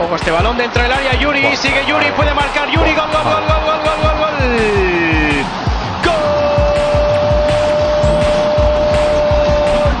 [0.00, 3.44] Ojo este balón dentro del área, Yuri, sigue Yuri, puede marcar Yuri, gol, gol, gol,
[3.48, 4.38] gol, gol, gol, gol, gol.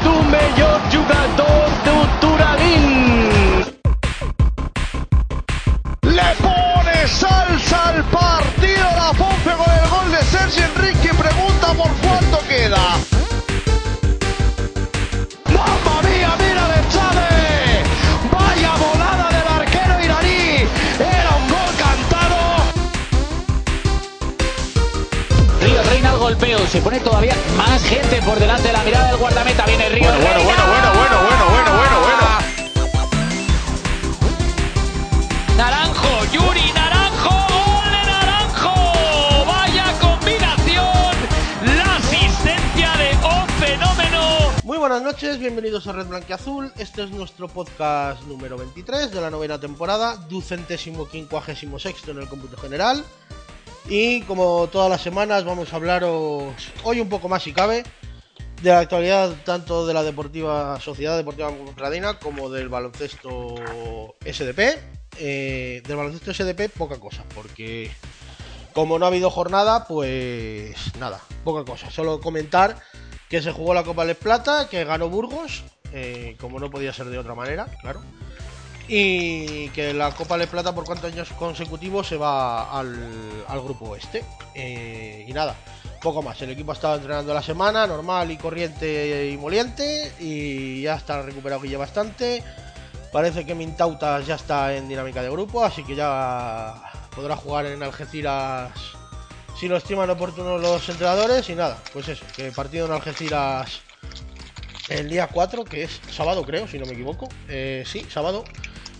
[0.04, 2.84] D'un millor jugador d'Uturalín.
[6.02, 11.90] Le pone salsa al partido la Ponce con el gol de Sergio Enrique pregunta por
[11.96, 12.37] cuánto
[26.68, 29.64] se pone todavía más gente por delante de la mirada del guardameta.
[29.64, 30.12] Viene Río.
[30.12, 32.28] Bueno, bueno, bueno, bueno, bueno, bueno, bueno, bueno,
[35.56, 38.74] Naranjo, Yuri, Naranjo, gol de Naranjo.
[39.46, 41.16] Vaya combinación.
[41.64, 44.52] La asistencia de un fenómeno.
[44.62, 46.70] Muy buenas noches, bienvenidos a Red Blanquiazul.
[46.76, 52.28] Este es nuestro podcast número 23 de la novena temporada, ducentésimo quincuagésimo sexto en el
[52.28, 53.02] cómputo general.
[53.88, 56.52] Y como todas las semanas, vamos a hablaros
[56.84, 57.84] hoy un poco más si cabe
[58.62, 63.54] de la actualidad tanto de la Deportiva Sociedad Deportiva Ponferradina como del baloncesto
[64.20, 64.78] SDP.
[65.20, 67.90] Eh, del baloncesto SDP, poca cosa, porque
[68.74, 71.90] como no ha habido jornada, pues nada, poca cosa.
[71.90, 72.76] Solo comentar
[73.30, 77.06] que se jugó la Copa Les Plata, que ganó Burgos, eh, como no podía ser
[77.06, 78.02] de otra manera, claro.
[78.88, 83.94] Y que la Copa Les Plata por cuántos años consecutivos se va al, al grupo
[83.94, 84.24] este.
[84.56, 85.54] Y nada,
[86.00, 86.40] poco más.
[86.42, 90.12] El equipo ha estado entrenando la semana, normal y corriente y moliente.
[90.18, 92.42] Y ya está recuperado Guille bastante.
[93.12, 96.74] Parece que Mintautas ya está en dinámica de grupo, así que ya
[97.14, 98.70] podrá jugar en Algeciras
[99.58, 101.48] si lo estiman oportuno los entrenadores.
[101.48, 103.80] Y nada, pues eso, que partido en Algeciras
[104.88, 107.28] el día 4, que es sábado creo, si no me equivoco.
[107.48, 108.44] Eh, sí, sábado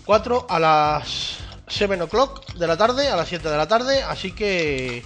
[0.09, 4.03] 4 a las 7 o'clock de la tarde, a las 7 de la tarde.
[4.03, 5.05] Así que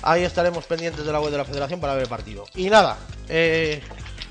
[0.00, 2.46] ahí estaremos pendientes de la web de la federación para ver el partido.
[2.54, 2.96] Y nada,
[3.28, 3.82] eh,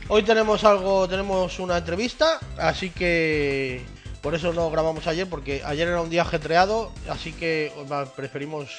[0.08, 3.86] hoy tenemos algo, tenemos una entrevista, así que
[4.24, 7.72] por eso no grabamos ayer, porque ayer era un día ajetreado, así que
[8.16, 8.72] preferimos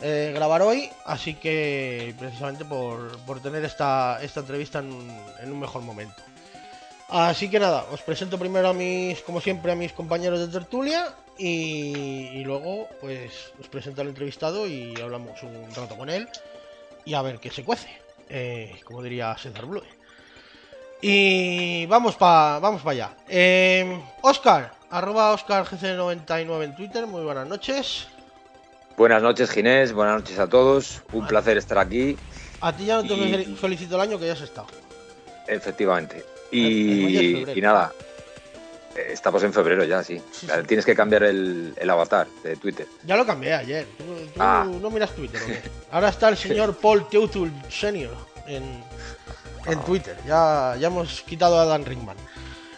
[0.00, 5.60] eh, grabar hoy, así que precisamente por, por tener esta, esta entrevista en, en un
[5.60, 6.22] mejor momento.
[7.12, 11.12] Así que nada, os presento primero a mis, como siempre, a mis compañeros de tertulia
[11.36, 16.26] y, y luego pues os presento al entrevistado y hablamos un rato con él
[17.04, 17.88] y a ver qué se cuece,
[18.30, 19.82] eh, como diría César Blue.
[21.02, 23.10] Y vamos para vamos pa allá.
[23.28, 28.06] Eh, Oscar, arroba OscarGC99 en Twitter, muy buenas noches.
[28.96, 29.92] Buenas noches, Ginés.
[29.92, 31.02] Buenas noches a todos.
[31.12, 32.16] Un placer estar aquí,
[32.60, 34.68] A ti ya no te Y- felicito el año que ya has estado.
[35.48, 36.24] efectivamente.
[36.52, 37.92] Y, nada,
[38.96, 40.20] eh, estamos en febrero ya, sí.
[40.66, 42.86] Tienes que cambiar el, el avatar de Twitter.
[43.04, 43.86] Ya lo cambié ayer.
[43.98, 44.66] Tú, tú Ah.
[44.68, 45.62] no miras Twitter, ¿o qué?
[45.90, 48.14] Ahora está el señor Paul Teutul Senior
[48.46, 48.62] en,
[49.66, 49.84] en Ah.
[49.84, 50.16] Twitter.
[50.26, 52.16] Ya, ya hemos quitado a Dan Rickman.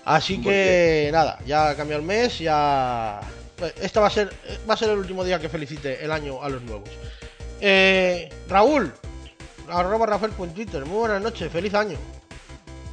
[0.05, 3.21] Así Muy que nada, ya cambió el mes, ya.
[3.81, 4.31] Este va a ser
[4.69, 6.91] va a ser el último día que felicite el año a los nuevos.
[7.61, 8.93] Eh, Raúl,
[9.69, 10.85] arroba Rafael en Twitter.
[10.85, 11.97] Muy buenas noches, feliz año.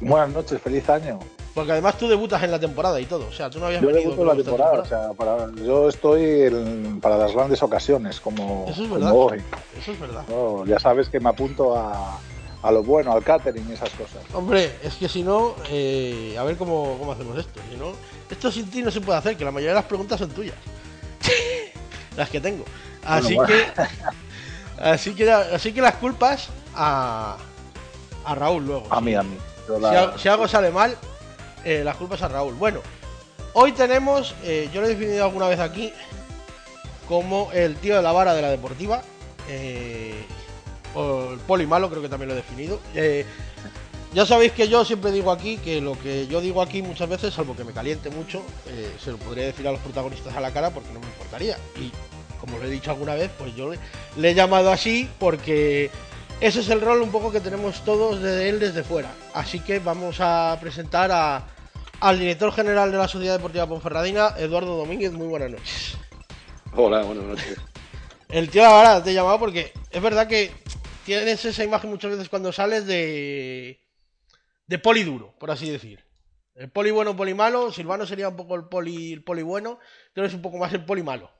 [0.08, 1.18] Buenas noches, feliz año.
[1.54, 3.26] Porque además tú debutas en la temporada y todo.
[3.28, 5.52] O sea, tú no habías Yo venido debuto la con esta temporada, o sea, para,
[5.62, 9.12] yo estoy en- para las grandes ocasiones, como, Eso es como verdad.
[9.14, 9.42] hoy.
[9.78, 10.24] Eso es verdad.
[10.28, 12.18] No, ya sabes que me apunto a,
[12.62, 14.22] a lo bueno, al catering y esas cosas.
[14.32, 17.60] Hombre, es que si no, eh, a ver cómo, cómo hacemos esto.
[17.70, 17.92] Si no,
[18.30, 20.56] esto sin ti no se puede hacer, que la mayoría de las preguntas son tuyas.
[22.16, 22.64] las que tengo.
[23.04, 23.64] Así Bueno, que.
[24.80, 27.36] Así que, así que las culpas a,
[28.24, 28.86] a Raúl luego.
[28.90, 29.36] A si- mí, a mí.
[30.18, 30.96] Si, algo sale mal,
[31.64, 32.54] eh, las culpas a Raúl.
[32.54, 32.80] Bueno,
[33.54, 35.92] hoy tenemos, eh, yo lo he definido alguna vez aquí,
[37.08, 39.02] como el tío de la vara de la deportiva.
[39.48, 40.24] eh,
[40.94, 42.78] o el poli malo, creo que también lo he definido.
[42.94, 43.24] Eh,
[44.12, 47.32] ya sabéis que yo siempre digo aquí que lo que yo digo aquí muchas veces,
[47.32, 48.42] salvo que me caliente mucho,
[49.02, 51.56] se lo podría decir a los protagonistas a la cara porque no me importaría.
[51.76, 51.90] Y
[52.38, 53.78] como lo he dicho alguna vez, pues yo le,
[54.18, 55.90] le he llamado así porque
[56.42, 59.14] ese es el rol un poco que tenemos todos de él desde fuera.
[59.32, 61.46] Así que vamos a presentar a,
[62.00, 65.12] al director general de la Sociedad Deportiva Ponferradina, Eduardo Domínguez.
[65.12, 65.96] Muy buenas noches.
[66.74, 67.56] Hola, buenas noches.
[68.28, 70.50] El tío vara te he llamado porque es verdad que
[71.04, 73.78] tienes esa imagen muchas veces cuando sales de.
[74.66, 76.00] de poli duro, por así decir.
[76.56, 77.70] El poli bueno, poli malo.
[77.70, 79.78] Silvano sería un poco el poli, el poli bueno.
[80.12, 81.30] Tú eres un poco más el poli malo.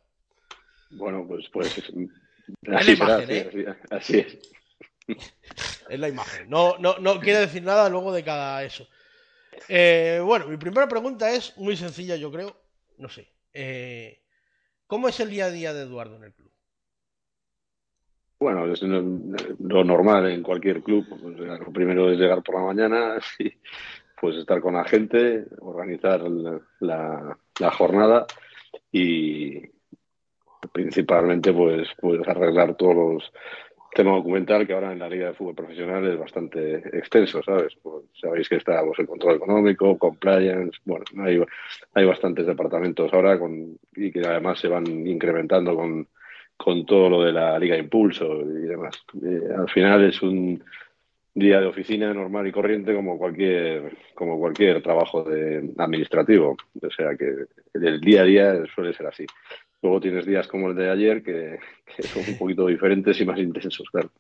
[0.90, 1.93] Bueno, pues, pues
[2.60, 3.66] la así será, imagen, sí, ¿eh?
[3.69, 4.38] así, así es.
[5.88, 6.49] Es la imagen.
[6.49, 8.87] No, no, no quiere decir nada luego de cada eso.
[9.69, 12.56] Eh, bueno, mi primera pregunta es muy sencilla, yo creo.
[12.99, 13.29] No sé.
[13.53, 14.20] Eh,
[14.87, 16.50] ¿Cómo es el día a día de Eduardo en el club?
[18.38, 21.06] Bueno, es lo normal en cualquier club.
[21.12, 23.53] O sea, lo primero es llegar por la mañana y
[24.20, 28.26] pues estar con la gente, organizar la, la- la jornada
[28.91, 29.61] y
[30.73, 33.32] principalmente pues, pues arreglar todos los
[33.94, 37.74] temas documental que ahora en la Liga de Fútbol Profesional es bastante extenso, ¿sabes?
[37.82, 41.42] Pues sabéis que está pues, el control económico, compliance, bueno, hay,
[41.94, 46.08] hay bastantes departamentos ahora con, y que además se van incrementando con,
[46.56, 48.94] con todo lo de la Liga Impulso y demás.
[49.22, 50.62] Eh, al final es un
[51.34, 57.16] día de oficina normal y corriente como cualquier como cualquier trabajo de administrativo o sea
[57.16, 59.24] que el día a día suele ser así
[59.82, 61.58] luego tienes días como el de ayer que,
[61.96, 64.11] que son un poquito diferentes y más intensos claro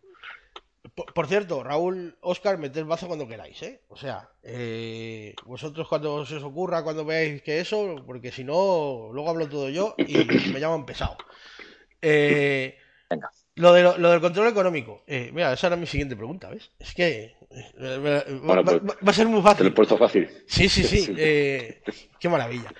[0.94, 3.80] Por, por cierto, Raúl, Oscar, meted el bazo cuando queráis, ¿eh?
[3.88, 9.08] O sea, eh, vosotros cuando se os ocurra, cuando veáis que eso, porque si no,
[9.12, 10.16] luego hablo todo yo y
[10.52, 11.16] me llaman pesado.
[12.02, 12.76] Eh,
[13.08, 13.30] Venga.
[13.54, 15.02] Lo, de, lo, lo del control económico.
[15.06, 16.70] Eh, mira, esa era mi siguiente pregunta, ¿ves?
[16.78, 19.74] Es que eh, va, Bueno, va- pues, va- a ser muy te lo he fácil.
[19.74, 20.98] puesto fácil Sí, sí, sí.
[21.06, 21.14] Sí.
[21.18, 21.80] eh,
[22.18, 22.72] qué maravilla.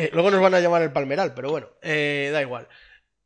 [0.00, 2.66] Eh, luego nos van a llamar el palmeral, pero bueno, eh, da igual.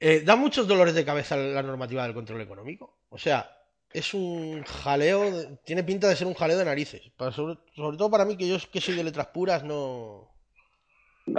[0.01, 2.99] Eh, da muchos dolores de cabeza la normativa del control económico.
[3.11, 3.49] O sea,
[3.93, 7.13] es un jaleo, tiene pinta de ser un jaleo de narices.
[7.31, 10.33] Sobre, todo para mí, que yo que soy de letras puras, no.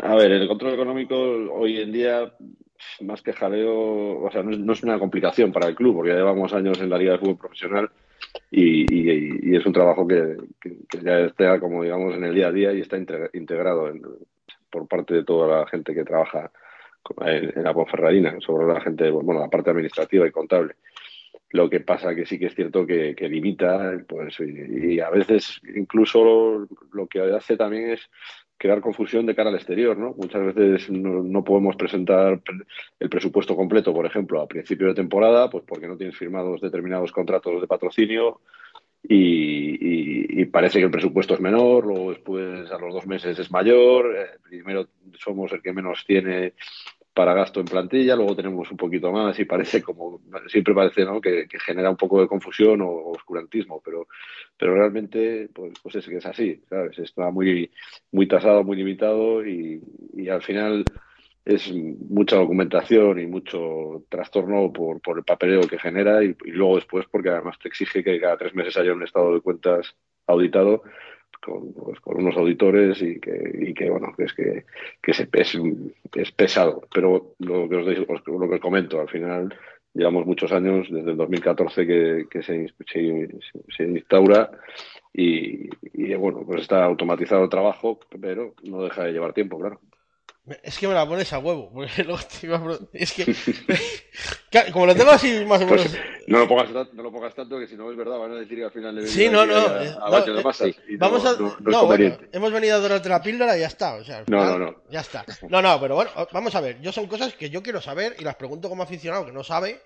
[0.01, 2.33] A ver, el control económico hoy en día,
[3.01, 6.53] más que jaleo, o sea, no es, una complicación para el club, porque ya llevamos
[6.53, 7.89] años en la Liga de Fútbol Profesional
[8.51, 12.71] y, es un trabajo que, que- ya está, como digamos, en el día a día
[12.71, 14.01] y está integra- integrado en-
[14.75, 16.51] por parte de toda la gente que trabaja
[17.21, 20.75] en, la Ponferradina, sobre la gente, bueno, la parte administrativa y contable.
[21.51, 26.67] Lo que pasa que sí que es cierto que, limita, pues, y, a veces incluso
[26.91, 28.09] lo que hace también es
[28.57, 30.13] crear confusión de cara al exterior, ¿no?
[30.17, 32.65] Muchas veces no, no podemos presentar pre-
[32.99, 37.13] el presupuesto completo, por ejemplo, a principio de temporada, pues porque no tienes firmados determinados
[37.13, 38.41] contratos de patrocinio
[39.09, 43.37] y, y- y parece que el presupuesto es menor, luego después a los dos meses
[43.39, 44.87] es mayor, eh, primero
[45.17, 46.53] somos el que menos tiene
[47.13, 51.21] para gasto en plantilla, luego tenemos un poquito más y parece como, siempre parece ¿no?
[51.21, 54.07] que, que genera un poco de confusión o, o oscurantismo, pero,
[54.57, 56.99] pero realmente pues, pues es que es así, ¿sabes?
[56.99, 57.71] Está muy,
[58.11, 59.81] muy tasado, muy limitado y,
[60.13, 60.83] y al final
[61.45, 67.05] es mucha documentación y mucho trastorno por, por el papeleo que genera y, luego después
[67.11, 69.95] porque además te exige que cada tres meses haya un estado de cuentas
[70.27, 70.83] auditado
[71.41, 74.65] con, pues, unos auditores y que, y que bueno, que es que,
[75.01, 75.57] que se- es,
[76.15, 76.81] es pesado.
[76.93, 79.53] Pero lo que os, os- lo que os comento, al final
[79.93, 83.29] llevamos muchos años, desde el 2014 que, que se, se,
[83.77, 84.51] se instaura
[85.13, 89.79] y, y, bueno, pues está automatizado el trabajo, pero no deja de llevar tiempo, claro.
[90.61, 91.71] Es que me la pones a huevo.
[91.73, 93.25] Porque luego te iba a pro- Es que.
[94.71, 95.87] Como lo tengo así más o menos.
[95.87, 98.35] Pues, no, lo pongas, no lo pongas tanto que si no es verdad van a
[98.35, 100.43] decir que al final le Sí, no, eh, eh, no-
[100.97, 101.35] Vamos a.
[101.59, 103.95] no- bueno, hemos venido a dorarte la píldora y ya está.
[103.95, 104.83] O sea, al No, no, no.
[104.89, 105.25] Ya está.
[105.49, 106.79] No, no, pero bueno, vamos a ver.
[106.81, 109.81] Yo son cosas que yo quiero saber y las pregunto como aficionado que no sabe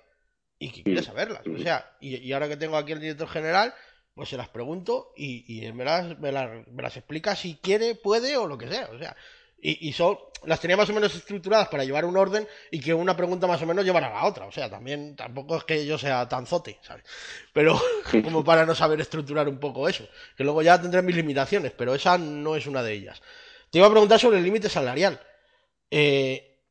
[0.60, 1.48] y que quiere Mm, saberlas.
[1.48, 1.64] O mm.
[1.64, 3.74] sea, y, y ahora que tengo aquí el director general,
[4.14, 7.56] pues se las pregunto y, y él me las, me, las, me las explica si
[7.56, 8.90] quiere, puede o lo que sea.
[8.94, 9.16] O sea,
[9.62, 12.94] y, y son, las tenía más o menos estructuradas para llevar un orden y que
[12.94, 14.46] una pregunta más o menos llevara a la otra.
[14.46, 17.04] O sea, también tampoco es que yo sea tan zote, ¿sabes?
[17.54, 17.80] Pero
[18.24, 20.08] como para no saber estructurar un poco eso.
[20.38, 23.22] Que luego ya tendré mis limitaciones, pero esa no es una de ellas.
[23.70, 25.20] Te iba a preguntar sobre el límite salarial.
[25.92, 26.63] Eh,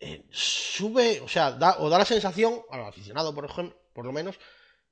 [0.00, 4.12] eh, sube, o sea, da, o da la sensación, al aficionado por ejemplo, por lo
[4.12, 4.38] menos,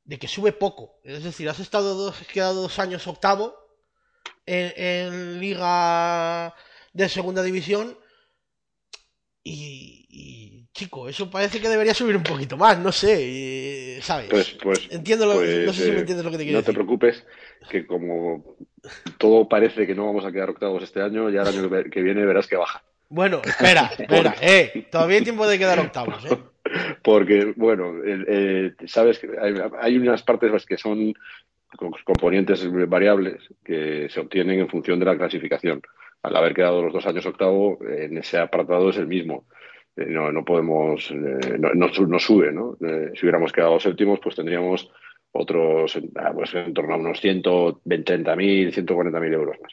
[0.05, 1.01] de que sube poco.
[1.03, 3.55] Es decir, has estado dos, has quedado dos años octavo
[4.47, 6.55] en, en Liga
[6.95, 7.97] de Segunda División
[9.43, 14.29] y, y, chico, eso parece que debería subir un poquito más, no sé, eh, ¿sabes?
[14.31, 16.59] Pues, pues, Entiendo lo, pues, no sé si me eh, entiendes lo que te quiero
[16.59, 16.75] no te decir.
[16.75, 17.27] preocupes,
[17.69, 18.57] que como
[19.19, 22.25] todo parece que no vamos a quedar octavos este año, ya el año que- viene
[22.25, 22.83] verás que baja.
[23.11, 26.39] Bueno, espera, espera, eh, todavía hay tiempo de quedar octavos, eh.
[27.03, 31.13] Porque, bueno, eh, sabes que hay, hay unas partes que son
[32.05, 35.83] componentes variables que se obtienen en función de la clasificación.
[36.25, 39.45] Al haber quedado los dos años octavo, en ese apartado es el mismo.
[39.95, 42.79] Eh, no, no podemos, eh, no, no su- no sube, ¿no?
[42.81, 44.91] Eh, si hubiéramos quedado séptimos, pues tendríamos
[45.33, 49.73] otros, ah, pues en torno a unos 130.000, 140.000 euros más.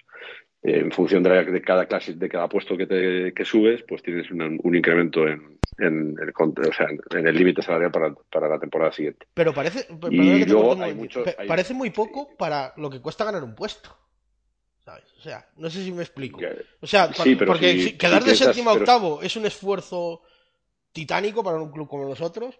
[0.64, 4.04] En función de, la- de cada clase, de cada puesto que, te, que subes, pues
[4.04, 8.14] tienes un, un incremento en, en el, cont- o sea, en el límite salarial para,
[8.30, 9.26] para la temporada siguiente.
[9.34, 10.18] Pero parece, Y
[10.52, 10.92] luego hay
[11.38, 13.90] hay- parece muy poco para lo que cuesta ganar un puesto.
[15.18, 16.40] O sea, no sé si me explico.
[16.82, 20.22] O sea, Sí, porque si- quedar si de séptimo a pero- octavo es un esfuerzo
[20.92, 22.58] titánico para un club como nosotros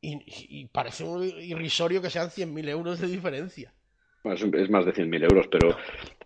[0.00, 0.18] y,
[0.60, 3.72] y parece un irrisorio que sean 100.000 euros de diferencia.
[4.24, 5.76] Es, más de 100.000 euros, pero,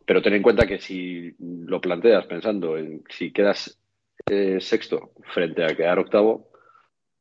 [0.07, 3.78] pero ten en cuenta que si lo planteas pensando en si quedas
[4.26, 6.50] eh, sexto frente a quedar octavo,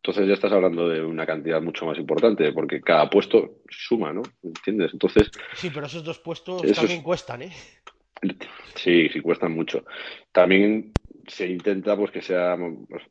[0.01, 4.21] entonces ya estás hablando de una cantidad mucho más importante, porque cada puesto suma, ¿no?
[4.41, 4.91] ¿Entiendes?
[4.93, 7.51] Entonces, Sí, pero esos dos puestos también es- cuestan, ¿eh?
[8.75, 9.85] Sí, sí cuestan mucho.
[10.31, 10.91] También
[11.29, 12.57] se intenta pues que sea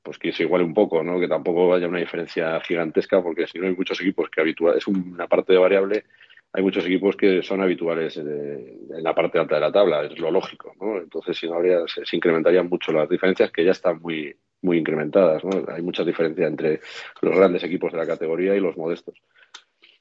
[0.02, 1.20] pues, que se iguale un poco, ¿no?
[1.20, 4.86] Que tampoco haya una diferencia gigantesca, porque si no hay muchos equipos que habitual es
[4.86, 6.04] una parte de variable,
[6.52, 10.30] hay muchos equipos que son habituales en la parte alta de la tabla, es lo
[10.30, 10.98] lógico, ¿no?
[10.98, 15.44] Entonces si no habría, se, incrementarían mucho las diferencias que ya están muy muy incrementadas,
[15.44, 15.64] ¿no?
[15.72, 16.80] Hay mucha diferencia entre
[17.22, 19.14] los grandes equipos de la categoría y los modestos.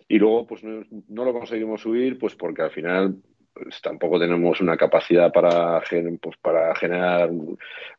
[0.07, 3.21] Y luego, pues no lo conseguimos subir, pues porque al final
[3.63, 5.81] pues, tampoco tenemos una capacidad para,
[6.21, 7.29] pues, para generar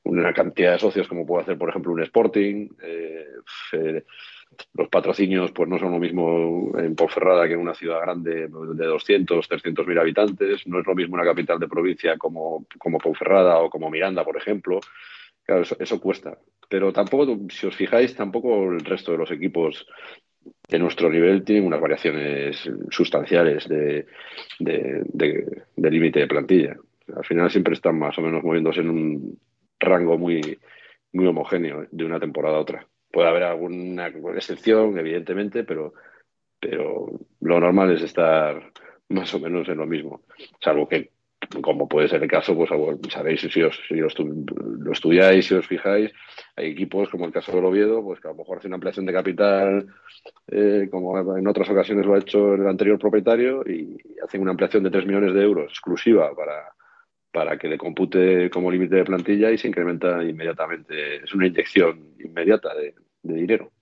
[0.04, 2.68] una cantidad de socios como puede hacer, por ejemplo, un Sporting.
[2.82, 3.26] Eh,
[3.72, 4.04] eh,
[4.74, 8.86] los patrocinios pues no son lo mismo en Ponferrada que en una ciudad grande de
[8.86, 10.66] 200, 300 mil habitantes.
[10.66, 14.36] No es lo mismo una capital de provincia como, como Ponferrada o como Miranda, por
[14.36, 14.80] ejemplo.
[15.46, 16.38] Eso cuesta.
[16.68, 19.86] Pero tampoco, si os fijáis, tampoco el resto de los equipos
[20.68, 24.06] de nuestro nivel tienen unas variaciones sustanciales de,
[24.58, 26.76] de, de- límite de plantilla.
[27.16, 29.38] Al final siempre están más o menos moviéndose en un
[29.80, 30.58] rango muy,
[31.12, 32.86] muy homogéneo de una temporada a otra.
[33.10, 35.94] Puede haber alguna excepción, evidentemente, pero,
[36.60, 37.06] pero
[37.40, 38.70] lo normal es estar
[39.08, 40.20] más o menos en lo mismo.
[40.60, 41.12] Salvo que,
[41.62, 42.70] como puede ser el caso, pues
[43.10, 46.12] sabéis si, os, si lo, estu- lo estudiáis, si os fijáis,
[46.56, 49.06] hay equipos como el caso del Oviedo, pues que a lo mejor hace una ampliación
[49.06, 49.86] de capital
[50.48, 54.82] eh, como en otras ocasiones lo ha hecho el anterior propietario, y hacen una ampliación
[54.84, 56.72] de 3 millones de euros exclusiva para,
[57.32, 61.16] para que le compute como límite de plantilla y se incrementa inmediatamente.
[61.24, 63.72] Es una inyección inmediata de, de dinero.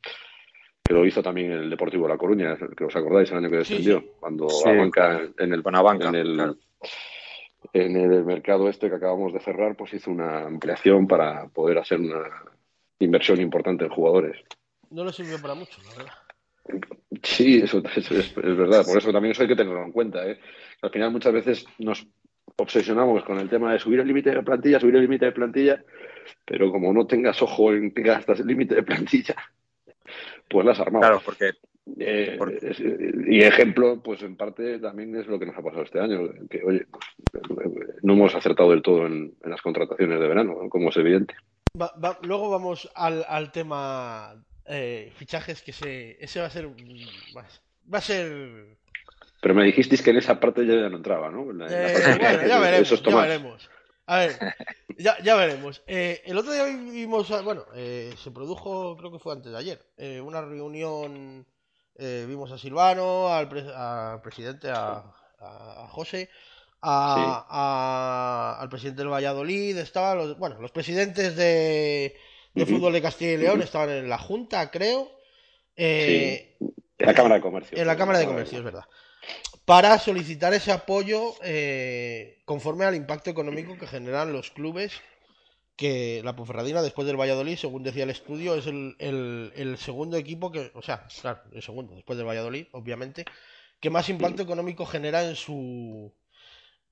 [0.85, 3.65] Que lo hizo también el Deportivo de La Coruña, que os acordáis el año que
[3.65, 4.11] Sí, descendió, sí.
[4.21, 4.69] cuando Sí.
[4.69, 6.57] Abanca en el, Con Abanca, en el, claro.
[7.73, 12.01] En el mercado este que acabamos de cerrar, pues hizo una ampliación para poder hacer
[12.01, 12.25] una
[12.99, 14.37] inversión importante en jugadores.
[14.91, 16.15] No le sirvió para mucho, la verdad.
[17.23, 18.85] Sí, eso, eso es, es verdad.
[18.85, 20.27] Por eso también eso hay que tenerlo en cuenta.
[20.27, 20.39] ¿eh?
[20.83, 22.07] Al final muchas veces nos
[22.57, 25.85] obsesionamos con el tema de subir el límite de plantilla, subir el límite de plantilla,
[26.45, 29.37] pero como no tengas ojo en que gastas el límite de plantilla,
[30.49, 31.03] pues las armado.
[31.03, 31.53] Claro, porque
[31.99, 36.00] Eh, es- y ejemplo, pues en parte también es lo que nos ha pasado este
[36.00, 36.19] año,
[36.50, 36.85] que oye,
[37.31, 37.45] pues,
[38.02, 40.69] no hemos acertado del todo en, en las contrataciones de verano, ¿no?
[40.69, 41.35] como es evidente.
[41.81, 44.35] Va- va- luego vamos al, al tema
[44.66, 46.66] eh, fichajes, que se, ese va a ser...
[46.69, 48.76] Va, a ser...
[49.40, 51.50] Pero me dijisteis que en esa parte ya no entraba, ¿no?
[51.50, 53.71] En la- en la Eh, parte- bueno, ya veremos, ya veremos.
[54.09, 54.33] A ver,
[54.99, 55.83] ya, ya veremos.
[55.87, 59.81] Eh, el otro día vimos, bueno, eh, se produjo, creo que fue antes de ayer,
[59.97, 61.45] eh, una reunión,
[61.99, 65.03] eh, vimos a Silvano, al, pre- al presidente, a,
[65.91, 66.29] José,
[66.83, 72.17] a- al presidente del Valladolid, estaban los, bueno, los presidentes de,
[72.55, 75.11] de fútbol de Castilla y León estaban en la Junta, creo.
[75.76, 76.57] Eh,
[76.99, 77.76] En la Cámara de Comercio.
[77.79, 78.85] en la Cámara de Comercio, es verdad.
[79.65, 84.93] Para solicitar ese apoyo eh, conforme al impacto económico que generan los clubes.
[85.76, 90.16] Que la Ponferradina, después del Valladolid, según decía el estudio, es el, el- el segundo
[90.16, 93.25] equipo que, o sea, claro, el segundo, después del Valladolid, obviamente,
[93.78, 96.11] que más impacto económico genera en su,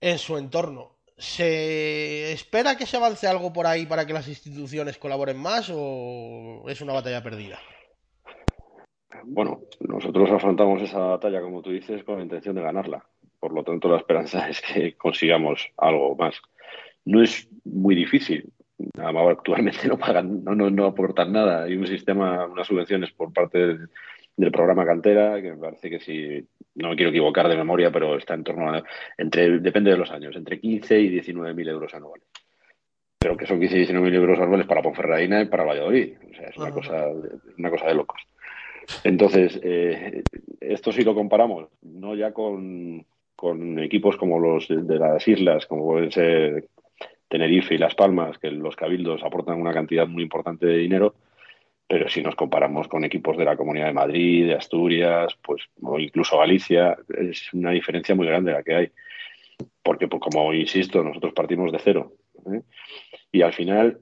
[0.03, 0.99] en su entorno.
[1.17, 6.65] ¿Se espera que se avance algo por ahí para que las instituciones colaboren más o
[6.69, 7.59] es una batalla perdida?
[9.23, 13.07] Bueno, nosotros afrontamos esa batalla, como tú dices, con la intención de ganarla.
[13.41, 16.35] Por lo tanto, la esperanza es que consigamos algo más.
[17.05, 18.53] No es muy difícil.
[18.97, 21.65] Actualmente no pagan, no, no, no aportan nada.
[21.65, 23.89] Hay un sistema, unas subvenciones por parte del,
[24.37, 28.17] del programa Cantera, que me parece que si, no me quiero equivocar de memoria, pero
[28.17, 28.83] está en torno a,
[29.17, 32.27] entre, depende de los años, entre 15 y 19 mil euros anuales.
[33.19, 36.15] Pero que son 15 y 19 mil euros anuales para Ponferradina y para Valladolid.
[36.31, 36.75] O sea, es una Ajá.
[36.75, 37.07] cosa,
[37.59, 38.21] una cosa de locos.
[39.03, 40.23] Entonces, eh,
[40.61, 45.65] esto sí lo comparamos, no ya con, con equipos como los de, de las islas,
[45.67, 46.69] como pueden ser
[47.35, 51.17] Tenerife y Las Palmas, que los cabildos aportan una cantidad muy importante de dinero,
[51.89, 55.99] pero si nos comparamos con equipos de la Comunidad de Madrid, de Asturias, pues o
[55.99, 58.93] incluso Galicia, es una diferencia muy grande la que hay.
[59.83, 62.13] Porque, pues, como insisto, nosotros partimos de cero.
[62.53, 62.63] ¿eh?
[63.33, 63.99] Y al final,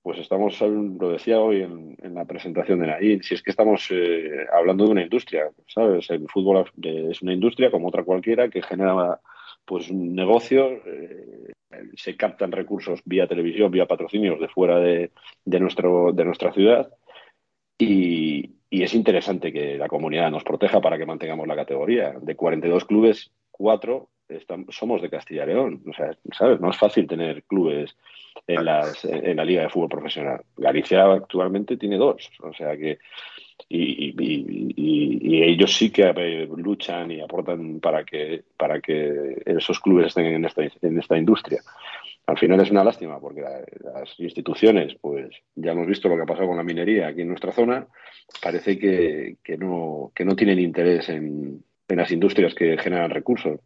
[0.00, 4.46] pues estamos, lo decía hoy en, la presentación de Nain, si es que estamos eh,
[4.56, 6.08] hablando de una industria, ¿sabes?
[6.10, 6.70] El fútbol
[7.10, 9.18] es una industria como otra cualquiera que genera
[9.66, 11.52] pues un negocio, eh,
[11.96, 15.10] se captan recursos vía televisión, vía patrocinios de fuera de,
[15.44, 16.90] de nuestro, de nuestra ciudad.
[17.78, 22.14] Y, y es interesante que la comunidad nos proteja para que mantengamos la categoría.
[22.20, 24.08] De 42 clubes, 4
[24.70, 25.82] somos de Castilla y León.
[25.88, 26.60] O sea, ¿sabes?
[26.60, 27.96] No es fácil tener clubes
[28.46, 30.42] en, las, en la Liga de Fútbol Profesional.
[30.56, 32.30] Galicia actualmente tiene dos.
[32.40, 32.98] O sea que.
[33.68, 34.14] Y,
[35.42, 36.04] ellos sí que
[36.56, 41.62] luchan y aportan para que, para que esos clubes estén en esta, en esta industria.
[42.26, 46.26] Al final es una lástima porque las instituciones, pues ya hemos visto lo que ha
[46.26, 47.86] pasado con la minería aquí en nuestra zona,
[48.42, 53.60] parece que, que no, que no tienen interés en, en las industrias que generan recursos.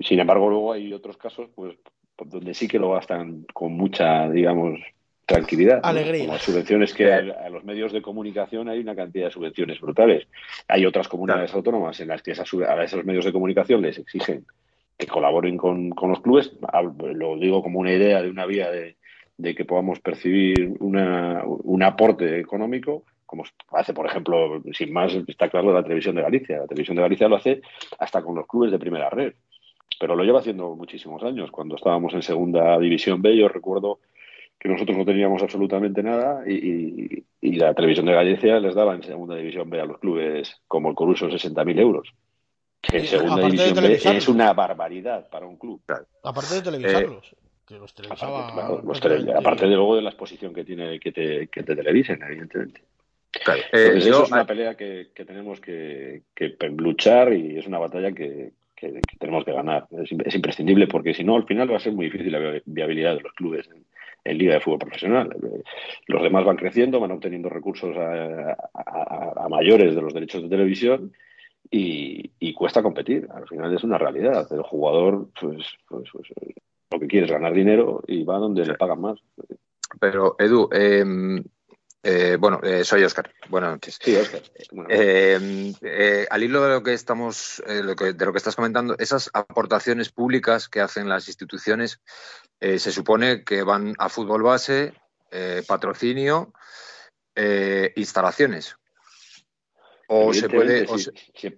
[0.00, 1.76] Sin embargo, luego hay otros casos, pues,
[2.24, 4.80] donde sí que lo gastan con mucha, digamos,
[5.28, 5.80] tranquilidad.
[5.82, 6.26] Alegría.
[6.26, 10.26] Las subvenciones que a, los medios de comunicación hay una cantidad de subvenciones brutales.
[10.66, 14.46] Hay otras comunidades autónomas en las que a esos medios de comunicación les exigen
[14.96, 16.52] que colaboren con, los clubes.
[17.14, 18.96] Lo digo como una idea de una vía de,
[19.54, 25.82] que podamos percibir un aporte económico, como hace, por ejemplo, sin más, está claro la
[25.82, 26.58] televisión de Galicia.
[26.60, 27.60] La televisión de Galicia lo hace
[27.98, 29.34] hasta con los clubes de primera red
[29.98, 31.50] pero lo lleva haciendo muchísimos años.
[31.50, 33.98] Cuando estábamos en segunda división B, yo recuerdo
[34.58, 39.34] que nosotros no teníamos absolutamente nada y, la televisión de Galicia les daba en segunda
[39.34, 42.08] división B a los clubes como el Coruso 60.000 euros.
[42.80, 45.82] Que en segunda división B es una barbaridad para un club.
[46.22, 47.34] Aparte de televisarlos.
[47.66, 48.48] que los televisaba
[49.36, 52.82] aparte, de luego de la exposición que tiene que te, que te televisen, evidentemente.
[53.72, 56.22] Eh, eso es una pelea que, tenemos que,
[56.76, 59.88] luchar y es una batalla que, que, tenemos que ganar.
[59.90, 63.22] Es, imprescindible porque si no, al final va a ser muy difícil la viabilidad de
[63.22, 63.84] los clubes en,
[64.24, 65.36] Liga de Fútbol Profesional.
[66.06, 71.12] Los demás van creciendo, van obteniendo recursos a, mayores de los derechos de televisión
[71.70, 73.28] y, cuesta competir.
[73.32, 74.46] Al final es una realidad.
[74.52, 76.28] El jugador, pues, pues, pues
[76.90, 79.18] lo que quiere es ganar dinero y va donde le pagan más.
[80.00, 81.04] Pero, Edu, eh,
[82.02, 83.32] eh, bueno, eh, soy Oscar.
[83.48, 83.98] Buenas noches.
[84.00, 84.42] Sí, Oscar.
[84.88, 90.68] Eh, al hilo de lo que estamos, de lo que estás comentando, esas aportaciones públicas
[90.68, 92.00] que hacen las instituciones
[92.60, 94.92] se supone que van a fútbol base,
[95.66, 96.52] patrocinio,
[97.94, 98.76] instalaciones.
[100.10, 100.86] O se puede.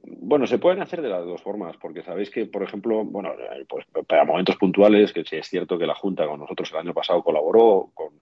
[0.05, 3.33] bueno, se pueden hacer de las dos formas, porque sabéis que, por ejemplo, bueno,
[3.69, 6.93] pues para momentos puntuales, que sí es cierto que la Junta con nosotros el año
[6.93, 8.21] pasado colaboró con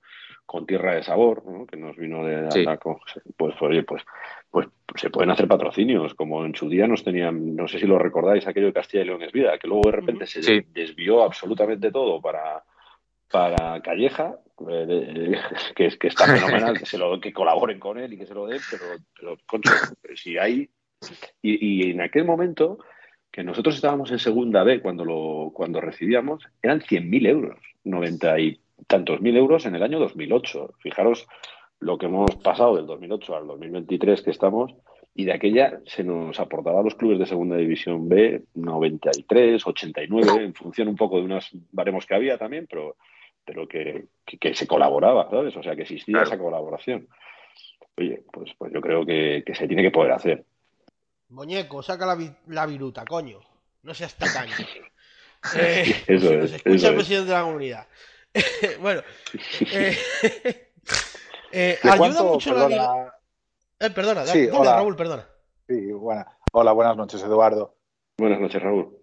[0.49, 2.65] con tierra de sabor, que nos vino de sí.
[3.37, 4.03] pues oye, pues,
[4.51, 7.99] pues se pueden hacer patrocinios, como en su día nos tenían, no sé si lo
[7.99, 11.93] recordáis, aquello de Castilla y León es vida, que luego de repente se desvió absolutamente
[11.93, 12.65] todo para,
[13.31, 14.37] para Calleja,
[14.71, 15.39] eh,
[15.77, 18.47] que, que está fenomenal, que, se lo, que colaboren con él y que se lo
[18.47, 19.37] den, pero,
[20.01, 20.71] pero si hay...
[21.43, 22.79] Y, y, en aquel momento,
[23.31, 28.61] que nosotros estábamos en segunda B cuando, lo, cuando recibíamos, eran 100.000 euros, 90 y
[28.87, 30.75] tantos mil euros en el año 2008.
[30.79, 31.27] Fijaros
[31.81, 34.75] lo que hemos pasado del 2008 al 2023 que estamos
[35.15, 40.45] y de aquella se nos aportaba a los clubes de segunda división B 93, 89,
[40.45, 42.97] en función un poco de unos baremos que había también, pero,
[43.45, 45.57] pero que, que, se colaboraba, ¿sabes?
[45.57, 47.09] O sea, que existía esa colaboración.
[47.97, 50.45] Oye, pues, pues yo creo que, se tiene que poder hacer.
[51.31, 53.41] Muñeco, saca la, la viruta, coño.
[53.83, 54.55] No seas tacaño.
[55.57, 57.87] Eh, eso es, escucha el presidente de la comunidad.
[58.81, 59.03] bueno,
[59.73, 59.97] eh,
[61.53, 63.13] eh, ayuda mucho la
[63.81, 64.77] Eh, perdona, sí, hola.
[64.77, 65.27] Raúl, perdona.
[65.67, 66.27] Sí, buena.
[66.53, 67.75] Hola, buenas noches, Eduardo.
[68.19, 68.99] Buenas noches, Raúl.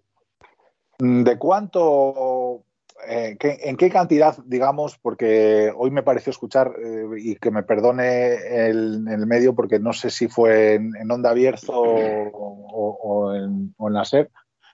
[0.98, 2.64] Mm, ¿De cuánto,
[3.08, 6.72] eh, en qué cantidad, digamos, porque hoy me pareció escuchar,
[7.16, 11.72] y que me perdone el, el, medio, porque no sé si fue en, Onda Bierzo
[11.80, 14.30] o, en, o, en, la SEP,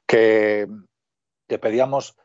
[0.07, 0.67] que,
[1.49, 2.17] que pedíamos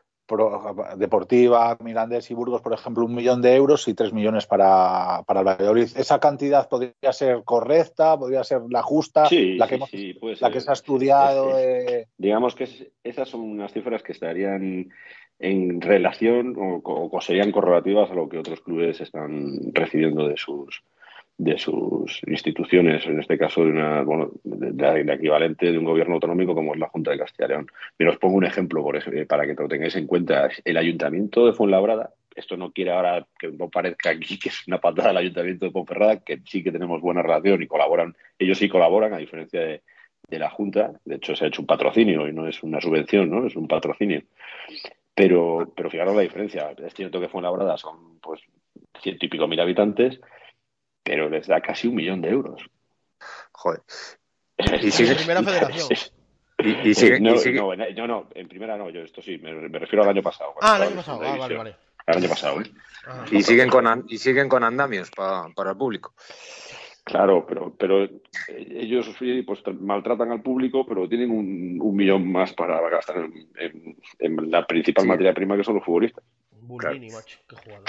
[0.96, 5.42] Deportiva, Mirandés y Burgos, por ejemplo, un millón de euros y tres millones para, para
[5.42, 5.88] Valladolid.
[5.96, 8.18] ¿Esa cantidad podría ser correcta?
[8.18, 9.22] ¿Podría ser la justa?
[9.22, 9.78] la, que
[10.40, 11.52] la que se ha estudiado.
[12.16, 12.68] Digamos que
[13.02, 14.90] esas son unas cifras que estarían
[15.38, 20.82] en relación o, o, serían correlativas a lo que otros clubes están recibiendo de sus,
[21.38, 26.52] de sus instituciones, en este caso de una, bueno, de, equivalente de un gobierno autonómico
[26.52, 27.66] como es la Junta de Castilla y León.
[27.96, 30.48] Pero os pongo un ejemplo por ejemplo, para que lo tengáis en cuenta.
[30.64, 34.80] El Ayuntamiento de Fuenlabrada, esto no quiere ahora que no parezca aquí que es una
[34.80, 38.68] patada del Ayuntamiento de Ponferrada, que sí que tenemos buena relación y colaboran, ellos sí
[38.68, 39.82] colaboran, a diferencia de,
[40.28, 40.92] de la Junta.
[41.04, 43.46] De hecho, se ha hecho un patrocinio y no es una subvención, ¿no?
[43.46, 44.22] Es un patrocinio.
[45.14, 46.74] Pero, pero fijaros la diferencia.
[46.84, 48.40] Es cierto que Fuenlabrada son pues
[49.00, 50.20] ciento y pico mil habitantes
[51.08, 52.60] pero les da casi un millón de euros.
[53.52, 53.80] Joder.
[54.82, 55.14] Y sigue...
[55.14, 55.88] primera federación.
[56.58, 59.22] Y, y sigue, no, y sigue- no, en- no, no, en primera no, yo esto
[59.22, 60.54] sí, me, me refiero al año pasado.
[60.60, 61.20] Ah, el año pasado.
[61.24, 61.76] Ah, vale, vale.
[62.06, 62.64] El año pasado, ¿eh?
[63.06, 63.24] Ah.
[63.30, 66.14] y siguen con an- y siguen con andamios pa- para el público.
[67.04, 68.10] Claro, pero, pero eh,
[68.48, 69.08] ellos
[69.46, 73.96] pues tra- maltratan al público, pero tienen un, un millón más para gastar en, en-
[74.18, 75.08] en la principal Sí.
[75.08, 76.24] materia prima que son los futbolistas.
[76.50, 77.84] Bullini, macho, qué jugada.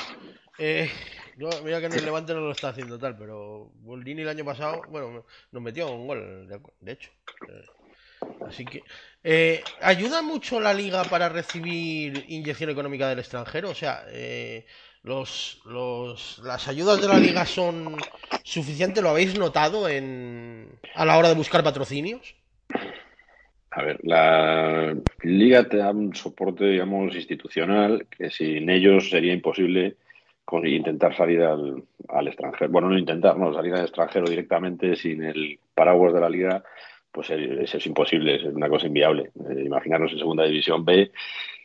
[0.59, 0.89] Eh,
[1.37, 4.43] no, mira que en el Levante no lo está haciendo tal, pero Bullini el año
[4.43, 7.11] pasado, bueno, nos metió un gol, de, de hecho.
[7.47, 7.65] Eh,
[8.45, 8.83] así que,
[9.23, 13.69] eh, ¿ayuda mucho la liga para recibir inyección económica del extranjero?
[13.69, 14.65] O sea, eh,
[15.03, 17.95] los, los, las ayudas de la liga son
[18.43, 22.35] suficientes, ¿lo habéis notado en, a la hora de buscar patrocinios?
[23.71, 29.95] A ver, la liga te da un soporte, digamos, institucional que sin ellos sería imposible
[30.49, 32.71] con- intentar salir al, al extranjero.
[32.71, 36.63] Bueno, no intentar, no, salir al extranjero directamente sin el paraguas de la liga,
[37.11, 39.29] pues eso es imposible, es una cosa inviable.
[39.49, 41.11] Eh, imaginarnos en segunda división B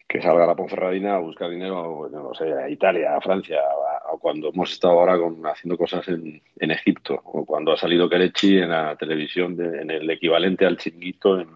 [0.07, 3.59] que salga la Ponferradina a buscar dinero, no sé, a Italia, a Francia,
[4.13, 8.09] o cuando hemos estado ahora con, haciendo cosas en, en Egipto, o cuando ha salido
[8.09, 11.49] Kelechi en la televisión, de- en el equivalente al chinguito en,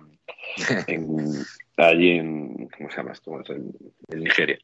[0.86, 1.44] en-
[1.76, 3.32] allí en, ¿cómo se llama esto?
[4.08, 4.58] En Nigeria.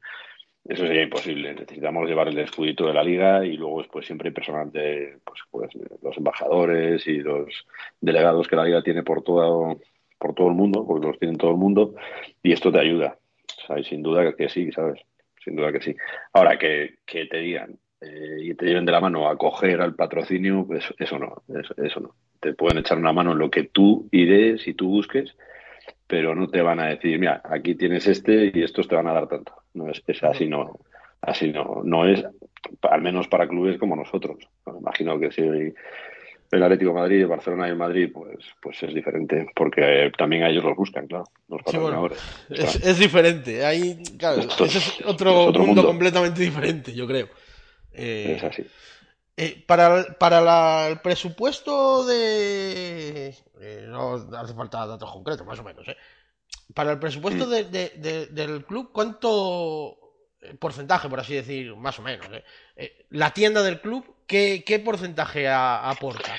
[0.66, 1.54] Eso sería imposible.
[1.54, 5.40] Necesitamos llevar el escudito de la liga y luego después siempre hay personal de pues,
[5.50, 5.70] pues,
[6.02, 7.66] los embajadores y los
[8.00, 9.78] delegados que la liga tiene por todo,
[10.18, 11.94] por todo el mundo, porque los tiene todo el mundo,
[12.42, 13.18] y esto te ayuda.
[13.68, 15.00] O sin duda que sí, ¿sabes?
[15.42, 15.94] Sin duda que sí.
[16.32, 19.94] Ahora, que, que te digan eh, y te lleven de la mano a coger al
[19.94, 22.14] patrocinio, pues eso no, eso, eso no.
[22.40, 25.36] Te pueden echar una mano en lo que tú idees y tú busques,
[26.14, 29.12] pero no te van a decir, mira, aquí tienes este y estos te van a
[29.14, 29.52] dar tanto.
[29.74, 30.78] No es, es así, no,
[31.20, 32.24] así no, no es,
[32.82, 34.36] al menos para clubes como nosotros.
[34.64, 38.80] Me imagino que si el Atlético de Madrid, el Barcelona y el Madrid, pues, pues
[38.84, 42.76] es diferente, porque también a ellos los buscan, claro, los Sí, bueno, patrocinadores.
[42.76, 43.64] Es, es diferente.
[43.64, 45.86] Ahí, claro, Esto ese es- es otro, es otro mundo, mundo.
[45.88, 47.26] completamente diferente, yo creo.
[47.92, 48.62] Eh, Es así.
[49.36, 53.34] Eh, para para la- el presupuesto de.
[53.60, 55.86] eh, no hace falta datos concretos, más o menos.
[55.88, 55.96] ¿eh?
[56.74, 59.98] Para el presupuesto de- de- de- del club, ¿cuánto
[60.42, 62.26] eh, porcentaje, por así decir, más o menos?
[62.76, 63.06] ¿eh?
[63.10, 66.34] La tienda del club, ¿qué, qué porcentaje a- aporta?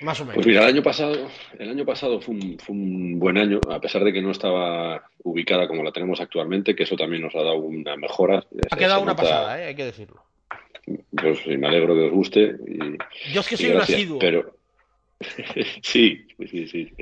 [0.00, 0.36] Más o menos.
[0.36, 3.80] Pues mira, el año pasado, el año pasado fue un, fue un buen año, a
[3.80, 7.38] pesar de que no estaba ubicada como la tenemos actualmente, que eso también nos ha
[7.42, 8.44] dado una mejora.
[8.70, 9.66] ha quedado una nota- pasada, ¿eh?
[9.66, 10.22] hay que decirlo.
[11.16, 12.56] Pues me alegro que os guste.
[12.66, 14.18] Y, Yo es que soy un asiduo.
[14.18, 14.54] Pero
[15.82, 16.92] sí, sí, sí.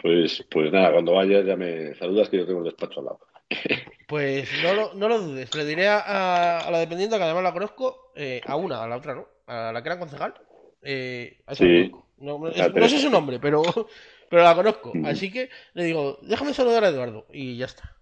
[0.00, 3.20] Pues, pues nada, cuando vayas ya me saludas que yo tengo el despacho al lado.
[4.10, 7.52] Pues no lo, no lo dudes, le diré a, a la dependiente, que además la
[7.52, 9.28] conozco, eh, a una, a la otra, ¿no?
[9.46, 10.34] A la que era concejal.
[10.82, 11.92] Eh, a esa Sí.
[12.18, 13.62] No, no- La es- no sé su nombre, pero,
[14.28, 14.88] pero la conozco.
[14.90, 15.06] Ujú.
[15.06, 17.26] Así que le digo, déjame saludar a Eduardo.
[17.32, 17.96] Y ya está.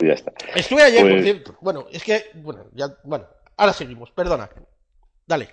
[0.00, 0.32] Y ya está.
[0.54, 1.58] Estuve ayer, por Pues- cierto.
[1.60, 4.50] Bueno, es que, bueno, ya, bueno, ahora seguimos, perdona.
[5.26, 5.48] Dale.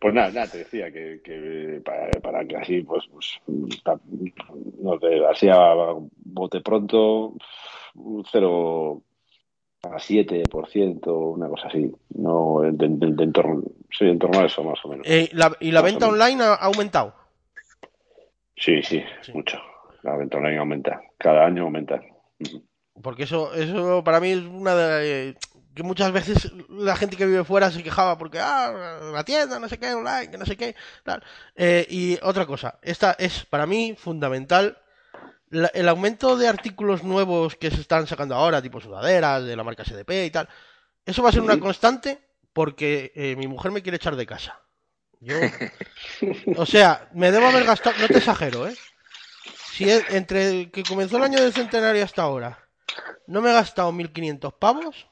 [0.00, 5.24] Pues nada, nada, te decía que, que para, para que así, pues, pues no sé,
[5.30, 5.72] así a
[6.24, 7.32] bote pronto,
[7.94, 11.90] un 0,7%, una cosa así.
[12.16, 13.62] No, de, de- de en torno,
[13.96, 15.06] sí, en torno a eso más o menos.
[15.08, 17.14] Eh, la- ¿Y la Más venta online ha aumentado?
[18.56, 19.32] Sí, sí, Sí.
[19.32, 19.58] mucho.
[20.02, 21.00] La venta online aumenta.
[21.18, 22.00] Cada año aumenta.
[23.02, 25.34] Porque eso, eso para mí es una de...
[25.74, 29.68] que muchas veces la gente que vive fuera se quejaba porque, ah, la tienda, no
[29.68, 31.22] sé qué, online, que no sé qué, tal.
[31.56, 34.78] Eh, y otra cosa, esta es para mí fundamental.
[35.50, 39.62] la- el aumento de artículos nuevos que se están sacando ahora, tipo sudaderas, de la
[39.62, 40.48] marca SDP y tal,
[41.06, 42.18] eso va a ser una constante
[42.52, 44.60] porque eh, mi mujer me quiere echar de casa.
[45.20, 45.34] Yo,
[46.56, 48.74] o sea, me debo haber gastado, no te exagero, ¿eh?
[49.72, 52.58] Si es- entre que comenzó el año del centenario hasta ahora,
[53.28, 55.06] no me he gastado 1500 pavos,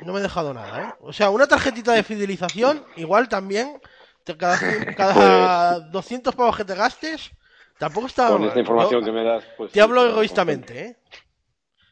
[0.00, 0.86] no me he dejado nada, ¿eh?
[1.00, 3.78] O sea, una tarjetita de fidelización, igual también,
[4.24, 4.58] te- cada,
[4.96, 7.30] cada 200 pavos que te gastes,
[7.78, 9.70] tampoco está Con esta información que me das, pues.
[9.72, 10.96] Te sí, hablo egoístamente, ¿eh?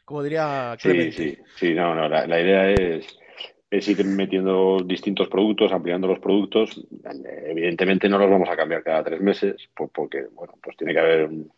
[0.05, 1.35] Como diría Sí, Clemente.
[1.35, 3.05] sí, sí, no, no, la, la idea es,
[3.71, 6.79] es ir metiendo distintos productos, ampliando los productos.
[7.45, 9.55] Evidentemente no los vamos a cambiar cada tres meses,
[9.93, 11.51] porque, bueno, pues tiene que haber un-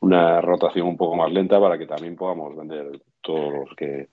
[0.00, 4.08] una rotación un poco más lenta para que también podamos vender todos los que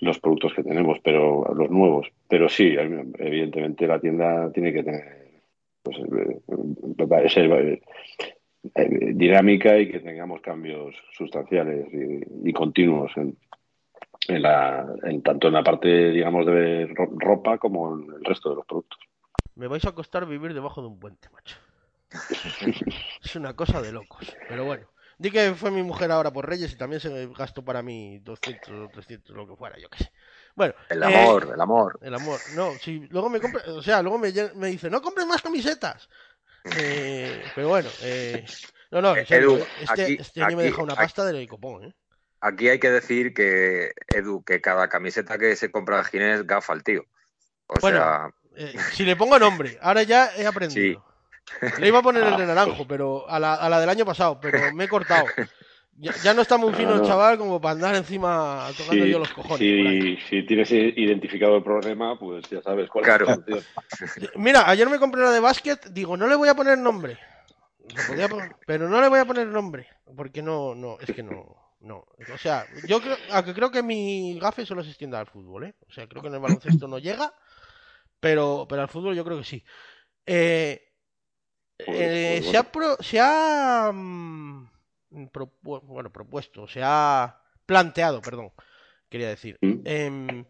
[0.00, 2.08] los productos que tenemos, pero los nuevos.
[2.28, 5.42] Pero sí, evidentemente la tienda tiene que tener
[5.82, 7.80] pues, eh, ser
[8.74, 13.36] eh, dinámica y que tengamos cambios sustanciales y, y continuos en,
[14.28, 18.50] en la, en tanto en la parte, digamos, de ro- ropa como en el resto
[18.50, 18.98] de los productos.
[19.54, 21.56] Me vais a costar vivir debajo de un puente, macho.
[23.22, 24.36] Es una cosa de locos.
[24.48, 24.86] Pero bueno.
[25.20, 28.70] Di que fue mi mujer ahora por Reyes y también se gastó para mí 200
[28.70, 30.12] o 300, lo que fuera, yo qué sé.
[30.54, 30.74] Bueno.
[30.88, 31.98] El eh, amor, el amor.
[32.02, 32.38] el amor.
[32.54, 36.08] No, si luego me compra, o sea, luego me, dice, no compres más camisetas.
[36.76, 38.44] Eh, pero bueno, eh,
[38.92, 41.02] no, no, en serio, Edu, eh, este, aquí- este año me aquí- deja una aquí-
[41.02, 41.94] pasta del copón, ¿eh?
[42.40, 46.84] Aquí hay que decir que, Edu, que cada camiseta que se compra Ginés gafa al
[46.84, 47.04] tío.
[47.66, 50.46] O Bueno, sea, Eh, si le pongo nombre, ahora ya he
[50.94, 51.04] aprendido.
[51.78, 54.38] Le iba a poner el de naranjo, pero a la, a la del año pasado,
[54.40, 55.26] pero me he cortado.
[56.00, 59.18] Ya, ya no está muy fino No, el chaval como para andar encima tocando yo
[59.18, 60.18] los cojones.
[60.28, 63.24] si, tienes identificado el problema, pues ya sabes cuál Claro.
[63.24, 64.30] es la solución.
[64.36, 67.18] Mira, ayer me compré la de básquet, digo, no le voy a poner nombre.
[68.06, 68.28] Podía
[68.66, 72.04] pero no le voy a poner nombre, porque no, no, es que no, no.
[72.32, 75.74] O sea, yo creo, aunque creo que mi gafe solo se extiende al fútbol, ¿eh?
[75.88, 77.32] O sea, creo que en el baloncesto no llega,
[78.20, 79.64] pero, pero al fútbol yo creo que sí.
[80.26, 80.87] Eh,
[81.78, 84.68] Eh, se ha, pro- se ha mm,
[85.62, 88.50] bueno, propuesto, se ha planteado, perdón,
[89.08, 89.74] quería decir, ¿Mm?
[89.84, 90.44] em,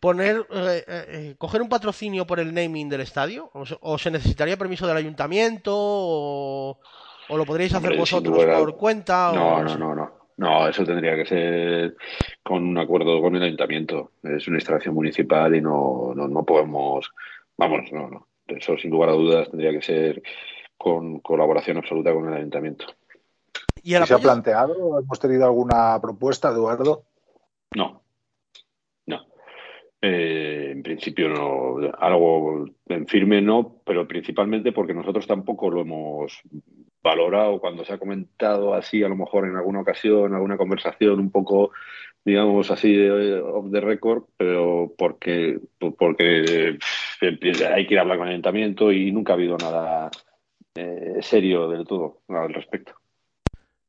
[0.00, 3.98] poner, eh, eh, eh, coger un patrocinio por el naming del estadio, o se, o
[3.98, 6.80] se necesitaría permiso del ayuntamiento, o,
[7.28, 10.20] o lo podríais hacer Hombre, vosotros por cuenta, o No, no no, no, no.
[10.36, 11.96] No, eso tendría que ser
[12.42, 14.12] con un acuerdo con el ayuntamiento.
[14.22, 17.10] Es una instalación municipal y no, no, no podemos.
[17.58, 18.28] Vamos, no, no.
[18.50, 20.22] Eso sin lugar a dudas tendría que ser
[20.76, 22.86] con colaboración absoluta con el ayuntamiento.
[23.82, 24.98] Y el ¿Se ha planteado?
[24.98, 27.04] ¿Hemos tenido alguna propuesta, Eduardo?
[27.74, 28.02] No,
[29.06, 29.26] no.
[30.02, 36.40] Eh, en principio no, algo en firme no, pero principalmente porque nosotros tampoco lo hemos
[37.02, 41.18] valorado cuando se ha comentado así, a lo mejor en alguna ocasión, en alguna conversación
[41.18, 41.72] un poco,
[42.24, 45.58] digamos así, de, off the record, pero porque,
[45.98, 47.22] porque pff,
[47.74, 50.10] hay que ir a hablar con el ayuntamiento y nunca ha habido nada
[50.74, 52.94] eh, serio del todo al respecto.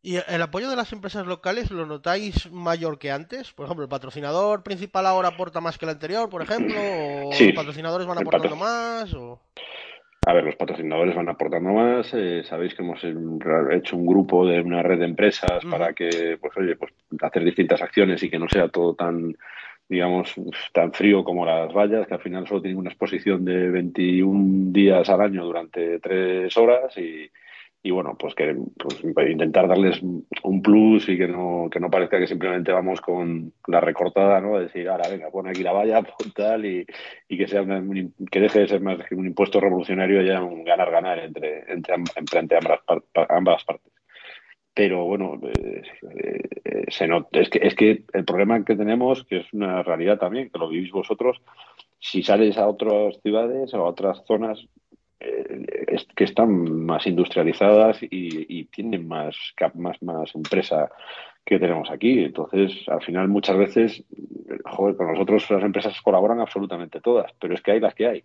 [0.02, 3.52] y el apoyo de las empresas locales lo notáis mayor que antes.
[3.54, 7.48] Por ejemplo, el patrocinador principal ahora aporta más que el anterior, por ejemplo, o Sí,
[7.48, 9.40] los patrocinadores van aportando patro- más, o
[10.24, 12.14] A ver, los patrocinadores van aportando más.
[12.14, 16.56] eh, sabéis que hemos hecho un grupo de una red de empresas para que, pues
[16.58, 19.36] oye, pues hacer distintas acciones y que no sea todo tan,
[19.90, 20.36] digamos,
[20.74, 25.10] tan frío como las vallas, que al final solo tienen una exposición de 21 días
[25.10, 27.30] al año durante tres horas y,
[27.84, 32.20] y bueno, pues que pues, intentar darles un plus y que no, que no parezca
[32.20, 34.60] que simplemente vamos con la recortada, ¿no?
[34.60, 36.86] Decir, ahora venga, pon aquí la valla, pon tal y,
[37.28, 40.28] y que sea una- un- que deje de ser más que un impuesto revolucionario y
[40.28, 41.96] ya un ganar-ganar entre, entre,
[42.36, 42.80] entre, ambas,
[43.30, 43.92] ambas partes.
[44.74, 45.82] Pero bueno, eh,
[46.64, 50.18] eh, se nota- es, que, es que el problema que tenemos, que es una realidad
[50.20, 51.42] también, que lo vivís vosotros,
[52.00, 54.68] si sales a otras ciudades o a otras zonas
[56.16, 59.36] que están más industrializadas y, y tienen más,
[59.76, 60.90] más, más empresa
[61.46, 62.24] que tenemos aquí.
[62.24, 64.00] Entonces, al final, muchas veces,
[64.50, 68.08] eh, joder, con nosotros las empresas colaboran absolutamente todas, pero es que hay las que
[68.08, 68.24] hay.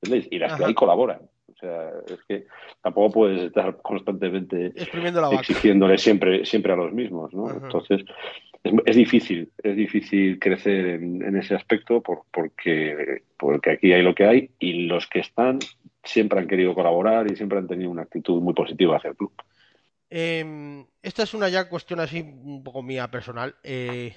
[0.00, 0.28] ¿entendéis?
[0.30, 0.66] Y las que Ajá.
[0.68, 1.20] hay colaboran.
[1.48, 2.46] O sea, es que
[2.82, 4.72] tampoco puedes estar constantemente
[5.40, 7.46] exigiéndole siempre, siempre a los mismos, ¿no?
[7.48, 7.58] Ajá.
[7.64, 8.04] Entonces,
[8.62, 14.02] es, es difícil, es difícil crecer en, en ese aspecto por- porque, porque aquí hay
[14.02, 15.58] lo que hay y los que están
[16.08, 19.32] siempre han querido colaborar y siempre han tenido una actitud muy positiva hacia el club.
[20.10, 23.54] Eh, esta es una ya cuestión así un poco mía personal.
[23.62, 24.16] eh,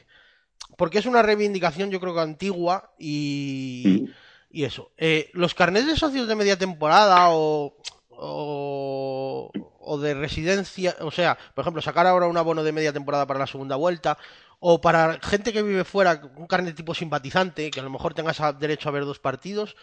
[0.77, 4.09] porque es una reivindicación, yo creo que antigua y, Mm.
[4.51, 4.91] y eso.
[4.97, 7.75] Eh, los carnets de socios de media temporada o,
[8.09, 13.27] o, o de residencia, o sea, por ejemplo, sacar ahora un abono de media temporada
[13.27, 14.17] para la segunda vuelta,
[14.59, 18.39] o para gente que vive fuera, un carnet tipo simpatizante, que a lo mejor tengas
[18.59, 19.75] derecho a ver dos partidos,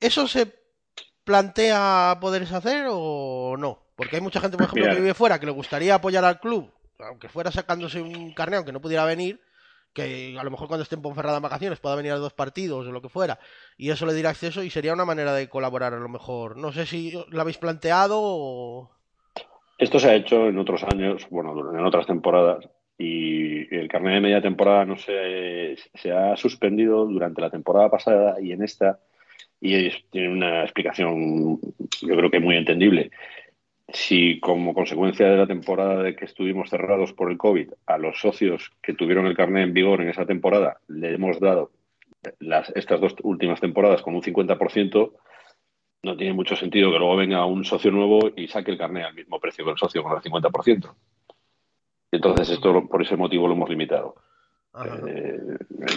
[0.00, 0.46] ¿eso se
[1.24, 3.78] plantea poder hacer o no?
[3.96, 4.94] Porque hay mucha gente, por ejemplo, Mira.
[4.94, 8.72] que vive fuera, que le gustaría apoyar al club, aunque fuera sacándose un carnet, aunque
[8.72, 9.40] no pudiera venir,
[9.92, 12.86] que a lo mejor cuando esté en Ponferrada en vacaciones pueda venir a dos partidos
[12.86, 13.38] o lo que fuera,
[13.76, 16.56] y eso le dirá acceso y sería una manera de colaborar a lo mejor.
[16.56, 18.90] No sé si lo habéis planteado o...
[19.78, 24.20] Esto se ha hecho en otros años, bueno, en otras temporadas, y el carnet de
[24.20, 29.00] media temporada no se, se ha suspendido durante la temporada pasada y en esta,
[29.62, 31.58] y es- tiene una explicación,
[32.02, 33.10] yo creo que muy entendible.
[33.88, 38.18] Si como consecuencia de la temporada de que estuvimos cerrados por el COVID, a los
[38.20, 41.70] socios que tuvieron el carnet en vigor en esa temporada le hemos dado
[42.40, 45.12] las, estas dos últimas temporadas con un 50%,
[46.04, 49.14] no tiene mucho sentido que luego venga un socio nuevo y saque el carnet al
[49.14, 50.94] mismo precio que el socio con el 50%.
[52.10, 54.16] Entonces, esto por ese motivo lo hemos limitado.
[55.06, 55.38] Eh,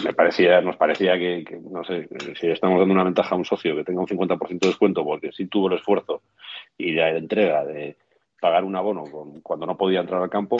[0.04, 2.08] me parecía, nos parecía que, que, no sé,
[2.38, 5.32] si estamos dando una ventaja a un socio que tenga un 50% de descuento porque
[5.32, 6.22] sí tuvo el esfuerzo
[6.76, 7.96] y la entrega de,
[8.40, 10.58] pagar un abono con- cuando no podía entrar al campo,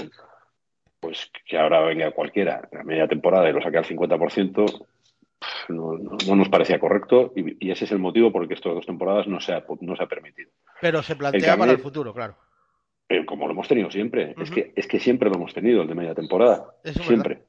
[0.99, 5.93] pues que ahora venga cualquiera a media temporada y lo saque al 50%, pf, no,
[5.99, 8.73] no- no nos parecía correcto y, y ese es el motivo por el que estas
[8.75, 10.51] dos temporadas no se ha, no se ha permitido.
[10.81, 12.35] Pero se plantea cambio- para el futuro, claro.
[13.09, 15.89] Pero como lo hemos tenido siempre, es, que, es que siempre lo hemos tenido, el
[15.89, 16.75] de media temporada.
[16.83, 17.43] Eso es siempre.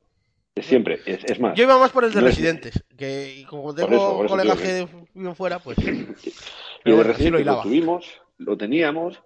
[0.63, 0.99] Siempre.
[1.05, 3.73] Es, es más, Yo iba más por el de No es- residentes, que y como
[3.75, 5.77] tengo eso, por eso colegas que viven fuera, pues.
[5.79, 6.31] y
[6.83, 9.21] Pero de bueno, sí lo tuvimos, lo teníamos,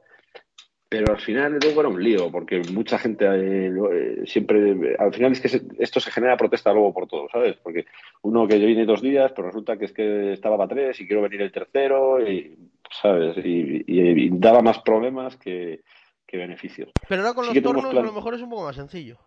[0.89, 5.31] pero al final luego era un lío, porque mucha gente eh, eh, siempre, al final
[5.31, 7.55] es que se- esto se genera protesta luego por todo, ¿sabes?
[7.63, 7.85] Porque
[8.23, 11.21] uno que viene dos días, pero resulta que es que estaba para tres y quiero
[11.21, 12.57] venir el tercero, y,
[13.01, 13.37] ¿sabes?
[13.37, 15.81] Y, y- y daba más problemas que,
[16.27, 16.89] que beneficios.
[17.07, 19.17] Pero ahora con Sí los plan- a lo mejor es un poco más sencillo.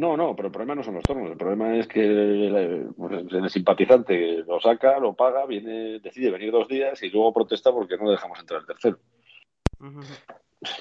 [0.00, 1.30] No, no, pero el problema no son los tornos.
[1.30, 2.94] El problema es que el,
[3.30, 7.98] el simpatizante lo saca, lo paga, viene, decide venir dos días y luego protesta porque
[7.98, 8.98] no le dejamos entrar el tercero.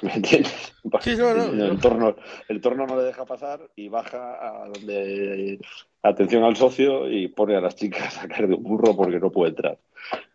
[0.01, 0.73] ¿Me entiendes?
[1.01, 1.77] Sí, no, no, el, no.
[1.79, 2.15] torno,
[2.47, 5.59] el torno no le deja pasar y baja a donde
[6.01, 9.31] atención al socio y pone a las chicas a caer de un burro porque no
[9.31, 9.79] puede entrar.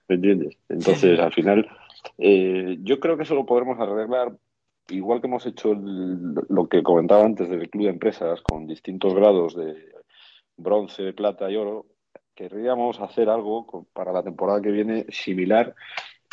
[0.09, 0.59] ¿Me entiendes?
[0.68, 1.66] Entonces, al final,
[2.18, 4.37] eh, yo creo que eso lo podremos arreglar
[4.88, 9.57] igual que hemos hecho lo que comentaba antes del club de empresas con distintos grados
[9.57, 9.75] de
[10.57, 11.87] bronce, plata y oro.
[12.35, 15.75] Querríamos hacer algo para la temporada que viene similar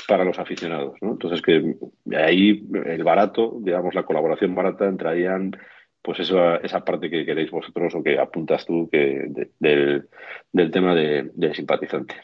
[0.07, 0.95] para los aficionados.
[1.01, 1.75] Entonces que
[2.15, 5.55] ahí el barato, digamos la colaboración barata entrarían
[6.01, 9.25] pues esa, esa parte que queréis vosotros o que apuntas tú que
[9.59, 10.03] de-
[10.51, 12.15] del, tema de, simpatizante.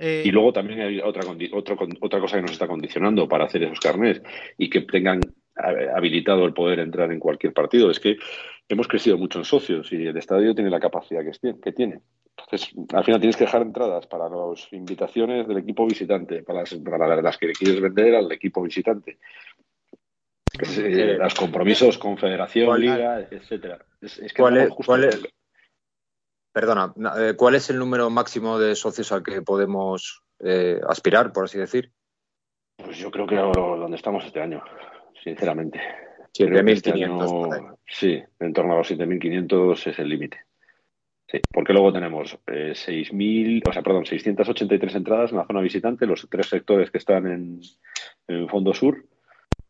[0.00, 3.28] Eh, Y luego también hay otra, condi- otro con- otra cosa que nos está condicionando
[3.28, 4.22] para hacer esos carnés
[4.56, 7.90] y que tengan eh, habilitado el poder entrar en cualquier partido.
[7.90, 8.16] Es que
[8.68, 12.00] hemos crecido mucho en socios y el estadio tiene la capacidad que, tiene.
[12.36, 16.74] Entonces, al final tienes que dejar entradas para las invitaciones del equipo visitante, para las,
[16.74, 19.18] para las que le quieres vender al equipo visitante.
[20.60, 23.78] Es, eh, los compromisos con Federación, ¿Cuál- Liga, etcétera.
[24.00, 25.28] Es, es que ¿Cuál andamos es- justo cuál en- es-
[26.58, 31.32] Perdona, na- eh, ¿cuál es el número máximo de socios al que podemos eh, aspirar,
[31.32, 31.92] por así decir?
[32.76, 34.60] Pues yo creo que donde estamos este año,
[35.22, 35.80] sinceramente.
[36.36, 37.18] Creo que este 7.500.
[37.46, 37.60] por ahí.
[37.60, 40.40] año, sí, en torno a los 7.500 es el límite.
[41.28, 46.06] Sí, porque luego tenemos eh, 6.000, o sea, perdón, 683 entradas en la zona visitante,
[46.06, 47.60] los tres sectores que están en,
[48.26, 49.04] en el fondo sur,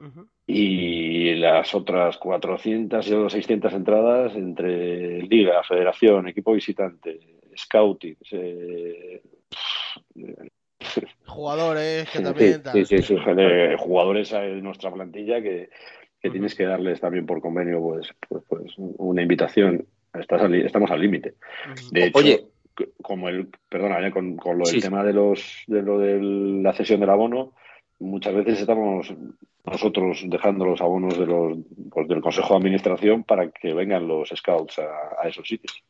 [0.00, 0.26] ujú.
[0.50, 7.20] Y las otras 400 y 600 entradas entre Liga, Federación, equipo visitante,
[7.56, 9.20] Scouting, eh,
[11.26, 12.62] Jugadores que también.
[12.72, 15.68] sí, sí, sí, eh, jugadores de nuestra plantilla que,
[16.20, 19.84] que tienes que darles también por convenio pues, pues, pues una invitación.
[20.18, 21.34] Estás al- estamos al límite.
[21.92, 22.44] De hecho, Oye.
[23.02, 24.80] como el, perdona, ya con, con lo del Sí.
[24.80, 26.18] tema de los de lo de
[26.62, 27.52] la cesión del abono,
[27.98, 29.12] muchas veces estamos
[29.64, 31.58] nosotros dejando los abonos de los
[31.90, 35.82] pues, del Consejo de Administración para que vengan los scouts a, esos sitios.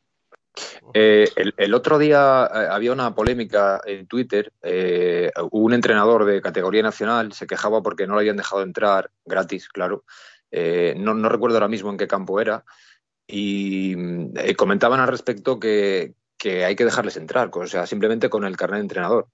[0.92, 4.52] Eh, el, otro día eh, había una polémica en Twitter.
[4.62, 9.68] eh, un entrenador de categoría nacional se quejaba porque no le habían dejado entrar gratis,
[9.68, 10.04] claro.
[10.50, 12.64] Eh, no, no recuerdo ahora mismo en qué campo era.
[13.26, 18.30] Y mm, eh, comentaban al respecto que, que hay que dejarles entrar, o sea, simplemente
[18.30, 19.28] con el carnet de entrenador.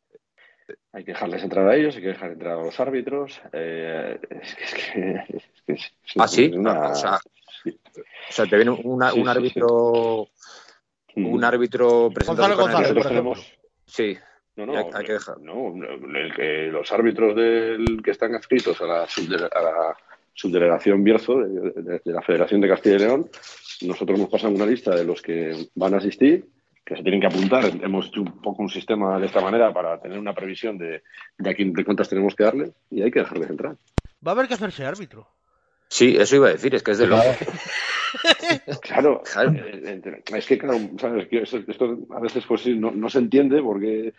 [0.92, 3.40] Hay que dejarles entrar a ellos, hay que dejar entrar a los árbitros.
[3.53, 7.18] eh, es que, es que- es que es- es Ah, sí, una- o sea,
[7.62, 7.79] sí.
[7.94, 9.37] O sea, te viene una- Sí, un sí, sí.
[9.38, 10.29] árbitro,
[11.16, 13.33] un árbitro presentado Gonzalo González, Nosotros por ejemplo.
[13.35, 14.16] tenemos- Sí,
[14.57, 15.38] No, no, hay- hay que dejar.
[15.40, 15.74] no,
[16.18, 19.96] el que los árbitros del que están adscritos a la, subdele- a la
[20.33, 23.29] subdelegación Bierzo de, de- de la Federación de Castilla y León,
[23.83, 26.46] nosotros nos pasamos una lista de los que van a asistir,
[26.85, 27.64] que se tienen que apuntar.
[27.83, 31.03] Hemos hecho un poco un sistema de esta manera para tener una previsión de,
[31.38, 33.77] de a quién de cuántas tenemos que darle y hay que dejarles entrar.
[34.27, 35.27] Va a haber que hacerse árbitro.
[35.88, 37.23] sí, eso iba a decir, es que es de loco.
[38.83, 39.53] Claro, Claro.
[39.55, 43.09] eh, eh, es que claro, sabes que esto, esto a veces pues sí, no, no
[43.11, 44.14] se entiende porque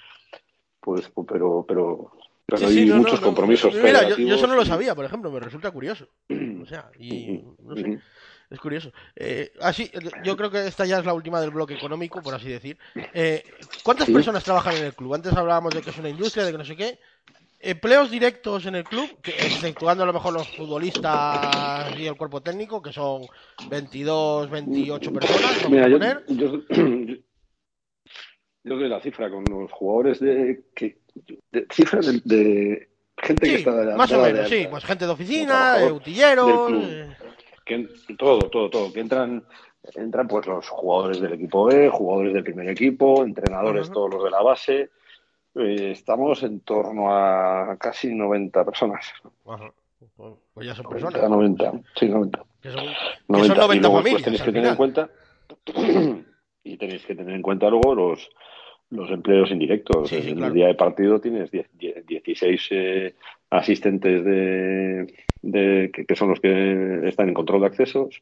[0.82, 2.12] pues pero pero,
[2.46, 3.26] pero Sí, hay sí, no, muchos no, no.
[3.28, 6.10] compromisos Mira, yo, yo eso no lo sabía, por ejemplo, me resulta curioso.
[6.62, 8.00] O sea, y no sé.
[8.50, 8.92] Es curioso.
[9.16, 9.92] Eh, así,
[10.24, 12.78] yo creo que esta ya es la última del bloque económico, por así decir.
[13.14, 13.44] Eh,
[13.84, 14.14] ¿Cuántas Sí.
[14.14, 15.14] personas trabajan en el club?
[15.16, 17.00] Antes hablábamos de que es una industria, de que no sé qué.
[17.60, 22.42] Empleos directos en el club, que, exceptuando a lo mejor los futbolistas y el cuerpo
[22.42, 23.28] técnico, que son
[23.66, 26.24] 22, 28 personas, Mira, yo, poner.
[26.28, 26.62] yo,
[28.64, 31.00] yo doy la cifra con los jugadores de, que,
[31.52, 34.68] de cifras de, de gente que está de- más o de menos, sí.
[34.70, 36.72] Pues gente de oficina, eh, utilleros.
[37.66, 39.44] Que todo, todo, todo, que entran,
[39.96, 44.30] entran pues los jugadores del equipo B, jugadores del primer equipo, entrenadores, todos los de
[44.30, 44.92] la base.
[45.56, 49.12] Eh, estamos en torno a casi 90 personas.
[50.54, 51.30] Pues ya son 90, personas.
[51.30, 52.46] 90, sí, 90.
[52.62, 52.94] Que son, que
[53.28, 53.48] 90.
[53.48, 54.04] son 90 y luego familias.
[54.04, 55.10] después tenéis que tener en cuenta
[56.64, 58.30] y tenéis que tener en cuenta luego los
[58.90, 60.10] los empleos indirectos.
[60.10, 60.48] Sí, sí, en claro.
[60.48, 63.16] el día de partido tienes 10 10 16 eh,
[63.50, 65.14] asistentes de,
[65.46, 68.22] de que, que son los que están en control de accesos.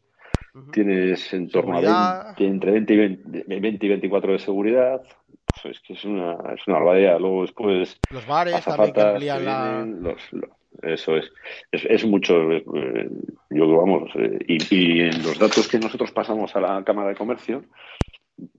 [0.71, 2.21] Tienes en torno Seguridad.
[2.29, 5.01] a 20, entre 20 y 20, 20 y 24 de seguridad.
[5.61, 7.19] Pues es que es una, es una barbaridad.
[7.19, 9.85] Luego después Los bares también que amplían la.
[9.85, 11.31] los- lo- eso es.
[11.71, 11.85] es.
[11.85, 12.51] es mucho.
[12.51, 13.09] eh, eh,
[13.49, 14.11] yo vamos.
[14.15, 17.63] eh, y, y en los datos que nosotros pasamos a la Cámara de Comercio,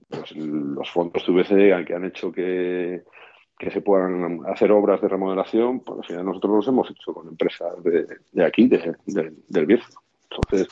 [0.09, 3.03] pues los fondos TVC que han hecho que,
[3.57, 7.27] que se puedan hacer obras de remodelación, pues al final nosotros los hemos hecho con
[7.27, 9.99] empresas de, de aquí, de- de- del Bierzo.
[10.29, 10.67] Entonces,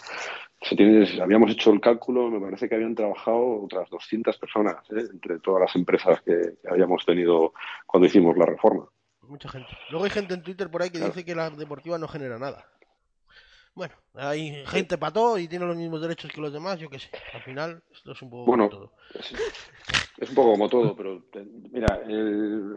[0.62, 5.06] se tiene- habíamos hecho el cálculo, me parece que habían trabajado otras 200 personas ¿eh?
[5.12, 7.54] entre todas las empresas que, que habíamos tenido
[7.86, 8.86] cuando hicimos la reforma.
[9.28, 9.70] Mucha gente.
[9.90, 11.14] Luego hay gente en Twitter por ahí que Claro.
[11.14, 12.66] dice que la deportiva no genera nada.
[13.76, 17.00] Bueno, hay gente para todo y tiene los mismos derechos que los demás, yo qué
[17.00, 17.10] sé.
[17.34, 18.94] Al final, esto es un poco Bueno, como todo.
[19.20, 19.34] Es,
[20.20, 21.24] es un poco como todo, pero
[21.72, 22.76] mira, el-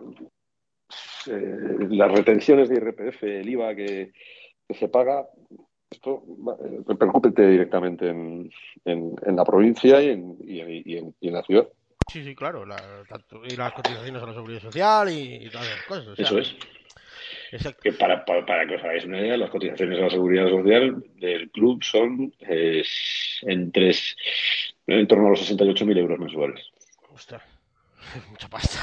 [1.27, 4.13] eh, las retenciones de IRPF, el IVA que,
[4.67, 5.29] que se paga,
[5.91, 8.51] esto va- eh, repercute directamente en,
[8.85, 11.69] en- en la provincia y en, y en- y en- y en la ciudad.
[12.11, 12.65] Sí, sí, claro.
[12.65, 16.07] la- tanto- y las cotizaciones a la seguridad social y, y todas esas cosas.
[16.09, 16.55] o sea, Eso es.
[17.53, 17.81] Exacto.
[17.83, 21.05] Que para, para, para que os hagáis una idea, las cotizaciones a la seguridad social
[21.17, 22.83] del club son eh,
[23.43, 23.95] entre,
[24.87, 26.67] en torno a los 68.000 euros mensuales.
[27.11, 27.43] Ostras,
[28.17, 28.81] es mucha pasta.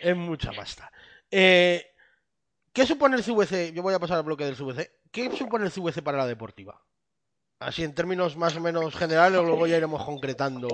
[0.00, 0.90] Es mucha pasta.
[1.30, 1.84] Eh,
[2.72, 3.72] ¿Qué supone el CVC?
[3.74, 4.90] Yo voy a pasar al bloque del CVC.
[5.10, 6.80] ¿Qué supone el CVC para la deportiva?
[7.60, 10.68] Así en términos más o menos generales, luego ya iremos concretando.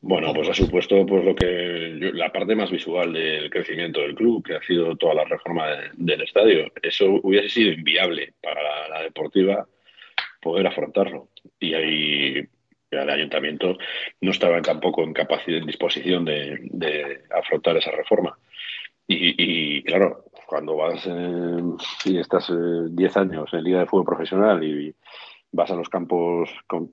[0.00, 4.14] Bueno, pues ha supuesto pues lo que yo- la parte más visual del crecimiento del
[4.14, 6.70] club, que ha sido toda la reforma de- del estadio.
[6.82, 9.66] Eso hubiese sido inviable para la, deportiva
[10.40, 11.28] poder afrontarlo.
[11.60, 12.44] Y ahí
[12.90, 13.76] el ayuntamiento
[14.20, 18.38] no estaba tampoco en capacidad, en disposición de, de afrontar esa reforma.
[19.08, 19.34] Y,
[19.78, 21.62] y, claro, cuando vas eh,
[22.06, 24.94] y estás eh, 10 años en Liga de Fútbol Profesional y
[25.52, 26.92] vas a los campos con,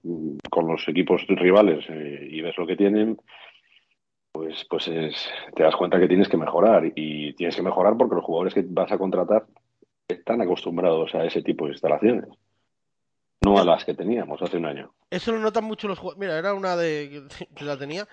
[0.49, 3.17] con los equipos rivales eh, y ves lo que tienen,
[4.31, 6.91] pues, pues es- te das cuenta que tienes que mejorar.
[6.95, 9.45] Y tienes que mejorar porque los jugadores que vas a contratar
[10.07, 12.25] están acostumbrados a ese tipo de instalaciones,
[13.41, 14.93] no a las que teníamos hace un año.
[15.09, 16.19] Eso lo notan mucho los jugadores.
[16.19, 17.23] Mira, era una de
[17.55, 18.07] que la tenía.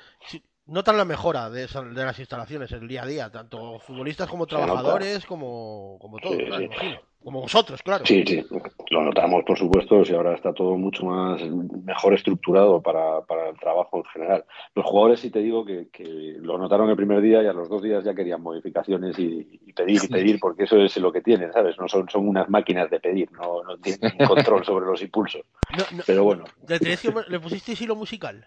[0.71, 4.47] Notan la mejora de, esa- de las instalaciones el día a día, tanto futbolistas como
[4.47, 6.64] trabajadores, como, como todo, Sí, claro, sí.
[6.66, 7.01] imagino.
[7.23, 8.07] Como vosotros, claro.
[8.07, 8.47] Sí, sí,
[8.91, 11.43] lo notamos, por supuesto, y ahora está todo mucho más
[11.85, 14.45] mejor estructurado para, para el trabajo en general.
[14.75, 17.68] Los jugadores, sí te digo que, que lo notaron el primer día y a los
[17.68, 21.21] dos días ya querían modificaciones y, y pedir y pedir, porque eso es lo que
[21.21, 21.77] tienen, ¿sabes?
[21.79, 25.43] No son, son unas máquinas de pedir, no, no tienen control sobre los impulsos.
[25.77, 28.47] No, no, Pero bueno, ¿Le, tenéis que- ¿Le pusisteis hilo musical?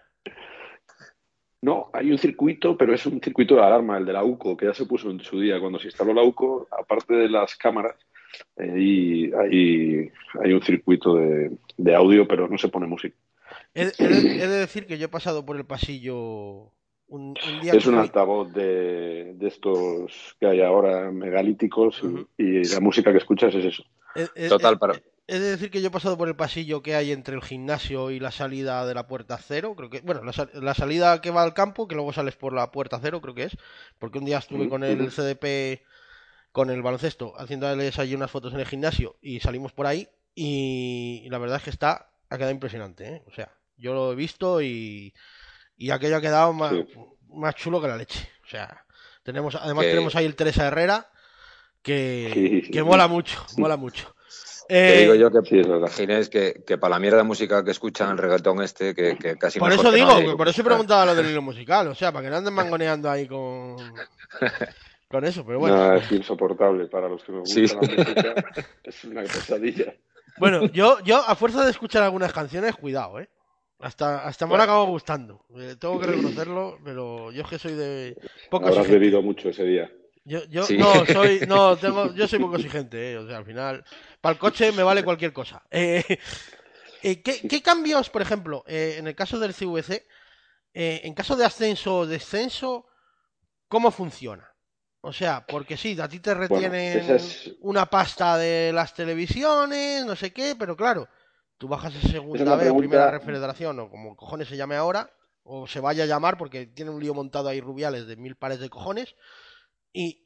[1.64, 4.66] No, hay un circuito, pero es un circuito de alarma, el de la UCO, que
[4.66, 7.96] ya se puso en su día cuando se instaló la UCO, aparte de las cámaras.
[8.56, 10.10] eh, Hay, hay,
[10.42, 13.16] hay un circuito de, de audio, pero no se pone música.
[13.74, 16.72] He, he de, he de decir que yo he pasado por el pasillo
[17.06, 22.02] un, un día Es un fui- altavoz de, de estos que hay ahora megalíticos
[22.38, 23.84] y- y, la música que escuchas es eso.
[24.14, 24.94] he- he- Total, he- para-
[25.26, 28.10] He de decir que yo he pasado por el pasillo que hay entre el gimnasio
[28.10, 31.30] y la salida de la puerta cero, creo que, bueno, la, sal- la salida que
[31.30, 33.56] va al campo, que luego sales por la puerta cero, creo que es,
[33.98, 35.10] porque un día estuve con el.
[35.10, 35.82] CDP,
[36.52, 41.22] con el baloncesto, haciéndoles allí unas fotos en el gimnasio y salimos por ahí y,
[41.24, 43.22] y la verdad es que está, ha quedado impresionante, ¿eh?
[43.26, 45.14] O sea, yo lo he visto y,
[45.76, 46.94] y aquello ha quedado más, Sí.
[47.30, 48.84] más chulo que la leche, o sea,
[49.24, 51.10] tenemos, además tenemos ahí el Teresa Herrera,
[51.82, 54.13] que, Sí, sí, que mola mucho, mola mucho.
[54.68, 55.88] Te Eh, digo yo que.
[55.90, 59.36] Ginés, que, que para la mierda de música que escuchan el reggaetón este, que, que
[59.36, 60.36] casi Por eso que digo, nadie.
[60.36, 63.10] por eso he preguntado lo del hilo musical, o sea, para que no anden mangoneando
[63.10, 63.76] ahí con,
[65.08, 65.94] con eso, pero bueno.
[65.94, 67.62] Es insoportable para los que nos Sí.
[67.62, 68.34] gusta la música.
[68.84, 69.94] Es una pesadilla.
[70.38, 73.28] Bueno, yo, yo a fuerza de escuchar algunas canciones, cuidado, ¿eh?
[73.80, 75.44] Hasta, hasta me han acabado gustando.
[75.56, 78.16] Eh, tengo que reconocerlo, pero yo es que soy de
[78.50, 79.90] poco Habrás bebido mucho ese día.
[80.24, 80.76] Yo, yo Sí.
[80.78, 83.18] no soy, no, tengo, yo soy poco exigente, ¿eh?
[83.18, 83.84] O sea, al final,
[84.20, 85.62] para el coche me vale cualquier cosa.
[85.70, 86.18] Eh,
[87.02, 90.06] eh, ¿qué, qué cambios, por ejemplo, eh, en el caso del CVC,
[90.72, 92.86] eh, en caso de ascenso o descenso,
[93.68, 94.48] cómo funciona?
[95.02, 100.16] O sea, porque sí, a ti te retienen es- una pasta de las televisiones, no
[100.16, 101.06] sé qué, pero claro,
[101.58, 105.10] tú bajas a segunda B o primera pregunta- refederación o como cojones se llame ahora,
[105.42, 108.60] o se vaya a llamar porque tiene un lío montado ahí Rubiales de mil pares
[108.60, 109.14] de cojones.
[109.94, 110.20] ¿Y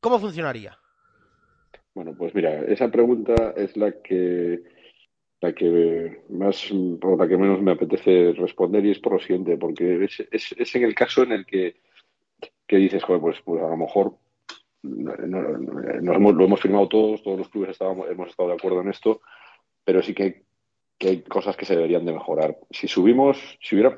[0.00, 0.78] cómo funcionaría?
[1.94, 4.62] Bueno, pues mira, esa pregunta es la que
[5.40, 9.56] la que más o la que menos me apetece responder y es por lo siguiente,
[9.56, 11.76] porque es, es, en el caso en el que,
[12.66, 14.16] que dices, pues, pues a lo mejor
[14.82, 19.20] no, lo hemos firmado todos, todos los clubes estábamos, hemos estado de acuerdo en esto,
[19.84, 20.44] pero sí que,
[20.98, 22.56] que hay cosas que se deberían de mejorar.
[22.70, 23.94] Si subimos, si, hubiera,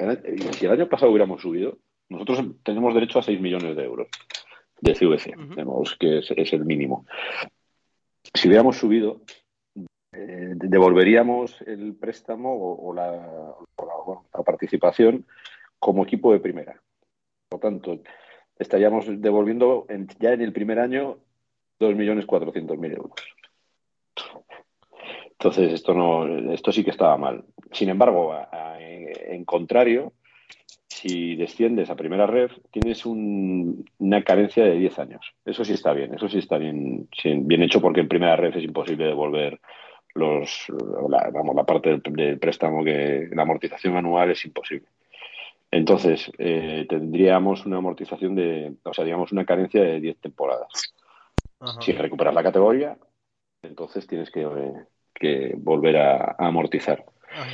[0.52, 1.78] si el año pasado hubiéramos subido,
[2.10, 4.08] nosotros tenemos derecho a 6 millones de euros
[4.80, 5.54] de CVC, Ujú.
[5.54, 7.06] tenemos que es, es el mínimo.
[8.34, 9.20] Si hubiéramos subido,
[10.12, 15.26] eh, devolveríamos el préstamo o, o la, o la- bueno, la participación
[15.78, 16.80] como equipo de primera.
[17.48, 18.00] Por lo tanto,
[18.58, 21.18] estaríamos devolviendo en- ya en el primer año
[21.78, 23.14] 2.400.000 euros.
[25.32, 27.44] Entonces, esto, no, esto sí que estaba mal.
[27.72, 30.12] Sin embargo, a- a- en, en contrario,
[30.88, 35.34] si desciendes a primera red, tienes un- una carencia de 10 años.
[35.44, 38.64] Eso sí está bien, eso sí está bien, bien hecho porque en primera red es
[38.64, 39.60] imposible devolver
[40.14, 40.66] los,
[41.08, 44.88] la, vamos, la parte del, del préstamo que la amortización anual es imposible.
[45.70, 50.92] Entonces, eh, tendríamos una amortización de, o sea, digamos, una carencia de 10 temporadas.
[51.60, 51.80] Ajá.
[51.80, 52.96] Si recuperas la categoría,
[53.62, 54.72] entonces tienes que, eh,
[55.14, 57.04] que volver a, a amortizar.
[57.32, 57.48] Ajá.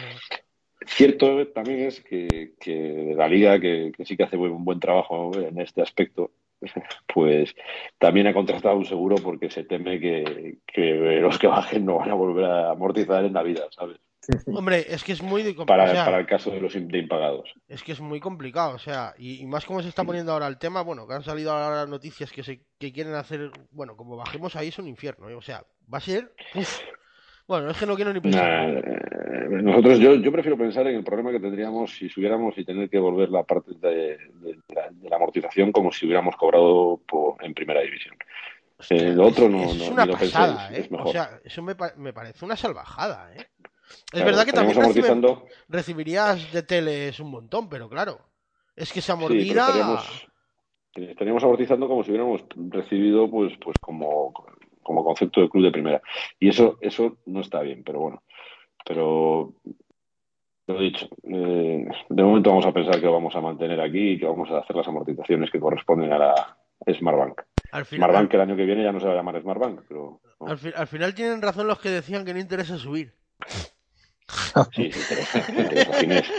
[0.87, 5.31] Cierto también es que, que la liga, que, que sí que hace un buen trabajo
[5.37, 6.31] en este aspecto,
[7.15, 7.55] pues
[7.99, 12.11] también ha contratado un seguro porque se teme que, que los que bajen no van
[12.11, 13.99] a volver a amortizar en la vida, ¿sabes?
[14.49, 16.99] Hombre, es que es muy de- Para, o sea, para el caso de los de
[16.99, 17.53] impagados.
[17.69, 20.49] es que es muy complicado, o sea, y, y más como se está poniendo ahora
[20.49, 24.17] el tema, bueno, que han salido ahora noticias que se que quieren hacer, bueno, como
[24.17, 25.35] bajemos ahí es un infierno, ¿eh?
[25.35, 25.63] o sea,
[25.93, 26.81] va a ser, uf.
[27.47, 28.69] bueno, es que no quiero ni pensar.
[28.73, 28.81] Nah,
[29.27, 32.99] nosotros, yo, yo prefiero pensar en el problema que tendríamos si subiéramos y tener que
[32.99, 37.53] volver la parte de, de la, de la amortización como si hubiéramos cobrado por- en
[37.55, 38.15] primera división.
[38.79, 40.05] Hostia, Eh, lo otro es- no- es no- una
[40.71, 40.81] ¿eh?
[40.81, 41.09] es mejor.
[41.09, 43.47] O sea, eso me, pa- me parece una salvajada, ¿eh?
[43.89, 48.19] Es Claro, verdad que también recibe- recibirías de teles un montón, pero claro,
[48.75, 49.67] es que se Sí, pero amortida...
[49.67, 50.27] estaríamos,
[50.95, 54.33] estaríamos amortizando como si hubiéramos recibido, pues, pues como,
[54.83, 56.03] como concepto de club de primera.
[56.39, 58.23] Y eso, eso no está bien, pero bueno.
[58.87, 59.53] Pero
[60.69, 64.19] lo dicho, eh, de momento vamos a pensar que lo vamos a mantener aquí y
[64.19, 66.57] que vamos a hacer las amortizaciones que corresponden a la
[66.99, 67.41] Smartbank.
[67.73, 70.21] al final, Smartbank el año que viene ya no se va a llamar Smartbank, pero
[70.41, 70.47] no.
[70.47, 73.13] al, fi- al final tienen razón los que decían que no interesa subir.
[74.73, 74.99] sí, sí,
[75.49, 76.35] interesa.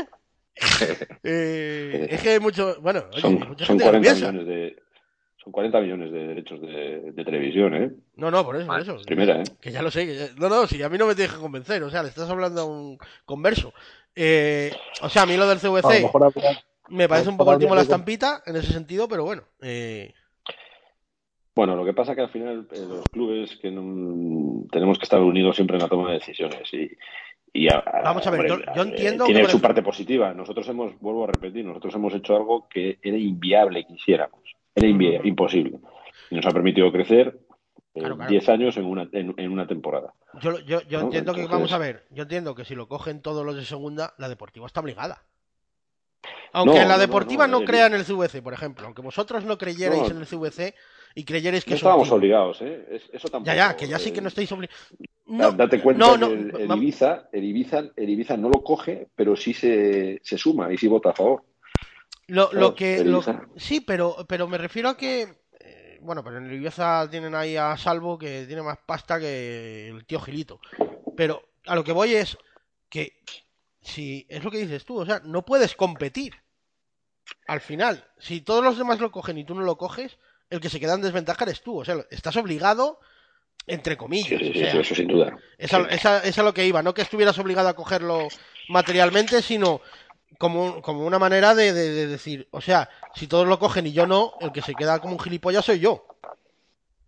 [1.24, 4.32] Eh, es que hay mucho, bueno, oye, Son, mucha son gente que lo 40 piensa.
[4.32, 4.84] millones de
[5.48, 7.92] son 40 millones de derechos de, de televisión, ¿eh?
[8.18, 8.98] No, no, por eso, por eso.
[9.06, 9.44] primera, ¿eh?
[9.62, 10.06] Que ya lo sé.
[10.06, 11.82] que ya- No, no, si a mí no me tienes que convencer.
[11.84, 13.74] O sea, le estás hablando a un converso.
[14.16, 14.72] Eh,
[15.02, 17.38] o sea, a mí lo del A lo CVC mejor habría- me parece a un
[17.38, 19.44] poco el mejor timo de la estampita en ese sentido, pero bueno.
[19.62, 20.14] Eh,
[21.56, 25.20] Bueno, lo que pasa que al final eh, los clubes que no- tenemos que estar
[25.22, 26.92] unidos siempre en la toma de decisiones y,
[27.52, 30.34] y a- a- Vamos a ver, yo- yo eh, entiendo tiene que su parte positiva.
[30.36, 34.40] Nosotros hemos, vuelvo a repetir, nosotros hemos hecho algo que era inviable que hiciéramos,
[34.78, 35.80] era imposible
[36.30, 37.40] y nos ha permitido crecer
[37.96, 38.30] eh, Claro, claro.
[38.30, 40.14] 10 años en una en, en una temporada.
[40.42, 43.22] yo yo, yo No, entiendo que, vamos a ver, yo entiendo que si lo cogen
[43.22, 45.24] todos los de segunda, la deportiva está obligada.
[46.54, 48.86] Aunque No, en la no, no, deportiva no, no, crean el CVC, por ejemplo.
[48.86, 50.08] Aunque vosotros no creyerais No.
[50.12, 50.76] en el CVC
[51.16, 52.86] y creyerais que No estábamos obligados, ¿eh?
[52.92, 53.48] Es- eso tampoco.
[53.48, 54.88] Ya, ya, que ya sí eh, que no estáis obligados.
[55.26, 58.64] Da- Date cuenta no, no, que el, el Ibiza, el, Ibiza, el Ibiza no lo
[58.64, 61.44] coge, pero sí se, se suma y sí vota a favor.
[62.28, 63.04] Lo, lo que.
[63.04, 63.24] lo-
[63.56, 65.28] sí, pero, pero me refiero a que.
[65.60, 70.06] eh, bueno, pero en Ibiza tienen ahí a Salvo que tiene más pasta que el
[70.06, 70.60] tío Gilito.
[71.16, 72.38] Pero a lo que voy es
[72.90, 73.22] que.
[73.82, 76.34] Si es lo que dices tú, o sea, no puedes competir.
[77.48, 80.18] Al final, si todos los demás lo cogen y tú no lo coges,
[80.50, 81.80] el que se queda en desventaja eres tú.
[81.80, 83.00] O sea, estás obligado,
[83.66, 84.40] entre comillas.
[84.42, 85.38] sí, o sí, sea, sí, eso sin duda.
[85.58, 88.28] es a, es a- es a lo que iba, no que estuvieras obligado a cogerlo
[88.68, 89.80] materialmente, sino
[90.38, 93.94] como, como una manera de, de- de decir, o sea, si todos lo cogen y
[93.94, 96.06] yo no, el que se queda como un gilipollas soy yo.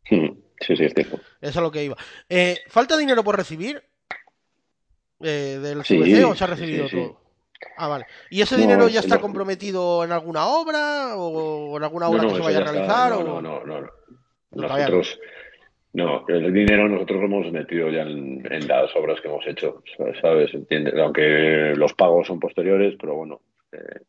[0.05, 1.19] Sí, sí, es cierto.
[1.41, 1.95] Es a lo que iba.
[2.27, 3.83] Eh, ¿Falta dinero por recibir
[5.21, 6.95] eh, del Sí, CVC o se ha recibido sí.
[6.95, 7.21] todo?
[7.77, 8.05] Ah, vale.
[8.29, 9.21] ¿Y ese No, dinero ya está no.
[9.21, 12.71] comprometido en alguna obra o en alguna obra no, que se eso vaya a está.
[12.71, 13.11] realizar?
[13.11, 13.23] No, o...
[13.23, 13.89] no, no, no, no.
[14.51, 14.97] No, todavía no.
[14.97, 15.19] Nosotros,
[15.93, 19.83] no, el dinero nosotros lo hemos metido ya en, las obras que hemos hecho,
[20.21, 20.53] ¿sabes?
[20.53, 24.01] Entiende, aunque los pagos son posteriores, pero bueno, eh,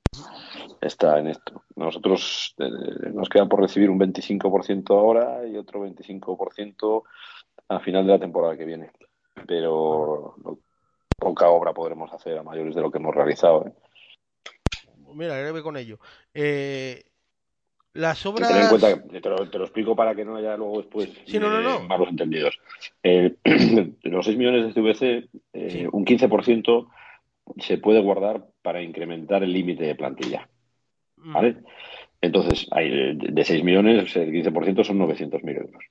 [0.80, 1.64] está en esto.
[1.76, 7.02] Nosotros eh, nos queda por recibir un 25% ahora y otro 25%
[7.68, 8.90] a final de la temporada que viene.
[9.46, 10.58] Pero lo-
[11.18, 13.66] poca obra podremos hacer a mayores de lo que hemos realizado.
[13.66, 13.72] ¿eh?
[15.14, 15.98] Mira, breve con ello.
[16.32, 17.04] Eh,
[17.92, 18.68] Las Ten en obras.
[18.68, 21.50] cuenta, que- te lo, te lo explico para que no haya luego después Sí, no,
[21.50, 21.76] no, no.
[21.80, 22.58] eh, malos entendidos.
[23.02, 25.86] Eh, de los 6 millones de CVC, eh, Sí.
[25.90, 26.88] un 15%
[27.58, 30.48] se puede guardar para incrementar el límite de plantilla.
[31.16, 31.56] Mm, ¿Vale?
[32.20, 35.82] Entonces, hay, de de 6 millones, el 15% son 900.000 euros.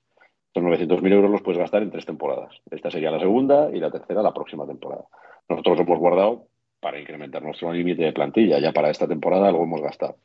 [0.47, 2.55] Estos 900.000 euros los puedes gastar en tres temporadas.
[2.71, 5.03] Esta sería la segunda y la tercera la próxima temporada.
[5.49, 6.47] Nosotros los hemos guardado
[6.79, 8.57] para incrementar nuestro límite de plantilla.
[8.59, 10.15] Ya para esta temporada lo hemos gastado.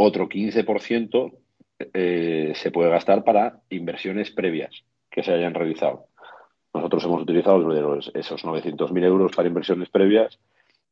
[0.00, 1.32] Otro 15%
[1.92, 6.06] eh, se puede gastar para inversiones previas que se hayan realizado.
[6.72, 10.38] Nosotros hemos utilizado los- esos 900.000 euros para inversiones previas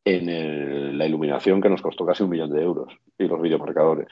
[0.05, 4.09] en el- la iluminación que nos costó casi un millón de euros y los videomarcadores.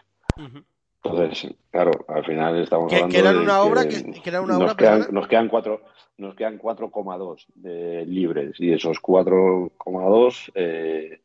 [1.02, 4.56] Entonces, claro, al final estamos hablando que eran de una obra que- que era una
[4.56, 5.80] obra, nos quedan, nos quedan cuatro
[6.16, 11.18] nos quedan 4,2 de libres y esos 4,2 eh,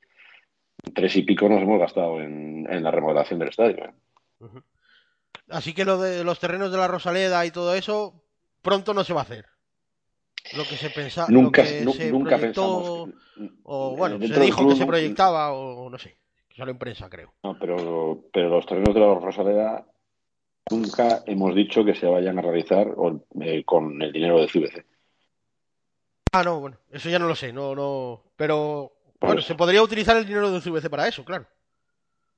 [0.93, 3.85] tres y pico nos hemos gastado en, en la remodelación del estadio.
[3.85, 3.93] ¿eh?
[5.49, 8.21] Así que lo de los terrenos de la Rosaleda y todo eso,
[8.61, 9.45] pronto no se va a hacer.
[10.55, 13.19] Lo que se pensaba, nunca lo que se nunca proyectó, pensamos
[13.63, 16.17] o bueno, se dijo club que se proyectaba, o no sé,
[16.47, 17.33] que salió en prensa, creo.
[17.43, 19.85] No, pero, pero los terrenos de la Rosaleda
[20.71, 22.87] nunca hemos dicho que se vayan a realizar
[23.41, 24.85] eh, con el dinero de CVC.
[26.31, 29.47] Ah, no, bueno, eso ya no lo sé, no, no, pero Bueno, eso.
[29.49, 31.45] se podría utilizar el dinero de CVC para eso, claro.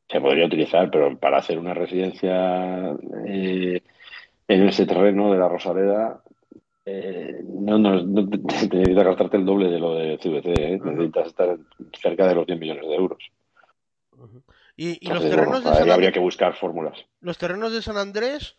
[0.09, 2.91] Se podría utilizar, pero para hacer una residencia
[3.27, 3.81] eh,
[4.47, 6.21] en ese terreno de la Rosaleda,
[6.85, 10.79] eh, no, no, no te, te necesitas gastarte el doble de lo de CVC, ¿eh?
[10.83, 11.57] Necesitas estar
[11.93, 13.23] cerca de los 10 millones de euros.
[14.75, 16.97] Y, y los terrenos bueno, de San habría que buscar fórmulas.
[17.21, 18.55] los terrenos de San Andrés,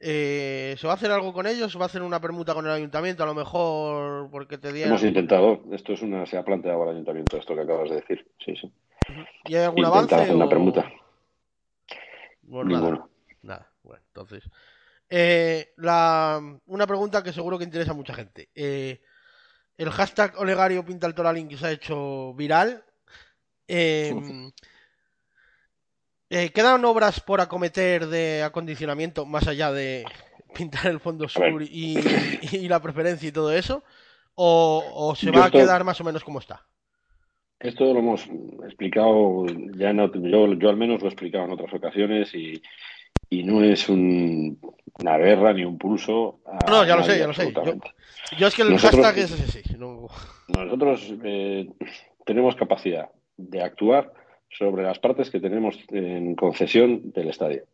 [0.00, 1.72] eh, ¿se va a hacer algo con ellos?
[1.72, 3.22] ¿Se va a hacer una permuta con el ayuntamiento?
[3.22, 4.92] A lo mejor porque te dieron...
[4.92, 8.30] Hemos intentado, esto es una, se ha planteado al ayuntamiento, esto que acabas de decir.
[8.44, 8.72] Sí, sí.
[9.46, 10.14] ¿Y hay algún Intentar avance?
[10.14, 10.92] hacer una permuta.
[12.48, 12.80] Pues nada.
[12.80, 13.10] Ninguno.
[13.42, 14.44] Nada, bueno, entonces.
[15.08, 18.48] Eh, la, una pregunta que seguro que interesa a mucha gente.
[18.54, 19.00] Eh,
[19.78, 22.84] el hashtag Olegario pinta el Toralín que se ha hecho viral.
[23.68, 24.12] eh,
[26.30, 30.04] eh, ¿Quedan obras por acometer de acondicionamiento más allá de
[30.54, 31.98] pintar el fondo sur y,
[32.52, 33.82] y la preferencia y todo eso?
[34.34, 36.66] ¿O, o se va a quedar más o menos como está?
[37.58, 38.26] Esto lo hemos
[38.66, 39.46] explicado,
[39.76, 42.60] ya en yo, yo al menos lo he explicado en otras ocasiones y,
[43.30, 44.58] y no es un-
[45.00, 46.40] una guerra ni un pulso.
[46.46, 47.50] a No, ya lo sé, ya lo sé.
[48.38, 49.74] Yo- es que el Nosotros- hashtag es ese, sí.
[49.78, 50.06] no-
[50.48, 51.66] Nosotros eh,
[52.26, 53.08] tenemos capacidad
[53.38, 54.12] de actuar
[54.58, 57.64] sobre las partes que tenemos en concesión del estadio,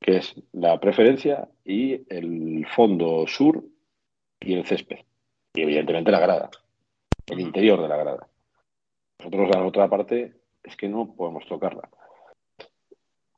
[0.00, 3.62] que es la preferencia y el fondo sur
[4.40, 4.98] y el césped.
[5.54, 6.50] Y evidentemente la grada,
[7.26, 8.28] el interior de la grada.
[9.18, 11.88] Nosotros la otra parte es que no podemos tocarla.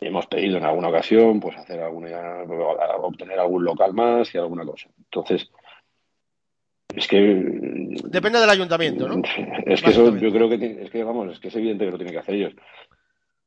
[0.00, 2.44] Hemos pedido en alguna ocasión pues hacer alguna
[3.02, 4.88] obtener algún local más y alguna cosa.
[4.98, 5.50] Entonces,
[6.94, 7.18] es que
[8.04, 9.22] Depende del ayuntamiento, ¿no?
[9.66, 11.96] es que eso yo creo que es que vamos, es que es evidente que lo
[11.98, 12.54] tienen que hacer ellos.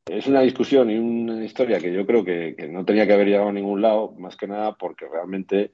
[0.05, 3.27] Es una discusión y una historia que yo creo que, que no tenía que haber
[3.27, 5.71] llegado a ningún lado, más que nada porque realmente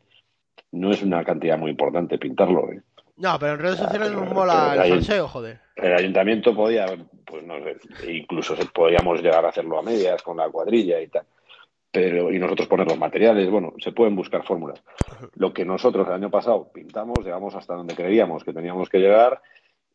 [0.72, 2.72] no es una cantidad muy importante pintarlo.
[2.72, 2.82] ¿eh?
[3.17, 5.59] No, pero en redes sociales nos mola el ahí- salseo, joder.
[5.76, 6.86] El ayuntamiento podía,
[7.26, 7.78] pues no sé,
[8.11, 11.24] incluso podíamos llegar a hacerlo a medias con la cuadrilla y tal.
[11.92, 14.84] Pero, y nosotros poner los materiales, bueno, se pueden buscar fórmulas.
[15.36, 19.42] Lo que nosotros el año pasado pintamos, llegamos hasta donde creíamos que teníamos que llegar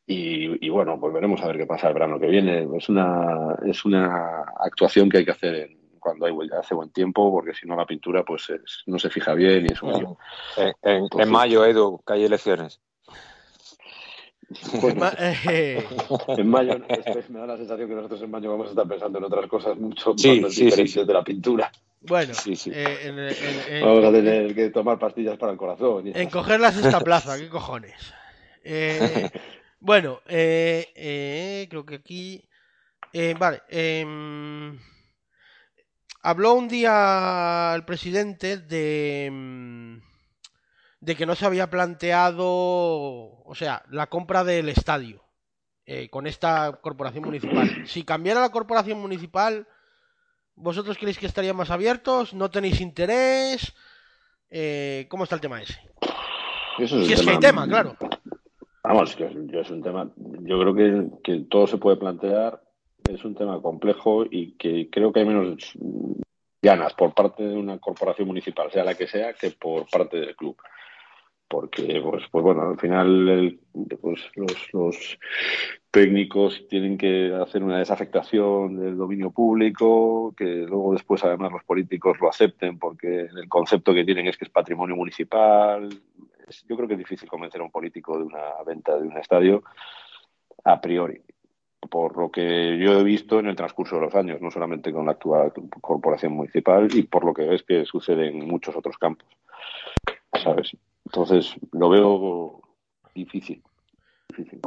[0.07, 2.67] y, y bueno, pues veremos a ver qué pasa el verano que viene.
[2.77, 7.31] Es una, es una actuación que hay que hacer en- cuando hay, hace buen tiempo,
[7.33, 9.91] porque si no la pintura pues es- no se fija bien y es un.
[10.57, 12.81] En, en- Entonces- en mayo, Edu, que hay elecciones.
[14.81, 15.87] Bueno, Ma- eh,
[16.29, 16.79] en mayo
[17.29, 19.77] me da la sensación que nosotros en mayo vamos a estar pensando en otras cosas
[19.77, 21.07] mucho Sí, más sí, diferentes sí, sí.
[21.07, 21.71] de la pintura.
[22.01, 22.71] bueno, Sí, sí.
[22.73, 26.07] eh, en, en- en- Vamos a tener que tomar pastillas para el corazón.
[26.09, 27.95] y en cogerlas esta plaza, ¿qué cojones?
[28.63, 29.31] Eh,
[29.81, 32.43] bueno, eh, eh, creo que aquí...
[33.13, 34.79] eh, vale, em,
[36.23, 40.01] habló un día el presidente de...
[41.05, 45.23] de que no se había planteado, o sea, la compra del estadio
[45.85, 47.69] eh, con esta corporación municipal.
[47.87, 49.67] Si cambiara la corporación municipal,
[50.55, 52.33] ¿vosotros creéis que estarían más abiertos?
[52.33, 53.75] ¿No tenéis interés?
[54.49, 55.79] Eh, ¿Cómo está el tema ese?
[56.79, 57.97] Eso es Si un es que hay tema, claro.
[58.83, 60.11] Vamos, que es un tema.
[60.17, 62.63] Yo creo que, que todo se puede plantear.
[63.11, 65.73] Es un tema complejo y que creo que hay menos
[66.63, 70.35] ganas por parte de una corporación municipal, sea la que sea, que por parte del
[70.35, 70.57] club.
[71.55, 73.61] Porque pues, pues bueno, al final
[74.01, 75.19] pues, los, los
[75.89, 82.17] técnicos tienen que hacer una desafectación del dominio público, que luego después además los políticos
[82.21, 85.89] lo acepten porque el concepto que tienen es que es patrimonio municipal.
[86.69, 89.63] yo creo que es difícil convencer a un político de una venta de un estadio
[90.65, 91.21] a priori,
[91.89, 95.07] por lo que yo he visto en el transcurso de los años, no solamente con
[95.07, 99.29] la actual corporación municipal y por lo que ves que sucede en muchos otros campos.
[100.43, 100.77] ¿Sabes?
[101.05, 102.63] Entonces lo veo
[103.15, 103.63] difícil.
[104.29, 104.61] Difícil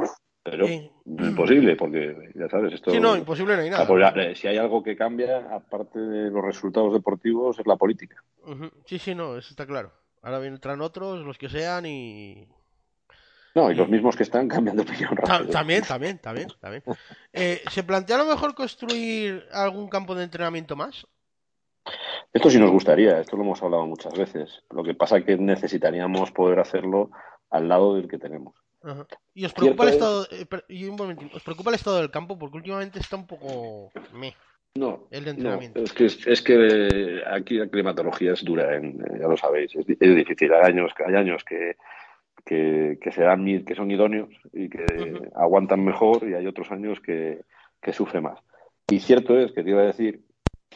[0.50, 0.66] pero
[1.06, 2.90] imposible, porque ya sabes, esto.
[2.90, 4.12] Sí, no, imposible no hay nada.
[4.16, 8.22] Eh, si hay algo que cambia, aparte de los resultados deportivos, es la política.
[8.86, 9.92] Sí, sí, no, eso está claro.
[10.22, 12.46] Ahora vendrán otros, los que sean, y.
[13.54, 15.50] No, y los mismos que están cambiando opinión rápido.
[15.50, 16.82] También, también, también, también.
[17.32, 21.06] Eh, ¿Se plantea a lo mejor construir algún campo de entrenamiento más?
[22.32, 24.62] Esto sí nos gustaría, esto lo hemos hablado muchas veces.
[24.70, 27.10] Lo que pasa es que necesitaríamos poder hacerlo
[27.50, 28.54] al lado del que tenemos.
[29.34, 30.46] ¿Y os preocupa, el estado, eh,
[31.34, 32.38] ¿os preocupa el estado del campo?
[32.38, 33.90] Porque últimamente está un poco
[34.74, 35.82] No, el entrenamiento.
[35.82, 40.52] es, que, es que aquí la climatología es dura, en, ya lo sabéis, es, difícil.
[40.52, 41.76] Hay años, hay años que,
[42.44, 44.84] que, que, se dan, que son idóneos y que
[45.34, 47.42] aguantan mejor y hay otros años que,
[47.80, 48.38] que sufre más.
[48.90, 50.22] Y cierto es que te iba a decir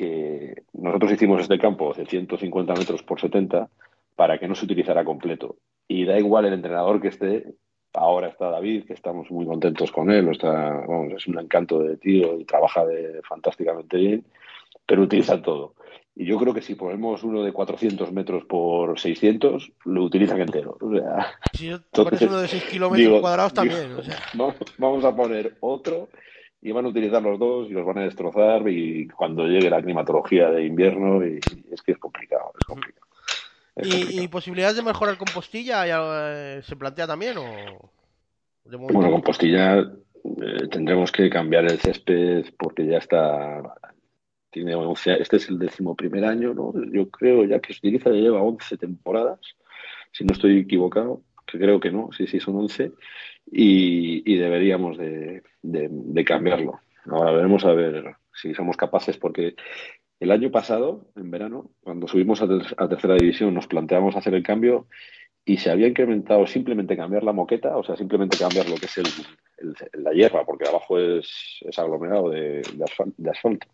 [0.02, 3.68] que nosotros hicimos este campo de 150 metros por 70
[4.16, 5.56] para que no se utilizara completo.
[5.86, 7.54] Y da igual el entrenador que esté,
[7.94, 10.82] Ahora está David, que estamos muy contentos con él, está,
[11.14, 14.24] es un encanto de tío y trabaja de, fantásticamente bien,
[14.86, 15.74] pero utiliza todo.
[16.14, 20.78] Y yo creo que si ponemos uno de 400 metros por 600, lo utilizan entero.
[20.80, 23.96] O sea, si pones uno de 6 kilómetros cuadrados también.
[24.78, 26.08] vamos, a poner otro
[26.62, 29.82] y van a utilizar los dos y los van a destrozar y cuando llegue la
[29.82, 31.40] climatología de invierno y,
[31.70, 33.06] es que es complicado, es complicado.
[33.82, 37.38] ¿Y, posibilidades de mejorar compostilla eh, se plantea también?
[37.38, 37.90] O
[38.64, 43.62] Bueno, compostilla eh, tendremos que cambiar el césped porque ya está.
[44.50, 44.74] Tiene
[45.18, 46.74] este es el décimo primer año, ¿no?
[46.92, 49.40] Yo creo ya que se utiliza, ya lleva 11 temporadas,
[50.12, 52.92] si no estoy equivocado, que creo que no, sí, sí, son 11,
[53.46, 56.80] y, deberíamos de, de cambiarlo.
[57.06, 59.54] Ahora veremos a ver si somos capaces, porque
[60.22, 64.86] el año pasado, en verano, cuando subimos a, tercera división, nos planteamos hacer el cambio
[65.44, 69.02] y se había incrementado simplemente cambiar la moqueta, o sea, simplemente cambiar lo que es
[69.94, 72.62] la hierba, porque abajo es, aglomerado de,
[73.28, 73.66] asfalto.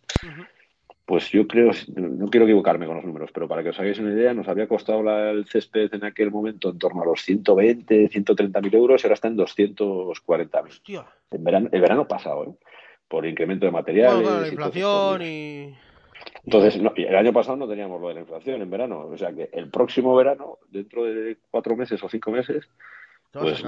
[1.08, 4.12] Pues yo creo, no quiero equivocarme con los números, pero para que os hagáis una
[4.12, 5.00] idea, nos había costado
[5.30, 9.14] el césped en aquel momento en torno a los 120, 130 mil euros, y ahora
[9.14, 10.74] está en 240 mil.
[11.30, 12.66] En verano, el verano pasado, ¿eh?
[13.08, 14.28] por incremento de materiales.
[14.28, 15.74] la inflación y.
[16.44, 19.08] Entonces, el año pasado no teníamos lo de la inflación en verano.
[19.10, 22.68] O sea que el próximo verano, dentro de cuatro meses o cinco meses,
[23.32, 23.62] pues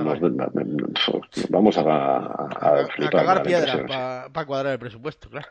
[1.49, 5.49] vamos a, a, a, cagar piedra para cuadrar el presupuesto, claro.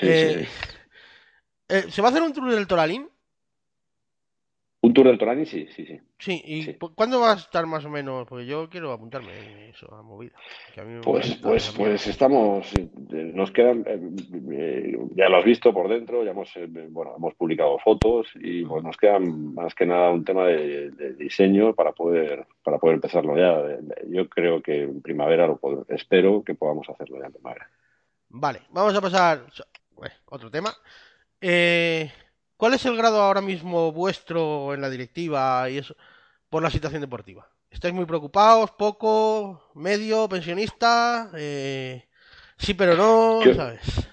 [0.00, 0.48] Eh,
[1.72, 3.08] eh, ¿Se va a hacer un tour del Toralín?
[4.84, 6.00] Un tour del Torani, sí, sí, sí.
[6.18, 8.26] Sí, ¿y cuándo va a estar más o menos?
[8.26, 10.32] Porque yo quiero apuntarme a eso, a movida.
[11.04, 12.90] pues, pues, pues estamos, eh,
[13.32, 16.52] nos quedan, eh, ya lo has visto por dentro, ya hemos,
[16.90, 21.76] bueno, hemos publicado fotos y pues nos quedan más que nada un tema de, diseño
[21.76, 23.78] para poder, para poder empezarlo ya.
[24.08, 25.60] Yo creo que en primavera lo
[25.90, 27.70] espero que podamos hacerlo ya en primavera.
[28.30, 29.46] Vale, vamos a pasar,
[30.26, 30.74] otro tema.
[31.42, 32.10] Eh,
[32.56, 35.96] ¿Cuál es el grado ahora mismo vuestro en la directiva y eso
[36.48, 37.48] por la situación deportiva?
[37.68, 38.70] ¿Estáis muy preocupados?
[38.70, 39.72] ¿Poco?
[39.74, 40.28] ¿Medio?
[40.28, 41.30] ¿Pensionista?
[41.36, 42.04] Eh,
[42.56, 44.08] sí, pero no, ¿sabes?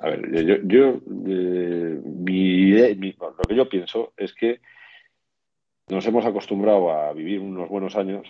[0.00, 4.60] A ver, yo, yo eh, lo que yo pienso es que
[5.88, 8.26] nos hemos acostumbrado a vivir unos buenos años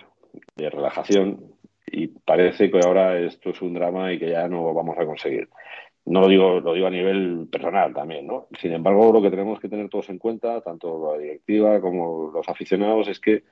[0.56, 1.54] de relajación
[1.86, 5.48] y parece que ahora esto es un drama y que ya no vamos a conseguir.
[6.06, 8.48] No lo digo, lo digo a nivel personal también, ¿no?
[8.58, 12.48] Sin embargo, lo que tenemos que tener todos en cuenta, tanto la directiva como los
[12.48, 13.44] aficionados, es que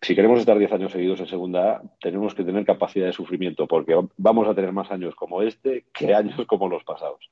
[0.00, 3.66] si queremos estar 10 años seguidos en segunda A, tenemos que tener capacidad de sufrimiento,
[3.66, 7.30] porque vamos a tener más años como este que años como los pasados.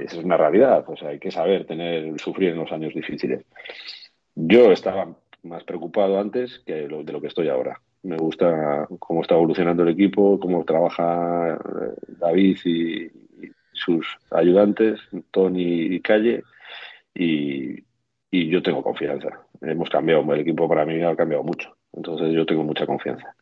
[0.00, 3.44] Esa es una realidad, o sea, hay que saber tener, sufrir en los años difíciles.
[4.34, 7.80] Yo estaba más preocupado antes que de lo que estoy ahora.
[8.02, 11.58] Me gusta cómo está evolucionando el equipo, cómo trabaja eh,
[12.08, 13.10] David y,
[13.76, 15.00] sus ayudantes,
[15.30, 16.42] Tony y Calle,
[17.14, 17.84] y,
[18.30, 19.28] yo tengo confianza.
[19.62, 23.34] Hemos cambiado, el equipo para mí ha cambiado mucho, entonces yo tengo mucha confianza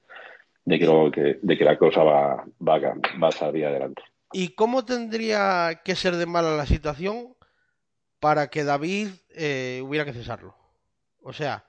[0.65, 2.79] de que, de que la cosa va, va,
[3.23, 4.03] va a salir adelante.
[4.33, 7.35] ¿Y cómo tendría que ser de mala la situación
[8.21, 10.57] para que David eh, hubiera que cesarlo?
[11.23, 11.65] O sea,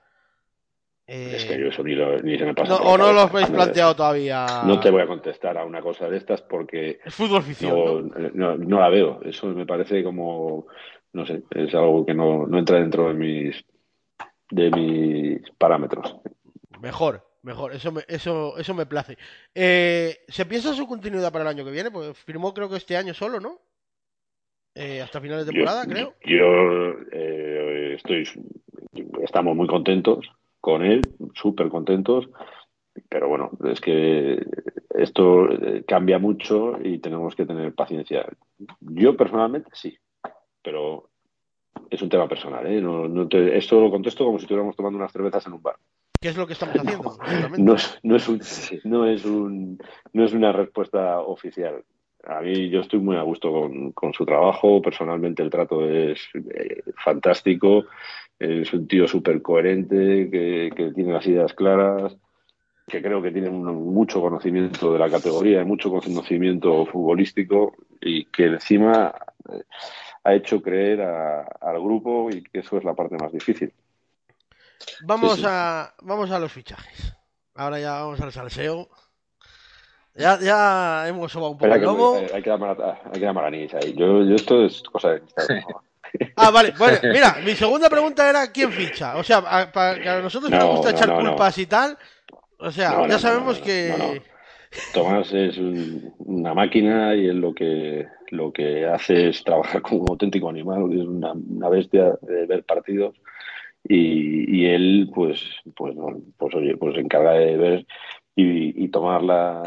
[1.06, 2.72] Es que yo eso ni, lo, ni se me pasa.
[2.72, 4.44] No, ¿O no lo habéis planteado todavía?
[4.64, 8.12] No te voy a contestar a una cosa de estas porque Es fútbol ficción.
[8.34, 8.80] no, ¿no?
[8.80, 9.20] la veo.
[9.22, 10.66] Eso me parece como,
[11.12, 13.64] no sé, es algo que no, no entra dentro de mis,
[14.50, 16.16] de mis parámetros.
[16.80, 17.72] Mejor, mejor.
[17.72, 19.16] Eso me, eso, eso me place.
[19.54, 21.92] Eh, ¿Se piensa su continuidad para el año que viene?
[21.92, 23.60] Pues firmó creo que este año solo, ¿no?
[24.74, 26.14] Eh, hasta finales de temporada, yo, creo.
[26.24, 28.28] Yo eh, estoy,
[29.22, 30.28] estamos muy contentos
[30.66, 31.00] con él,
[31.32, 32.28] súper contentos,
[33.08, 34.44] pero bueno, es que
[34.96, 38.26] esto eh, cambia mucho y tenemos que tener paciencia.
[38.80, 39.96] Yo personalmente sí,
[40.64, 41.08] pero
[41.88, 42.80] es un tema personal, ¿eh?
[42.80, 45.76] No, no te- esto lo contesto como si estuviéramos tomando unas cervezas en un bar.
[46.20, 47.16] ¿Qué es lo que estamos haciendo?
[47.58, 48.40] No es, no es un,
[48.82, 49.78] no es un,
[50.14, 51.84] no es una respuesta oficial.
[52.24, 54.82] A mí yo estoy muy a gusto con, con su trabajo.
[54.82, 57.84] Personalmente el trato es eh, fantástico.
[58.38, 62.16] Es un tío súper coherente, que, que tiene las ideas claras,
[62.86, 68.26] que creo que tiene un- mucho conocimiento de la categoría, y mucho conocimiento futbolístico y
[68.26, 69.14] que encima
[69.52, 69.62] eh,
[70.24, 73.72] ha hecho creer a- al grupo y que eso es la parte más difícil.
[75.00, 75.46] Vamos Sí, sí.
[75.48, 77.14] a vamos a los fichajes.
[77.54, 78.88] Ahora ya vamos al salseo.
[80.14, 82.14] Ya, ya hemos sobado un poco el que lomo.
[82.14, 83.94] hay, hay que llamar a, hay que llamar a Nils ahí.
[83.94, 85.22] Yo, yo esto es cosa de
[86.36, 89.16] Ah, vale, bueno, mira, mi segunda pregunta era ¿quién ficha?
[89.16, 91.66] O sea, a, para que a nosotros No, nos gusta no, echar no, culpas y
[91.66, 91.96] tal.
[92.58, 94.20] O sea, ya sabemos que.
[94.92, 100.02] Tomás es un- una máquina y él lo que lo que hace es trabajar como
[100.02, 103.14] un auténtico animal, es una, una bestia de ver partidos
[103.88, 105.40] y, y él pues
[105.76, 107.86] pues no, pues oye pues se encarga de ver
[108.34, 109.62] y, y tomar la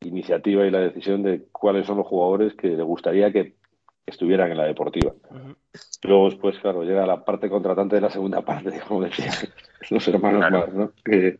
[0.00, 3.54] iniciativa y la decisión de cuáles son los jugadores que le gustaría que
[4.06, 5.12] estuvieran en la deportiva.
[5.30, 5.56] Ujú.
[6.04, 9.32] Luego después, claro, llega la parte contratante de la segunda parte, como decían
[9.90, 10.58] los hermanos Claro.
[10.58, 10.92] más, ¿no?
[11.04, 11.38] Que,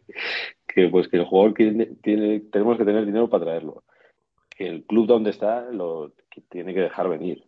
[0.66, 3.82] que, pues que el jugador tiene, tiene, tenemos que tener dinero para traerlo.
[4.50, 7.44] Que el club donde está lo que tiene que dejar venir.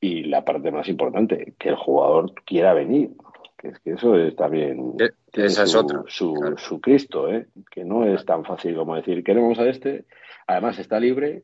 [0.00, 3.10] Y la parte más importante, que el jugador quiera venir.
[3.58, 4.94] Que es que eso es también
[5.30, 6.56] tiene esa es su, otra, su, claro.
[6.56, 7.46] su Cristo, ¿eh?
[7.70, 10.06] Que no es tan fácil como decir, queremos a este,
[10.46, 11.42] además está libre,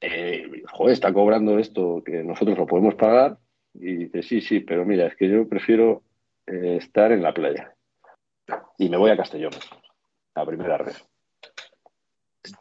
[0.00, 3.38] eh, joder, está cobrando esto que nosotros lo podemos pagar,
[3.74, 6.02] y dice, sí, sí, pero mira, es que yo prefiero
[6.46, 7.74] eh, estar en la playa.
[8.78, 9.52] Y me voy a Castellón,
[10.34, 10.94] a primera red.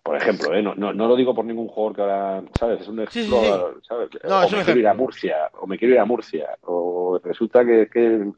[0.01, 0.63] Por ejemplo, ¿eh?
[0.63, 2.81] no, no, no lo digo por ningún jugador que ahora, ¿sabes?
[2.81, 4.09] Es un Sí, sí, ejemplo, ¿sabes?
[4.23, 5.03] No, o me quiero ir a ejemplo.
[5.03, 8.31] Murcia, o me quiero ir a Murcia, o resulta que, que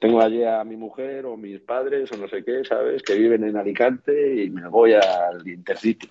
[0.00, 3.02] tengo allí a mi mujer o mis padres o no sé qué, ¿sabes?
[3.02, 6.10] Que viven en Alicante y me voy al Intercity.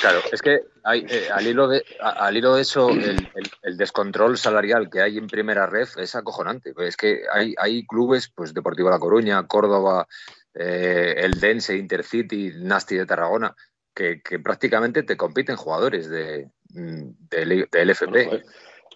[0.00, 3.50] Claro, es que hay, eh, al, hilo de, a- al hilo de eso, el, el-
[3.62, 6.72] el descontrol salarial que hay en primera ref es acojonante.
[6.78, 10.06] Es que hay, hay clubes, pues Deportivo La Coruña, Córdoba,
[10.54, 13.54] eh, el Dense, Intercity, Nasti de Tarragona,
[13.94, 18.10] que, que prácticamente te compiten jugadores de, mm, del, del FP.
[18.26, 18.44] Bueno, joder,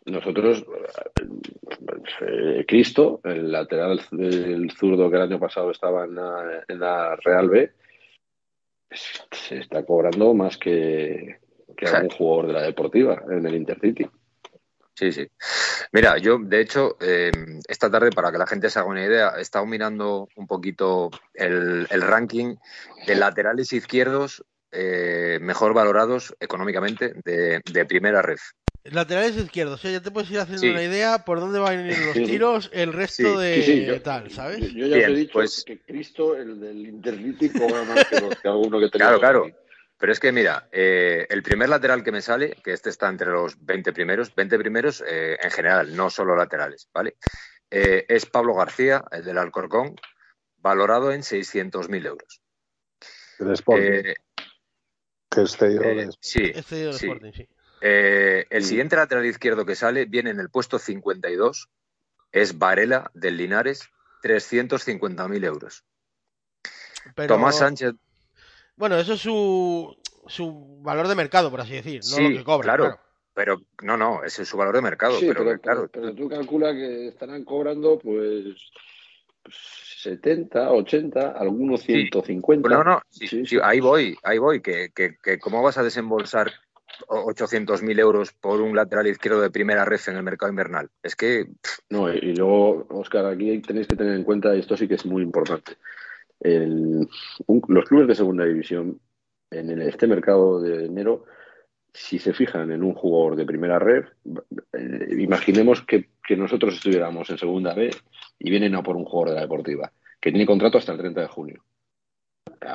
[0.04, 0.64] Nosotros,
[2.20, 7.16] eh, Cristo, el lateral del zurdo que el año pasado estaba en la, en la
[7.16, 7.72] Real B,
[8.90, 11.38] se está cobrando más que,
[11.76, 14.06] que algún jugador de la Deportiva en el Intercity.
[14.94, 15.26] Sí, sí.
[15.92, 17.30] Mira, yo de hecho, eh,
[17.66, 21.10] esta tarde, para que la gente se haga una idea, he estado mirando un poquito
[21.32, 22.56] el, el ranking
[23.06, 28.38] de laterales izquierdos eh, mejor valorados económicamente de, de primera red.
[28.84, 29.92] Laterales izquierdos, ¿eh?
[29.92, 30.70] ya te puedes ir haciendo Sí.
[30.70, 32.24] una idea por dónde van a ir los Sí.
[32.24, 34.58] tiros el resto Sí, de Sí, sí, yo, tal, ¿sabes?
[34.58, 38.08] yo- yo ya Bien, os he dicho pues- que Cristo, el del Intercity, cobra más
[38.08, 39.44] que, los- que alguno que Claro, tenemos claro.
[39.44, 39.54] aquí.
[39.98, 43.30] Pero es que mira, eh, el primer lateral que me sale, que este está entre
[43.30, 47.14] los 20 primeros, 20 primeros eh, en general, no solo laterales, ¿vale?
[47.70, 49.94] Eh, es Pablo García, el del Alcorcón,
[50.56, 52.40] valorado en 600.000 euros.
[53.38, 54.14] El Sporting, Eh,
[55.30, 57.06] que es cedido eh, de- sí, del sí.
[57.06, 57.48] Sporting, sí.
[57.84, 61.68] Eh, el siguiente lateral izquierdo que sale viene en el puesto 52,
[62.30, 63.88] es Varela del Linares,
[64.22, 65.84] 350.000 euros.
[67.16, 67.94] Pero, Tomás Sánchez,
[68.76, 69.96] Bueno, eso es su,
[70.28, 72.64] su valor de mercado, por así decir, no Sí, lo que cobra.
[72.64, 72.84] claro.
[72.84, 73.00] Claro.
[73.34, 75.18] pero no, no, ese es su valor de mercado.
[75.18, 78.70] Sí, pero, pero, claro, pero- pero tú calcula que estarán cobrando pues,
[79.42, 79.56] pues
[80.02, 81.86] 70, 80, algunos Sí.
[82.10, 82.68] 150.
[82.68, 83.58] no, no, sí, Sí, sí, sí.
[83.62, 86.52] ahí voy, ahí voy, que, que, que cómo vas a desembolsar
[87.08, 90.88] 800.000 euros por un lateral izquierdo de primera ref en el mercado invernal.
[91.02, 91.46] Es que,
[91.90, 94.94] No, y, y luego, Oscar, aquí tenéis que tener en cuenta, y esto sí que
[94.94, 95.76] es muy importante,
[96.40, 97.08] el-
[97.46, 99.00] un- los clubes de segunda división
[99.50, 101.24] en el- este mercado de enero,
[101.94, 104.04] si se fijan en un jugador de primera red,
[104.72, 107.90] eh, imaginemos que, que nosotros estuviéramos en segunda B
[108.38, 109.92] y vienen a por un jugador de la deportiva.
[110.20, 111.64] que tiene contrato hasta el 30 de junio.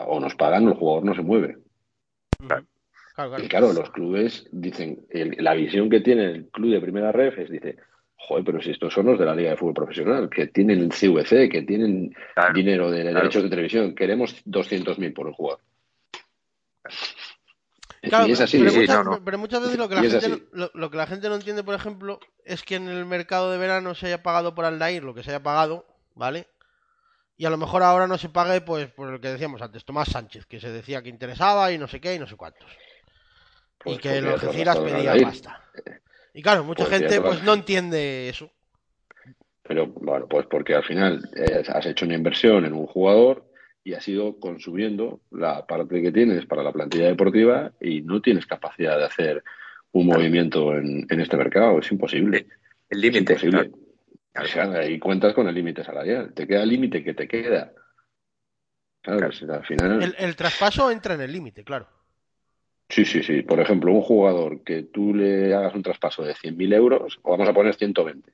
[0.07, 1.57] O nos pagan o el jugador no se mueve.
[2.45, 2.65] Claro,
[3.25, 3.43] claro.
[3.43, 7.37] Y claro, los clubes dicen, el- la visión que tiene el club de primera ref
[7.39, 7.77] es, dice,
[8.15, 10.91] joder, pero si estos son los de la Liga de Fútbol Profesional, que tienen el
[10.91, 13.17] CVC, que tienen Claro, dinero de claro.
[13.19, 15.61] derechos de televisión, queremos 200.000 por el jugador.
[18.01, 18.59] Claro, y es así.
[18.59, 19.25] pero, sí, muchas, no, no.
[19.25, 20.43] pero muchas veces lo que, la gente
[20.73, 23.95] lo que la gente no entiende, por ejemplo, es que en el mercado de verano
[23.95, 26.47] se haya pagado por Aldair lo que se haya pagado, ¿vale?
[27.37, 30.09] Y a lo mejor ahora no se pague, pues, por lo que decíamos antes, Tomás
[30.09, 32.71] Sánchez, que se decía que interesaba y no sé qué y no sé cuántos.
[33.79, 35.23] Pues y que has Algeciras Aldair.
[35.23, 35.61] pasta.
[36.33, 38.51] Y claro, mucha Pues gente te pues no entiende eso.
[39.63, 43.45] Pero bueno, pues porque al final eh, has hecho una inversión en un jugador
[43.83, 48.45] y has ido consumiendo la parte que tienes para la plantilla deportiva y no tienes
[48.45, 49.43] capacidad de hacer
[49.91, 51.79] un movimiento en, en este mercado.
[51.79, 52.47] Es imposible.
[52.89, 53.33] El Es límite.
[53.33, 53.71] imposible.
[54.31, 54.47] claro.
[54.47, 56.33] O sea, ahí cuentas con el límite salarial.
[56.33, 57.73] Te queda el límite que te queda.
[59.01, 59.29] Claro, Claro.
[59.29, 60.03] o sea, al final.
[60.03, 61.87] El, el traspaso entra en el límite, claro.
[62.89, 63.41] Sí, sí, sí.
[63.41, 67.49] Por ejemplo, un jugador que tú le hagas un traspaso de 100.000 euros, o vamos
[67.49, 68.31] a poner 120,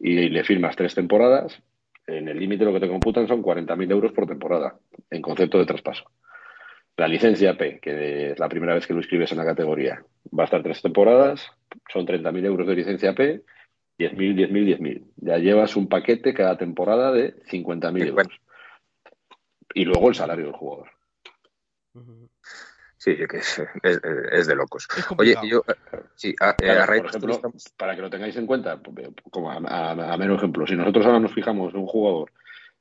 [0.00, 1.62] y le firmas tres temporadas,
[2.06, 4.78] en el límite lo que te computan son 40.000 euros por temporada,
[5.10, 6.04] en concepto de traspaso.
[6.96, 10.04] La licencia P, que es la primera vez que lo inscribes en la categoría,
[10.38, 11.50] va a estar tres temporadas,
[11.92, 13.42] son 30.000 euros de licencia P,
[13.98, 15.04] 10.000, 10.000, 10.000.
[15.16, 18.40] Ya llevas un paquete cada temporada de 50.000 euros.
[19.74, 20.88] Y luego el salario del jugador.
[21.94, 22.28] Ujú.
[23.04, 24.00] Sí, que es, es-
[24.32, 24.88] es de locos.
[24.96, 25.74] Es Oye, yo, eh,
[26.14, 28.80] sí, a, eh, Claro, a raíz por ejemplo, estamos- para que lo tengáis en cuenta,
[29.30, 32.32] como a, a- a mero ejemplo, si nosotros ahora nos fijamos en un jugador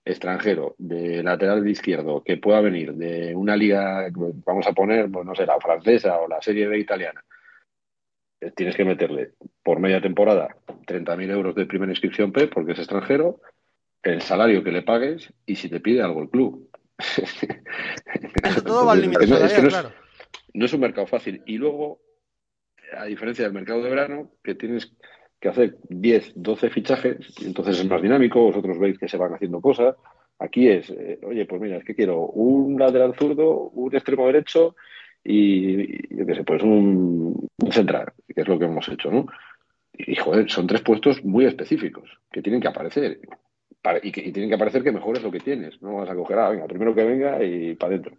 [0.05, 4.07] extranjero de lateral de izquierdo que pueda venir de una liga,
[4.45, 7.21] vamos a poner, pues no sé, la francesa o la Serie B italiana,
[8.39, 10.55] eh, tienes que meterle por media temporada
[10.87, 13.41] 30.000 euros de primera inscripción P porque es extranjero,
[14.03, 16.69] el salario que le pagues y si te pide algo el club.
[18.43, 19.91] Eso todo va al límite Es que no- es- claro.
[20.53, 21.41] No es un mercado fácil.
[21.45, 22.01] Y luego,
[22.95, 24.93] a diferencia del mercado de verano, que tienes
[25.39, 29.59] que hacer 10, 12 fichajes, entonces es más dinámico, vosotros veis que se van haciendo
[29.59, 29.95] cosas.
[30.39, 34.75] Aquí es, eh, oye, pues mira, es que quiero un lateral zurdo, un extremo derecho
[35.23, 39.25] y, yo qué sé, pues un, central, que es lo que hemos hecho, ¿no?
[39.93, 43.19] Y joder, son tres puestos muy específicos que tienen que aparecer.
[43.81, 45.81] Para- y, que, tienen que aparecer que mejores lo que tienes.
[45.81, 48.17] No vas a coger, ah, venga, primero que venga y para adentro.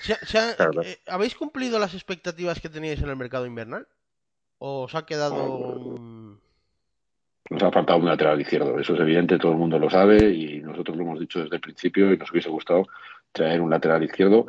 [0.00, 3.86] Se se Claro, eh, ¿Habéis cumplido las expectativas que teníais en el mercado invernal?
[4.58, 5.74] ¿O os ha quedado
[7.50, 10.60] Nos ha faltado un lateral izquierdo, eso es evidente, todo el mundo lo sabe y
[10.60, 12.86] nosotros lo hemos dicho desde el principio y nos hubiese gustado
[13.32, 14.46] traer un lateral izquierdo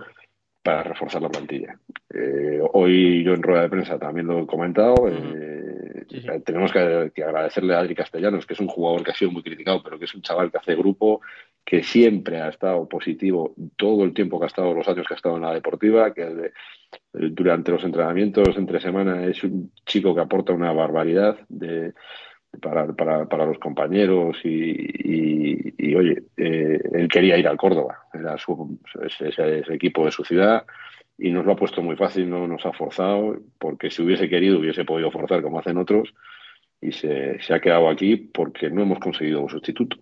[0.61, 1.77] para reforzar la plantilla.
[2.13, 4.95] Eh, hoy yo en rueda de prensa también lo he comentado.
[5.09, 5.53] eh,
[6.09, 6.27] Sí, sí.
[6.45, 9.41] Tenemos que, que agradecerle a Adri Castellanos, que es un jugador que ha sido muy
[9.41, 11.21] criticado, pero que es un chaval que hace grupo,
[11.65, 15.17] que siempre ha estado positivo todo el tiempo que ha estado, los años que ha
[15.17, 16.51] estado en la deportiva, que de-
[17.13, 21.37] durante los entrenamientos entre semana es un chico que aporta una barbaridad
[22.61, 28.37] para, para, para los compañeros y, y- oye, eh, él quería ir al Córdoba, era
[28.37, 30.65] su, ese- ese equipo de su ciudad
[31.17, 34.59] y nos lo ha puesto muy fácil, no nos ha forzado, porque si hubiese querido
[34.59, 36.13] hubiese podido forzar como hacen otros
[36.81, 39.97] y se, se ha quedado aquí porque no hemos conseguido un sustituto.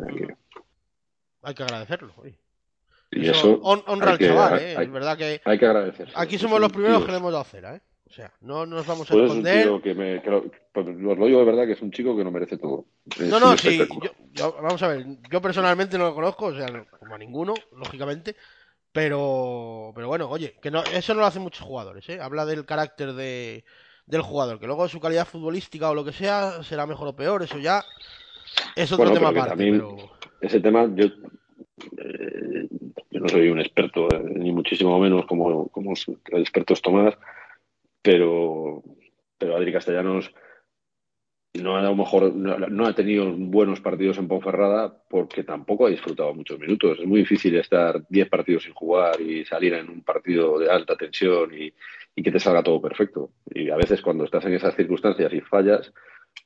[0.00, 0.34] O sea que-
[1.42, 2.12] Hay que agradecerlo.
[2.18, 2.38] oye.
[3.12, 4.76] y Eso eso hon- honra al que- chaval, ¿eh?
[4.76, 6.08] hay- es verdad que hay que agradecer.
[6.14, 7.80] aquí somos los primeros que le hemos dado cera, ¿eh?
[8.08, 9.62] O sea, no nos vamos a Pues es un esconder.
[9.64, 10.42] tío que me, que lo,
[11.26, 12.86] digo de verdad que es un chico que no merece todo.
[13.16, 13.78] Es No, no, sí.
[13.78, 17.18] Yo, yo- vamos a ver, yo personalmente no lo conozco, o sea, no- como a
[17.18, 18.34] ninguno, lógicamente.
[18.92, 22.20] Pero, pero bueno, oye, que no, eso no lo hacen muchos jugadores, ¿eh?
[22.20, 23.64] Habla del carácter de,
[24.06, 27.42] del jugador, que luego su calidad futbolística o lo que sea será mejor o peor,
[27.44, 27.84] eso ya
[28.74, 29.48] es otro Bueno, tema aparte.
[29.50, 29.96] también- Pero...
[30.40, 31.06] Ese tema, yo,
[31.98, 32.68] eh,
[33.10, 35.92] yo no soy un experto, eh, ni muchísimo menos como, como
[36.32, 37.16] el experto Tomás,
[38.02, 38.82] pero,
[39.38, 40.32] pero Adri Castellanos
[41.54, 45.90] no ha, a lo mejor, no ha tenido buenos partidos en Ponferrada porque tampoco ha
[45.90, 46.98] disfrutado muchos minutos.
[47.00, 50.96] Es muy difícil estar 10 partidos sin jugar y salir en un partido de alta
[50.96, 51.72] tensión y,
[52.14, 53.32] y que te salga todo perfecto.
[53.52, 55.92] Y a veces cuando estás en esas circunstancias y fallas,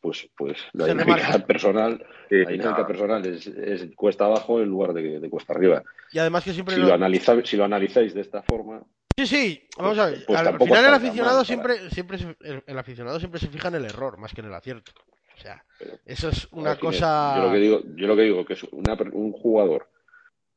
[0.01, 4.61] pues, pues la Se dinámica personal, Sí, la dinámica no, personal es, es cuesta abajo
[4.61, 5.83] en lugar de, de cuesta arriba.
[6.13, 6.75] Y además que siempre...
[6.75, 8.83] Si lo- lo, analiza, si lo analizáis de esta forma,
[9.17, 10.25] Sí, sí, vamos a ver.
[10.27, 13.69] pues al, final el aficionado mal, siempre, siempre se- el, el aficionado siempre se fija
[13.69, 14.91] en el error más que en el acierto.
[15.37, 15.65] O sea,
[16.05, 17.35] eso es una cosa.
[17.37, 19.89] Yo lo que digo, yo lo que digo que es una per- un jugador.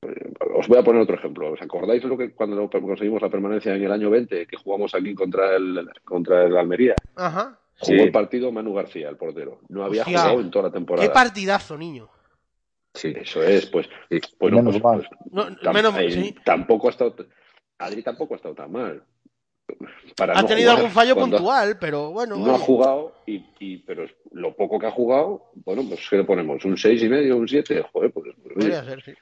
[0.02, 1.52] eh, Os voy a poner otro ejemplo.
[1.52, 5.14] ¿Os acordáis lo que cuando conseguimos la permanencia en el año 20 que jugamos aquí
[5.14, 6.96] contra el contra el Almería?
[7.16, 7.60] Ajá.
[7.80, 8.04] Jugó Sí.
[8.04, 9.60] el partido Manu García, el portero.
[9.70, 10.20] No había Hostia.
[10.20, 11.14] jugado en toda la Qué temporada.
[11.14, 12.10] partidazo, niño.
[12.94, 13.14] Sí.
[13.16, 14.20] Eso es, pues, Sí.
[14.40, 15.08] bueno, Menos pues- mal.
[15.10, 16.36] pues No, tam- menos, eh, sí.
[16.44, 17.16] tampoco ha estado,
[17.78, 19.04] Adri tampoco ha estado tan mal.
[20.16, 22.38] Para Ha no tenido algún fallo ha- puntual, pero bueno.
[22.38, 26.24] No ha jugado, y, y- pero lo poco que ha jugado, bueno, pues ¿qué le
[26.24, 26.64] ponemos?
[26.66, 27.84] ¿Un seis y medio, un 7?
[27.92, 29.14] Joder, pues, pues, Podría ser, sí.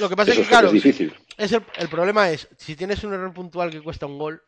[0.00, 1.12] Lo que pasa eso es que, claro, es difícil.
[1.36, 4.42] es el, el problema es, si tienes un error puntual que cuesta un gol,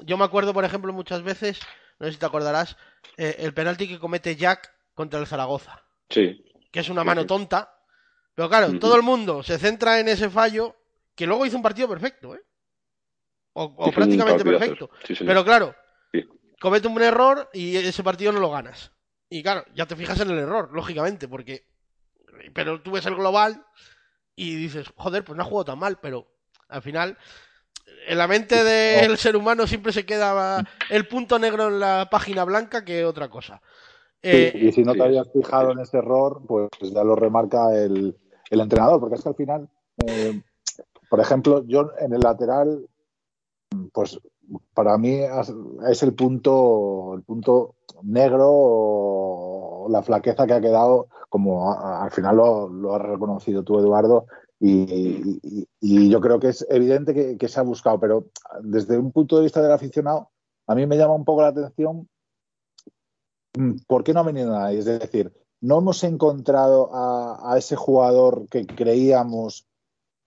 [0.00, 1.60] yo me acuerdo, por ejemplo, muchas veces,
[1.98, 2.76] no sé si te acordarás,
[3.16, 7.72] eh, el penalti que comete Jack contra el Zaragoza, Sí, que es una mano tonta,
[8.34, 10.76] pero claro, todo el mundo se centra en ese fallo,
[11.14, 12.42] que luego hizo un partido perfecto, ¿eh?
[13.54, 14.90] O, prácticamente perfecto.
[15.06, 15.14] Sí.
[15.24, 15.74] Pero claro,
[16.12, 16.28] Sí.
[16.60, 18.92] comete un error y ese partido no lo ganas.
[19.30, 21.66] Y claro, ya te fijas en el error, lógicamente, porque.
[22.52, 23.64] Pero tú ves el global
[24.34, 26.30] y dices, joder, pues no ha jugado tan mal, pero
[26.68, 27.16] al final,
[28.08, 32.44] en la mente del ser humano siempre se queda el punto negro en la página
[32.44, 33.60] blanca que otra cosa.
[34.22, 37.14] Eh, Sí, y si no sí, te habías fijado en ese error, pues ya lo
[37.16, 38.16] remarca el,
[38.50, 39.68] el entrenador, porque es que al final,
[40.04, 40.32] eh,
[41.08, 42.86] por ejemplo, yo en el lateral,
[43.92, 44.18] pues
[44.74, 45.20] para mí
[45.88, 52.36] es- el punto, el punto negro o la flaqueza que ha quedado, como al final
[52.36, 54.26] lo, lo has reconocido tú, Eduardo,
[54.60, 58.26] y, y- y yo creo que es evidente que, que se ha buscado, pero
[58.62, 60.30] desde un punto de vista del aficionado,
[60.66, 62.08] a mí me llama un poco la atención
[63.58, 64.78] Mm, ¿por qué no ha venido nadie?
[64.80, 65.32] Es decir,
[65.62, 69.66] no hemos encontrado a, a ese jugador que creíamos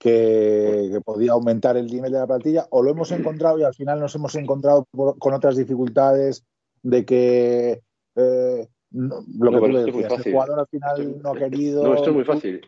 [0.00, 3.74] que, que podía aumentar el nivel de la plantilla, o lo hemos encontrado y al
[3.74, 6.44] final nos hemos encontrado por- con otras dificultades
[6.82, 7.82] de que
[8.16, 11.36] eh, no- lo que No, tú es muy decías, el jugador al final no ha
[11.38, 11.82] querido.
[11.84, 12.60] No, esto es muy fácil.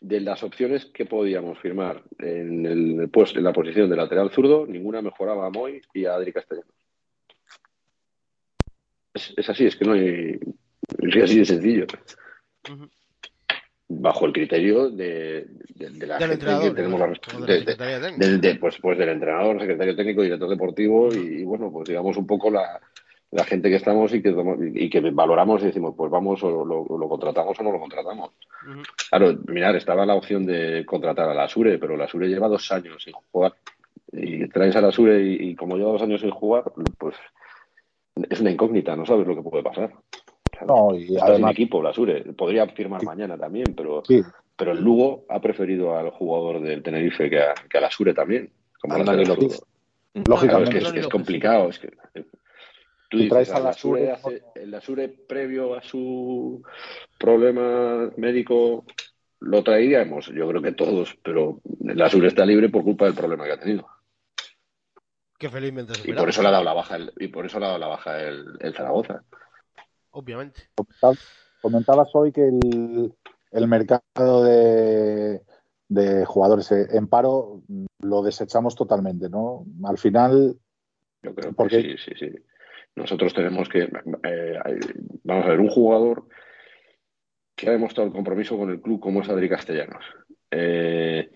[0.00, 4.66] De las opciones que podíamos firmar en, el, pues, en la posición de lateral zurdo,
[4.66, 6.72] ninguna mejoraba a Moy y a Adri Castellanos.
[9.14, 10.38] Es, es así, es que no hay.
[10.98, 11.86] Es así de sencillo.
[13.90, 17.00] Bajo el criterio de, de- de la del gente que tenemos
[17.46, 21.88] de la de- pues, pues del entrenador, secretario técnico, director deportivo y, y, bueno, pues
[21.88, 22.80] digamos un poco la,
[23.30, 24.34] la gente que estamos y que,
[24.74, 28.30] y que valoramos y decimos, pues vamos o lo, lo contratamos o no lo contratamos.
[29.10, 32.70] Claro, mirar, estaba la opción de contratar a la Sure, pero la Sure lleva dos
[32.72, 33.54] años sin jugar.
[34.12, 36.64] Y traes a la Sure y, y como lleva dos años sin jugar,
[36.98, 37.16] pues
[38.30, 39.92] es una incógnita, no sabes lo que puede pasar.
[40.66, 43.06] No, y está sin además, equipo la Sure, podría firmar Sí.
[43.06, 44.22] mañana también, pero, sí,
[44.56, 48.14] pero el Lugo ha preferido al jugador del Tenerife que a, que a la Sure
[48.14, 48.50] también.
[48.80, 49.28] Como dices.
[49.28, 49.42] Claro,
[50.14, 50.70] es lógicamente.
[50.70, 51.68] que es, es complicado.
[51.68, 51.92] Es que,
[53.08, 56.62] tú Si dices, traes a la Sure, hace- el Lasure previo a su
[57.18, 58.84] problema médico
[59.40, 63.44] lo traeríamos, yo creo que todos, pero la Sure está libre por culpa del problema
[63.44, 63.86] que ha tenido.
[65.38, 67.58] Que felizmente se Y por eso le ha dado la baja el, y por eso
[67.60, 69.22] le ha dado la baja el, el Zaragoza.
[70.10, 70.62] Obviamente.
[71.62, 73.14] Comentabas hoy que el,
[73.52, 75.40] el mercado de,
[75.88, 77.62] de jugadores en paro
[78.00, 79.64] lo desechamos totalmente, ¿no?
[79.84, 80.56] Al final,
[81.22, 82.32] Yo creo que Porque- sí, sí, sí.
[82.96, 83.82] Nosotros tenemos que,
[84.24, 84.58] eh,
[85.24, 86.24] vamos a ver, un jugador
[87.54, 90.04] que ha demostrado el compromiso con el club como es Adri Castellanos.
[90.50, 91.30] Eh,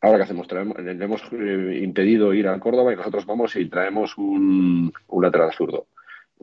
[0.00, 3.68] ahora qué hacemos, Traemos- le hemos eh, impedido ir a Córdoba y nosotros vamos y
[3.68, 5.88] traemos un, un lateral zurdo.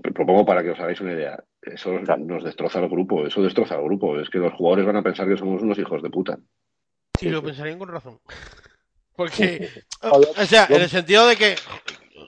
[0.01, 1.41] Propongo para que os hagáis una idea.
[1.61, 4.19] Eso nos destroza el grupo, eso destroza el grupo.
[4.19, 6.37] Es que los jugadores van a pensar que somos unos hijos de puta.
[7.21, 8.19] Y lo pensarían con razón.
[9.15, 9.69] Porque,
[10.01, 11.55] o sea, en el sentido de que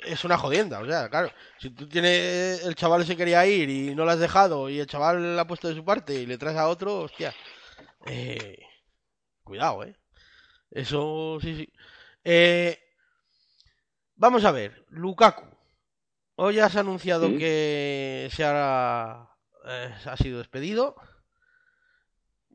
[0.06, 3.96] es una jodienda, o sea, claro, si tú tienes, el chaval se quería ir y
[3.96, 6.38] no lo has dejado y el chaval la ha puesto de su parte y le
[6.38, 7.34] traes a otro, hostia,
[8.06, 8.58] eh,
[9.44, 9.96] cuidado, eh.
[10.72, 11.74] Eso sí, sí.
[12.24, 12.78] Eh,
[14.16, 15.46] vamos a ver, Lukaku.
[16.36, 17.38] Hoy has anunciado Sí.
[17.38, 19.28] que se ha,
[19.66, 20.96] eh, ha sido despedido.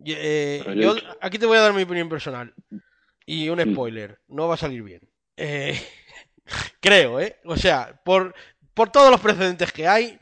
[0.05, 2.55] Eh, yo- aquí te voy a dar mi opinión personal.
[3.25, 5.01] Y un spoiler, no va a salir bien.
[5.37, 5.81] Eh,
[6.81, 7.37] creo, ¿eh?
[7.45, 8.35] O sea, por,
[8.75, 10.19] por todos los precedentes que hay,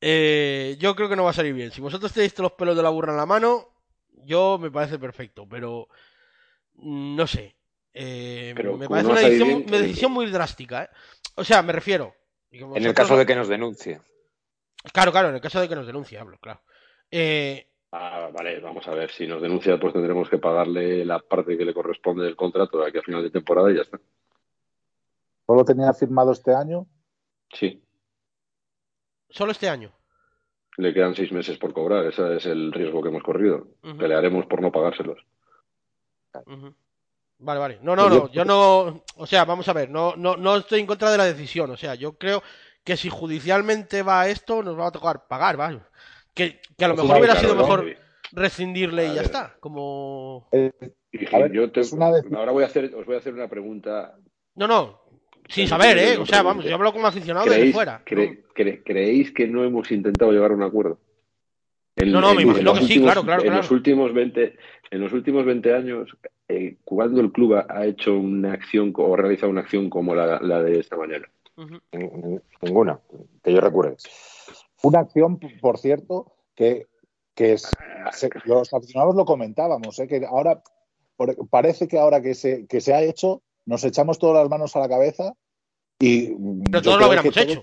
[0.00, 1.70] eh, yo creo que no va a salir bien.
[1.72, 3.68] Si vosotros tenéis todos los pelos de la burra en la mano,
[4.24, 5.88] yo me parece perfecto, pero
[6.76, 7.56] no sé.
[7.92, 10.84] Eh, Pero me parece no una a salir decisión, bien, una eh, decisión muy drástica,
[10.84, 10.88] ¿eh?
[11.34, 12.14] O sea, me refiero.
[12.52, 14.00] En el caso de que nos denuncie.
[14.92, 16.62] Claro, claro, en el caso de que nos denuncie, hablo, claro.
[17.10, 19.10] Eh, Ah, vale, vamos a ver.
[19.10, 22.88] Si nos denuncia, pues tendremos que pagarle la parte que le corresponde del contrato de
[22.88, 23.98] aquí a final de temporada y ya está.
[25.50, 26.86] Solo tenía firmado este año.
[27.52, 27.82] Sí,
[29.28, 29.92] solo este año.
[30.76, 32.06] le quedan seis meses por cobrar.
[32.06, 33.66] Ese es el riesgo que hemos corrido.
[33.98, 35.18] Pelearemos por no pagárselos.
[37.38, 37.78] Vale, vale.
[37.82, 38.30] No, no, no.
[38.30, 39.02] Yo no.
[39.16, 39.90] O sea, vamos a ver.
[39.90, 41.70] No, no, no estoy en contra de la decisión.
[41.70, 42.42] O sea, yo creo
[42.84, 45.80] que si judicialmente va esto, nos va a tocar pagar, ¿vale?
[46.32, 47.62] Que, que a lo Pues mejor hubiera claro, sido ¿no?
[47.62, 47.96] mejor.
[48.32, 49.24] rescindirle y ya ver.
[49.24, 49.56] está.
[49.58, 50.48] Como.
[50.52, 50.70] Eh,
[51.12, 53.18] Y, A ver, yo te- es una de- ahora voy a hacer, os voy a
[53.18, 54.16] hacer una pregunta.
[54.54, 54.99] No, no.
[55.50, 56.16] Sin saber, no ¿eh?
[56.18, 58.02] O sea, vamos, yo hablo como aficionado desde ¿Creéis, fuera.
[58.04, 60.98] cre- cre- ¿Creéis que no hemos intentado llegar a un acuerdo?
[61.96, 63.62] En- No, no, me imagino que sí, claro, claro, En claro.
[63.62, 64.56] los últimos 20,
[64.90, 66.16] en los últimos 20 años,
[66.48, 70.40] eh, cuando el club ha- ha hecho una acción o realizado una acción como la,
[70.40, 71.28] la de esta mañana?
[72.62, 73.00] Ninguna,
[73.42, 73.96] que yo recuerde.
[74.82, 76.86] Una acción, por cierto, que,
[77.34, 77.70] que es-
[78.12, 80.06] se- los aficionados lo comentábamos, ¿eh?
[80.06, 80.62] que ahora
[81.50, 84.80] parece que ahora que se, que se ha hecho, nos echamos todas las manos a
[84.80, 85.32] la cabeza
[85.98, 86.34] y
[86.70, 87.62] Pero todos lo hubiéramos todo- hecho.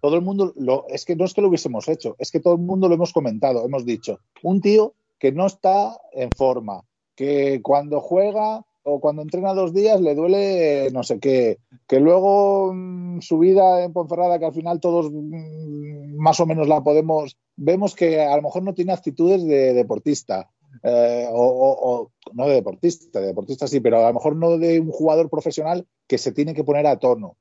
[0.00, 2.54] Todo el mundo, lo, es que no es que lo hubiésemos hecho, es que todo
[2.54, 6.82] el mundo lo hemos comentado, hemos dicho, un tío que no está en forma,
[7.16, 11.58] que cuando juega o cuando entrena dos días le duele no sé qué,
[11.88, 16.68] que luego mm, su vida en Ponferrada, que al final todos mm, más o menos
[16.68, 20.48] la podemos, vemos que a lo mejor no tiene actitudes de deportista,
[20.82, 24.90] eh, o, no de deportista, de deportista sí, pero a lo mejor no de un
[24.90, 27.36] jugador profesional que se tiene que poner a tono.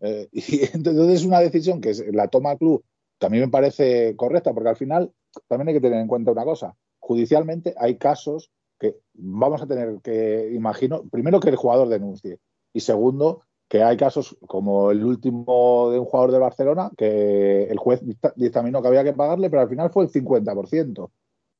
[0.00, 2.84] Eh, y entonces es una decisión que la toma el club,
[3.18, 5.12] que a mí me parece correcta, porque al final
[5.48, 6.74] también hay que tener en cuenta una cosa.
[6.98, 12.38] Judicialmente hay casos que vamos a tener que, imagino, primero que el jugador denuncie
[12.72, 17.78] y segundo que hay casos como el último de un jugador de Barcelona que el
[17.78, 21.10] juez dicta- dictaminó que había que pagarle, pero al final fue el 50%.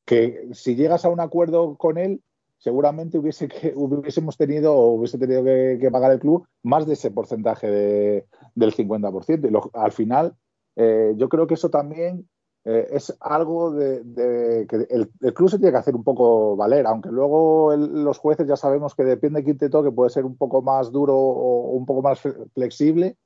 [0.04, 2.22] Que si llegas a un acuerdo con él,
[2.58, 7.10] seguramente hubiese que, hubiésemos tenido o hubiese tenido que, pagar el club más de ese
[7.10, 9.48] porcentaje de- del 50%.
[9.48, 10.34] Y al final,
[10.76, 12.28] eh, yo creo que eso también
[12.64, 16.86] eh, es algo de, que el, el club se tiene que hacer un poco valer,
[16.86, 20.24] aunque luego el- los jueces ya sabemos que depende de quién te toque, puede ser
[20.24, 23.16] un poco más duro o un poco más fle- flexible,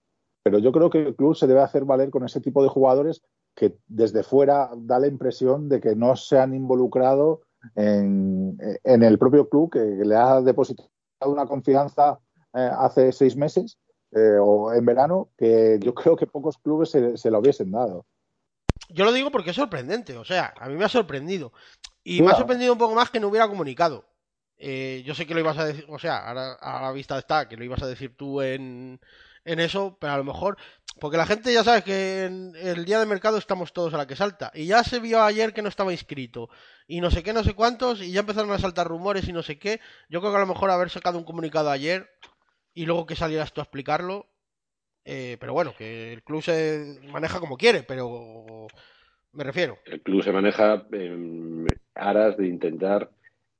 [0.42, 3.22] pero yo creo que el club se debe hacer valer con ese tipo de jugadores
[3.56, 7.40] que desde fuera da la impresión de que no se han involucrado
[7.74, 10.90] en, en el propio club que le ha depositado
[11.24, 12.20] una confianza
[12.54, 13.78] eh, hace seis meses
[14.12, 18.06] eh, o en verano que yo creo que pocos clubes se, se lo hubiesen dado.
[18.90, 21.52] Yo lo digo porque es sorprendente, o sea, a mí me ha sorprendido.
[22.04, 24.04] Y me ha sorprendido un poco más que no hubiera comunicado.
[24.58, 27.48] Eh, yo sé que lo ibas a decir, o sea, ahora a la vista está
[27.48, 29.00] que lo ibas a decir tú en,
[29.46, 30.58] en eso, pero a lo mejor,
[31.00, 34.06] porque la gente ya sabe que en el día de mercado estamos todos a la
[34.06, 34.50] que salta.
[34.54, 36.50] Y ya se vio ayer que no estaba inscrito.
[36.86, 39.42] Y no sé qué, no sé cuántos, y ya empezaron a saltar rumores y no
[39.42, 39.80] sé qué.
[40.08, 42.10] Yo creo que a lo mejor haber sacado un comunicado ayer
[42.74, 44.26] y luego que salieras tú a explicarlo.
[45.04, 48.66] eh, pero bueno, que el club se maneja como quiere, pero
[49.32, 49.78] me refiero.
[49.84, 53.10] El club se maneja en aras de intentar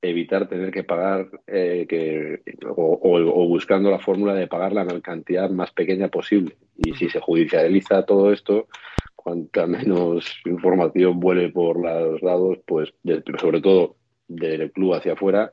[0.03, 4.87] evitar tener que pagar eh, que, o, o- o buscando la fórmula de pagar la
[5.01, 6.57] cantidad más pequeña posible.
[6.77, 8.69] Y si se judicializa todo esto,
[9.15, 13.97] cuanta menos información vuele por los lados, pues de- sobre todo
[14.29, 15.53] del club hacia afuera,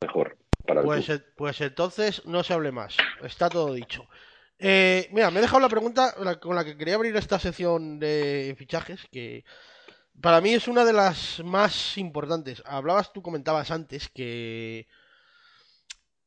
[0.00, 0.36] mejor
[0.66, 1.22] para el Pues, club.
[1.36, 2.96] pues entonces no se hable más.
[3.22, 4.06] Está todo dicho.
[4.58, 8.54] Eh, mira, me he dejado la pregunta con la que quería abrir esta sección de
[8.56, 9.44] fichajes, que
[10.20, 12.62] para mí es una de las más importantes.
[12.66, 14.86] Hablabas, tú comentabas antes que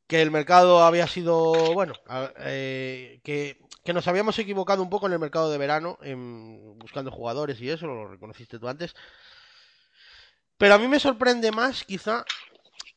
[0.08, 1.94] que el mercado había sido, bueno,
[2.40, 7.12] eh, que, que nos habíamos equivocado un poco en el mercado de verano, en, buscando
[7.12, 8.96] jugadores y eso, lo reconociste tú antes.
[10.58, 12.24] Pero a mí me sorprende más, quizá,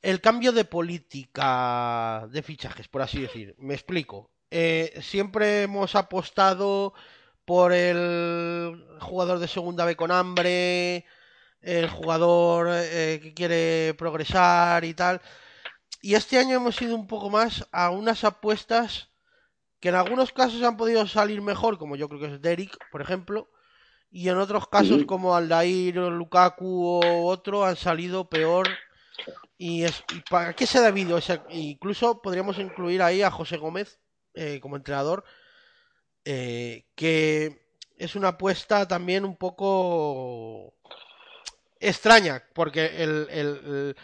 [0.03, 3.55] el cambio de política de fichajes, por así decir.
[3.59, 4.31] Me explico.
[4.51, 6.95] Eh, siempre hemos apostado
[7.49, 11.07] por el jugador de segunda B con hambre,
[11.63, 15.23] el jugador eh, que quiere progresar y tal.
[16.03, 19.09] Y este año hemos ido un poco más a unas apuestas
[19.81, 23.03] que en algunos casos han podido salir mejor, como yo creo que es Derek, por
[23.03, 23.51] ejemplo,
[24.11, 28.81] y en otros casos como Aldair o Lukaku o otro han salido peor.
[29.59, 31.19] Y, es, y ¿para qué se ha debido?
[31.19, 34.01] ese- incluso podríamos incluir ahí a José Gómez
[34.35, 35.25] eh, como entrenador,
[36.31, 37.59] eh, que
[37.97, 40.75] es una apuesta también un poco
[41.81, 43.97] extraña, porque el, el- el-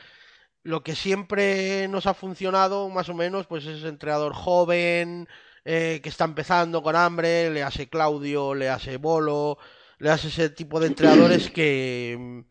[0.62, 5.28] lo que siempre nos ha funcionado, más o menos, pues es entrenador joven,
[5.66, 9.58] eh, que está empezando con hambre, le hace Claudio, le hace Bolo,
[9.98, 12.44] le hace ese tipo de entrenadores que,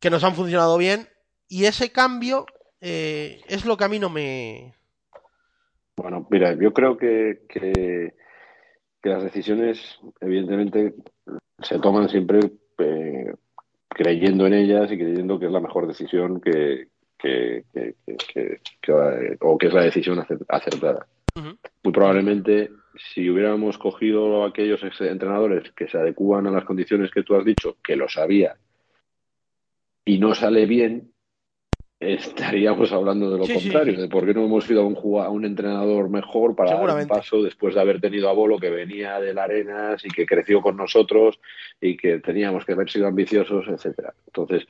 [0.00, 1.06] que nos han funcionado bien.
[1.48, 2.46] Y ese cambio
[2.80, 4.74] eh, es lo que a mí no me...
[5.96, 8.14] Bueno, mira, yo creo que, que,
[9.02, 10.94] que las decisiones, evidentemente,
[11.60, 12.40] se toman siempre
[12.78, 13.34] eh,
[13.88, 16.88] creyendo en ellas y creyendo que es la mejor decisión que,
[17.18, 21.06] que, que- que- que- que- o que es la decisión acer- acertada.
[21.82, 22.70] Muy probablemente,
[23.14, 27.76] si hubiéramos cogido aquellos entrenadores que se adecúan a las condiciones que tú has dicho,
[27.82, 28.56] que lo sabía,
[30.04, 31.11] y no sale bien,
[32.02, 34.00] estaríamos hablando de lo Sí, contrario, sí.
[34.02, 37.06] de por qué no hemos ido a un, a un entrenador mejor para dar un
[37.06, 40.76] paso después de haber tenido a Bolo que venía del Arenas y que creció con
[40.76, 41.38] nosotros
[41.80, 44.12] y que teníamos que haber sido ambiciosos, etcétera.
[44.26, 44.66] Entonces,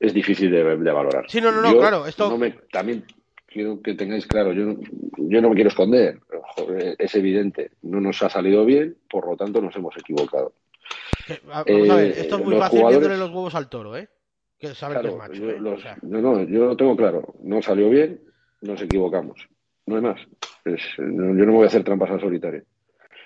[0.00, 1.24] es difícil de, de valorar.
[1.28, 3.04] Sí, no, no, no, claro, esto- no me- también
[3.46, 4.78] quiero que tengáis claro, yo, no-
[5.16, 6.18] yo no me quiero esconder,
[6.56, 10.54] joder, es evidente, no nos ha salido bien, por lo tanto nos hemos equivocado.
[11.52, 13.68] A- vamos a ver, Eh, esto es muy los fácil jugadores- viéndole los huevos al
[13.68, 14.08] toro, ¿eh?
[14.62, 15.58] Que sabe que es Claro, macho, yo, ¿eh?
[15.58, 17.34] los- O sea, no, no, yo lo tengo claro.
[17.42, 18.20] No salió bien,
[18.60, 19.48] nos equivocamos.
[19.86, 20.20] No hay más.
[20.64, 22.62] Es- no- yo no me voy a hacer trampas al solitario.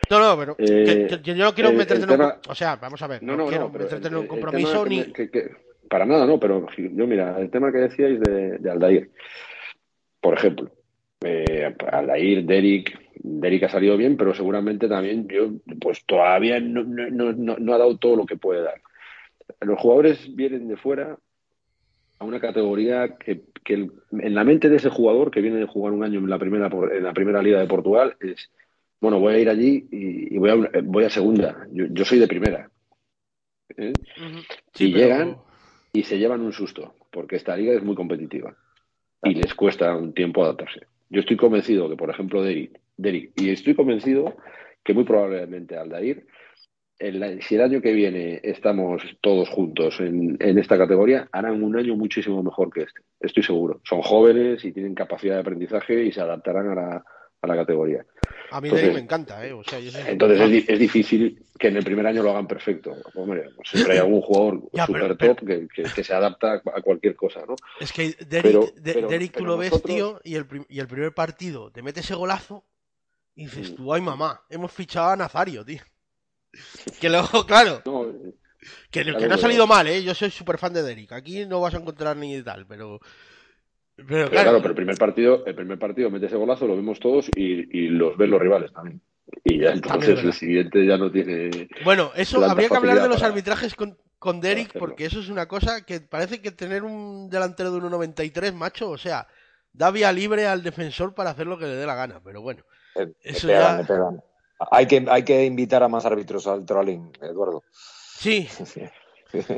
[0.08, 2.16] no, no, pero Eh, que- que- que yo no quiero meterte en un...
[2.16, 4.98] tema- O sea, vamos a ver, no, No, no, quiero meterte en un compromiso ni...
[5.00, 5.50] me- que- que-
[5.90, 9.10] para nada, no, pero yo, mira, el tema que decíais de, de Aldair,
[10.22, 10.70] por ejemplo,
[11.22, 15.50] eh, Aldair, Derek, Derek ha salido bien, pero seguramente también yo,
[15.80, 18.80] pues todavía no, no, no- no ha dado todo lo que puede dar.
[19.60, 21.18] Los jugadores vienen de fuera
[22.18, 25.66] a una categoría que, que el- en la mente de ese jugador que viene de
[25.66, 28.50] jugar un año en la primera por- en la primera liga de Portugal es
[29.00, 31.66] bueno voy a ir allí y, y voy a voy a segunda.
[31.72, 32.70] Yo, yo soy de primera
[33.76, 33.92] ¿eh?
[34.78, 35.36] Y pero- llegan
[35.92, 38.56] y se llevan un susto porque esta liga es muy competitiva
[39.22, 40.86] y les cuesta un tiempo adaptarse.
[41.10, 44.36] Yo estoy convencido que por ejemplo Derek, Derek y estoy convencido
[44.84, 46.26] que muy probablemente Aldair
[46.98, 51.76] el- si el año que viene estamos todos juntos en, en esta categoría, harán un
[51.76, 53.00] año muchísimo mejor que este.
[53.20, 53.80] Estoy seguro.
[53.84, 57.04] Son jóvenes y tienen capacidad de aprendizaje y se adaptarán a la,
[57.42, 58.04] a la categoría.
[58.50, 59.52] A mí entonces- me encanta, ¿eh?
[59.52, 62.30] O sea, yo soy- Entonces es, di- es difícil que en el primer año lo
[62.30, 62.94] hagan perfecto.
[63.14, 66.62] Hombre, pues siempre hay algún jugador Ya, super pero- top que, que- que se adapta
[66.64, 67.56] a cualquier cosa, ¿no?
[67.80, 70.86] Es que Derek, Pero- de- pero- Derek tú lo ves, tío, y el, y el
[70.86, 72.64] primer partido te mete ese golazo
[73.34, 73.74] y dices Mm.
[73.74, 75.80] tú, ay mamá, hemos fichado a Nazario, tío.
[77.00, 78.12] Que luego, claro, No,
[78.90, 80.02] que, que no ha salido mal, ¿eh?
[80.02, 81.12] Yo soy súper fan de Derek.
[81.12, 82.98] Aquí no vas a encontrar ni tal, pero...
[83.96, 86.76] Pero pero claro, claro, pero el primer partido, el primer partido mete ese golazo, lo
[86.76, 89.00] vemos todos y, y los ven los rivales también.
[89.42, 91.68] Y ya entonces el siguiente ya no tiene.
[91.82, 95.30] Bueno, eso habría que hablar de los para- arbitrajes con, con Derek, porque eso es
[95.30, 99.26] una cosa que parece que tener un delantero de 1.93, macho, o sea,
[99.72, 102.64] da vía libre al defensor para hacer lo que le dé la gana, pero bueno.
[102.94, 104.10] Me Eso pegan, ya-.
[104.70, 107.62] Hay que, hay que invitar a más árbitros al trolling, Eduardo.
[107.72, 108.48] Sí,
[109.32, 109.50] Pues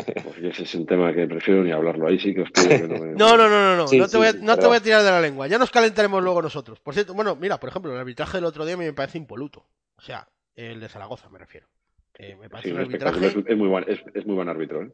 [0.43, 2.09] ese es un tema que prefiero ni hablarlo.
[2.09, 3.13] Ahí sí que os pido que no me.
[3.17, 4.77] no, no, no, no, no, Sí, no, te, sí, voy a, sí, no te voy
[4.79, 6.81] a tirar de la lengua, ya nos calentaremos luego nosotros.
[6.81, 9.19] Por cierto, bueno, mira, por ejemplo, el arbitraje del otro día a mí me parece
[9.19, 9.67] impoluto,
[9.97, 10.27] o sea,
[10.57, 11.69] el de Zaragoza me refiero.
[12.15, 13.27] Eh, me parece Sí, un espectáculo.
[13.27, 13.41] arbitraje...
[13.47, 14.93] Es, es muy buen, es, es muy buen árbitro, ¿eh?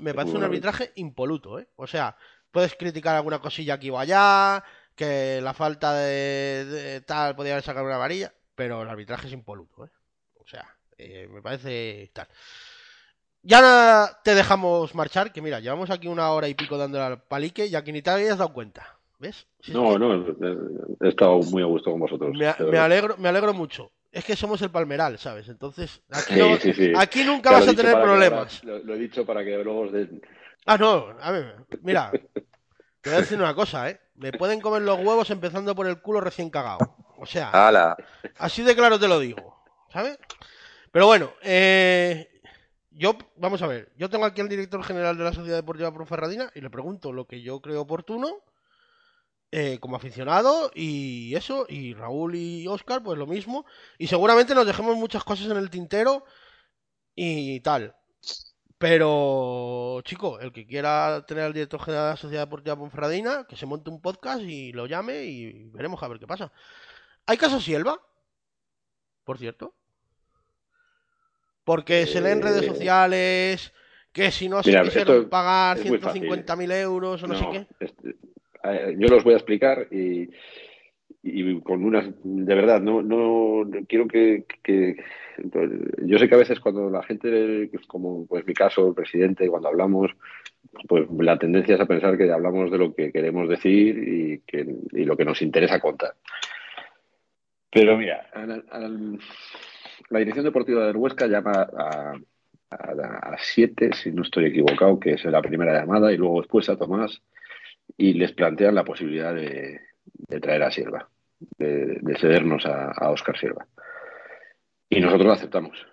[0.00, 1.68] Me parece un arbitraje impoluto, ¿eh?
[1.76, 2.16] O sea,
[2.50, 4.64] puedes criticar alguna cosilla aquí o allá,
[4.96, 9.32] que la falta de, de tal podría haber sacado una varilla, pero el arbitraje es
[9.32, 9.90] impoluto, ¿eh?
[10.40, 10.66] O sea,
[10.98, 12.26] eh, me parece tal.
[13.42, 17.66] Ya te dejamos marchar, que mira, llevamos aquí una hora y pico dándole al palique
[17.66, 19.46] y aquí ni te habías dado cuenta, ¿ves?
[19.60, 22.36] Si es No, que no, eh, he estado muy a gusto con vosotros.
[22.36, 23.92] me, alegro, me alegro mucho.
[24.10, 25.48] Es que somos el palmeral, ¿sabes?
[25.48, 26.92] Entonces, aquí, Sí, no- sí, sí.
[26.96, 28.64] aquí nunca vas a tener que problemas.
[28.64, 30.22] lo, lo he dicho para que luego os den.
[30.64, 34.00] Ah, no, a ver, mira, te voy a decir una cosa, ¿eh?
[34.16, 36.96] Me pueden comer los huevos empezando por el culo recién cagado.
[37.18, 37.50] O sea,
[38.38, 39.62] así de claro te lo digo,
[39.92, 40.18] ¿sabes?
[40.90, 42.28] Pero bueno, eh,
[42.90, 46.50] yo, vamos a ver, yo tengo aquí al director general de la Sociedad Deportiva Ponferradina
[46.54, 48.42] y le pregunto lo que yo creo oportuno
[49.52, 53.64] eh, como aficionado y eso, y Raúl y Oscar, pues lo mismo.
[53.98, 56.24] Y seguramente nos dejemos muchas cosas en el tintero
[57.14, 57.94] y tal.
[58.78, 63.56] Pero, chico, el que quiera tener al director general de la Sociedad Deportiva Ponferradina, que
[63.56, 66.52] se monte un podcast y lo llame y veremos a ver qué pasa.
[67.26, 68.00] ¿Hay caso Sielva?
[69.24, 69.74] Por cierto.
[71.64, 73.72] Porque se lee en redes Eh, sociales
[74.12, 76.22] que si no se quisieron pagar es muy fácil.
[76.22, 77.66] 150.000 euros o no, sé qué.
[77.80, 78.16] este,
[78.98, 80.30] yo los voy a explicar y,
[81.22, 82.06] y con unas.
[82.22, 84.96] De verdad, no, no quiero que, que-
[86.04, 89.68] Yo sé que a veces cuando la gente, como pues mi caso, el presidente, cuando
[89.68, 90.12] hablamos,
[90.88, 94.66] pues la tendencia es a pensar que hablamos de lo que queremos decir y, que,
[94.92, 96.14] y lo que nos interesa contar.
[97.70, 99.18] Pero mira, al- al-
[100.08, 102.14] la dirección deportiva del Huesca llama a,
[102.70, 106.68] a, a siete, si no estoy equivocado, que es la primera llamada, y luego después
[106.68, 107.22] a Tomás,
[107.96, 111.08] y les plantean la posibilidad de, de traer a Sierva,
[111.58, 113.66] de, de cedernos a, a Oscar Sierva.
[114.88, 115.86] Y nosotros lo aceptamos.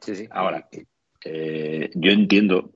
[0.00, 0.28] Sí, sí.
[0.30, 0.68] Ahora,
[1.24, 2.70] eh, yo entiendo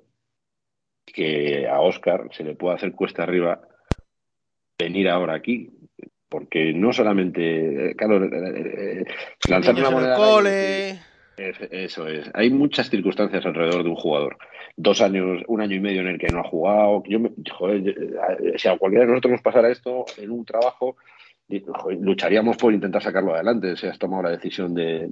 [1.06, 3.60] que a Oscar se le puede hacer cuesta arriba
[4.78, 5.70] venir ahora aquí,
[6.28, 9.04] porque no solamente, eh, claro, eh, eh,
[9.48, 10.98] lanzar Niños una moneda cole.
[11.36, 12.30] Eso es.
[12.32, 14.36] Hay muchas circunstancias alrededor de un jugador.
[14.76, 17.02] Dos años, un año y medio en el que no ha jugado.
[17.06, 17.94] Yo me, joder,
[18.56, 20.96] si a cualquiera de nosotros nos pasara esto en un trabajo,
[21.48, 25.08] lucharíamos por intentar sacarlo adelante si has tomado la decisión de,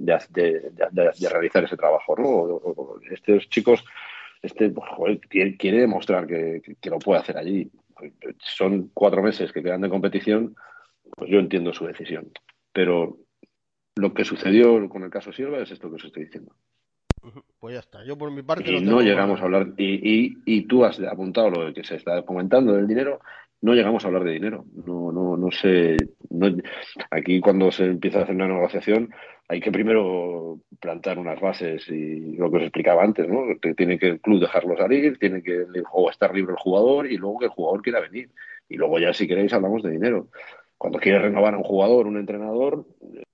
[1.29, 2.15] realizar ese trabajo.
[2.17, 3.01] ¿no?
[3.11, 3.83] Estos chicos
[4.43, 4.73] este
[5.57, 7.71] quiere, demostrar que, lo puede hacer allí.
[8.39, 10.55] Son cuatro meses que quedan de competición,
[11.15, 12.31] pues yo entiendo su decisión.
[12.71, 13.17] Pero
[13.95, 16.53] lo que sucedió con el caso Silva es esto que os estoy diciendo.
[17.59, 18.03] Pues ya está.
[18.03, 18.71] Yo por mi parte.
[18.71, 19.73] Y no, llegamos a hablar.
[19.77, 23.21] Y, y, tú has apuntado lo que se está comentando del dinero.
[23.61, 24.65] No llegamos a hablar de dinero.
[24.85, 25.95] No, no, no sé.
[27.11, 29.13] aquí cuando se empieza a hacer una negociación
[29.53, 33.43] hay que primero plantar unas bases y lo que os explicaba antes, ¿no?
[33.61, 37.17] Que tiene que el club dejarlo salir, tiene que o estar libre el jugador y
[37.17, 38.31] luego que el jugador quiera venir.
[38.67, 40.29] Y luego ya si queréis hablamos de dinero.
[40.75, 42.83] Cuando quiere renovar a un jugador, un entrenador,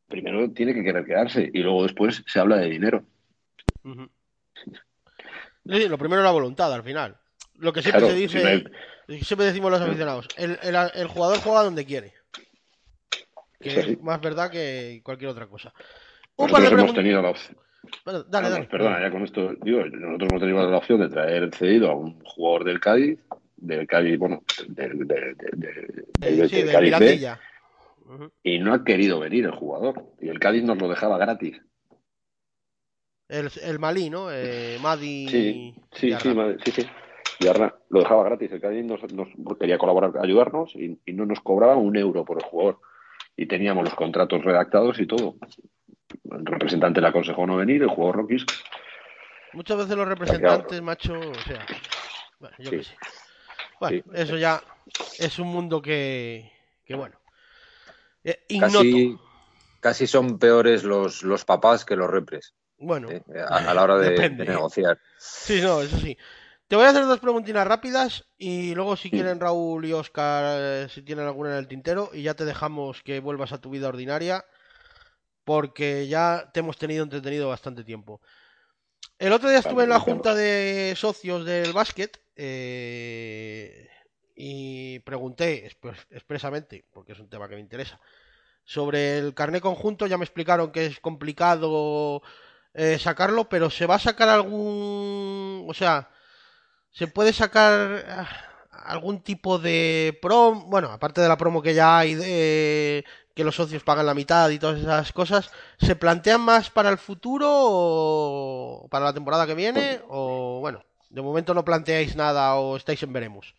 [0.10, 3.06] primero tiene que querer quedarse y luego después se habla de dinero.
[5.64, 7.16] lo primero es la voluntad al final.
[7.60, 8.66] Lo que siempre se dice,
[9.22, 12.14] siempre decimos los aficionados, el, jugador juega donde quiere.
[13.62, 15.74] Que es más verdad que cualquier otra cosa.
[16.48, 17.58] Nosotros hemos tenido la opción.
[18.06, 18.66] dale, dale.
[18.66, 22.20] Perdona, ya con esto digo, nosotros hemos tenido la opción de traer cedido a un
[22.24, 23.20] jugador del Cádiz,
[23.58, 25.36] del Cádiz, bueno, del, del,
[26.20, 26.96] del, sí, Cádiz
[28.44, 30.04] y no ha querido venir el jugador.
[30.20, 31.62] Y el Cádiz nos lo dejaba gratis.
[33.28, 34.32] El, el Malí, ¿no?
[34.32, 35.28] Eh, Madi.
[35.28, 36.88] Sí, sí, sí, sí, sí.
[37.90, 38.52] lo dejaba gratis.
[38.52, 39.02] El Cádiz nos,
[39.60, 42.80] quería colaborar, ayudarnos y, no nos cobraba un euro por el jugador.
[43.38, 45.36] Y teníamos los contratos redactados y todo.
[46.32, 48.46] El representante le aconsejó no venir, el jugador quiso.
[49.54, 51.66] Muchas veces los representantes, macho, o sea,
[52.40, 52.96] bueno, yo qué sé.
[53.80, 54.62] Bueno, eso ya
[55.18, 56.52] es un mundo que,
[56.86, 57.20] que bueno,
[58.24, 59.18] eh, casi,
[59.80, 62.54] casi, son peores los, los papás que los repres.
[62.78, 65.00] Bueno, eh, a, la hora de, negociar.
[65.18, 66.18] Sí, no, eso sí.
[66.68, 70.88] Te voy a hacer dos preguntinas rápidas y luego si quieren Raúl y Oscar, eh,
[70.90, 73.88] si tienen alguna en el tintero, y ya te dejamos que vuelvas a tu vida
[73.88, 74.46] ordinaria,
[75.50, 78.22] porque ya te hemos tenido entretenido bastante tiempo.
[79.18, 82.22] El otro día estuve en la junta de socios del básquet
[84.36, 85.66] y pregunté
[86.12, 88.00] expresamente, porque es un tema que me interesa,
[88.64, 90.06] sobre el carné conjunto.
[90.06, 92.22] Ya me explicaron que es complicado
[92.76, 95.66] eh, sacarlo, pero ¿se va a sacar algún...
[95.68, 96.12] o sea,
[96.92, 98.30] ¿se puede sacar ah,
[98.72, 100.70] algún tipo de prom?
[100.70, 103.04] Bueno, aparte de la promo que ya hay de
[103.40, 106.98] que los socios pagan la mitad y todas esas cosas, ¿se plantean más para el
[106.98, 110.02] futuro o para la temporada que viene?
[110.10, 113.56] O bueno, de momento no planteáis nada o estáis en veremos.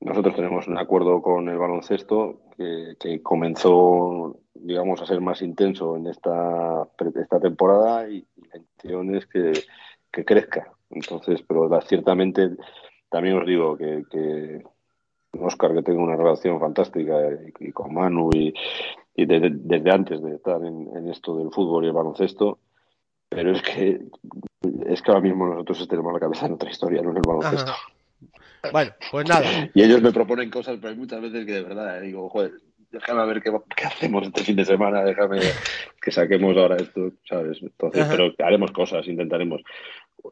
[0.00, 6.06] Nosotros tenemos un acuerdo con el baloncesto que, comenzó, digamos, a ser más intenso en
[6.06, 9.52] esta, esta temporada y, la intención es que,
[10.24, 10.72] crezca.
[10.88, 12.56] Entonces, pero ciertamente
[13.10, 14.62] también os digo que, que
[15.42, 17.14] Oscar, que tengo una relación fantástica
[17.58, 18.54] y, con Manu y,
[19.16, 22.58] desde, antes de estar en, esto del fútbol y el baloncesto,
[23.28, 24.00] pero es que
[24.86, 27.72] es que ahora mismo nosotros tenemos la cabeza en otra historia, no en el baloncesto.
[28.72, 29.70] Bueno, pues nada.
[29.74, 32.52] Y ellos me proponen cosas, pero hay muchas veces que de verdad eh, digo, joder,
[32.90, 33.52] déjame ver qué,
[33.86, 35.40] hacemos este fin de semana, déjame
[36.00, 37.58] que saquemos ahora esto, ¿sabes?
[37.62, 39.62] Entonces, pero haremos cosas, intentaremos.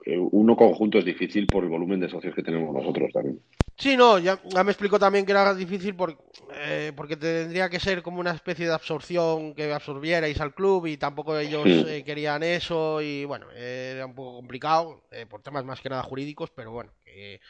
[0.05, 3.41] Eh, uno conjunto es difícil por el volumen de socios que tenemos nosotros también.
[3.77, 6.17] Sí, no, ya, me explicó también que era difícil por,
[6.55, 10.97] eh, porque tendría que ser como una especie de absorción que absorbierais al club y
[10.97, 11.65] tampoco ellos
[12.05, 16.71] querían eso y bueno, era un poco complicado por temas más que nada jurídicos, pero
[16.71, 17.41] bueno, que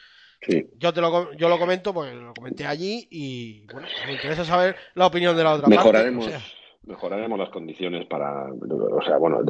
[0.77, 4.75] yo te lo, yo lo comento porque lo comenté allí y bueno, me interesa saber
[4.95, 6.43] la opinión de la otra mejoraremos, parte.
[6.85, 9.41] Mejoraremos las condiciones para, o sea, bueno,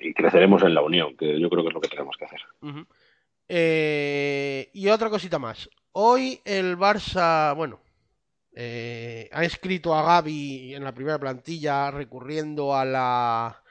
[0.00, 2.40] y creceremos en la unión, que yo creo que es lo que tenemos que hacer.
[3.48, 5.70] Eh, y otra cosita más.
[5.92, 7.80] Hoy el Barça, bueno,
[8.54, 13.62] eh, ha escrito a Gaby en la primera plantilla recurriendo a la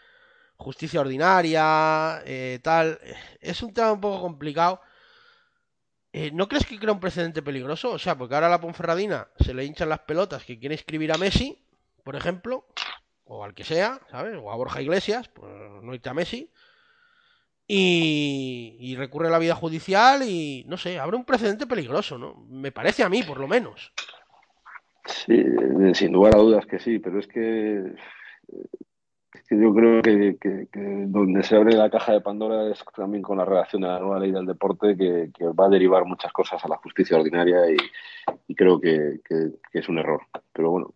[0.55, 2.99] justicia ordinaria, eh, tal.
[3.39, 4.81] Es un tema un poco complicado
[6.17, 7.91] eh, ¿No crees que crea un precedente peligroso?
[7.91, 11.11] O sea, porque ahora a la Ponferradina se le hinchan las pelotas que quiere escribir
[11.11, 11.64] a Messi,
[12.05, 12.65] por ejemplo,
[13.25, 14.37] o al que sea, ¿sabes?
[14.41, 15.51] O a Borja Iglesias, pues
[15.81, 16.49] no irte a Messi.
[17.67, 22.45] Y, recurre a la vida judicial y, no sé, abre un precedente peligroso, ¿no?
[22.47, 23.91] Me parece a mí, por lo menos.
[25.05, 25.43] Sí,
[25.93, 27.95] sin lugar a dudas que sí, pero es que
[29.47, 30.67] que yo creo que,
[31.07, 34.19] donde se abre la caja de Pandora es también con la redacción de la nueva
[34.19, 37.59] ley del deporte que, va a derivar muchas cosas a la justicia ordinaria
[38.47, 39.19] y, creo que,
[39.73, 40.21] es un error.
[40.51, 40.93] Pero bueno,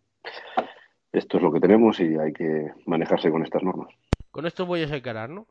[1.11, 3.89] esto es lo que tenemos y hay que manejarse con estas normas.
[4.31, 5.47] Con esto voy a secarar, ¿no?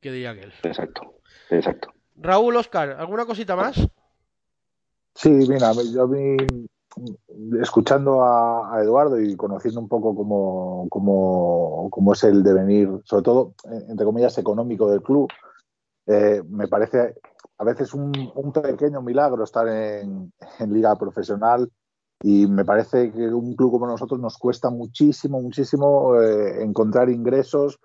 [0.00, 0.52] Que diría aquel.
[0.62, 1.14] Exacto,
[1.50, 1.92] exacto.
[2.16, 3.76] Raúl, Oscar, ¿alguna cosita más?
[5.14, 6.36] Sí, mira, yo vi
[7.60, 13.22] escuchando a, a, Eduardo y conociendo un poco cómo, cómo, cómo, es el devenir, sobre
[13.22, 13.54] todo,
[13.88, 15.30] entre comillas, económico del club,
[16.06, 17.14] eh, me parece
[17.58, 21.70] a veces un, un pequeño milagro estar en, en, liga profesional
[22.22, 27.80] y me parece que un club como nosotros nos cuesta muchísimo, muchísimo eh, encontrar ingresos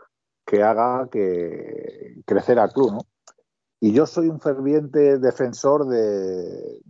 [0.45, 2.99] que haga que crecer al club, ¿no?
[3.79, 6.81] Y yo soy un ferviente defensor de,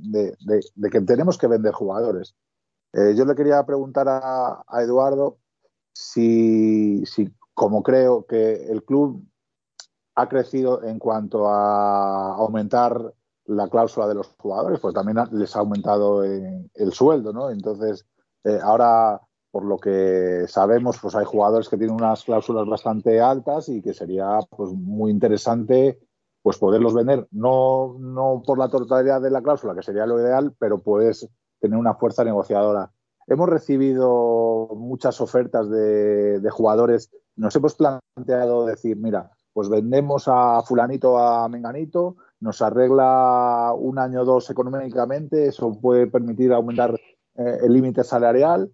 [0.92, 2.36] que tenemos que vender jugadores.
[2.94, 5.38] Eh, yo le quería preguntar a, a Eduardo
[5.94, 9.26] si, si, como creo que el club
[10.16, 13.14] ha crecido en cuanto a aumentar
[13.48, 17.50] la cláusula de los jugadores, pues también les ha aumentado el sueldo, ¿no?
[17.50, 18.06] Entonces,
[18.44, 23.70] eh, ahora, por lo que sabemos, pues hay jugadores que tienen unas cláusulas bastante altas
[23.70, 26.00] y que sería pues, muy interesante
[26.42, 30.54] pues poderlos vender, no, no por la totalidad de la cláusula, que sería lo ideal,
[30.60, 31.28] pero puedes
[31.60, 32.92] tener una fuerza negociadora.
[33.26, 40.62] Hemos recibido muchas ofertas de, de jugadores, nos hemos planteado decir, mira, pues vendemos a
[40.62, 46.94] fulanito, a menganito, nos arregla un año o dos económicamente, eso puede permitir aumentar
[47.36, 48.72] eh, el límite salarial,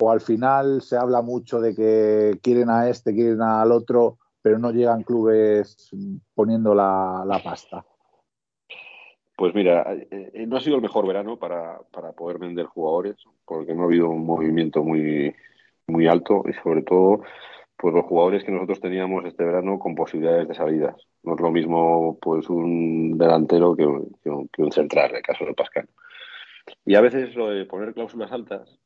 [0.00, 4.58] o al final se habla mucho de que quieren a este, quieren al otro, pero
[4.58, 5.90] no llegan clubes
[6.34, 7.84] poniendo la, la pasta.
[9.36, 13.74] Pues mira, eh, no ha sido el mejor verano para, para, poder vender jugadores, porque
[13.74, 15.34] no ha habido un movimiento muy,
[15.88, 17.22] muy alto y sobre todo
[17.76, 20.96] pues los jugadores que nosotros teníamos este verano con posibilidades de salidas.
[21.22, 25.44] No es lo mismo pues un delantero que un, que un, central, en el caso
[25.44, 25.88] de Pascal.
[26.84, 28.78] Y a veces lo de poner cláusulas altas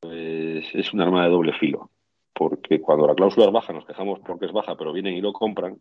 [0.00, 1.90] pues es un arma de doble filo,
[2.32, 5.32] porque cuando la cláusula es baja nos quejamos porque es baja, pero vienen y lo
[5.32, 5.78] compran,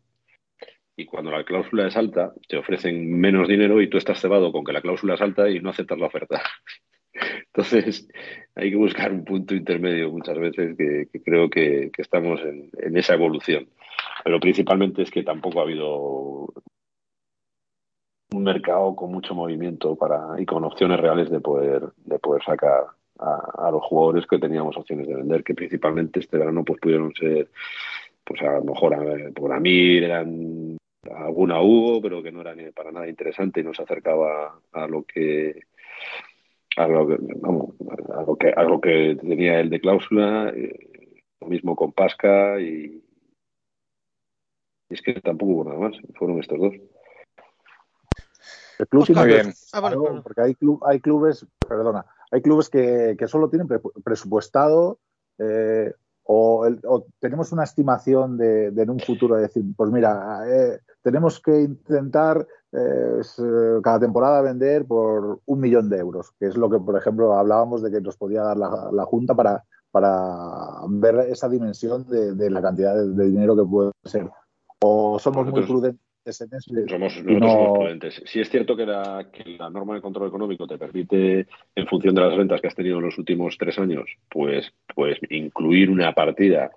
[0.98, 4.64] y cuando la cláusula es alta te ofrecen menos dinero y tú estás cebado con
[4.64, 6.42] que la cláusula es alta y no aceptas la oferta.
[7.48, 8.08] Entonces,
[8.56, 13.68] hay que buscar un punto intermedio muchas veces que, creo que, estamos en, esa evolución.
[14.24, 16.54] Pero principalmente es que tampoco ha habido
[18.32, 22.86] un mercado con mucho movimiento para y con opciones reales de poder, de poder sacar
[23.20, 27.50] a, los jugadores que teníamos opciones de vender, que principalmente este verano pues pudieron ser,
[28.24, 30.78] pues a lo mejor a, por a mí eran
[31.16, 34.88] alguna hubo, pero que no era ni para nada interesante y no se acercaba a
[34.88, 35.62] lo que
[36.78, 37.76] a lo que, vamos,
[38.14, 42.60] a lo que, a lo que tenía él de cláusula, eh, lo mismo con Pasca
[42.60, 43.04] y,
[44.90, 46.74] y, es que tampoco hubo nada más, fueron estos dos.
[48.78, 49.54] El club Oscar, bien.
[49.72, 55.00] Ah, porque hay, club, hay clubes, perdona, hay clubes que, que solo tienen pre presupuestado
[55.38, 55.94] eh,
[56.24, 60.42] o, el, o, tenemos una estimación de, de, en un futuro de decir, pues mira,
[60.48, 63.22] eh, tenemos que intentar eh,
[63.84, 67.84] cada temporada vender por un millón de euros, que es lo que, por ejemplo, hablábamos
[67.84, 72.50] de que nos podía dar la, la Junta para, para ver esa dimensión de, de
[72.50, 74.28] la cantidad de, de, dinero que puede ser.
[74.84, 76.74] O somos nosotros, muy prudentes en eso.
[76.90, 77.50] Somos, no...
[77.50, 78.24] somos prudentes.
[78.26, 82.16] Si es cierto que la, que la norma de control económico te permite, en función
[82.16, 86.16] de las ventas que has tenido en los últimos tres años, pues, pues incluir una
[86.16, 86.72] partida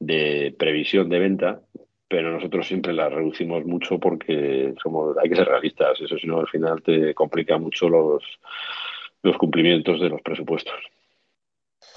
[0.00, 1.60] de previsión de venta,
[2.10, 6.40] pero nosotros siempre la reducimos mucho porque somos, hay que ser realistas, eso si no
[6.40, 8.24] al final te complica mucho los,
[9.22, 10.74] los cumplimientos de los presupuestos.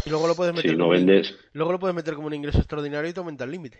[0.06, 1.32] Y luego lo puedes meter, si no vendes...
[1.32, 3.80] un, luego lo puedes meter como un ingreso extraordinario y te aumenta el límite.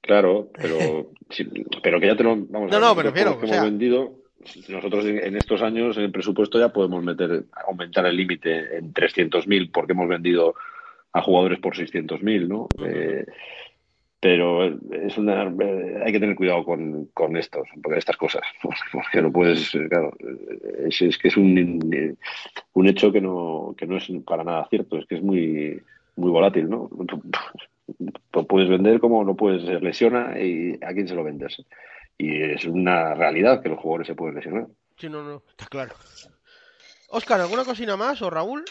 [0.00, 0.78] Claro, pero,
[1.30, 1.48] sí,
[1.82, 3.64] pero que ya te lo vamos no, no, me refiero, que hemos sea...
[3.64, 4.20] vendido.
[4.68, 9.70] Nosotros en estos años en el presupuesto ya podemos meter aumentar el límite en 300.000
[9.72, 10.54] porque hemos vendido
[11.12, 12.60] a jugadores por 600.000, ¿no?
[12.62, 12.86] Uh -huh.
[12.86, 13.26] eh,
[14.20, 15.42] pero es una
[16.04, 18.42] hay que tener cuidado con, con estos porque estas cosas
[18.92, 20.12] porque no puedes claro
[20.86, 22.16] es, es, que es un,
[22.74, 25.82] un hecho que no que no es para nada cierto es que es muy
[26.16, 26.90] muy volátil no
[28.32, 31.62] lo puedes vender como no puedes lesiona y a quién se lo vendes.
[32.18, 34.66] Y es una realidad que los jugadores se pueden lesionar.
[34.96, 35.94] Sí no no está claro.
[37.08, 38.64] Oscar alguna cocina más o Raúl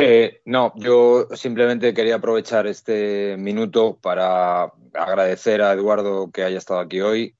[0.00, 6.80] eh, no, yo simplemente quería aprovechar este minuto para agradecer a Eduardo que haya estado
[6.80, 7.36] aquí hoy.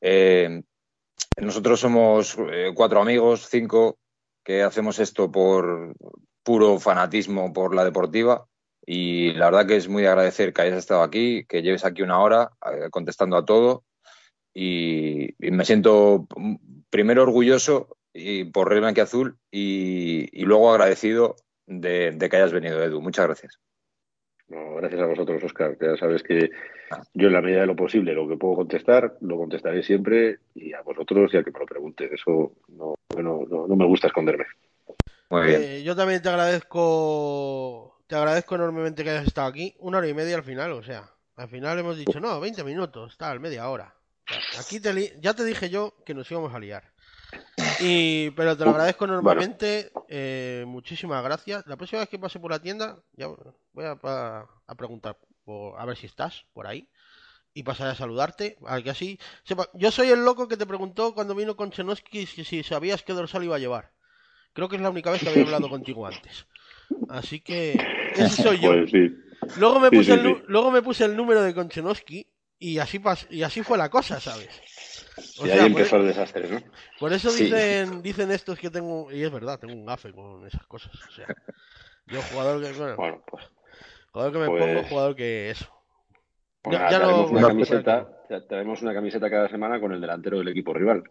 [0.00, 0.62] Eh,
[1.40, 3.98] nosotros somos eh, cuatro amigos, cinco,
[4.44, 5.94] que hacemos esto por
[6.42, 8.46] puro fanatismo por la deportiva.
[8.84, 12.02] Y la verdad que es muy de agradecer que hayas estado aquí, que lleves aquí
[12.02, 13.84] una hora eh, contestando a todo.
[14.54, 16.26] Y, me siento
[16.90, 21.36] primero orgulloso y por Red Azul y luego agradecido
[21.66, 23.00] de, de, que hayas venido, Edu.
[23.00, 23.58] Muchas gracias.
[24.48, 25.76] gracias a vosotros, Oscar.
[25.80, 26.50] Ya sabes que
[27.14, 30.72] yo en la medida de lo posible lo que puedo contestar, lo contestaré siempre y
[30.72, 32.10] a vosotros y a que me lo pregunten.
[32.12, 34.46] Eso no, no, no me gusta esconderme.
[35.30, 35.62] Muy bien.
[35.62, 39.74] Eh, yo también te agradezco, te agradezco enormemente que hayas estado aquí.
[39.80, 43.16] Una hora y media al final, o sea, al final hemos dicho, no, 20 minutos,
[43.18, 43.94] tal, media hora.
[44.58, 46.92] Aquí te ya te dije yo que nos íbamos a liar.
[47.80, 49.90] Y, pero te lo agradezco enormemente.
[50.08, 51.66] Eh, muchísimas gracias.
[51.66, 54.46] La próxima vez que pase por la tienda, ya voy a,
[54.76, 55.18] preguntar
[55.76, 56.88] a ver si estás por ahí.
[57.54, 58.58] Y pasaré a saludarte.
[58.66, 59.18] A que así
[59.74, 63.44] Yo soy el loco que te preguntó cuando vino con Chenoski si sabías qué dorsal
[63.44, 63.92] iba a llevar.
[64.52, 66.46] Creo que es la única vez que había hablado contigo antes.
[67.08, 67.78] Así que
[68.14, 68.70] ese soy yo.
[68.70, 72.26] Pues luego, me puse el, luego me puse el número de Konchenovsky
[72.58, 73.00] y así,
[73.30, 74.48] y así fue la cosa, ¿sabes?
[75.44, 76.60] Y ahí empezó el desastre, ¿no?
[76.98, 80.66] Por eso dicen, dicen estos que tengo, y es verdad, tengo un gafe con esas
[80.66, 80.92] cosas.
[80.94, 81.26] O sea,
[82.06, 83.44] yo jugador que, bueno, pues,
[84.12, 85.66] jugador que me pongo, pues jugador que eso.
[86.62, 88.08] Pues ya, no, una camiseta,
[88.48, 91.04] tenemos una camiseta cada semana con el delantero del equipo rival.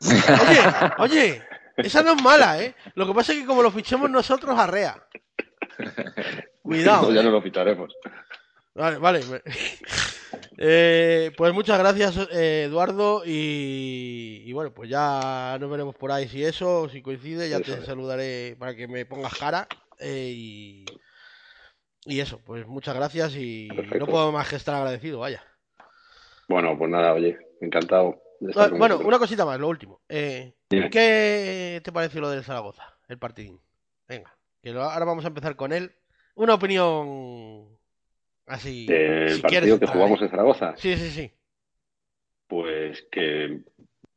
[0.00, 0.60] Oye,
[0.98, 1.42] oye,
[1.76, 2.74] esa no es mala, ¿eh?
[2.94, 5.02] Lo que pasa es que como lo fichemos nosotros, arrea.
[6.62, 7.12] Cuidado.
[7.12, 7.24] ya ¿eh?
[7.24, 7.94] no lo ficharemos.
[8.74, 9.42] Vale, vale.
[10.56, 13.22] Eh, pues muchas gracias, eh, Eduardo.
[13.24, 16.28] Y, bueno, pues ya nos veremos por ahí.
[16.28, 19.68] Si eso, si coincide, ya te saludaré para que me pongas cara.
[19.98, 20.84] Eh, y,
[22.04, 23.36] y, eso, pues muchas gracias.
[23.36, 23.68] Y
[23.98, 25.42] no puedo más que estar agradecido, vaya.
[26.48, 28.20] Bueno, pues nada, oye, encantado.
[28.76, 30.00] bueno, una cosita más, lo último.
[30.08, 33.60] ¿Qué te pareció lo del Zaragoza, el partidín?
[34.08, 35.92] Venga, que ahora vamos a empezar con él.
[36.34, 37.77] Una opinión
[38.48, 38.86] Así.
[38.88, 40.74] El partido que jugamos en Zaragoza.
[40.76, 41.30] Sí, sí, sí.
[42.46, 43.44] Pues que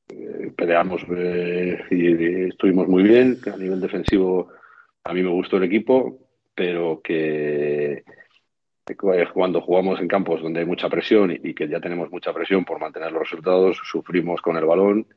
[0.10, 3.38] eh, peleamos eh, y, estuvimos muy bien.
[3.54, 4.50] a nivel defensivo
[5.04, 6.20] a mí me gustó el equipo,
[6.56, 8.04] pero que
[9.34, 12.80] cuando jugamos en campos donde hay mucha presión y, que ya tenemos mucha presión por
[12.80, 15.08] mantener los resultados, sufrimos con el balón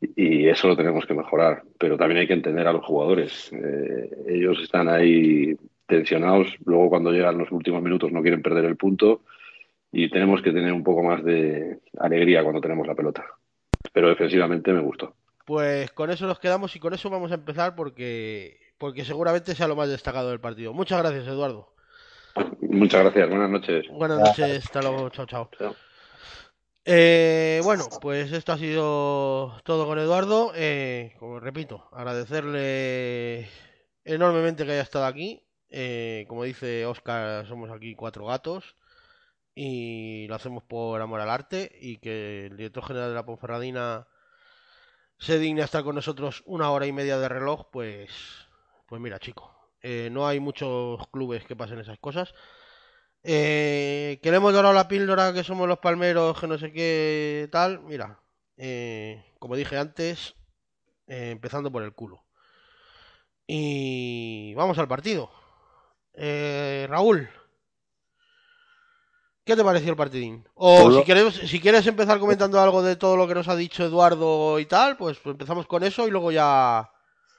[0.00, 1.62] y, eso lo tenemos que mejorar.
[1.78, 3.50] Pero también hay que entender a los jugadores.
[3.52, 5.56] Eh, ellos están ahí
[5.86, 9.22] tensionados, luego cuando llegan los últimos minutos no quieren perder el punto
[9.92, 13.24] y tenemos que tener un poco más de alegría cuando tenemos la pelota.
[13.92, 15.14] Pero defensivamente me gustó.
[15.44, 19.68] Pues con eso nos quedamos y con eso vamos a empezar porque, porque seguramente sea
[19.68, 20.72] lo más destacado del partido.
[20.72, 21.72] Muchas gracias, Eduardo.
[22.60, 23.86] Muchas gracias, buenas noches.
[23.90, 25.48] Buenas noches, hasta luego, chao, chao.
[26.84, 30.52] Eh, bueno, pues esto ha sido todo con Eduardo.
[30.54, 33.48] Eh, como repito, agradecerle
[34.04, 35.45] enormemente que haya estado aquí.
[35.70, 38.76] Eh, como dice Oscar, somos aquí cuatro gatos
[39.54, 44.06] y lo hacemos por amor al arte y que el director general de la Ponferradina
[45.18, 48.10] se digne a estar con nosotros una hora y media de reloj, pues,
[48.86, 52.34] pues mira, chico, eh, no hay muchos clubes que pasen esas cosas.
[53.22, 57.80] Eh, queremos dorar la píldora que somos los palmeros, que no sé qué tal.
[57.82, 58.20] Mira,
[59.38, 60.36] como dije antes,
[61.06, 62.24] empezando por el culo.
[63.46, 65.30] Y vamos al partido.
[66.18, 67.28] Eh, Raúl,
[69.44, 70.44] ¿qué te pareció el partidín?
[70.54, 73.84] O si quieres, si quieres empezar comentando algo de todo lo que nos ha dicho
[73.84, 76.90] Eduardo y tal, pues, empezamos con eso y luego ya.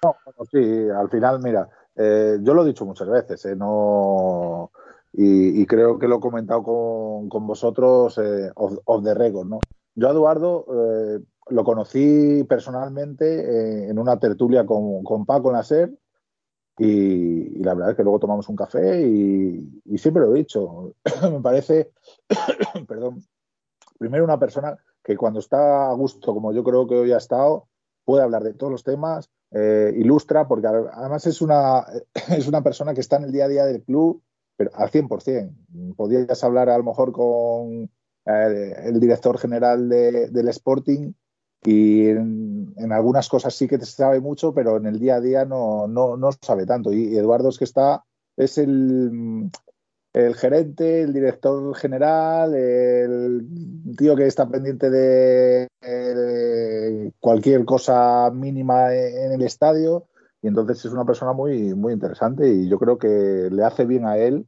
[0.04, 0.16] No,
[0.52, 4.72] sí, al final, mira, eh, yo lo he dicho muchas veces, eh, no.
[5.20, 9.60] Y, creo que lo he comentado con, vosotros eh, off, the record, ¿no?
[9.96, 15.92] Yo a Eduardo eh, lo conocí personalmente en una tertulia con, con Paco Nasser
[16.78, 20.94] y, la verdad es que luego tomamos un café y, siempre lo he dicho.
[21.32, 21.92] Me parece,
[22.88, 23.24] perdón,
[23.98, 27.68] primero una persona que cuando está a gusto, como yo creo que hoy ha estado,
[28.06, 31.86] puede hablar de todos los temas, eh, ilustra, porque además es una,
[32.30, 34.22] es una persona que está en el día a día del club,
[34.56, 35.96] pero al 100%.
[35.96, 37.90] Podrías hablar a lo mejor con
[38.26, 41.14] eh, el director general del Sporting
[41.68, 45.44] y en, algunas cosas sí que se sabe mucho, pero en el día a día
[45.44, 46.94] no, no, no sabe tanto.
[46.94, 48.06] Y, Eduardo es que está,
[48.38, 49.50] es el,
[50.14, 53.46] el gerente, el director general, el
[53.98, 55.68] tío que está pendiente de,
[57.20, 60.06] cualquier cosa mínima en el estadio.
[60.42, 64.06] Y entonces es una persona muy, muy interesante y yo creo que le hace bien
[64.06, 64.48] a él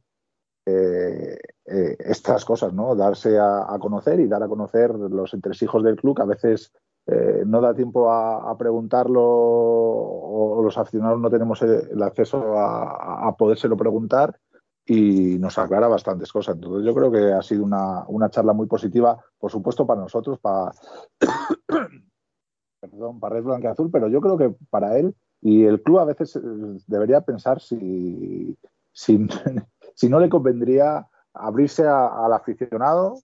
[0.64, 2.96] eh, eh, estas cosas, ¿no?
[2.96, 6.72] Darse a, conocer y dar a conocer los entresijos del club, que a veces
[7.06, 13.36] eh, no da tiempo a, preguntarlo o, los aficionados no tenemos el, acceso a, a,
[13.36, 14.38] podérselo preguntar
[14.86, 16.56] y nos aclara bastantes cosas.
[16.56, 20.72] Entonces yo creo que ha sido una, charla muy positiva, por supuesto para nosotros, para,
[22.80, 26.04] perdón, para Red Blanca Azul, pero yo creo que para él y el club a
[26.04, 26.40] veces eh,
[26.86, 28.58] debería pensar si,
[28.92, 29.18] si
[30.08, 33.14] no le convendría abrirse al aficionado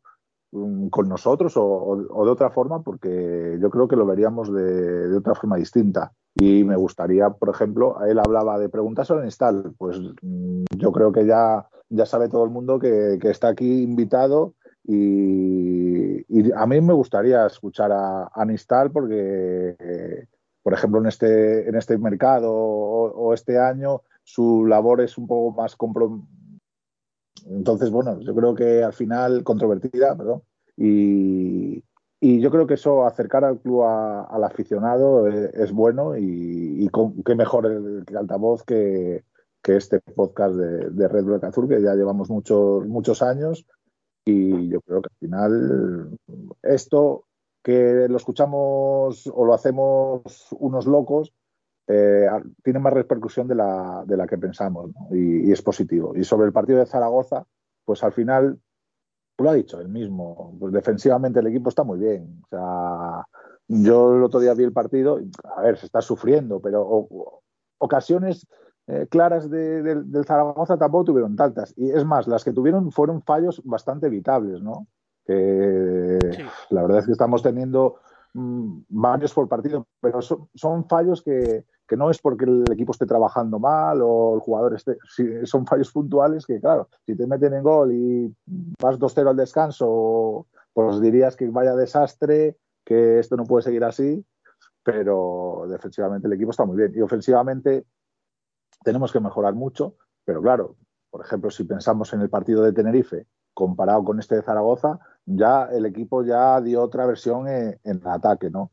[0.57, 5.35] mm, con nosotros o, de otra forma, porque yo creo que lo veríamos de, otra
[5.35, 6.13] forma distinta.
[6.35, 11.13] Y me gustaría, por ejemplo, él hablaba de preguntas sobre Instal, pues mm, yo creo
[11.13, 14.55] que ya, ya sabe todo el mundo que, está aquí invitado
[14.85, 16.25] y,
[16.55, 20.27] a mí me gustaría escuchar a, a Nistal porque,
[20.63, 25.57] por ejemplo, en este, en este mercado o, este año su labor es un poco
[25.57, 25.77] más
[27.45, 30.43] entonces, bueno, yo creo que al final, controvertida, perdón,
[30.77, 31.83] y,
[32.21, 36.91] yo creo que eso, acercar al club al aficionado es, bueno y,
[37.25, 39.25] qué mejor el, altavoz que,
[39.63, 43.67] este podcast de, Red Bull Azul, que ya llevamos muchos, muchos años.
[44.25, 46.19] Y yo creo que al final
[46.63, 47.25] esto
[47.63, 51.33] que lo escuchamos o lo hacemos unos locos,
[51.89, 52.27] eh,
[52.65, 56.15] tiene más repercusión de la, de la que pensamos y, es positivo.
[56.17, 57.47] Y sobre el partido de Zaragoza,
[57.85, 58.59] pues al final,
[59.39, 62.43] lo ha dicho él mismo, pues defensivamente el equipo está muy bien.
[62.45, 63.27] O sea,
[63.69, 65.21] yo el otro día vi el partido,
[65.57, 67.09] a ver, se está sufriendo, pero
[67.79, 68.47] ocasiones
[68.89, 71.73] eh, claras del Zaragoza tampoco tuvieron tantas.
[71.77, 74.89] Y es más, las que tuvieron fueron fallos bastante evitables, ¿no?
[75.29, 77.97] La verdad es que estamos teniendo
[78.35, 83.07] mm, varios por partido, pero son fallos que, que no es porque el equipo esté
[83.07, 84.99] trabajando mal o el jugador esté,
[85.45, 88.35] son fallos puntuales que, claro, si te meten en gol y
[88.81, 94.25] vas 2-0 al descanso, pues dirías que vaya desastre, que esto no puede seguir así,
[94.83, 97.85] pero defensivamente el equipo está muy bien y ofensivamente
[98.83, 99.95] tenemos que mejorar mucho,
[100.25, 100.77] pero claro,
[101.11, 105.65] por ejemplo, si pensamos en el partido de Tenerife comparado con este de Zaragoza, ya
[105.73, 108.71] el equipo ya dio otra versión en, en ataque, ¿no?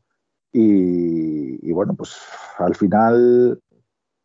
[0.56, 2.16] Y, bueno, pues
[2.58, 3.60] al final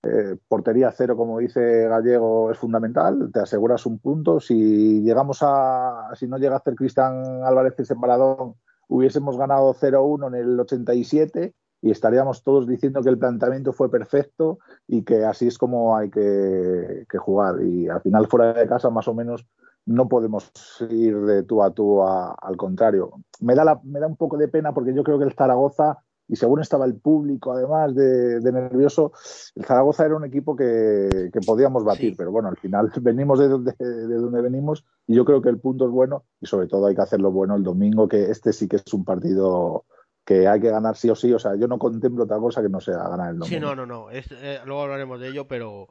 [0.03, 3.31] eh, portería cero, como dice Gallego, es fundamental.
[3.34, 4.39] Te aseguras un punto.
[4.39, 8.53] Si llegamos a, si no llega a hacer Cristian Álvarez ese Maradón,
[8.88, 14.60] hubiésemos ganado 0-1 en el 87 y estaríamos todos diciendo que el planteamiento fue perfecto
[14.88, 17.60] y que así es como hay que, jugar.
[17.64, 19.47] Y al final, fuera de casa, más o menos,
[19.88, 20.51] no podemos
[20.91, 23.14] ir de tú a tú, al contrario.
[23.39, 25.97] Me da, me da un poco de pena porque yo creo que el Zaragoza
[26.30, 29.11] y según estaba el público, además de, nervioso,
[29.56, 33.73] el Zaragoza era un equipo que, podíamos batir, pero bueno, al final venimos de donde,
[33.80, 36.95] de donde venimos y yo creo que el punto es bueno y sobre todo hay
[36.95, 39.85] que hacerlo bueno el domingo, que este sí que es un partido
[40.23, 42.69] que hay que ganar sí o sí, o sea, yo no contemplo otra cosa que
[42.69, 43.47] no sea ganar el domingo.
[43.47, 45.88] Sí, no, no, no, eh, luego hablaremos de ello, pero...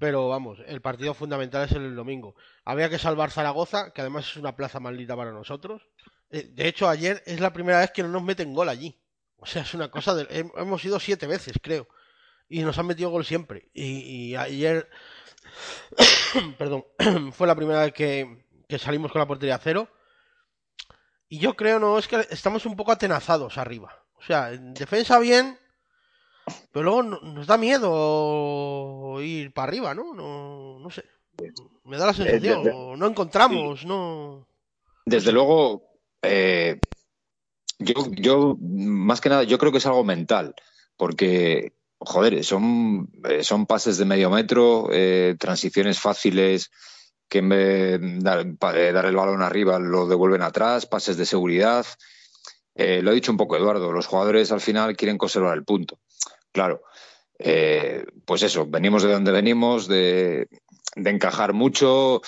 [0.00, 2.34] Pero vamos, el partido fundamental es el domingo.
[2.64, 5.88] Había que salvar Zaragoza, que además es una plaza maldita para nosotros.
[6.28, 8.98] Eh, de hecho, ayer es la primera vez que no nos meten gol allí.
[9.46, 10.50] O sea, es una cosa de...
[10.56, 11.86] Hemos ido siete veces, creo.
[12.48, 13.70] Y nos han metido gol siempre.
[13.72, 14.90] Y, ayer...
[16.58, 16.84] Perdón.
[17.32, 18.44] fue la primera vez que,
[18.76, 19.88] salimos con la portería cero.
[21.28, 24.04] Y yo creo, no, es que estamos un poco atenazados arriba.
[24.18, 25.56] O sea, en defensa bien,
[26.72, 30.12] pero luego nos da miedo ir para arriba, ¿no?
[30.12, 31.04] No, no sé.
[31.84, 32.98] Me da la sensación.
[32.98, 34.48] no encontramos, no.
[35.04, 35.84] Desde luego,
[36.22, 36.80] eh,
[37.78, 40.54] yo, yo, más que nada, yo creo que es algo mental,
[40.96, 46.70] porque, joder, son, eh, son pases de medio metro, eh, transiciones fáciles
[47.28, 51.84] que en vez de dar, el balón arriba lo devuelven atrás, pases de seguridad.
[52.76, 55.98] Eh, lo ha dicho un poco Eduardo, los jugadores al final quieren conservar el punto.
[56.52, 56.82] Claro,
[58.24, 60.48] pues eso, venimos de donde venimos, de,
[60.94, 62.22] de encajar mucho,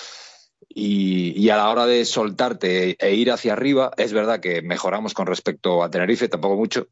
[0.79, 5.27] y, a la hora de soltarte e ir hacia arriba, es verdad que mejoramos con
[5.27, 6.87] respecto a Tenerife, tampoco mucho,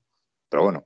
[0.49, 0.85] pero bueno,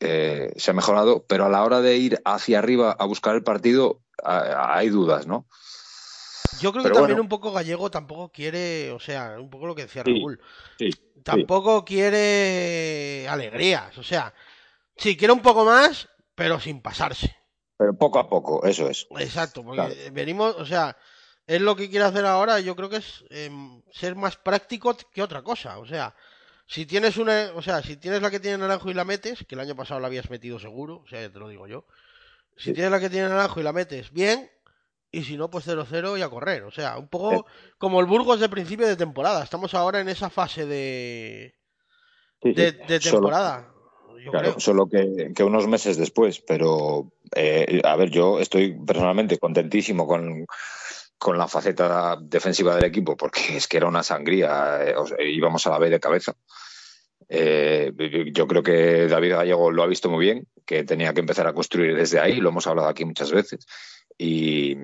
[0.00, 3.42] eh, se ha mejorado, pero a la hora de ir hacia arriba a buscar el
[3.42, 5.46] partido hay dudas, ¿no?
[6.60, 9.82] Yo creo que también un poco Gallego tampoco quiere, o sea, un poco lo que
[9.82, 10.40] decía Raúl,
[11.22, 14.32] tampoco quiere alegrías, o sea,
[14.96, 17.36] sí, quiere un poco más, pero sin pasarse.
[17.76, 19.06] Pero poco a poco, eso es.
[19.18, 20.96] Exacto, porque venimos, o sea,
[21.46, 25.22] es lo que quiere hacer ahora, yo creo que es em, ser más práctico que
[25.22, 25.78] otra cosa.
[25.78, 26.14] O sea,
[26.66, 29.54] si tienes una, o sea, si tienes la que tiene naranjo y la metes, que
[29.54, 31.86] el año pasado la habías metido seguro, o sea, ya te lo digo yo.
[32.56, 34.50] Si tienes la que tiene naranjo y la metes, bien,
[35.12, 36.64] y si no, pues 0-0 y a correr.
[36.64, 37.46] O sea, un poco
[37.78, 39.44] como el Burgos de principio de temporada.
[39.44, 41.54] Estamos ahora en esa fase de,
[42.42, 43.72] de, temporada.
[44.30, 50.46] claro, solo que, unos meses después, pero eh, a ver, yo estoy personalmente contentísimo con,
[51.18, 54.94] con la faceta defensiva del equipo, porque es que era una sangría, eh,
[55.30, 56.34] íbamos a la B de cabeza.
[57.28, 57.92] Eh,
[58.32, 61.54] yo creo que David Gallego lo ha visto muy bien, que tenía que empezar a
[61.54, 63.66] construir desde ahí, lo hemos hablado aquí muchas veces.
[64.18, 64.76] Y,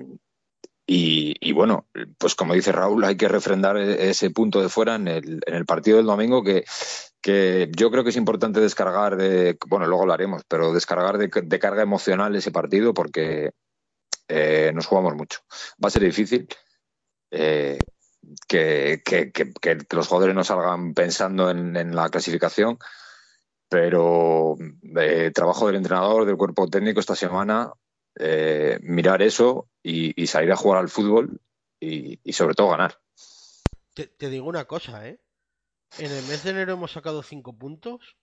[0.85, 1.87] Y, bueno,
[2.17, 5.55] pues como dice Raúl, hay que refrendar e-, ese punto de fuera en el, en
[5.55, 6.65] el partido del domingo que,
[7.23, 11.59] que yo creo que es importante descargar de, bueno, luego lo haremos, pero descargar de,
[11.59, 13.51] carga emocional ese partido porque
[14.27, 15.39] eh, nos jugamos mucho.
[15.83, 16.47] Va a ser difícil
[17.31, 17.77] eh,
[18.47, 22.77] que, que, que, los jugadores no salgan pensando en, la clasificación,
[23.69, 24.55] pero
[24.97, 27.71] eh, trabajo del entrenador, del cuerpo técnico esta semana,
[28.81, 31.41] mirar eso y, salir a jugar al fútbol
[31.79, 32.99] y, sobre todo ganar.
[33.93, 35.19] Te, digo una cosa, ¿eh?
[35.99, 38.17] En el mes de enero hemos sacado cinco puntos,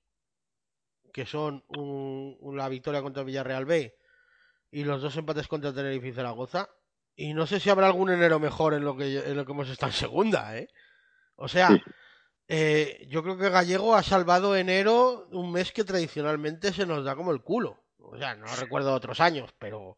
[1.12, 3.99] que son un, la victoria contra Villarreal B
[4.70, 6.68] y los dos empates contra Tenerife y Zaragoza.
[7.16, 9.68] Y no sé si habrá algún enero mejor en lo que, en lo que hemos
[9.68, 10.68] estado en segunda, ¿eh?
[11.36, 11.70] O sea,
[12.48, 17.14] eh, yo creo que Gallego ha salvado enero, un mes que tradicionalmente se nos da
[17.14, 17.82] como el culo.
[17.98, 19.96] O sea, no recuerdo otros años, pero.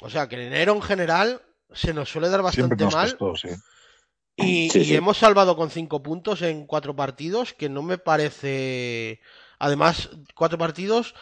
[0.00, 1.42] O sea, que en enero en general
[1.72, 3.16] se nos suele dar bastante mal.
[4.36, 9.20] Y, hemos salvado con cinco puntos en cuatro partidos, que no me parece.
[9.58, 11.14] Además, cuatro partidos,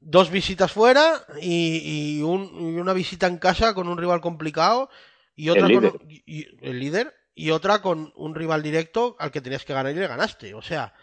[0.00, 4.90] dos visitas fuera y, una visita en casa con un rival complicado
[5.34, 9.64] y otra el con el líder y otra con un rival directo al que tenías
[9.64, 10.54] que ganar y le ganaste.
[10.54, 10.94] O sea,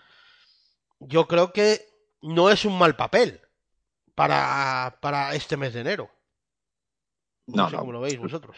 [1.00, 1.88] yo creo que
[2.22, 3.42] no es un mal papel
[4.16, 6.10] para, para este mes de enero.
[7.48, 8.58] No, sé cómo lo veis vosotros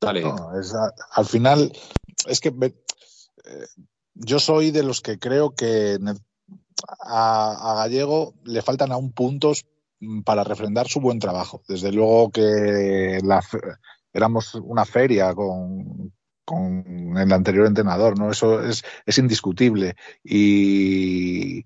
[0.00, 1.72] al final,
[2.26, 3.66] es que eh,
[4.14, 5.98] yo soy de los que creo que
[7.00, 9.66] a, Gallego le faltan aún puntos
[10.24, 11.62] para refrendar su buen trabajo.
[11.68, 13.20] Desde luego que
[14.12, 16.12] éramos una feria con,
[17.16, 18.30] el anterior entrenador, ¿no?
[18.30, 18.84] Eso es,
[19.18, 19.96] indiscutible.
[20.22, 21.64] Y,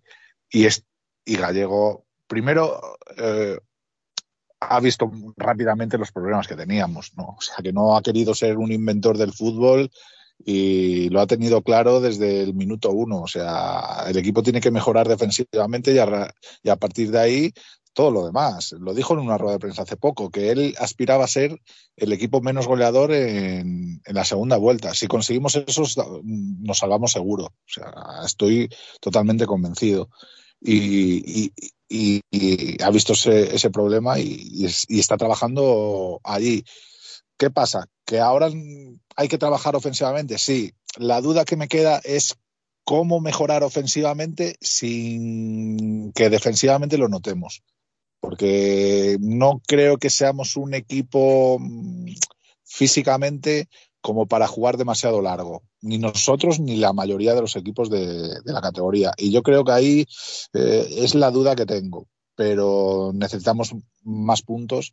[0.51, 0.85] es,
[1.24, 2.81] y Gallego, primero,
[3.16, 3.59] eh,
[4.61, 7.37] ha visto rápidamente los problemas que teníamos, ¿no?
[7.39, 9.91] O sea, que no ha querido ser un inventor del fútbol
[10.45, 13.23] y lo ha tenido claro desde el minuto uno.
[13.23, 17.53] O sea, el equipo tiene que mejorar defensivamente y a, partir de ahí
[17.93, 18.73] todo lo demás.
[18.79, 21.61] Lo dijo en una rueda de prensa hace poco, que él aspiraba a ser
[21.97, 24.95] el equipo menos goleador en, la segunda vuelta.
[24.95, 25.83] Si conseguimos eso,
[26.25, 27.45] nos salvamos seguro.
[27.45, 27.93] O sea,
[28.25, 28.69] estoy
[29.01, 30.09] totalmente convencido.
[30.62, 31.53] y,
[31.91, 36.65] y, ha visto ese, problema y, está trabajando allí.
[37.37, 37.87] ¿Qué pasa?
[38.05, 38.49] ¿Que ahora
[39.16, 40.39] hay que trabajar ofensivamente?
[40.39, 40.73] Sí.
[40.97, 42.37] La duda que me queda es
[42.85, 47.62] cómo mejorar ofensivamente sin que defensivamente lo notemos.
[48.20, 52.12] Porque no creo que seamos un equipo mm,
[52.65, 53.69] físicamente
[54.01, 55.62] como para jugar demasiado largo.
[55.82, 59.12] Ni nosotros ni la mayoría de los equipos de, la categoría.
[59.16, 60.07] Y yo creo que ahí
[60.53, 62.09] eh, es la duda que tengo.
[62.35, 64.93] Pero necesitamos más puntos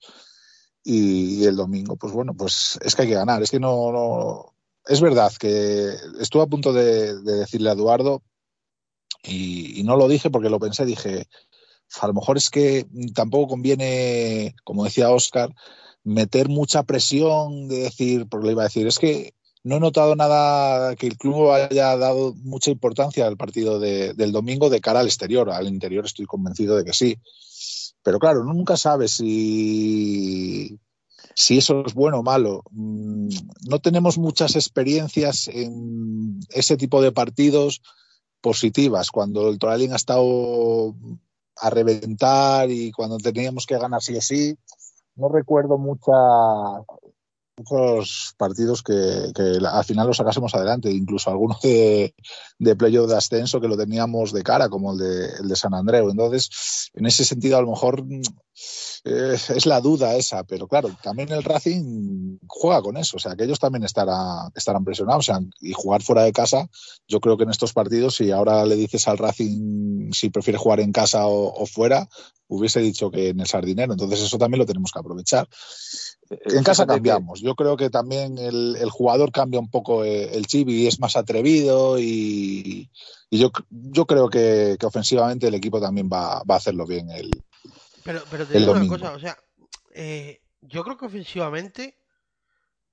[0.89, 3.43] y, el domingo, pues bueno, pues es que hay que ganar.
[3.43, 4.53] Es que no,
[4.85, 8.23] es verdad que estuve a punto de, decirle a Eduardo
[9.21, 11.27] y, y, no lo dije porque lo pensé, dije,
[11.99, 15.53] a lo mejor es que tampoco conviene, como decía Oscar,
[16.05, 19.33] meter mucha presión de decir, porque le iba a decir, es que
[19.63, 24.69] no he notado nada que el club haya dado mucha importancia al partido del domingo
[24.69, 25.49] de cara al exterior.
[25.49, 27.17] Al interior estoy convencido de que sí.
[28.07, 30.79] Pero claro, nunca sabes si,
[31.35, 32.63] si eso es bueno o malo.
[32.71, 33.27] Mm,
[33.69, 37.81] no tenemos muchas experiencias en ese tipo de partidos
[38.39, 40.95] positivas, cuando el Toralín ha estado
[41.57, 44.57] a reventar y cuando teníamos que ganar sí o sí
[45.17, 46.13] no recuerdo mucha,
[47.57, 52.13] muchos partidos que, al final los sacásemos adelante, incluso algunos de,
[52.59, 55.73] de playoff de ascenso que lo teníamos de cara, como el de, el de San
[55.73, 56.09] Andreu.
[56.09, 58.03] Entonces, en ese sentido, a lo mejor
[59.03, 63.35] eh, es la duda esa, pero claro, también el Racing juega con eso, o sea,
[63.35, 66.67] que ellos también estarán, estarán presionados, o sea, y jugar fuera de casa,
[67.07, 70.79] yo creo que en estos partidos, si ahora le dices al Racing si prefiere jugar
[70.79, 72.07] en casa o, fuera,
[72.47, 75.47] hubiese dicho que en el Sardinero, entonces eso también lo tenemos que aprovechar.
[76.29, 77.41] En casa cambiamos.
[77.41, 81.15] Yo creo que también el, jugador cambia un poco eh, el chip y es más
[81.15, 82.89] atrevido y,
[83.31, 87.31] yo, yo creo que, ofensivamente el equipo también va, va a hacerlo bien el,
[88.07, 89.37] pero, pero te digo una cosa, o sea,
[89.93, 91.97] eh, yo creo que ofensivamente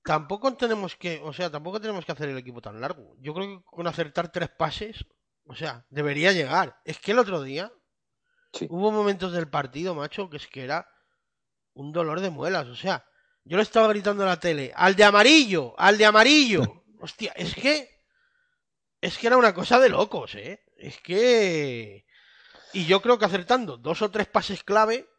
[0.03, 3.15] tampoco tenemos que, o sea, tampoco tenemos que hacer el equipo tan largo.
[3.21, 5.05] Yo creo que con acertar tres pases,
[5.45, 6.81] o sea, debería llegar.
[6.83, 7.71] Es que el otro día
[8.69, 10.89] hubo momentos del partido, macho, que es que era
[11.73, 13.05] un dolor de muelas, o sea,
[13.43, 16.83] yo le estaba gritando a la tele, al de amarillo, al de amarillo.
[16.99, 18.01] Hostia, es que
[19.01, 20.63] es que era una cosa de locos, ¿eh?
[20.77, 22.05] Es que
[22.73, 25.09] y yo creo que acertando dos o tres pases clave,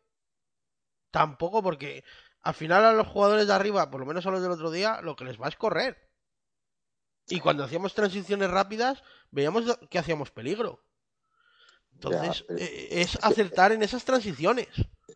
[1.11, 2.05] tampoco porque
[2.43, 5.01] al final a los jugadores de arriba, por lo menos a los del otro día,
[5.03, 6.11] lo que les va es correr.
[7.29, 10.86] Y cuando hacíamos transiciones rápidas, veíamos que hacíamos peligro.
[11.97, 14.69] Entonces, Ya, eh, es acertar en esas transiciones.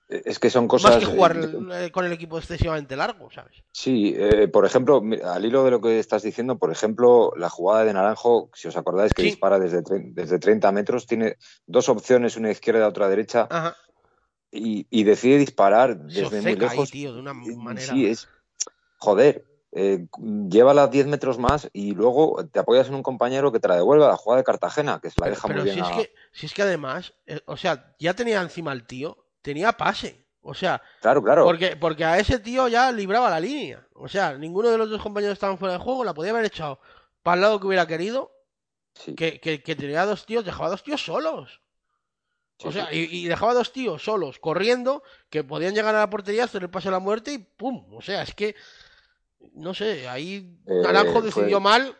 [0.08, 0.92] Es que son cosas.
[0.92, 3.62] Más que jugar eh, eh, con el equipo excesivamente largo, ¿sabes?
[3.72, 7.84] Sí, eh, por ejemplo, al hilo de lo que estás diciendo, por ejemplo, la jugada
[7.84, 9.28] de Naranjo, si os acordáis que Sí.
[9.28, 11.36] dispara desde, desde 30 metros, tiene
[11.66, 13.76] dos opciones, una izquierda y otra derecha, Ajá.
[14.50, 16.90] y, y decide disparar desde muy ahí, lejos.
[16.90, 17.92] tío, de una Eh, manera.
[17.92, 18.28] Sí, es.
[18.96, 20.06] Joder, eh,
[20.48, 24.08] llévala 10 metros más y luego te apoyas en un compañero que te la devuelva
[24.08, 26.46] la jugada de Cartagena, que se la deja pero muy bien si, es que, si
[26.46, 30.26] es que además, eh, o sea, ya tenía encima al tío, tenía pase.
[30.42, 31.44] O sea, Claro, claro.
[31.44, 33.86] porque, porque a ese tío ya libraba la línea.
[33.94, 36.80] O sea, ninguno de los dos compañeros estaban fuera de juego, la podía haber echado
[37.22, 38.32] para el lado que hubiera querido,
[38.94, 41.60] Sí, que, que, que tenía dos tíos, dejaba dos tíos solos.
[42.58, 43.06] sí, O sea, sí.
[43.10, 46.70] y, y dejaba dos tíos solos, corriendo, que podían llegar a la portería, hacer el
[46.70, 47.86] pase a la muerte y ¡pum!
[47.94, 48.56] O sea, es que,
[49.54, 51.96] no sé, ahí Eh, Naranjo fue- decidió mal,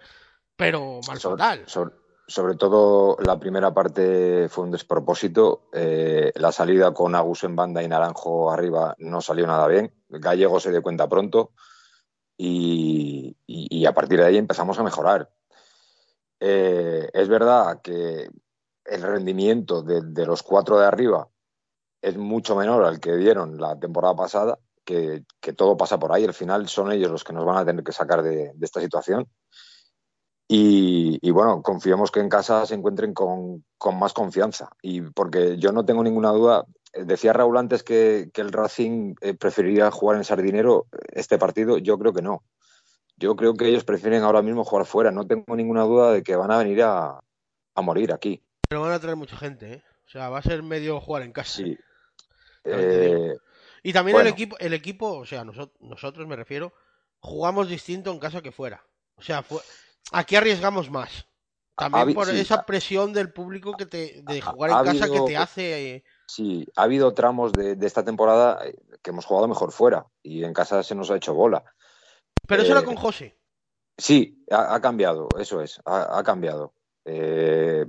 [0.56, 1.62] pero mal sobre, fatal.
[1.66, 1.94] sobre-
[2.26, 5.68] sobre todo la primera parte fue un despropósito.
[5.72, 9.92] Eh, la salida con Agus en banda y Naranjo arriba no salió nada bien.
[10.08, 11.52] Gallego se dio cuenta pronto
[12.36, 15.30] y, y- y a partir de ahí empezamos a mejorar.
[16.38, 18.30] Eh, es verdad que
[18.84, 21.28] el rendimiento de, de los cuatro de arriba
[22.00, 24.58] es mucho menor al que dieron la temporada pasada,
[24.90, 26.24] que, que todo pasa por ahí.
[26.24, 28.80] Al final son ellos los que nos van a tener que sacar de, de esta
[28.80, 29.28] situación.
[30.48, 34.70] Y, y bueno, confiemos que en casa se encuentren con, con más confianza.
[34.82, 39.14] Y porque yo no tengo ninguna duda, eh, decía Raúl antes que, que el Racing
[39.20, 42.42] eh, preferiría jugar en Sardinero este partido, yo creo que no.
[43.16, 45.12] Yo creo que ellos prefieren ahora mismo jugar fuera.
[45.12, 47.20] No tengo ninguna duda de que van a venir a,
[47.74, 48.42] a morir aquí.
[48.68, 49.82] Pero van a traer mucha gente, ¿eh?
[50.06, 51.58] O sea, va a ser medio jugar en casa.
[51.58, 51.78] Sí.
[52.64, 53.36] Eh,
[53.82, 54.28] Y también bueno.
[54.28, 56.73] el equipo, el equipo, o sea, nosotros, nosotros me refiero,
[57.20, 58.85] jugamos distinto en casa que fuera.
[59.16, 59.61] O sea, fue,
[60.12, 61.27] aquí arriesgamos más.
[61.77, 65.24] También por sí, esa presión del público que te, de jugar en ha casa habido-
[65.24, 65.94] que te hace.
[65.97, 70.07] eh, Sí, ha habido tramos de, de esta temporada eh, que hemos jugado mejor fuera
[70.23, 71.65] y en casa se nos ha hecho bola.
[72.47, 73.36] Pero eso era Eh, con José.
[73.98, 76.74] Sí, ha, ha cambiado, eso es, ha, ha cambiado.
[77.05, 77.86] Eh,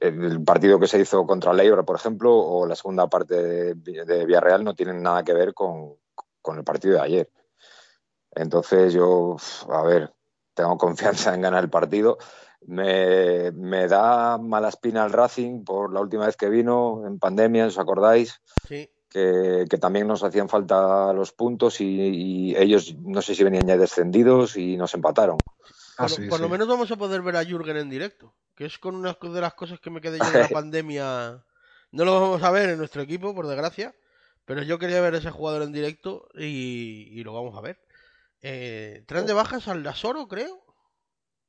[0.00, 4.26] el, partido que se hizo contra Leibar, por ejemplo, o la segunda parte de, de
[4.26, 5.96] Villarreal no tienen nada que ver con,
[6.42, 7.30] con el partido de ayer.
[8.32, 9.36] Entonces yo,
[9.70, 10.12] a ver,
[10.54, 12.18] tengo confianza en ganar el partido.
[12.66, 17.66] Me, me da mala espina el Racing por la última vez que vino en pandemia,
[17.66, 18.40] ¿os acordáis?
[18.66, 18.88] Sí.
[19.10, 23.66] que, que también nos hacían falta los puntos y, y ellos no sé si venían
[23.66, 25.36] ya descendidos y nos empataron.
[25.96, 26.52] Ah, Por, lo- sí, por lo sí.
[26.52, 28.34] menos vamos a poder ver a Jürgen en directo.
[28.54, 31.44] Que es con una de las cosas que me quedé yo de la pandemia.
[31.92, 33.94] No lo vamos a ver en nuestro equipo, por desgracia.
[34.44, 37.80] Pero yo quería ver a ese jugador en directo y, y lo vamos a ver.
[38.42, 40.62] Eh, ¿Traen de bajas al Dasoro, creo?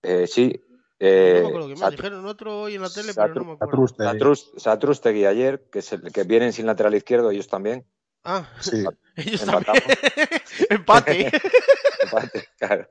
[0.02, 3.52] Eh, sí, no eh, me acuerdo Dijeron otro hoy en la tele, pero no me
[3.54, 3.88] acuerdo.
[3.88, 4.04] Satruste.
[4.04, 7.86] Satrus- Satrustegui ayer, que, es el- que vienen sin lateral izquierdo, ellos también.
[8.26, 8.84] Ah, Sí.
[9.16, 9.82] ellos Empatamos.
[9.84, 10.30] también.
[10.70, 11.32] Empate.
[12.04, 12.88] Empate, claro.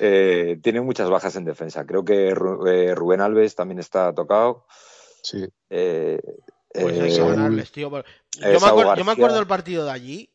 [0.00, 1.86] Eh, tienen muchas bajas en defensa.
[1.86, 4.66] Creo que Ru- eh, Rubén Alves también está tocado.
[5.22, 5.46] Sí.
[5.70, 6.20] Eh,
[6.72, 7.90] Pues hay eh, que ganarles, tío.
[7.90, 8.04] Yo, eh,
[8.60, 10.30] me yo me acuerdo del partido de allí.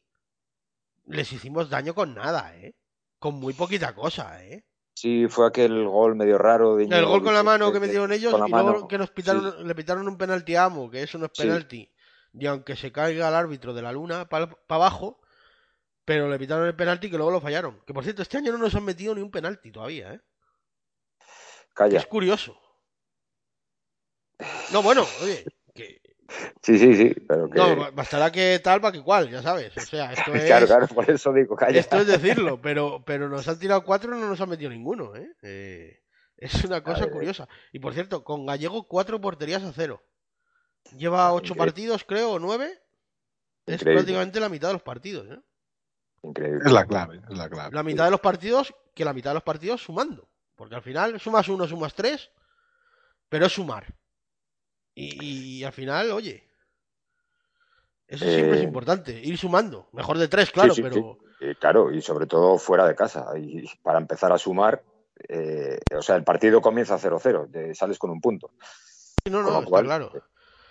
[1.07, 2.75] Les hicimos daño con nada, ¿eh?
[3.17, 4.63] Con muy poquita cosa, ¿eh?
[4.93, 8.33] sí, fue aquel gol medio raro de El gol con la mano que metieron ellos
[8.45, 11.31] y luego que nos pitaron, le pitaron un penalti a Amo, que eso no es
[11.33, 11.89] Sí.
[12.34, 15.19] Y aunque se caiga el árbitro de la luna para abajo,
[16.06, 17.81] pero le pitaron el penalti que luego lo fallaron.
[17.85, 20.22] Que por cierto, este año no nos han metido ni un penalti todavía, ¿eh?
[21.73, 21.99] Calla.
[21.99, 22.60] es curioso.
[24.72, 26.01] No, bueno, oye, que
[26.61, 27.57] Sí, sí, sí, pero que...
[27.57, 29.76] no, ba- bastará que tal para que cual, ya sabes.
[29.76, 31.80] O sea, esto es, Claro, claro, por eso digo, calla.
[31.80, 35.15] esto es decirlo, pero, pero nos han tirado cuatro y no nos han metido ninguno,
[35.15, 35.27] ¿eh?
[35.41, 35.99] Eh,
[36.38, 37.47] es una cosa curiosa.
[37.73, 40.03] Y por cierto, con Gallego cuatro porterías a cero.
[40.97, 41.65] Lleva ocho Increíble.
[41.65, 42.81] partidos, creo, o nueve.
[43.65, 43.93] Es Increíble.
[44.01, 45.39] prácticamente la mitad de los partidos, ¿eh?
[46.23, 46.61] Increíble.
[46.65, 47.75] Es la clave, es la clave.
[47.75, 50.27] La mitad de los partidos, que la mitad de los partidos sumando.
[50.55, 52.29] Porque al final sumas uno, sumas tres,
[53.29, 53.93] pero es sumar.
[54.95, 56.49] Y, y al final, oye,
[58.07, 59.87] eso siempre es Eh, importante, ir sumando.
[59.93, 61.19] Mejor de tres, claro, sí, pero...
[61.39, 63.27] Eh, claro, y sobre todo fuera de casa.
[63.37, 64.83] Y para empezar a sumar,
[65.29, 68.51] eh, o sea, el partido comienza 0-0, te sales con un punto.
[69.23, 70.11] Sí, no, con no, lo está cual, claro.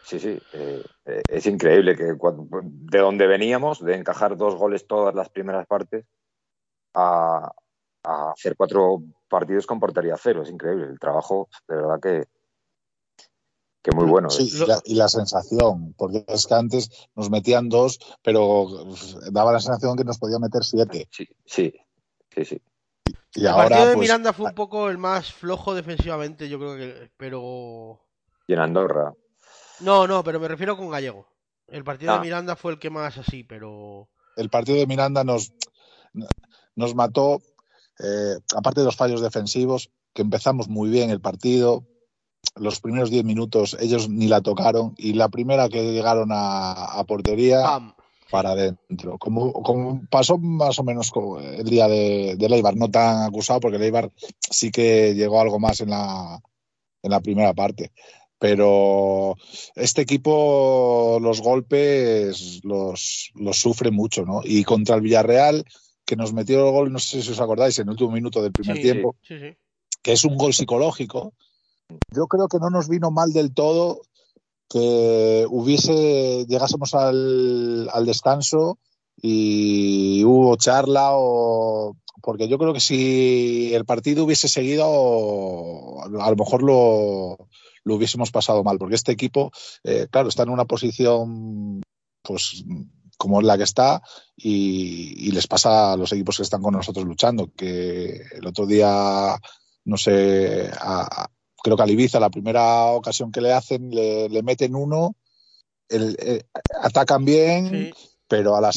[0.09, 4.87] Sí, sí, eh, eh, es increíble que cuando- de donde veníamos, de encajar dos goles
[4.87, 6.07] todas las primeras partes,
[6.95, 7.53] a,
[8.05, 10.43] a hacer cuatro partidos con portería cero.
[10.43, 12.25] Es increíble el trabajo, de verdad que,
[13.83, 14.31] que muy bueno.
[14.31, 14.65] Sí, ¿eh?
[14.65, 19.53] y la, y la sensación, porque es que antes nos metían dos, pero uf, daba
[19.53, 21.07] la sensación que nos podía meter siete.
[21.11, 21.75] Sí, sí,
[22.35, 22.63] sí, sí.
[23.35, 26.59] Y el ahora, partido de pues, Miranda fue un poco el más flojo defensivamente, yo
[26.59, 27.11] creo que.
[27.19, 28.01] Pero.
[28.47, 29.13] Y en Andorra.
[29.81, 31.27] No, no, pero me refiero con Gallego.
[31.67, 32.23] El partido de Ah.
[32.23, 34.09] Miranda fue el que más así, pero.
[34.37, 35.53] el partido de Miranda nos,
[36.77, 37.43] nos mató,
[37.99, 41.85] eh, aparte de los fallos defensivos, que empezamos muy bien el partido.
[42.55, 47.05] Los primeros 10 minutos ellos ni la tocaron y la primera que llegaron a, a
[47.05, 47.95] portería ¡Pam!
[48.31, 49.19] para adentro.
[49.19, 53.59] Como, como pasó más o menos como el día de, de Leibar, no tan acusado,
[53.61, 56.41] porque Leibar sí que llegó algo más en la,
[57.03, 57.93] en la primera parte.
[58.39, 59.35] Pero
[59.75, 64.43] este equipo, los golpes los, los sufre mucho, ¿no?
[64.45, 65.65] Y contra el Villarreal,
[66.05, 68.53] que nos metió el gol, no sé si os acordáis, en el último minuto del
[68.53, 69.57] primer Sí, tiempo, Sí, sí.
[70.03, 71.33] que es un gol psicológico,
[72.15, 74.03] yo creo que no nos vino mal del todo
[74.69, 78.79] que hubiese, llegásemos al, al descanso
[79.21, 84.85] y hubo charla o porque yo creo que si el partido hubiese seguido
[86.03, 87.49] a lo mejor lo,
[87.85, 89.51] lo hubiésemos pasado mal porque este equipo
[89.85, 91.83] eh, claro está en una posición
[92.23, 92.65] pues
[93.17, 94.03] como es la que está
[94.37, 99.37] y, les pasa a los equipos que están con nosotros luchando que el otro día
[99.85, 101.29] no sé a-
[101.63, 105.17] creo que a Ibiza la primera ocasión que le hacen le, le meten uno
[105.89, 106.43] el- eh,
[106.83, 107.93] atacan bien.
[108.29, 108.73] Pero a la,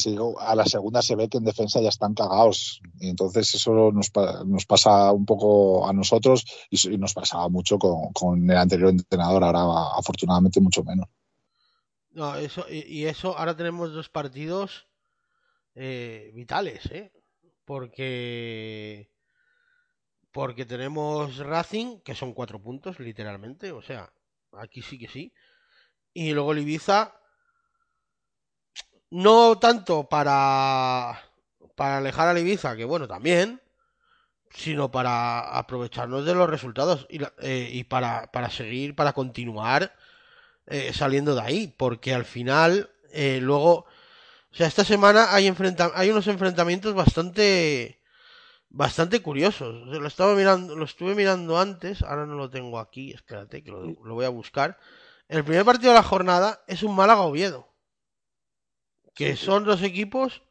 [0.64, 2.80] segunda se ve que en defensa ya están cagados.
[2.98, 7.78] Y entonces eso nos, pa- nos pasa un poco a nosotros y, nos pasaba mucho
[7.78, 11.06] con, el anterior entrenador, ahora afortunadamente mucho menos.
[12.10, 14.88] No, eso, y, y eso, ahora tenemos dos partidos
[15.74, 17.12] eh, vitales, ¿eh?
[17.64, 19.10] Porque.
[20.30, 23.70] Porque tenemos Racing, que son cuatro puntos, literalmente.
[23.70, 24.10] O sea,
[24.52, 25.34] aquí sí que sí.
[26.14, 27.21] Y luego el Ibiza.
[29.12, 31.20] No tanto para.
[31.76, 33.60] Para alejar al Ibiza, que bueno, también.
[34.54, 37.06] Sino para aprovecharnos de los resultados.
[37.10, 39.92] Y, eh, y para, para seguir, para continuar
[40.66, 45.92] eh, saliendo de ahí, porque al final, eh, luego, o sea, esta semana hay, enfrenta
[45.94, 48.00] hay unos enfrentamientos bastante,
[48.70, 49.86] bastante curiosos.
[49.88, 53.82] Lo estaba mirando, lo estuve mirando antes, ahora no lo tengo aquí, espérate que lo,
[54.04, 54.78] lo voy a buscar.
[55.28, 57.71] El primer partido de la jornada es un Málaga Oviedo,
[59.14, 60.42] que son dos equipos,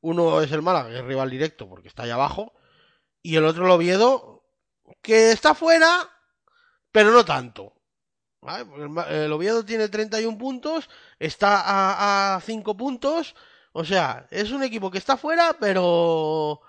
[0.00, 2.52] uno es el Málaga, que es rival directo porque está allá abajo,
[3.22, 4.44] y el otro el Oviedo,
[5.02, 6.08] que está fuera,
[6.90, 7.74] pero no tanto.
[8.40, 8.66] ¿vale?
[9.24, 13.34] El Oviedo tiene 31 puntos, está a, a 5 puntos,
[13.72, 16.60] o sea, es un equipo que está fuera, pero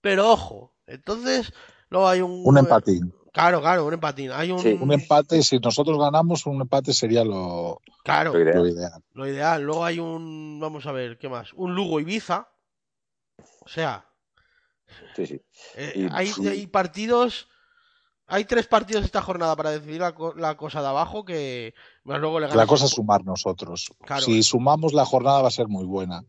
[0.00, 1.52] pero ojo, entonces
[1.90, 3.12] luego hay un Un empatín.
[3.32, 4.32] Claro, claro, un empatín.
[4.32, 4.78] Hay un, Sí.
[4.80, 8.56] Un empate, si nosotros ganamos, un empate sería lo, claro, Lo ideal.
[8.58, 9.02] lo ideal.
[9.12, 9.62] lo ideal.
[9.62, 11.52] Luego hay un, vamos a ver, ¿qué más?
[11.54, 12.48] Un Lugo Ibiza.
[13.64, 14.04] O sea,
[15.14, 15.40] Sí, sí.
[15.76, 17.48] eh, Y- hay, hay partidos,
[18.26, 21.74] hay tres partidos esta jornada para decidir la, co- la cosa de abajo que
[22.04, 23.92] más luego le La cosa un- es sumar nosotros.
[24.04, 24.22] Claro.
[24.22, 26.24] Si sumamos la jornada va a ser muy buena.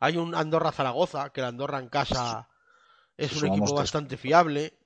[0.00, 2.48] Hay un Andorra Zaragoza, que el Andorra en casa
[3.16, 4.78] es Si un equipo tres bastante fiable.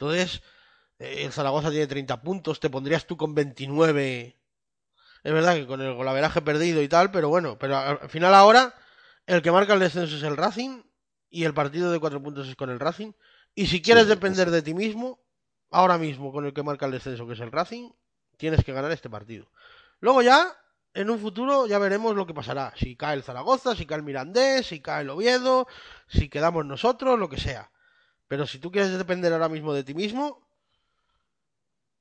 [0.00, 0.40] Entonces,
[0.98, 4.34] eh, el Zaragoza tiene 30 puntos, te pondrías tú con 29.
[5.22, 8.34] Es verdad que con el golaveraje perdido y tal, pero bueno, pero al al final
[8.34, 8.74] ahora
[9.26, 10.82] el que marca el descenso es el Racing
[11.28, 13.12] y el partido de cuatro puntos es con el Racing.
[13.54, 15.20] Y si quieres depender de ti mismo,
[15.70, 17.90] ahora mismo con el que marca el descenso, que es el Racing,
[18.38, 19.50] tienes que ganar este partido.
[19.98, 20.56] Luego ya,
[20.94, 22.72] en un futuro, ya veremos lo que pasará.
[22.74, 25.68] Si cae el Zaragoza, si cae el Mirandés, si cae el Oviedo,
[26.08, 27.70] si quedamos nosotros, lo que sea.
[28.30, 30.24] Pero si tú quieres depender ahora mismo de ti mismo,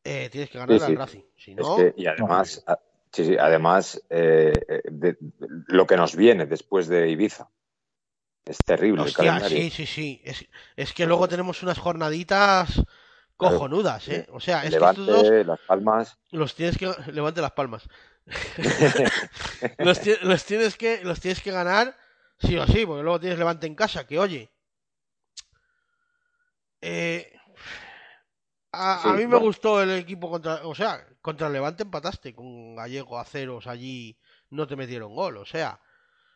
[0.03, 0.95] eh, tienes que ganar Sí, al sí.
[0.95, 1.23] Racing.
[1.37, 2.79] Si Es no, que, y además, a-
[3.11, 5.17] sí, sí, además eh, eh, de-
[5.67, 7.49] lo que nos viene después de Ibiza
[8.45, 9.57] es terrible el hostia, calendario.
[9.57, 10.21] sí, sí, sí.
[10.23, 10.45] Es,
[10.75, 12.81] es que luego tenemos unas jornaditas
[13.37, 14.27] cojonudas, ¿eh?
[14.31, 16.17] O sea, es que estos dos Levante, Las Palmas.
[16.31, 17.87] los tienes que levante las palmas.
[19.79, 19.99] los
[20.45, 21.97] tienes que los tienes que ganar
[22.39, 24.49] sí o sí, porque luego tienes Levante en casa, que oye.
[26.81, 27.31] Eh,
[28.71, 29.39] a, Sí, a mí me bueno.
[29.39, 34.17] gustó el equipo contra, o sea, contra el Levante empataste con Gallego a ceros allí,
[34.49, 35.81] no te metieron gol, o sea,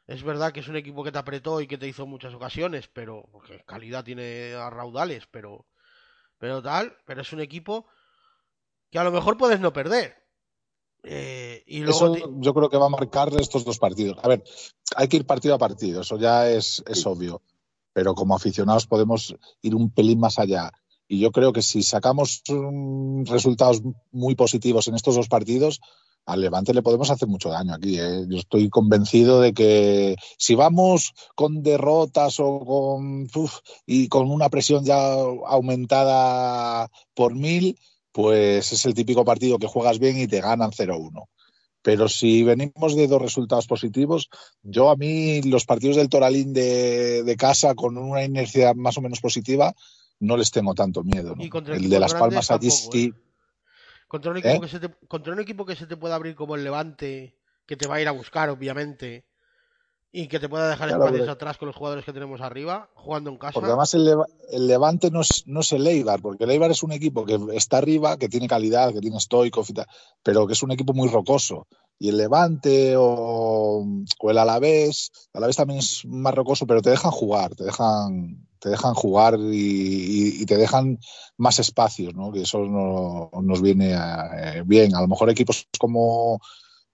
[0.08, 2.88] es verdad que es un equipo que te apretó y que te hizo muchas ocasiones,
[2.90, 5.68] pero porque calidad tiene a raudales, pero
[6.40, 7.88] pero tal, pero es un equipo
[8.92, 10.16] que a lo mejor puedes no perder.
[11.04, 14.18] Eh, y luego Eso ti- yo creo que va a marcar estos dos partidos.
[14.24, 14.44] A ver,
[14.96, 17.42] hay que ir partido a partido, eso ya es, es obvio.
[17.94, 20.72] Pero como aficionados podemos ir un pelín más allá.
[21.08, 25.80] Y yo creo que si sacamos um, resultados muy positivos en estos dos partidos,
[26.26, 28.00] al Levante le podemos hacer mucho daño aquí.
[28.00, 28.26] ¿eh?
[28.28, 33.28] Yo estoy convencido de que si vamos con derrotas o con
[33.86, 35.14] y con una presión ya
[35.46, 37.78] aumentada por mil,
[38.12, 41.28] pues es el típico partido que juegas bien y te ganan 0-1.
[41.84, 44.30] Pero si venimos de dos resultados positivos,
[44.64, 49.02] yo a mí los partidos del Toralín de, de casa con una inercia más o
[49.02, 49.76] menos positiva
[50.20, 51.36] no les tengo tanto miedo.
[51.36, 51.44] ¿no?
[51.44, 53.14] el, el de Las Palmas allí sí.
[53.14, 53.14] ¿eh?
[54.08, 54.62] Contra un, equipo ¿Eh?
[54.62, 57.36] que se te, contra un equipo que se te pueda abrir como el Levante,
[57.66, 59.26] que te va a ir a buscar, obviamente,
[60.16, 63.32] y que te pueda dejar claro, espacios atrás con los jugadores que tenemos arriba, jugando
[63.32, 63.54] en casa.
[63.54, 66.70] Porque además el, Leva, el Levante no es, no es, el Eibar, porque el Eibar
[66.70, 69.66] es un equipo que está arriba, que tiene calidad, que tiene stoico,
[70.22, 71.66] pero que es un equipo muy rocoso.
[71.98, 73.84] Y el Levante o,
[74.20, 78.46] o el Alavés, el Alavés también es más rocoso, pero te dejan jugar, te dejan,
[78.60, 81.00] te dejan jugar y, y, y, te dejan
[81.38, 82.32] más espacios, ¿no?
[82.32, 84.94] que eso no, nos viene a, eh, bien.
[84.96, 86.40] A lo mejor equipos como,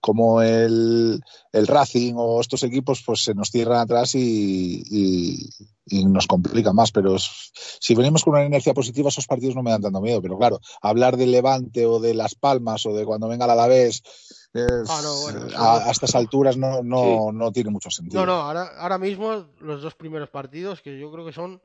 [0.02, 1.22] como el,
[1.52, 5.50] el, Racing o estos equipos pues se nos cierran atrás y,
[5.90, 9.64] y nos complica más, pero es, si venimos con una inercia positiva esos partidos no
[9.64, 13.06] me dan tanto miedo, pero claro, hablar de Levante o de Las Palmas o de
[13.06, 14.04] cuando venga el Alavés
[14.54, 17.38] es, ah, no, bueno, a, a, estas alturas no, no, sí.
[17.38, 18.26] no, tiene mucho sentido.
[18.26, 21.62] No, no, ahora, ahora mismo los dos primeros partidos que yo creo que son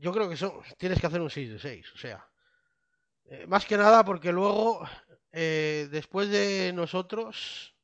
[0.00, 2.26] yo creo que son tienes que hacer un 6 de 6, o sea,
[3.26, 4.80] eh, más que nada porque luego
[5.40, 7.76] eh, después de nosotros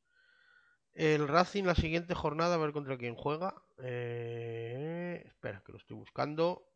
[0.92, 3.54] el Racing la siguiente jornada a ver contra quién juega.
[3.78, 6.66] Eh, espera, que lo estoy buscando.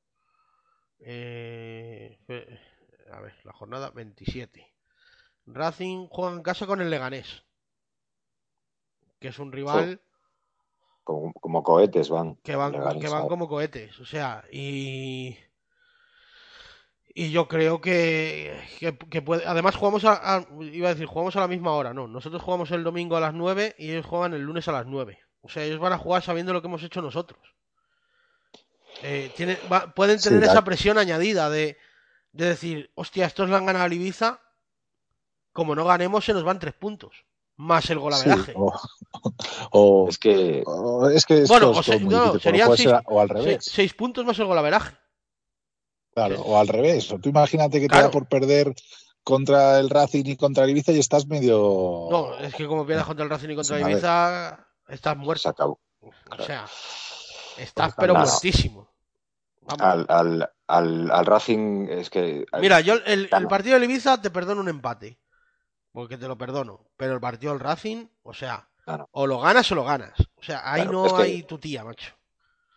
[1.01, 2.17] Eh,
[3.11, 4.73] a ver, la jornada 27.
[5.47, 7.45] Racing juega en casa con el Leganés.
[9.19, 10.01] Que es un rival.
[11.03, 12.37] Como, como cohetes van.
[12.37, 13.99] Que van, que van como cohetes.
[13.99, 15.37] O sea, y.
[17.21, 19.45] Y yo creo que, que, que puede.
[19.45, 21.93] Además, jugamos a, a, Iba a decir, jugamos a la misma hora.
[21.93, 24.87] No, nosotros jugamos el domingo a las 9 y ellos juegan el lunes a las
[24.87, 25.19] 9.
[25.41, 27.41] O sea, ellos van a jugar sabiendo lo que hemos hecho nosotros.
[29.03, 31.77] Eh, tiene, va, pueden tener sí, esa presión añadida de,
[32.31, 34.41] de decir, hostia, estos le han ganado al Ibiza.
[35.53, 37.25] Como no ganemos, se nos van tres puntos.
[37.57, 38.53] Más el golaveraje.
[38.53, 38.81] Sí, o,
[39.73, 40.63] o, es que.
[40.65, 43.65] O, es que bueno, o, se, no, serían seis, o al revés.
[43.65, 44.95] Seis, seis puntos más el golaveraje.
[46.15, 47.11] Claro, o al revés.
[47.13, 48.03] O tú imagínate que claro.
[48.03, 48.75] te da por perder
[49.23, 52.09] contra el Racing y contra el Ibiza y estás medio.
[52.11, 55.49] No, es que como pierdas contra el Racing y contra el Ibiza, estás muerto.
[55.49, 55.81] Acabó.
[56.25, 56.43] Claro.
[56.43, 56.67] O sea,
[57.59, 58.31] estás pero las...
[58.31, 58.89] muertísimo.
[59.79, 62.47] Al, al, al, al, Racing es que.
[62.59, 65.19] Mira, yo el, el, partido del Ibiza te perdono un empate.
[65.93, 66.87] Porque te lo perdono.
[66.97, 69.09] Pero el partido del Racing, o sea, claro.
[69.13, 70.15] o lo ganas o lo ganas.
[70.37, 71.23] O sea, ahí no es que...
[71.23, 72.15] hay tu tía, macho.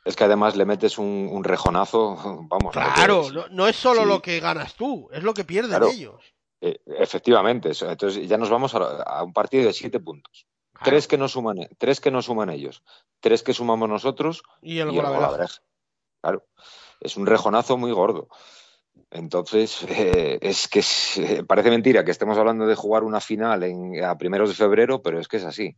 [0.04, 2.16] Es que además le metes un, un rejonazo,
[2.50, 2.74] vamos.
[2.74, 4.08] Claro, no, no, es solo sí.
[4.08, 5.90] lo que ganas tú, es lo que pierden claro.
[5.90, 6.34] ellos.
[6.62, 10.46] Eh, efectivamente, entonces ya nos vamos a, a, un partido de siete puntos.
[10.84, 12.84] Tres que no suman, tres que no suman ellos,
[13.20, 15.06] tres que sumamos nosotros y el, y el.
[16.22, 16.46] Claro,
[17.00, 18.30] es un rejonazo muy gordo.
[19.10, 23.64] Entonces, eh, es que es, eh, parece mentira que estemos hablando de jugar una final
[23.64, 25.76] en, a primeros de febrero, pero es que es así.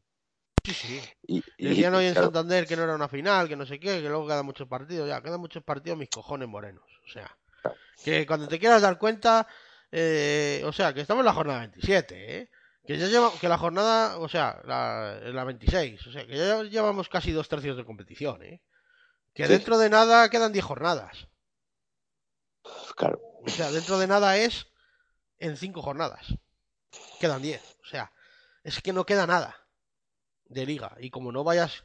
[0.63, 1.01] Sí, sí.
[1.27, 2.27] Y, y, Decían hoy en claro.
[2.27, 5.09] Santander que no era una final, que no sé qué, que luego quedan muchos partidos.
[5.09, 6.85] Ya, quedan muchos partidos mis cojones morenos.
[7.05, 7.77] O sea, claro.
[8.03, 9.45] que cuando te quieras dar cuenta,
[9.91, 12.49] eh, o sea, que estamos en la jornada 27, ¿eh?
[12.85, 16.63] Que ya lleva, que la jornada, o sea, la, la 26, o sea, que ya
[16.63, 18.61] llevamos casi dos tercios de competición, ¿eh?
[19.33, 19.53] Que sí.
[19.53, 21.27] dentro de nada quedan 10 jornadas.
[22.95, 23.19] Claro.
[23.45, 24.67] O sea, dentro de nada es
[25.39, 26.25] en 5 jornadas.
[27.19, 27.61] Quedan 10.
[27.83, 28.13] O sea,
[28.63, 29.62] es que no queda nada
[30.53, 30.95] de liga.
[30.99, 31.83] Y como no vayas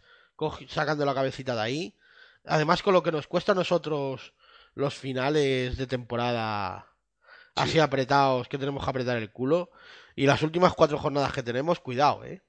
[0.69, 1.97] sacando la cabecita de ahí,
[2.45, 4.35] además con lo que nos cuesta a nosotros
[4.75, 6.87] los finales de temporada
[7.55, 7.79] así sí.
[7.81, 9.71] apretados, que tenemos que apretar el culo,
[10.15, 12.43] y las últimas cuatro jornadas que tenemos, cuidado, ¿eh?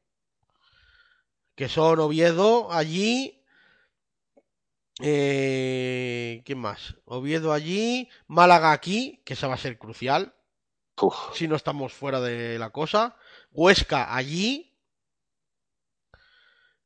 [1.56, 3.44] Que son Oviedo allí.
[5.02, 6.96] Eh, ¿Quién más?
[7.06, 10.34] Oviedo allí, Málaga aquí, que esa va a ser crucial.
[11.02, 11.16] Uf.
[11.36, 13.18] Si no estamos fuera de la cosa.
[13.52, 14.69] Huesca allí,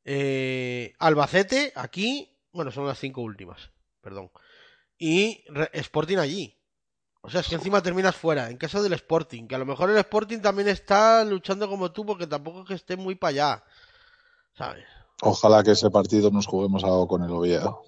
[0.04, 3.70] eh, Albacete, aquí, bueno, son las cinco últimas,
[4.00, 4.30] perdón.
[4.98, 6.56] Y Sporting allí.
[7.22, 9.90] O sea, es que encima terminas fuera, en casa del Sporting, que a lo mejor
[9.90, 13.64] el Sporting también está luchando como tú, porque tampoco es que esté muy para allá.
[14.56, 14.84] ¿Sabes?
[15.22, 17.82] Ojalá que ese partido nos juguemos algo con el Oviedo.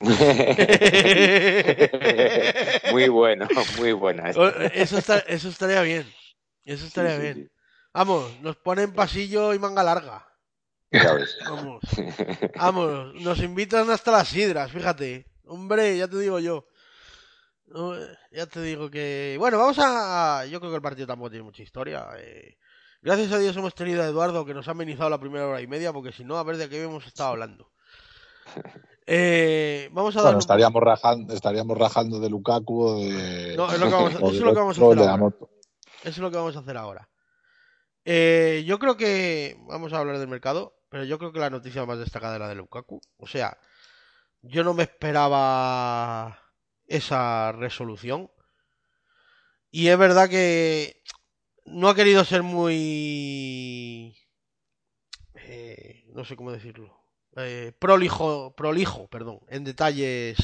[2.92, 3.48] muy bueno,
[3.78, 4.30] muy buena.
[4.30, 6.12] Eso, está, eso estaría bien.
[6.64, 7.34] Eso estaría sí, sí, bien.
[7.36, 7.48] Sí.
[7.92, 10.27] Vamos, nos ponen pasillo y manga larga.
[10.90, 11.80] Vamos,
[12.56, 15.26] vamos, nos invitan hasta las sidras, fíjate.
[15.46, 16.66] Hombre, ya te digo yo.
[18.32, 19.36] Ya te digo que.
[19.38, 20.46] Bueno, vamos a.
[20.46, 22.06] Yo creo que el partido tampoco tiene mucha historia.
[22.18, 22.56] eh.
[23.02, 25.66] Gracias a Dios hemos tenido a Eduardo que nos ha amenizado la primera hora y
[25.66, 27.70] media, porque si no, a ver de qué hemos estado hablando.
[29.10, 30.26] Eh, vamos a dar.
[30.26, 33.54] Bueno, estaríamos rajando, estaríamos rajando de Lukaku o de.
[33.56, 35.00] No, es lo que vamos a- o eso es de lo que vamos a otro,
[35.00, 35.34] hacer ahora.
[36.02, 37.08] Eso es lo que vamos a hacer ahora.
[38.04, 39.56] Eh, yo creo que.
[39.66, 42.54] Vamos a hablar del mercado, pero yo creo que la noticia más destacada era de
[42.56, 43.00] Lukaku.
[43.18, 43.58] O sea,
[44.42, 46.38] yo no me esperaba
[46.86, 48.30] esa resolución.
[49.70, 51.02] Y es verdad que
[51.66, 54.16] no ha querido ser muy.
[55.34, 56.96] eh, no sé cómo decirlo.
[57.36, 60.36] eh, prolijo, prolijo, perdón, en detalles.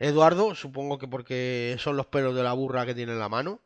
[0.00, 3.62] Eduardo, supongo que porque son los pelos de la burra que tiene en la mano.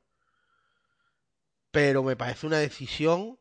[1.73, 3.40] Pero me parece una decisión.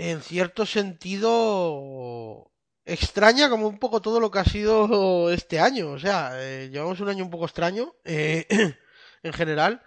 [0.00, 2.52] En cierto sentido.
[2.84, 5.90] Extraña como un poco todo lo que ha sido este año.
[5.90, 7.96] O sea, eh, llevamos un año un poco extraño.
[8.04, 8.46] eh,
[9.24, 9.82] en general.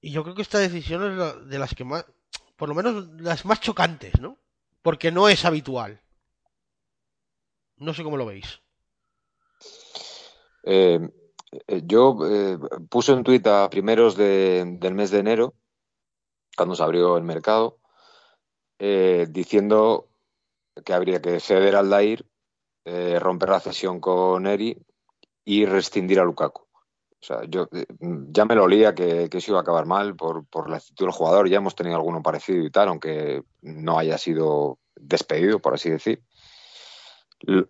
[0.00, 2.06] Y yo creo que esta decisión es la- de las que más.
[2.56, 4.38] Por lo menos las más chocantes, ¿no?
[4.80, 6.00] Porque no es habitual.
[7.76, 8.60] No sé cómo lo veis.
[10.62, 10.98] Eh,
[11.68, 12.16] eh, yo
[12.88, 15.52] puse un tuit a primeros de- del mes de enero,
[16.56, 17.78] cuando se abrió el mercado,
[18.78, 20.08] eh, diciendo
[20.84, 22.26] que habría que ceder al Dair,
[22.84, 24.76] eh, romper la cesión con Eri
[25.44, 26.62] y rescindir a Lukaku.
[26.62, 27.86] O sea, yo eh,
[28.30, 31.06] ya me lo olía que, que eso iba a acabar mal por, por la actitud
[31.06, 31.48] del jugador.
[31.48, 36.22] Ya hemos tenido alguno parecido y tal, aunque no haya sido despedido, por así decir.
[37.40, 37.64] L-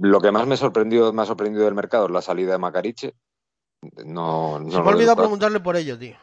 [0.00, 3.14] Lo que más me sorprendió, me ha sorprendido del mercado es la salida de Macariche.
[4.04, 6.16] No, no Se me ha olvidado preguntarle por ello, tío.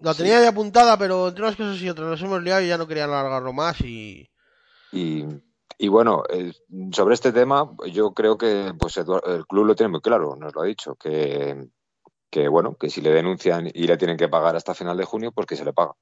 [0.00, 0.22] La Sí.
[0.22, 2.86] tenía ya apuntada, pero entre unas cosas y otras nos hemos liado y ya no
[2.86, 4.28] quería alargarlo más y...
[4.92, 5.24] Y,
[5.78, 6.52] y bueno, eh,
[6.92, 10.54] sobre este tema, yo creo que pues Eduard- el club lo tiene muy claro, nos
[10.54, 11.68] lo ha dicho, que,
[12.30, 15.32] que bueno, que si le denuncian y le tienen que pagar hasta final de junio,
[15.32, 15.94] pues que se le paga.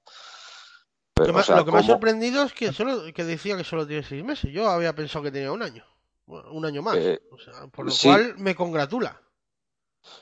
[1.15, 3.25] Pero, Lo, que me- o sea, lo que me ha sorprendido es que solo que
[3.25, 4.53] decía que solo tiene seis meses.
[4.53, 5.85] Yo había pensado que tenía un año.
[6.27, 6.97] Bueno, un año más.
[6.97, 8.09] Eh, O sea, por lo sí.
[8.09, 9.21] cual me congratula.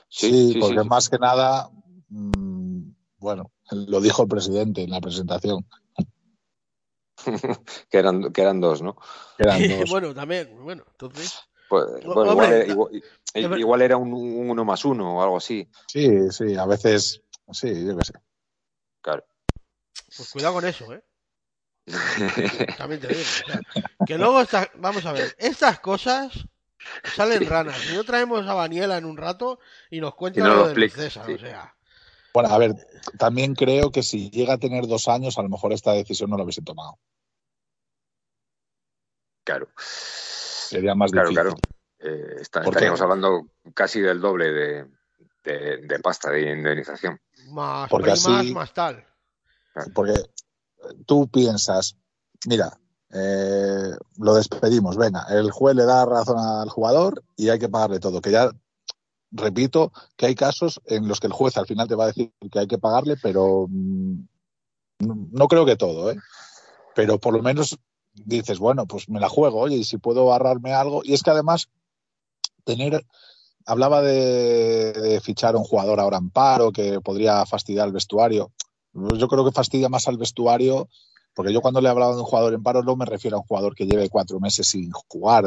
[0.07, 0.89] Sí, Sí, sí, porque sí, sí.
[0.89, 1.69] más que nada,
[2.09, 5.65] mm, bueno, lo dijo el presidente en la presentación,
[7.89, 8.97] que, eran, que eran dos, ¿no?
[9.37, 9.89] eran dos.
[9.89, 10.55] bueno, también.
[10.63, 11.39] Bueno, entonces...
[11.69, 13.01] Pues, O- bueno, hombre, igual,
[13.33, 15.67] era, igual, igual un, un uno más uno o algo así.
[15.87, 17.21] Sí, sí, a veces,
[17.51, 18.13] sí, yo qué sé.
[19.01, 19.25] Claro.
[20.15, 21.03] Pues cuidado con eso, ¿eh?
[22.77, 23.21] También te digo.
[23.21, 23.61] o sea,
[24.05, 26.31] que luego, esta- vamos a ver, estas cosas
[27.15, 27.77] salen ranas.
[27.77, 29.59] Si no traemos a Daniela en un rato
[29.89, 31.33] y nos cuenta no lo lo César, sí.
[31.33, 31.73] o sea...
[32.33, 32.73] Bueno, a ver,
[33.19, 36.37] también creo que si llega a tener dos años, a lo mejor esta decisión no
[36.37, 36.97] la hubiese tomado.
[39.45, 39.67] claro.
[39.77, 41.51] Sería más Claro, difícil.
[41.53, 41.59] claro.
[41.99, 42.77] Eh, está- ¿Por qué?
[42.77, 44.85] estaríamos hablando casi del doble de,
[45.43, 47.19] de- de pasta de indemnización.
[47.49, 49.05] Más Porque primas, así- más tal.
[49.93, 50.13] Porque
[51.05, 51.97] tú piensas,
[52.47, 52.77] mira,
[53.13, 57.99] eh, lo despedimos, venga, el juez le da razón al jugador y hay que pagarle
[57.99, 58.21] todo.
[58.21, 58.49] Que ya,
[59.33, 62.31] repito, que hay casos en los que el juez al final te va a decir
[62.51, 64.19] que hay que pagarle, pero mm,
[64.99, 66.17] no, creo que todo, ¿eh?
[66.95, 67.77] Pero por lo menos
[68.13, 71.01] dices, bueno, pues me la juego, oye, y si puedo ahorrarme algo.
[71.03, 71.69] Y es que además,
[72.63, 73.05] tener
[73.65, 78.51] hablaba de, de fichar a un jugador ahora en paro que podría fastidiar el vestuario.
[78.93, 80.87] Yo creo que fastidia más al vestuario,
[81.33, 83.39] porque yo cuando le he hablado de un jugador en paro no me refiero a
[83.39, 85.45] un jugador que lleve cuatro meses sin jugar.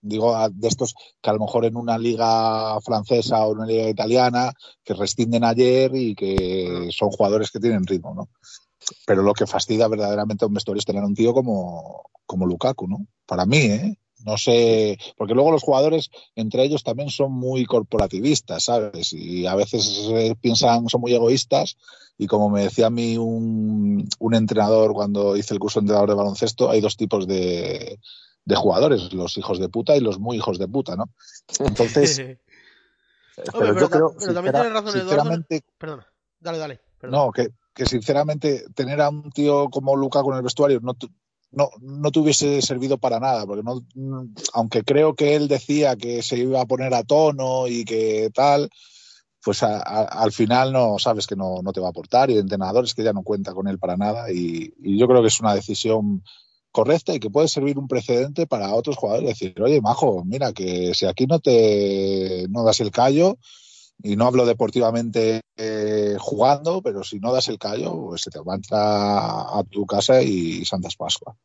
[0.00, 3.66] Di- Digo de estos que a lo mejor en una liga francesa o en una
[3.66, 4.52] liga italiana
[4.84, 8.28] que rescinden ayer y que son jugadores que tienen ritmo, ¿no?
[9.06, 12.86] Pero lo que fastidia verdaderamente a un vestuario es tener un tío como, como Lukaku,
[12.88, 13.06] ¿no?
[13.26, 13.98] Para mí, ¿eh?
[14.24, 19.12] No sé, porque luego los jugadores entre ellos también son muy corporativistas, ¿sabes?
[19.12, 20.08] Y a veces
[20.40, 21.76] piensan, son muy egoístas
[22.18, 26.08] y como me decía a mí un, un entrenador cuando hice el curso de entrenador
[26.10, 28.00] de baloncesto, hay dos tipos de,
[28.48, 31.10] de jugadores, los hijos de puta y los muy hijos de puta, ¿no?
[31.60, 32.38] Entonces, Hombre,
[33.52, 35.00] pero pero, yo creo, pero también tienes razón, Eduardo.
[35.00, 36.06] sinceramente, Perdona,
[36.40, 36.80] dale, dale.
[36.98, 37.24] perdona.
[37.24, 40.96] no, que, que sinceramente tener a un tío como Lukaku en el vestuario no,
[41.52, 43.82] no, no te hubiese servido para nada, porque no,
[44.54, 48.70] aunque creo que él decía que se iba a poner a tono y que tal,
[49.44, 52.32] pues a- a- al final no sabes que no, no te va a aportar y
[52.34, 55.20] el entrenador es que ya no cuenta con él para nada y, y yo creo
[55.20, 56.22] que es una decisión
[56.72, 59.28] correcta y que puede servir un precedente para otros jugadores.
[59.30, 63.38] Decir, oye, Majo, mira, que si aquí no te no das el callo,
[64.02, 68.38] y no hablo deportivamente eh, jugando, pero si no das el callo, pues se te
[68.40, 71.36] va a entrar a tu casa y Santas Pascua.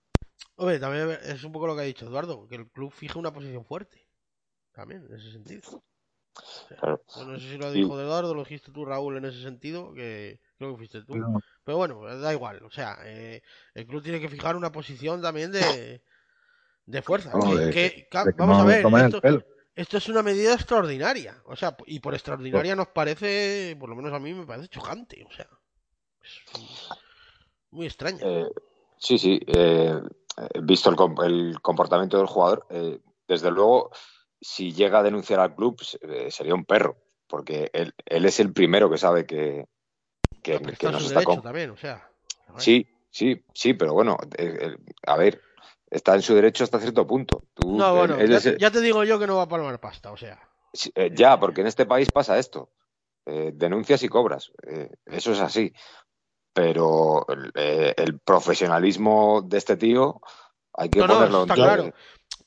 [0.56, 3.34] Hombre, también es un poco lo que ha dicho Eduardo, que el club fije una
[3.34, 4.08] posición fuerte.
[4.72, 5.84] También, en ese sentido.
[6.80, 7.02] Claro.
[7.28, 7.80] No sé si lo Sí.
[7.80, 11.16] dijo Eduardo, lo dijiste tú, Raúl, en ese sentido, que creo que fuiste tú.
[11.16, 12.64] No, Pero bueno, da igual.
[12.64, 13.42] O sea, eh,
[13.74, 16.02] el club tiene que fijar una posición también de,
[16.86, 17.32] de fuerza.
[17.34, 18.86] No, que- de- que- ca- de que vamos a ver,
[19.76, 21.42] esto, es una medida extraordinaria.
[21.46, 25.26] O sea, y por extraordinaria nos parece, por lo menos a mí me parece chocante.
[25.28, 25.48] O sea,
[26.22, 26.42] es
[27.72, 28.20] muy extraña.
[28.22, 28.46] Eh,
[28.98, 29.40] sí, sí.
[29.48, 30.00] eh,
[30.62, 33.92] visto el, com- el comportamiento del jugador, eh, desde luego,
[34.42, 38.52] si llega a denunciar al club, eh, sería un perro, porque él, él es el
[38.54, 39.66] primero que sabe que,
[40.44, 42.08] que, que está nos está derecho con- también, o sea.
[42.58, 45.42] Sí, sí, sí, pero bueno, eh, eh, a ver,
[45.90, 47.44] está en su derecho hasta cierto punto.
[47.54, 49.44] Tú, No, bueno, él ya, es te- el- ya te digo yo que no va
[49.44, 50.40] a palmar pasta, o sea.
[50.96, 52.70] Eh, ya, porque en este país pasa esto.
[53.26, 54.52] Eh, denuncias y cobras.
[55.06, 55.74] Eso es así.
[56.54, 57.52] Pero el,
[57.98, 60.22] el profesionalismo de este tío
[60.74, 61.94] hay que No, ponerlo está en- claro.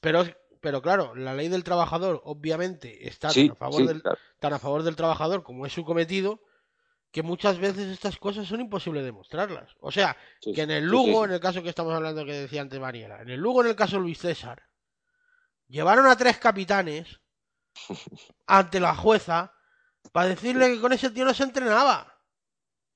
[0.00, 0.24] Pero,
[0.60, 4.18] pero claro, la ley del trabajador obviamente está Sí, tan, a favor sí, del, claro.
[4.38, 6.40] tan a favor del trabajador como es su cometido,
[7.16, 9.74] que muchas veces estas cosas son imposibles demostrarlas.
[9.80, 11.24] O sea, Sí, que en el Lugo, sí, sí.
[11.24, 13.74] en el caso que estamos hablando que decía antes Mariela, en el Lugo, en el
[13.74, 14.62] caso de Luis César,
[15.66, 17.18] llevaron a tres capitanes
[18.46, 19.54] ante la jueza
[20.12, 22.20] para decirle que con ese tío no se entrenaba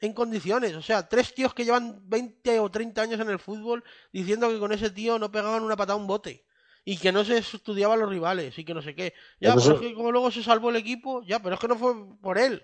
[0.00, 0.74] en condiciones.
[0.74, 3.82] O sea, tres tíos que llevan 20 o 30 años en el fútbol
[4.12, 6.44] diciendo que con ese tío no pegaban una patada a un bote.
[6.84, 9.14] Y que no se estudiaban los rivales y que no sé qué.
[9.40, 11.68] Ya, Pero pero es que como luego se salvó el equipo, ya, pero es que
[11.68, 12.62] no fue por él.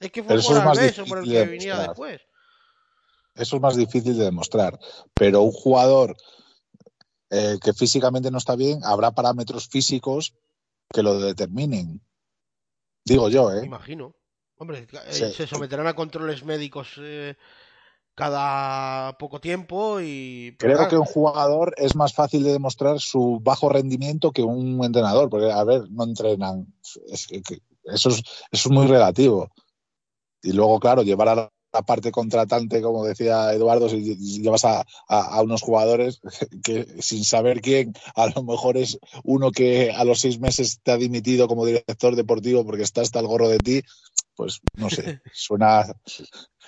[0.00, 1.88] Es que fue eso por es más Alves o por el difícil que de demostrar.
[1.88, 2.20] después.
[3.34, 4.78] Eso es más difícil de demostrar.
[5.14, 6.16] Pero un jugador
[7.30, 10.34] eh, que físicamente no está bien, habrá parámetros físicos
[10.92, 12.00] que lo determinen.
[13.04, 13.66] Digo yo, Me ¿eh?
[13.66, 14.14] imagino.
[14.56, 15.32] Hombre, eh, Sí.
[15.32, 17.36] se someterán a controles médicos eh,
[18.14, 20.54] cada poco tiempo y...
[20.58, 24.42] pero Creo claro, que un jugador es más fácil de demostrar su bajo rendimiento que
[24.42, 26.74] un entrenador, porque, a ver, no entrenan.
[27.06, 28.16] Es que- que eso, es,
[28.50, 29.50] eso es muy relativo.
[30.42, 31.34] Y luego, claro, llevar a
[31.72, 36.20] la parte contratante, como decía Eduardo, si llevas a, a- a unos jugadores
[36.64, 40.90] que sin saber quién, a lo mejor es uno que a los seis meses te
[40.92, 43.82] ha dimitido como director deportivo porque está hasta el gorro de ti,
[44.34, 45.84] pues no sé, suena,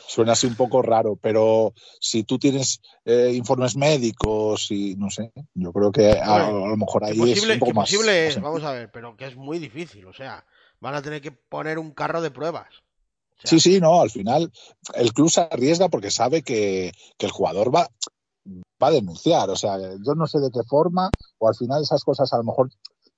[0.07, 5.33] suena así un poco raro, pero si tú tienes eh, informes médicos y no sé,
[5.55, 8.37] yo creo que a, a lo mejor ahí posible, es un poco más, posible más
[8.37, 10.07] es, vamos a ver, pero que es muy difícil.
[10.07, 10.47] O sea,
[10.81, 12.69] van a tener que poner un carro de pruebas.
[13.45, 14.51] Sí, sí, no, al final
[14.95, 17.89] el club se arriesga porque sabe que, que el jugador va,
[18.83, 19.51] va a denunciar.
[19.51, 22.45] O sea, yo no sé de qué forma, o al final esas cosas a lo
[22.45, 22.71] mejor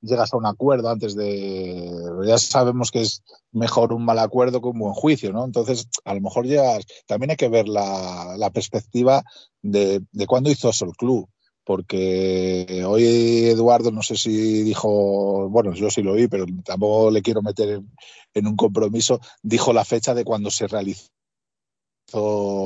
[0.04, 1.90] llegas a un acuerdo antes de.
[2.26, 3.22] Ya sabemos que es
[3.52, 5.44] mejor un mal acuerdo que un buen juicio, ¿no?
[5.44, 6.84] Entonces, a lo mejor llegas.
[7.06, 9.24] También hay que ver la, la perspectiva
[9.62, 11.28] de, de cuándo hizo eso el club.
[11.64, 17.22] Porque hoy Eduardo, no sé si dijo, bueno, yo sí lo oí, pero tampoco le
[17.22, 17.90] quiero meter en,
[18.34, 21.10] en un compromiso, dijo la fecha de cuando se realizó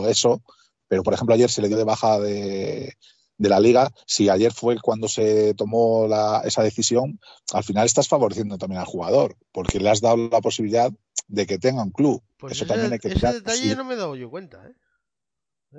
[0.09, 0.43] eso,
[0.89, 2.95] pero por ejemplo ayer se le dio de baja de,
[3.37, 7.21] de la liga, si ayer fue cuando se tomó la, esa decisión,
[7.53, 10.93] al final estás favoreciendo también al jugador, porque le has dado la posibilidad
[11.29, 12.23] de que tenga un club.
[12.37, 13.35] pues eso ese, también hay que ese mirar.
[13.35, 14.75] detalle no me he dado yo cuenta, ¿eh?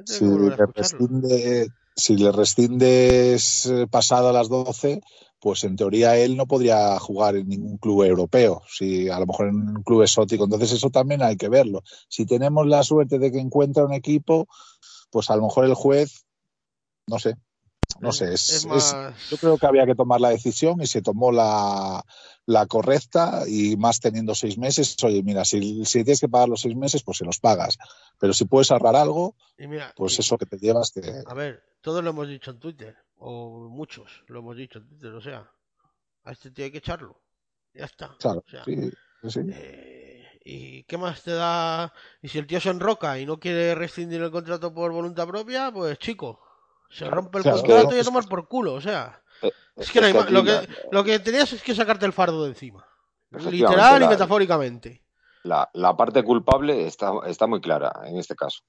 [0.06, 0.58] Que si volver
[1.96, 5.02] si le rescindes eh, pasado a las 12,
[5.40, 9.48] pues en teoría él no podría jugar en ningún club europeo, si a lo mejor
[9.48, 10.44] en un club exótico.
[10.44, 11.82] Entonces eso también hay que verlo.
[12.08, 14.48] Si tenemos la suerte de que encuentra un equipo,
[15.12, 16.26] pues a lo mejor el juez,
[17.08, 17.36] no sé,
[18.02, 20.88] no sé, es, es es- más- yo creo que había que tomar la decisión y
[20.88, 22.04] se tomó la,
[22.46, 24.96] la correcta y más teniendo seis meses.
[25.04, 27.78] Oye, mira, si, si tienes que pagar los seis meses, pues se los pagas.
[28.20, 31.24] Pero si puedes ahorrar algo, mira, pues y- eso que te llevas te...
[31.26, 35.14] A ver, todos lo hemos dicho en Twitter, o muchos lo hemos dicho en Twitter,
[35.14, 35.50] o sea,
[36.24, 37.22] a este tío hay que echarlo.
[37.74, 38.16] Ya está.
[38.20, 38.92] Claro, O sea, sí,
[39.30, 39.40] sí.
[39.52, 41.94] eh, ¿Y qué más te da?
[42.22, 45.72] Y si el tío se enroca y no quiere rescindir el contrato por voluntad propia,
[45.72, 46.42] pues chico,
[46.90, 49.22] se rompe el claro, contrato y a tomar por culo, o sea.
[49.42, 52.06] Eh, Es que, no hay que ma- lo, que, lo que tenías es que sacarte
[52.06, 52.86] el fardo de encima.
[53.32, 55.04] Literal y la- metafóricamente.
[55.44, 58.62] la, la parte culpable está, está muy clara en este caso.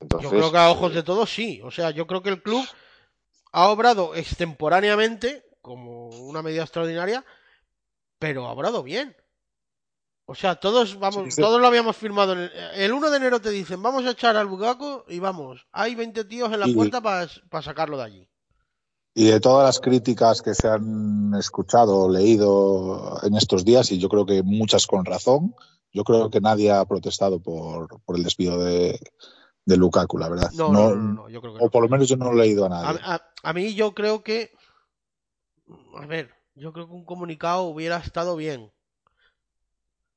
[0.00, 1.60] Entonces, Yo creo que a ojos de todos sí.
[1.64, 2.64] O sea, yo creo que el club
[3.52, 7.24] ha obrado extemporáneamente, como una medida extraordinaria,
[8.20, 9.16] pero ha obrado bien.
[10.30, 12.34] O sea, todos vamos, Sí, todos lo habíamos firmado.
[12.34, 15.66] En el, el 1 de enero te dicen, vamos a echar al Bugaco y vamos,
[15.72, 17.26] hay 20 tíos en la Y- puerta para
[17.62, 18.28] sacarlo de allí.
[19.14, 23.98] Y de todas las críticas que se han escuchado o leído en estos días, y
[23.98, 25.54] yo creo que muchas con razón,
[25.92, 29.00] yo creo que nadie ha protestado por, por el despido de,
[29.64, 30.50] de Lukaku, la verdad.
[30.52, 32.64] No, no, no, no, yo creo que O por lo menos yo no he leído
[32.64, 33.00] a A, nadie.
[33.02, 34.52] a- a mí yo creo que...
[35.96, 38.70] A ver, yo creo que un comunicado hubiera estado bien.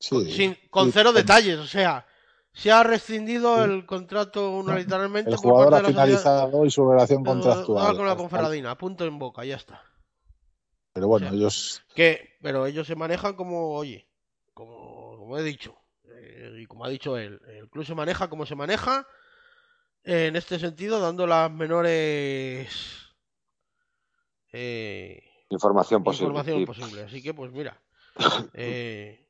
[0.10, 2.06] Con, sin, con cero detalles, o sea,
[2.54, 5.32] se ha rescindido el contrato unilateralmente.
[5.32, 7.96] El jugador ha finalizado y su relación contractual.
[7.96, 9.82] con la Conferadina, punto en boca, ya está.
[10.94, 11.82] Pero bueno, ellos.
[11.96, 14.10] Que, pero ellos se manejan como, oye,
[14.54, 18.46] como, como he dicho, eh, y como ha dicho él, el club se maneja como
[18.46, 19.08] se maneja,
[20.04, 22.70] en este sentido, dando las menores.
[24.52, 26.28] Eh, información posible.
[26.28, 27.04] Información posible.
[27.04, 27.82] Así que, pues mira.
[28.54, 29.21] Eh,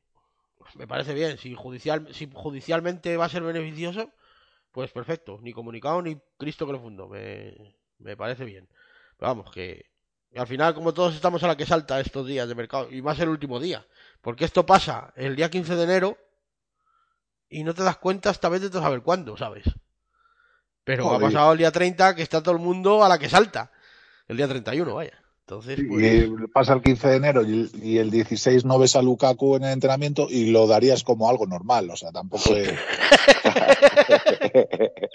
[0.74, 1.38] me parece bien.
[1.38, 4.12] Si, judicial, si judicialmente va a ser beneficioso,
[4.70, 5.38] pues perfecto.
[5.42, 7.08] Ni comunicado ni Cristo que lo fundó.
[7.08, 7.54] Me,
[7.98, 8.68] me parece bien.
[9.16, 9.92] Pero vamos, que,
[10.34, 13.18] al final, como todos estamos a la que salta estos días de mercado, y más
[13.20, 13.86] el último día.
[14.20, 16.18] Porque esto pasa el día 15 de enero
[17.48, 19.64] y no te das cuenta hasta vez de saber cuándo, ¿sabes?
[20.84, 23.70] Pero ha pasado el día 30 que está todo el mundo a la que salta.
[24.26, 25.21] El día 31, vaya.
[25.52, 26.24] Entonces, pues...
[26.24, 29.72] Y pasa el 15 de enero y, el 16 no ves a Lukaku en el
[29.72, 31.90] entrenamiento y lo darías como algo normal.
[31.90, 32.50] O sea, tampoco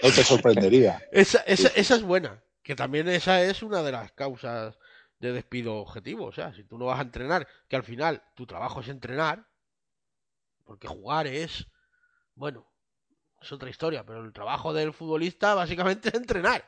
[0.03, 1.01] no te sorprendería.
[1.11, 2.43] Esa, esa, esa es buena.
[2.61, 4.77] Que también esa es una de las causas
[5.19, 6.25] de despido objetivo.
[6.25, 9.47] O sea, si tú no vas a entrenar, que al final tu trabajo es entrenar,
[10.65, 11.65] porque jugar es,
[12.35, 12.67] bueno,
[13.41, 16.63] es otra historia, pero el trabajo del futbolista básicamente es entrenar.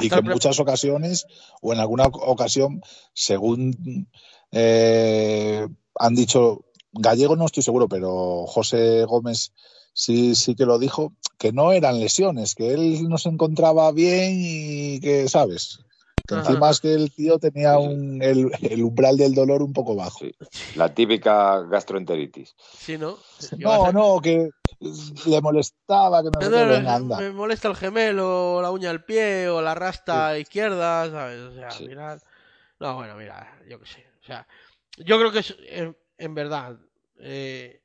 [0.00, 1.26] Y que en muchas ocasiones,
[1.60, 2.80] o en alguna ocasión,
[3.12, 4.08] según
[4.52, 9.52] eh, han dicho, Gallego no estoy seguro, pero José Gómez
[9.92, 14.34] sí, sí que lo dijo, que no eran lesiones, que él no se encontraba bien
[14.36, 15.80] y que, ¿sabes?
[16.28, 20.24] Encima es que el tío tenía un, el, umbral del dolor un poco bajo.
[20.74, 22.54] La típica gastroenteritis.
[22.58, 23.18] Sí, ¿no?
[23.58, 24.50] No, no, que
[24.80, 30.38] le molestaba, que no, Me molesta el gemelo, la uña del pie o la rasta
[30.38, 31.40] izquierda, ¿sabes?
[31.40, 32.22] O sea, al final...
[32.78, 34.06] No, bueno, mira, yo qué sé.
[34.22, 34.46] O sea,
[34.98, 35.56] yo creo que es,
[36.18, 36.76] en, verdad...
[37.18, 37.80] Eh,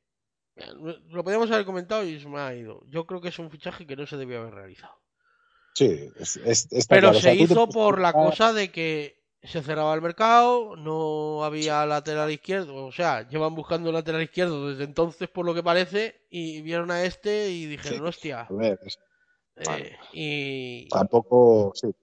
[1.09, 2.83] lo podríamos haber comentado y se me ha ido.
[2.87, 5.00] Yo creo que es un fichaje que no se debió haber realizado.
[5.73, 11.43] Sí, es, pero se hizo por la cosa de que se cerraba el mercado, no
[11.43, 16.27] había lateral izquierdo, o sea, llevan buscando lateral izquierdo desde entonces por lo que parece
[16.29, 18.47] y vieron a este y dijeron, hostia.
[19.55, 21.93] Eh, y tampoco, sí.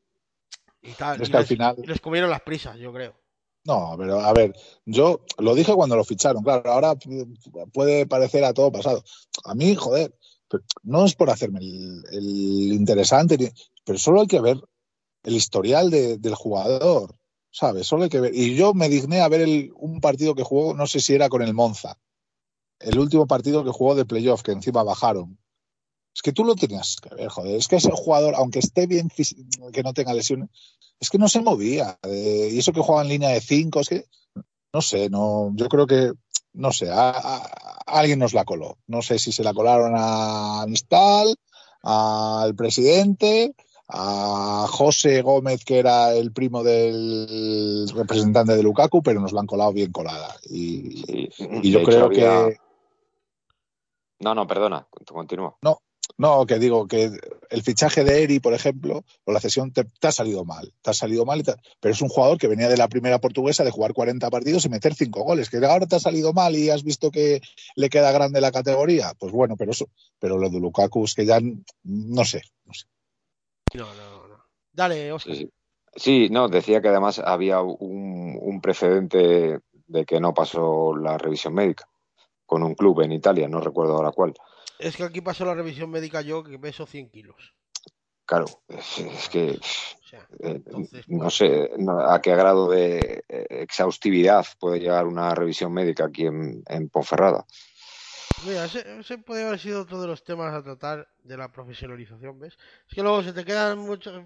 [0.83, 3.15] Y tal, al final les comieron las prisas, yo creo.
[3.65, 4.55] No, pero a ver,
[4.87, 6.95] yo lo dije cuando lo ficharon, claro, ahora
[7.73, 9.05] puede parecer a todo pasado.
[9.45, 10.15] A mí, joder,
[10.83, 13.53] no es por hacerme el, interesante,
[13.85, 14.61] pero solo hay que ver
[15.23, 17.15] el historial del jugador,
[17.51, 17.87] ¿sabes?
[17.87, 18.35] Solo hay que ver.
[18.35, 21.43] Y yo me digné a ver un partido que jugó, no sé si era con
[21.43, 21.99] el Monza,
[22.79, 25.39] el último partido que jugó de playoff, que encima bajaron.
[26.15, 27.57] Es que tú lo tenías que ver, joder.
[27.57, 29.09] Es que ese jugador, aunque esté bien,
[29.73, 30.49] que no tenga lesiones,
[30.99, 31.99] es que no se movía.
[32.03, 34.05] Eh, y eso que juega en línea de cinco, es que,
[34.73, 36.13] no sé, no, yo creo que
[36.59, 38.79] no sé, a, alguien nos la coló.
[38.87, 41.37] No sé si se la colaron a Nistal,
[41.83, 43.55] al presidente,
[43.89, 49.47] a José Gómez, que era el primo del representante de Lukaku, pero nos la han
[49.47, 50.35] colado bien colada.
[50.51, 51.31] Y,
[51.71, 52.59] yo creo que.
[54.21, 55.57] No, no, perdona, continúa.
[55.63, 55.81] No,
[56.17, 57.11] no, que digo que
[57.51, 60.73] el fichaje de Eri, por ejemplo, o la cesión te, ha salido mal.
[60.83, 61.45] Te ha salido mal,
[61.81, 64.69] pero es un jugador que venía de la primera portuguesa de jugar 40 partidos y
[64.69, 65.51] meter 5 goles.
[65.51, 67.41] Que ahora te ha salido mal y has visto que
[67.77, 69.13] le queda grande la categoría.
[69.19, 71.39] Pues bueno, pero eso, pero lo de Lukaku es que ya
[71.85, 72.43] no sé.
[73.75, 74.45] No, no, no.
[74.73, 75.37] Dale, Oscar.
[75.95, 81.55] Sí, no, decía que además había un, un precedente de que no pasó la revisión
[81.55, 81.89] médica
[82.47, 84.35] con un club en Italia, no recuerdo ahora cuál.
[84.79, 87.55] Es que aquí pasó la revisión médica yo que peso 100 kilos.
[88.29, 89.59] Claro, es, que
[90.41, 90.63] eh,
[91.07, 91.71] no pues sé
[92.07, 97.47] a qué grado de eh, exhaustividad puede llegar una revisión médica aquí en, Ponferrada.
[98.45, 102.59] Mira, ese, puede haber sido otro de los temas a tratar de la profesionalización, ¿ves?
[102.87, 104.23] Es que luego se te quedan muchas,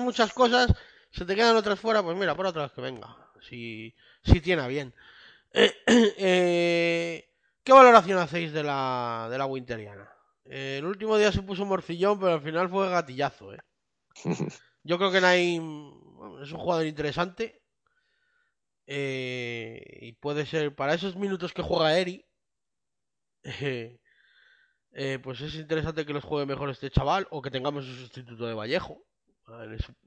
[0.00, 0.70] muchas cosas,
[1.10, 4.94] se te quedan otras fuera, pues mira, por otras que venga, si, si tiene bien.
[5.52, 7.26] eh,
[7.64, 10.12] ¿Qué valoración hacéis de la, de la Winteriana?
[10.44, 13.60] Eh, el último día se puso morcillón, pero al final fue gatillazo, ¿eh?
[14.82, 17.62] Yo creo que hay es un jugador interesante.
[18.86, 22.26] Eh, y puede ser, para esos minutos que juega Eri,
[24.92, 28.46] eh, pues es interesante que los juegue mejor este chaval o que tengamos un sustituto
[28.46, 29.02] de Vallejo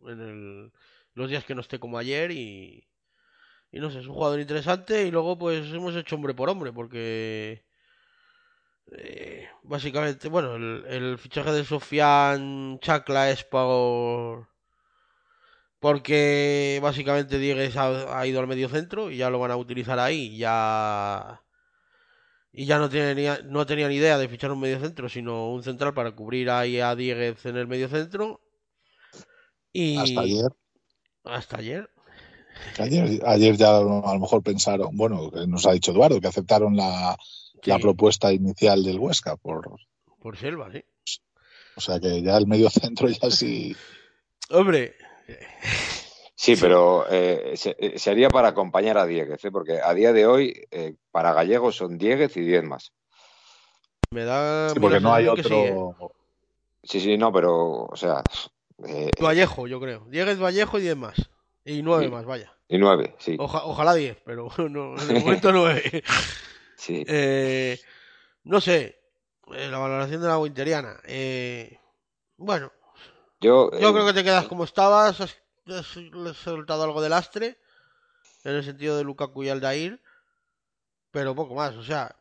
[0.06, 0.72] en,
[1.14, 2.88] los días que no esté como ayer y,
[3.72, 6.72] y no sé, es un jugador interesante y luego pues hemos hecho hombre por hombre
[6.72, 7.64] porque
[8.92, 14.48] eh, básicamente, bueno, el, fichaje de Sofian Chacla es por
[15.80, 20.38] porque básicamente Diegues ha, ido al medio centro y ya lo van a utilizar ahí,
[20.38, 21.42] ya
[22.52, 25.64] y ya no, ni, no tenía ni idea de fichar un medio centro, sino un
[25.64, 28.42] central para cubrir ahí a Dieguez en el medio centro.
[29.72, 30.52] Y Hasta ayer.
[31.24, 31.90] Hasta ayer.
[32.80, 36.76] Ayer, ayer ya a lo mejor pensaron, bueno, que nos ha dicho Eduardo, que aceptaron
[36.76, 37.18] la,
[37.64, 37.72] Sí.
[37.72, 39.36] la propuesta inicial del Huesca.
[39.36, 39.80] Por,
[40.22, 40.84] Por Selva, sí.
[41.76, 43.76] o sea que ya el medio centro ya sí.
[44.52, 44.96] Hombre,
[46.40, 49.52] Sí, pero eh, se, eh, sería para acompañar a Dieguez, ¿eh?
[49.52, 52.92] porque a día de hoy eh, para Gallegos son Dieguez y 10 más.
[54.12, 54.70] me da.
[54.70, 55.96] sí, porque no hay otro.
[56.84, 58.22] Sí, sí, no, pero, o sea,
[58.88, 60.06] eh, Vallejo, yo creo.
[60.10, 61.16] Dieguez Vallejo y 10 más.
[61.70, 62.12] Y 9 Sí.
[62.12, 62.54] más, vaya.
[62.70, 63.36] y 9, sí.
[63.40, 66.04] Oja- ojalá 10, pero no, de momento 9.
[66.78, 67.04] sí.
[67.08, 67.80] Eh,
[68.44, 69.00] no sé,
[69.54, 71.00] eh, la valoración de la Winteriana.
[71.06, 71.78] Eh,
[72.38, 72.72] bueno,
[73.42, 75.20] Yo, yo eh, creo que te quedas como estabas.
[75.22, 75.38] Has,
[75.68, 77.60] has- soltado algo de lastre
[78.46, 80.02] en el sentido de Lukaku y Aldair,
[81.12, 81.76] pero poco más.
[81.76, 82.16] O sea,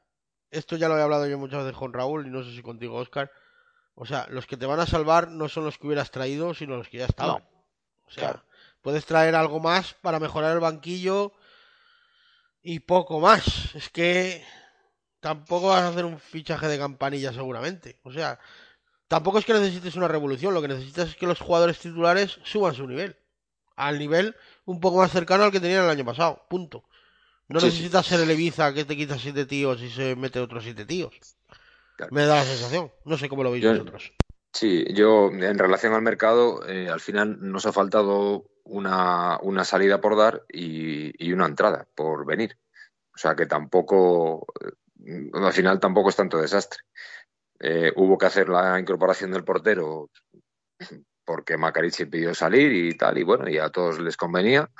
[0.50, 2.96] esto ya lo he hablado yo muchas veces con Raúl y no sé si contigo,
[2.96, 3.30] Oscar.
[3.94, 6.76] O sea, los que te van a salvar no son los que hubieras traído, sino
[6.76, 7.42] los que ya estaban.
[8.06, 8.45] o sea, claro.
[8.86, 11.32] Puedes traer algo más para mejorar el banquillo
[12.62, 13.74] y poco más.
[13.74, 14.44] Es que
[15.18, 17.98] tampoco vas a hacer un fichaje de campanilla seguramente.
[18.04, 18.38] O sea,
[19.08, 22.76] tampoco es que necesites una revolución, lo que necesitas es que los jugadores titulares suban
[22.76, 23.16] su nivel.
[23.74, 24.36] Al nivel
[24.66, 26.46] un poco más cercano al que tenían el año pasado.
[26.48, 26.84] Punto.
[27.48, 27.72] No Sí, sí.
[27.78, 31.12] necesitas ser el Ibiza que te quita siete tíos y se mete otros siete tíos.
[31.96, 32.14] Claro.
[32.14, 32.92] Me da la sensación.
[33.04, 34.12] No sé cómo lo veis Yo- vosotros.
[34.52, 40.00] Sí, yo en relación al mercado, eh, al final nos ha faltado una, una salida
[40.00, 42.58] por dar y, y una entrada por venir.
[43.14, 44.46] O sea que tampoco,
[45.06, 46.80] eh, al final tampoco es tanto desastre.
[47.58, 50.10] Eh, hubo que hacer la incorporación del portero
[51.24, 54.70] porque Macarici pidió salir y tal, y bueno, y a todos les convenía.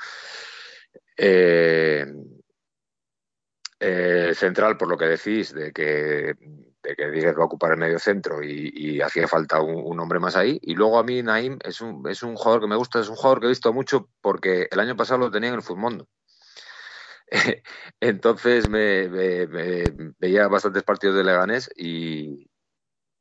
[1.17, 2.05] Eh,
[4.33, 6.35] central, por lo que decís, de que,
[6.87, 9.99] de que Díaz va a ocupar el medio centro y, y hacía falta un, un,
[9.99, 10.57] hombre más ahí.
[10.61, 13.15] Y luego a mí Naim es un, es un jugador que me gusta, es un
[13.15, 16.07] jugador que he visto mucho porque el año pasado lo tenía en el Futmundo.
[17.99, 19.83] Entonces me, me, me,
[20.17, 22.49] veía bastantes partidos de Leganés y,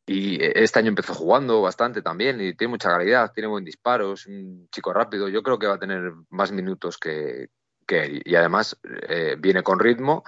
[0.07, 4.27] y este año empezó jugando bastante también y tiene mucha calidad, tiene buen disparo, es
[4.27, 5.29] un chico rápido.
[5.29, 7.49] Yo creo que va a tener más minutos que,
[7.85, 8.23] que él.
[8.25, 8.79] Y además
[9.09, 10.23] eh, viene con ritmo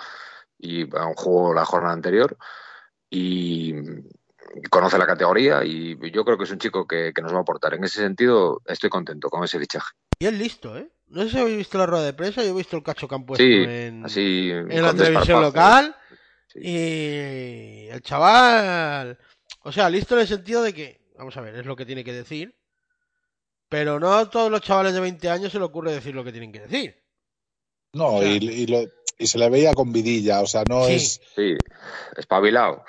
[0.58, 2.36] y juego la jornada anterior
[3.10, 3.74] y
[4.70, 7.42] conoce la categoría y yo creo que es un chico que, que, nos va a
[7.42, 7.74] aportar.
[7.74, 9.92] En ese sentido estoy contento con ese fichaje.
[10.18, 10.88] Y es listo, ¿eh?
[11.08, 13.14] No sé si habéis visto la rueda de prensa, yo he visto el cacho que
[13.14, 15.96] han puesto sí, en, así, en la televisión local
[16.48, 16.60] sí.
[16.62, 19.18] y el chaval,
[19.62, 22.04] o sea, listo en el sentido de que, vamos a ver, es lo que tiene
[22.04, 22.54] que decir,
[23.70, 26.32] pero no a todos los chavales de 20 años se le ocurre decir lo que
[26.32, 26.96] tienen que decir.
[27.94, 28.82] No, o sea, y, y, lo,
[29.18, 31.20] y, se le veía con vidilla, o sea, no sí, es.
[31.34, 31.56] Sí,
[32.16, 32.84] espabilado.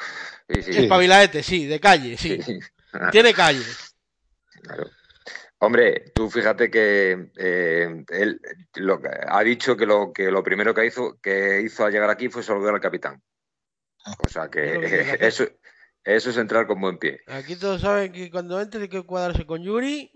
[0.48, 0.72] Sí, sí.
[0.84, 2.40] Espabiladete, sí, de calle, sí.
[3.12, 3.64] Tiene calle.
[4.62, 4.90] Claro.
[5.62, 8.42] Hombre, tú fíjate que eh, él
[8.76, 12.30] lo, ha dicho que lo, que lo primero que hizo, que hizo al llegar aquí
[12.30, 13.22] fue saludar al capitán.
[14.26, 15.46] O sea que, eh, eso,
[16.04, 17.20] eso es entrar con buen pie.
[17.28, 20.10] Aquí todos saben que cuando entre hay que cuadrarse con Yuri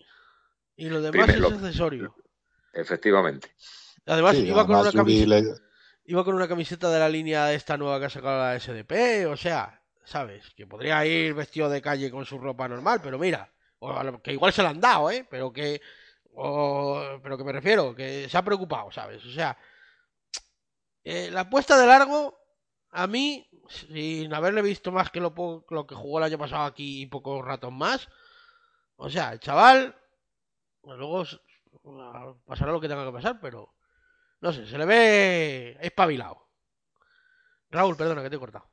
[0.77, 2.15] y lo demás primero, es accesorio.
[2.71, 3.53] Efectivamente.
[4.05, 5.43] Además, sí, iba, con una camiseta, le...
[6.05, 9.27] iba con una camiseta de la línea de esta nueva que ha sacado la SDP,
[9.29, 10.49] o sea, ¿sabes?
[10.55, 14.53] Que podría ir vestido de calle con su ropa normal, pero mira, o que igual
[14.53, 15.25] se la han dado, ¿eh?
[15.29, 15.81] Pero que,
[16.33, 19.23] o, pero que me refiero, que se ha preocupado, ¿sabes?
[19.25, 19.57] O sea,
[21.03, 22.37] eh, la apuesta de largo,
[22.91, 25.33] a mí, sin haberle visto más que lo,
[25.69, 28.09] lo que jugó el año pasado aquí y pocos ratos más,
[28.95, 29.95] o sea, el chaval,
[30.81, 31.25] pues luego
[32.45, 33.73] pasará lo que tenga que pasar, pero
[34.43, 36.49] no sé, se le ve espabilado.
[37.71, 38.65] Raúl, perdona que te he cortado.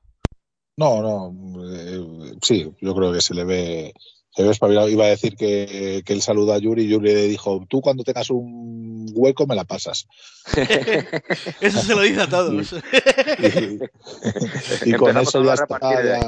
[0.76, 3.94] No, no, eh, sí, yo creo que se le ve,
[4.31, 4.89] se ve espabilado.
[4.89, 8.02] Iba a decir que, que él saluda a Yuri y Yuri le dijo, tú cuando
[8.02, 10.08] tengas un hueco me la pasas.
[11.60, 12.73] eso se lo dice a todos.
[13.39, 16.20] y, y, y con eso ya está, ya,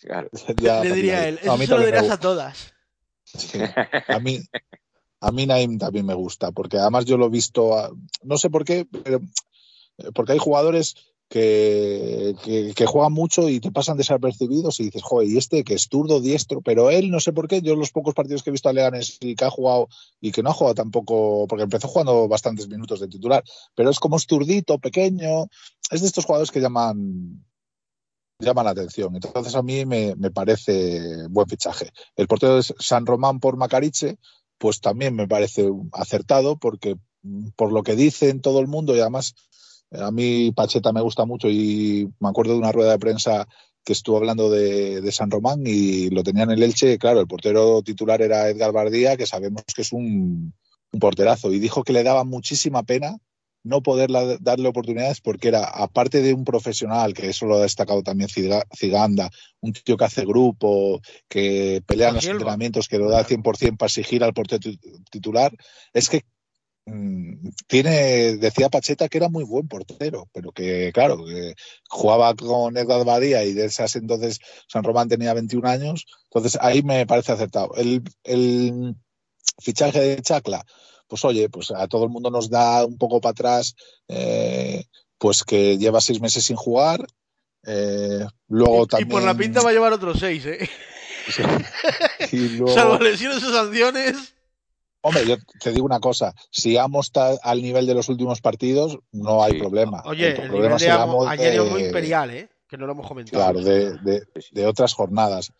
[0.00, 0.28] claro.
[0.58, 2.74] ya, le diría él, eso a mí se lo dirás a todas.
[3.24, 3.58] Sí,
[4.08, 4.38] a mí,
[5.20, 8.64] a mí Naim también me gusta, porque además yo lo he visto, no sé por
[8.64, 9.20] qué, pero
[10.14, 10.94] porque hay jugadores
[11.28, 12.34] que,
[12.86, 16.60] juegan mucho y te pasan desapercibidos y dices, joder, y este que es zurdo, diestro,
[16.60, 19.18] pero él no sé por qué, yo los pocos partidos que he visto a Leganes
[19.20, 19.88] y que ha jugado
[20.20, 23.42] y que no ha jugado tampoco, porque empezó jugando bastantes minutos de titular,
[23.74, 25.46] pero es como es zurdito, pequeño,
[25.90, 27.44] es de estos jugadores que llaman
[28.38, 29.14] llaman la atención.
[29.14, 31.90] Entonces a mí me, me parece buen fichaje.
[32.16, 34.18] El portero de San Román por Macariche,
[34.58, 36.96] pues también me parece acertado porque
[37.56, 39.34] por lo que dicen todo el mundo y además
[39.90, 43.46] A mí Pacheta me gusta mucho y me acuerdo de una rueda de prensa
[43.84, 46.98] que estuvo hablando de, de, San Román y lo tenía en el Elche.
[46.98, 50.52] Claro, el portero titular era Edgar Bardía, que sabemos que es un,
[50.92, 53.16] un porterazo, y dijo que le daba muchísima pena
[53.66, 58.02] no poder darle oportunidades porque era, aparte de un profesional, que eso lo ha destacado
[58.02, 58.30] también
[58.74, 59.30] Ciganda,
[59.60, 63.76] un tío que hace grupo, que pelea en los entrenamientos, que lo da al 100%
[63.76, 64.70] para exigir al portero
[65.10, 65.52] titular,
[65.92, 66.22] es que
[66.86, 71.54] mm, tiene, decía Pacheta que era muy buen portero, pero que, claro, que
[71.88, 74.38] jugaba con Edgar Badía y de esas entonces
[74.68, 77.74] San Román tenía 21 años, entonces ahí me parece acertado.
[77.76, 78.94] El, el
[79.58, 80.64] fichaje de Chacla,
[81.08, 83.74] pues oye, pues a todo el mundo nos da un poco para atrás,
[84.08, 84.84] eh,
[85.18, 87.06] pues que lleva seis meses sin jugar.
[87.66, 89.08] Eh, luego y, también...
[89.08, 90.68] y por la pinta va a llevar otros seis, ¿eh?
[91.28, 91.42] Sí.
[92.36, 92.74] Y luego...
[92.74, 94.34] Salvo lesiones o sanciones.
[95.02, 98.98] Hombre, yo te digo una cosa, si Amo está al nivel de los últimos partidos,
[99.12, 99.58] no hay Sí.
[99.60, 100.02] problema.
[100.04, 102.48] Oye, el el problema nivel de será Amo, Amo ayer de- llegó imperial, ¿eh?
[102.68, 103.36] Que no lo hemos comentado.
[103.44, 105.52] Claro, de, de- de otras jornadas.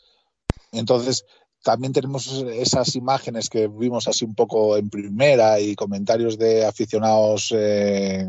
[0.73, 1.25] Entonces,
[1.67, 7.53] también tenemos esas imágenes que vimos así un poco en primera y comentarios de aficionados
[7.53, 8.25] eh,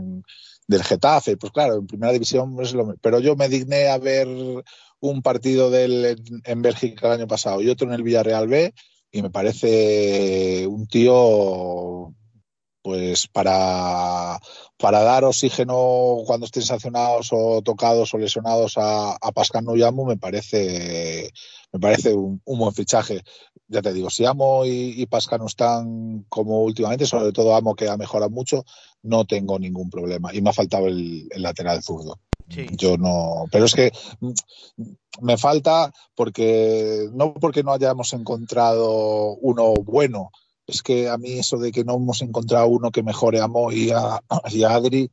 [0.68, 1.38] del Getafe.
[1.38, 4.28] Pues claro, en primera división es lo Pero yo me digné a ver
[5.00, 8.74] un partido del, en Bélgica el año pasado y otro en el Villarreal B
[9.12, 12.16] y me parece un tío
[12.88, 14.40] pues para,
[14.78, 20.16] para dar oxígeno cuando estén sancionados o tocados o lesionados a, a Pascal Nuyamu me
[20.16, 21.30] parece
[21.74, 23.24] me parece un, un buen fichaje.
[23.68, 27.76] Ya te digo, si Amo y, y Pascal no están como últimamente, sobre todo Amo
[27.76, 28.64] que ha mejorado mucho,
[29.04, 30.34] no tengo ningún problema.
[30.34, 32.18] Y me ha faltado el, el lateral zurdo.
[32.48, 32.68] Sí.
[32.72, 33.92] Yo no, pero es que
[35.20, 40.32] me falta porque no porque no hayamos encontrado uno bueno,
[40.68, 43.72] es que a mí eso de que no hemos encontrado uno que mejore a Mo
[43.72, 44.22] y a,
[44.52, 45.10] y a Adri,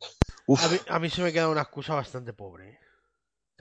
[0.46, 2.70] uf, A mí, a mí se me queda una excusa bastante pobre.
[2.70, 2.78] ¿eh?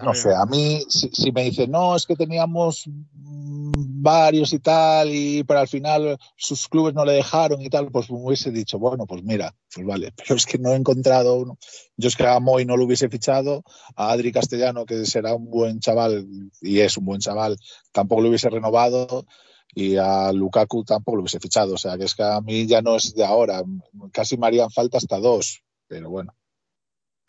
[0.01, 4.59] no sé, a mí si, si me dicen, no, es que teníamos mm, varios y
[4.59, 8.51] tal, y pero al final sus clubes no le dejaron y tal, pues me hubiese
[8.51, 11.57] dicho, bueno, pues mira, pues vale, pero es que no he encontrado uno.
[11.95, 13.63] Yo es que a Moy no lo hubiese fichado,
[13.95, 16.27] a Adri Castellano, que será un buen chaval,
[16.61, 17.57] y es un buen chaval,
[17.91, 19.25] tampoco lo hubiese renovado,
[19.75, 21.73] y a Lukaku tampoco lo hubiese fichado.
[21.73, 23.63] O sea, que es que a mí ya no es de ahora,
[24.11, 26.35] casi me harían falta hasta dos, pero bueno.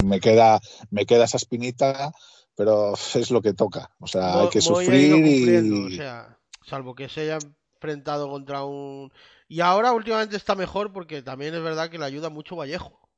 [0.05, 2.13] Me queda, me queda esa espinita,
[2.55, 3.91] pero es lo que toca.
[4.01, 5.95] O sea, hay que sufrir y.
[5.95, 7.39] o sea, salvo que se haya
[7.75, 9.13] enfrentado contra un...
[9.49, 13.09] Y ahora últimamente está mejor porque también es verdad que le ayuda mucho Vallejo.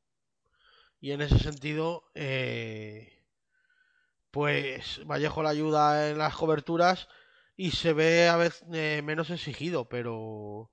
[1.01, 3.23] Y en ese sentido, eh,
[4.31, 7.09] pues Vallejo le ayuda en las coberturas
[7.57, 10.71] y se ve a veces eh, menos exigido, pero...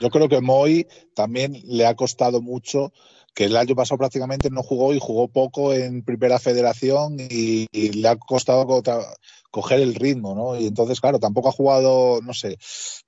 [0.00, 2.92] Yo creo que Moy también le ha costado mucho,
[3.34, 8.08] que el año pasado prácticamente no jugó y jugó poco en primera federación y, le
[8.08, 8.82] ha costado co-
[9.50, 10.58] coger el ritmo, ¿no?
[10.58, 12.58] Y entonces, claro, tampoco ha jugado, no sé,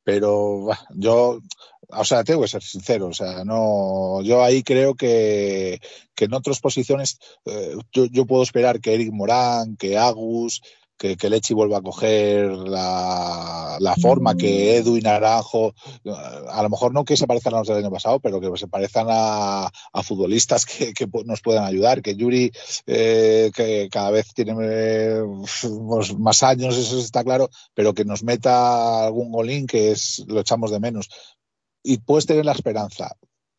[0.05, 1.41] pero yo,
[1.89, 5.81] o sea, tengo que ser sincero, o sea, no, yo ahí creo que,
[6.15, 10.62] que en otras posiciones eh, yo, yo puedo esperar que Eric Morán, que Agus,
[10.97, 15.75] que, que Lechi vuelva a coger la, la forma, que Edu y Naranjo,
[16.49, 18.68] a lo mejor no que se parezcan a los del año pasado, pero que se
[18.68, 22.50] parezcan a, a futbolistas que, que, nos puedan ayudar, que Yuri,
[22.86, 25.20] eh, que cada vez tiene eh,
[25.89, 30.41] pues, más años, eso está claro, pero que nos meta algún golín que es, lo
[30.41, 31.08] echamos de menos.
[31.83, 33.16] Y puedes tener la esperanza,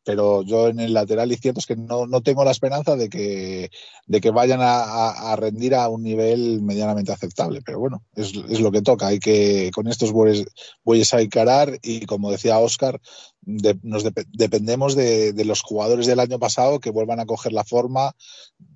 [0.08, 3.70] pero yo en el lateral izquierdo es que no, no tengo la esperanza de que,
[4.06, 7.62] de que vayan a, rendir a un nivel medianamente aceptable.
[7.62, 9.08] Pero bueno, es, es, lo que toca.
[9.08, 10.46] Hay que, con estos bueyes,
[10.86, 13.02] bueyes hay que y como decía Oscar,
[13.42, 17.52] de, nos de, dependemos de, de, los jugadores del año pasado que vuelvan a coger
[17.52, 18.16] la forma,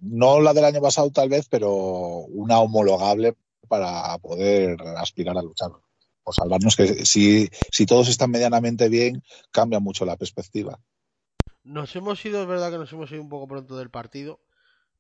[0.01, 3.35] no la del año pasado tal vez, pero una homologable
[3.69, 5.71] para poder aspirar a luchar
[6.23, 10.77] o salvarnos que si, si todos están medianamente bien, cambia mucho la perspectiva.
[11.63, 14.39] Nos hemos ido, es verdad que nos hemos ido un poco pronto del partido,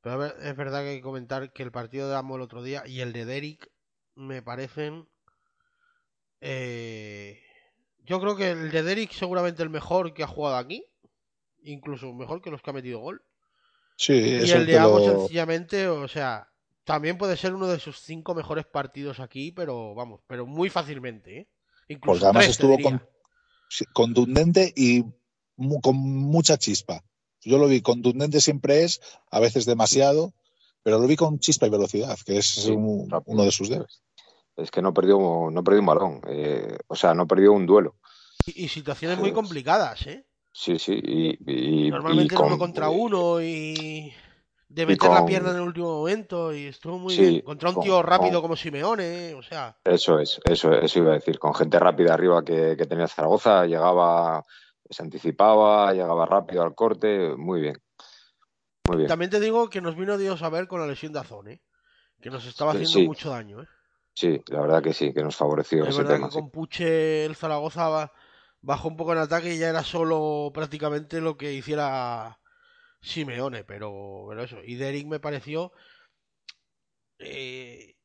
[0.01, 2.83] pero es verdad que hay que comentar que el partido de Amo el otro día
[2.85, 3.71] y el de Derek
[4.15, 5.07] me parecen...
[6.41, 7.39] Eh,
[8.03, 10.85] yo creo que el de Derek seguramente el mejor que ha jugado aquí,
[11.63, 13.23] incluso mejor que los que ha metido gol.
[13.95, 15.19] Sí, y el de Amo lo...
[15.19, 16.51] sencillamente, o sea,
[16.83, 21.39] también puede ser uno de sus cinco mejores partidos aquí, pero vamos, pero muy fácilmente,
[21.39, 21.47] ¿eh?
[21.87, 23.01] Incluso Porque además tres, estuvo con,
[23.93, 25.03] contundente y
[25.81, 27.03] con mucha chispa.
[27.43, 30.33] Yo lo vi contundente siempre es, a veces demasiado,
[30.83, 34.01] pero lo vi con chispa y velocidad, que es sí, un, uno de sus debes.
[34.55, 37.95] Es que no perdió, no perdió un balón, eh, o sea, no perdió un duelo.
[38.45, 40.25] Y, y situaciones muy complicadas, ¿eh?
[40.53, 44.13] Sí, sí, y, y normalmente y con, uno contra uno y
[44.67, 47.41] de meter la pierna en el último momento y estuvo muy Sí, bien.
[47.41, 51.11] Contra un con- tío rápido con- como Simeone, o sea, Eso es, eso, eso iba
[51.11, 51.39] a decir.
[51.39, 54.45] Con gente rápida arriba que, que tenía Zaragoza, llegaba,
[54.91, 57.75] se anticipaba, llegaba rápido al corte, muy bien.
[58.87, 59.07] Muy bien.
[59.07, 61.61] también te digo que nos vino Dios a ver con la lesión de Azón, ¿eh?
[62.21, 63.05] que nos estaba haciendo sí.
[63.07, 63.61] mucho daño.
[63.61, 63.67] ¿eh?
[64.13, 66.27] Sí, la verdad que sí, que nos favoreció Es ese verdad tema.
[66.27, 66.39] que sí.
[66.39, 68.11] con Puche el Zaragoza ba-
[68.61, 72.39] bajó un poco en ataque y ya era solo prácticamente lo que hiciera
[73.01, 74.57] Simeone, pero, pero eso.
[74.63, 75.71] Y Derek me pareció
[77.19, 77.95] eh,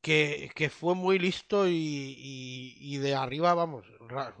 [0.00, 4.34] que, que fue muy listo y, y- y de arriba, vamos, ra-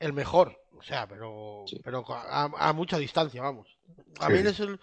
[0.00, 0.60] el mejor.
[0.76, 1.78] O sea, pero, Sí.
[1.84, 3.68] pero a, a mucha distancia, vamos.
[4.18, 4.32] A Sí.
[4.32, 4.80] mí es el...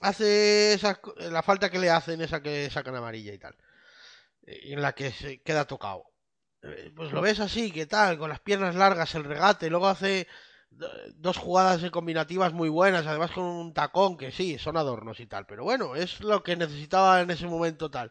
[0.00, 3.54] Hace esa, la falta que le hacen, esa que sacan amarilla y tal
[4.46, 6.04] eh, en la que se queda tocado.
[6.62, 8.16] Eh, Pues lo ves así, ¿qué tal?
[8.18, 10.26] Con las piernas largas, el regate, luego hace
[10.70, 15.20] do- dos jugadas de combinativas muy buenas, además con un tacón que sí, son adornos
[15.20, 18.10] y tal, pero bueno, es lo que necesitaba en ese momento tal.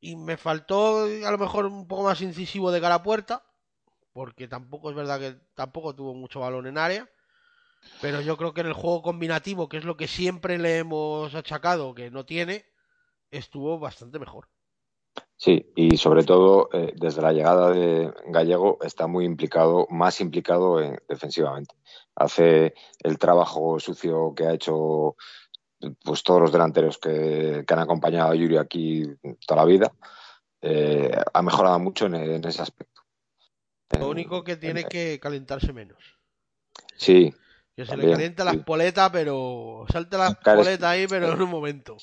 [0.00, 3.44] Y me faltó a lo mejor un poco más incisivo de cara a puerta,
[4.14, 7.10] porque tampoco es verdad que tampoco tuvo mucho balón en área.
[8.00, 11.34] Pero yo creo que en el juego combinativo, que es lo que siempre le hemos
[11.34, 12.64] achacado que no tiene,
[13.30, 14.48] estuvo bastante mejor.
[15.36, 20.80] Sí, y sobre todo eh, desde la llegada de Gallego está muy implicado, más implicado
[20.80, 21.74] en- defensivamente.
[22.14, 25.16] Hace el trabajo sucio que ha hecho
[26.04, 29.04] pues todos los delanteros que, han acompañado a Yuri aquí
[29.46, 29.92] toda la vida.
[30.62, 32.93] Eh, ha mejorado mucho en ese aspecto.
[33.98, 35.98] Lo único que tiene en- que calentarse menos.
[36.96, 37.32] Sí,
[37.76, 38.58] Que se le calienta la sí.
[38.58, 41.96] espoleta, pero salta la Claro, espoleta ahí, pero en un momento.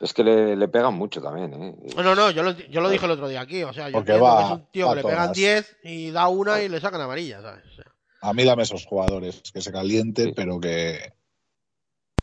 [0.00, 1.52] es que le, le pegan mucho también.
[1.54, 1.76] ¿eh?
[1.96, 3.62] No, no, no, yo lo, yo lo dije el otro día aquí.
[3.62, 5.36] O sea, yo Porque va- que es un tío que le pegan todas.
[5.36, 7.64] 10 y da una y le sacan amarilla, ¿sabes?
[7.66, 7.84] O sea,
[8.22, 10.32] A mí dame esos jugadores que se calienten, Sí.
[10.34, 11.12] pero que.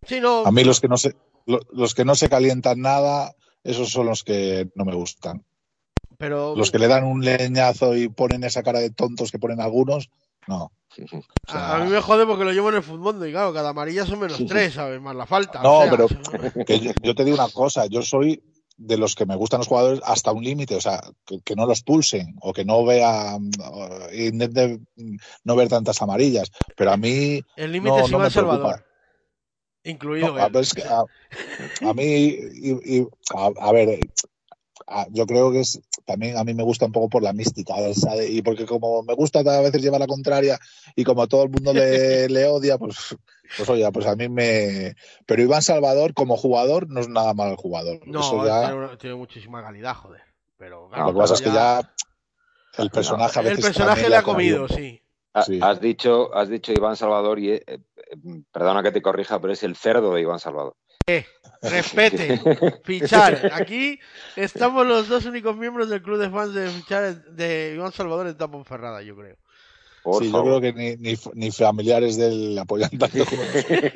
[0.06, 0.46] sí, no.
[0.46, 4.06] A mí los que no se, lo- los que no se calientan nada, esos son
[4.08, 5.46] los que no me gustan.
[6.20, 9.62] Pero Los que le dan un leñazo y ponen esa cara de tontos que ponen
[9.62, 10.10] algunos,
[10.48, 10.72] no.
[10.98, 11.18] Ujú.
[11.20, 13.54] O sea, a, a mí me jode porque lo llevo en el fútbol y claro,
[13.54, 15.00] cada amarilla son menos 3, ¿sabes?
[15.00, 15.64] Más la falta.
[15.64, 18.44] No, o sea, pero- que yo, yo te digo una cosa, yo soy
[18.76, 21.66] de los que me gustan los jugadores hasta un límite, o sea, que, que no
[21.66, 22.82] los pulsen o que no
[24.14, 24.86] intenten
[25.44, 28.56] no ver tantas amarillas, pero a mí el límite no, es no Iván me preocupa.
[28.58, 28.86] Salvador.
[29.84, 30.52] Incluido No, a, él.
[30.52, 31.00] ver, es que a,
[31.90, 34.00] a mí, y, y- a, a ver,
[34.88, 37.76] a- yo creo que es también a mí me gusta un poco por la mística,
[37.94, 38.32] ¿sabes?
[38.32, 40.58] y porque como me gusta a veces llevar la contraria
[40.96, 43.16] y como todo el mundo le, le odia, pues,
[43.56, 44.96] pues oye, pues a mí me.
[45.28, 48.00] Pero Iván Salvador, como jugador, no es nada mal jugador.
[48.08, 48.98] No, Eso ya.
[48.98, 50.22] tiene, muchísima calidad, joder.
[50.58, 51.80] Pero claro, Lo que pasa es que ya
[52.80, 55.00] el No, personaje a El personaje le ha comido sí.
[55.34, 55.60] Ha- Sí.
[55.62, 57.78] Has dicho, has dicho Iván Salvador y eh, eh,
[58.52, 60.76] perdona que te corrija, pero es el cerdo de Iván Salvador.
[61.62, 62.40] Respete,
[62.84, 63.52] fichar.
[63.54, 64.00] Aquí
[64.36, 68.38] estamos los dos únicos miembros del club de fans de fichar de Iván Salvador en
[68.38, 69.38] Tapón Ferrada, yo creo.
[70.04, 73.84] Por Sí, yo creo que ni, ni, ni familiares del apoyan tanto como nosotros.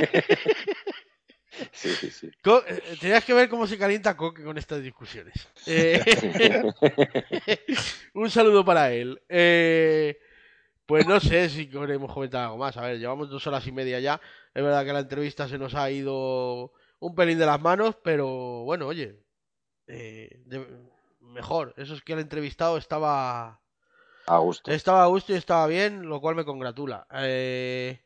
[1.71, 2.31] Sí, sí, sí.
[2.43, 5.35] Co- eh, Tenías que ver cómo se calienta Coque con estas discusiones.
[5.67, 6.03] Eh,
[8.15, 9.21] un saludo para él.
[9.29, 10.17] Eh,
[10.85, 12.75] pues no sé si queremos comentar algo más.
[12.77, 14.19] A ver, llevamos dos horas y media ya.
[14.53, 16.73] Es verdad que la entrevista se nos ha ido
[17.07, 18.27] un pelín de las manos, pero
[18.63, 19.19] bueno, oye,
[19.87, 20.67] eh, de-
[21.19, 21.73] mejor.
[21.77, 23.61] Eso es que el entrevistado estaba
[24.27, 24.71] A gusto.
[24.71, 27.05] estaba a gusto y estaba bien, lo cual me congratula.
[27.11, 27.99] Eh,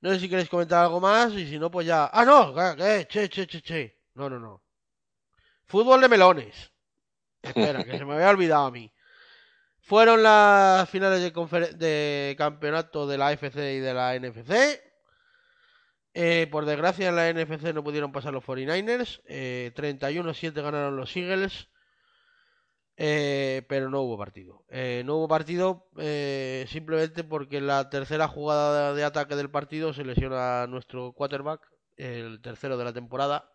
[0.00, 2.10] no sé si queréis comentar algo más y si no, pues ya.
[2.12, 2.54] ¡Ah, no!
[2.54, 2.74] ¿Qué?
[2.76, 3.06] qué?
[3.08, 3.98] Che, che, che, che.
[4.14, 4.62] No, no, no.
[5.66, 6.72] Fútbol de melones.
[7.42, 8.92] Espera, que se me había olvidado a mí.
[9.80, 11.30] Fueron las finales de,
[11.76, 14.80] de campeonato de la AFC y de la NFC.
[16.14, 19.20] Eh, por desgracia en la NFC no pudieron pasar los 49ers.
[19.26, 21.68] Eh, 31-7 ganaron los Eagles.
[22.96, 24.64] Eh, pero no hubo partido.
[24.68, 29.92] Eh, no hubo partido eh, simplemente porque en la tercera jugada de, ataque del partido
[29.92, 31.60] se lesiona nuestro quarterback,
[31.96, 33.50] el tercero de la temporada,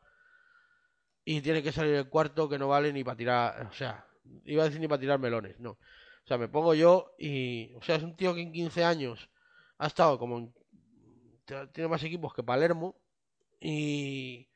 [1.23, 4.05] y tiene que salir el cuarto que no vale ni para tirar, o sea,
[4.45, 5.71] iba a decir ni para tirar melones, no.
[5.71, 9.29] O sea, me pongo yo y, o sea, es un tío que en 15 años
[9.77, 10.53] ha estado como en-
[11.72, 12.95] tiene más equipos que Palermo
[13.60, 14.50] y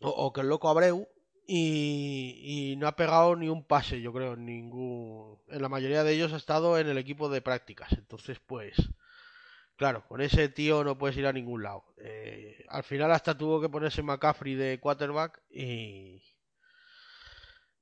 [0.00, 1.08] o, que el loco Abreu
[1.46, 5.38] y, y no ha pegado ni un pase, yo creo, ningún.
[5.48, 7.92] En la mayoría de ellos ha estado en el equipo de prácticas.
[7.92, 8.76] Entonces, pues,
[9.76, 11.84] claro, con ese tío no puedes ir a ningún lado.
[11.98, 16.22] Eh, al final hasta tuvo que ponerse McCaffrey de quarterback y.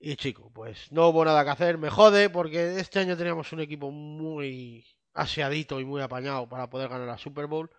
[0.00, 1.76] Y chico, pues no hubo nada que hacer.
[1.76, 4.86] Me jode porque este año teníamos un equipo muy
[5.18, 7.70] aseadito y muy apañado para poder ganar la Super Bowl.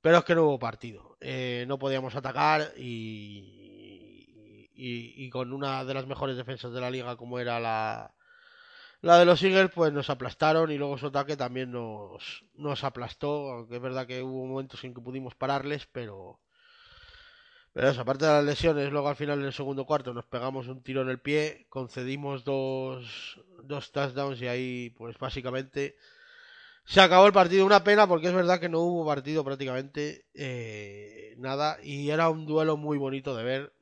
[0.00, 1.16] Pero es que no hubo partido.
[1.20, 7.16] Eh, no podíamos atacar y, y, con una de las mejores defensas de la liga
[7.16, 8.14] como era la,
[9.00, 13.50] la de los Eagles, pues nos aplastaron y luego su ataque también nos, nos aplastó.
[13.50, 16.40] Aunque es verdad que hubo momentos en que pudimos pararles, pero...
[17.72, 20.82] Pero eso, aparte de las lesiones, luego al final del segundo cuarto nos pegamos un
[20.82, 25.94] tiro en el pie, concedimos dos, dos touchdowns y ahí pues básicamente
[26.86, 27.66] se acabó el partido.
[27.66, 32.46] Una pena porque es verdad que no hubo partido prácticamente eh, nada y era un
[32.46, 33.72] duelo muy bonito de ver,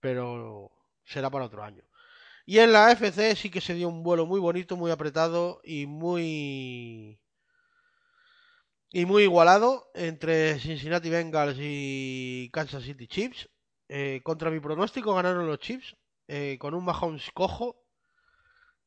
[0.00, 0.72] pero
[1.04, 1.84] será para otro año.
[2.46, 5.86] Y en la FC sí que se dio un vuelo muy bonito, muy apretado y
[5.86, 7.20] muy
[8.90, 13.48] y muy igualado entre Cincinnati Bengals y Kansas City Chiefs.
[13.88, 15.96] Eh, contra mi pronóstico ganaron los Chiefs
[16.28, 17.76] eh, con un Mahomes cojo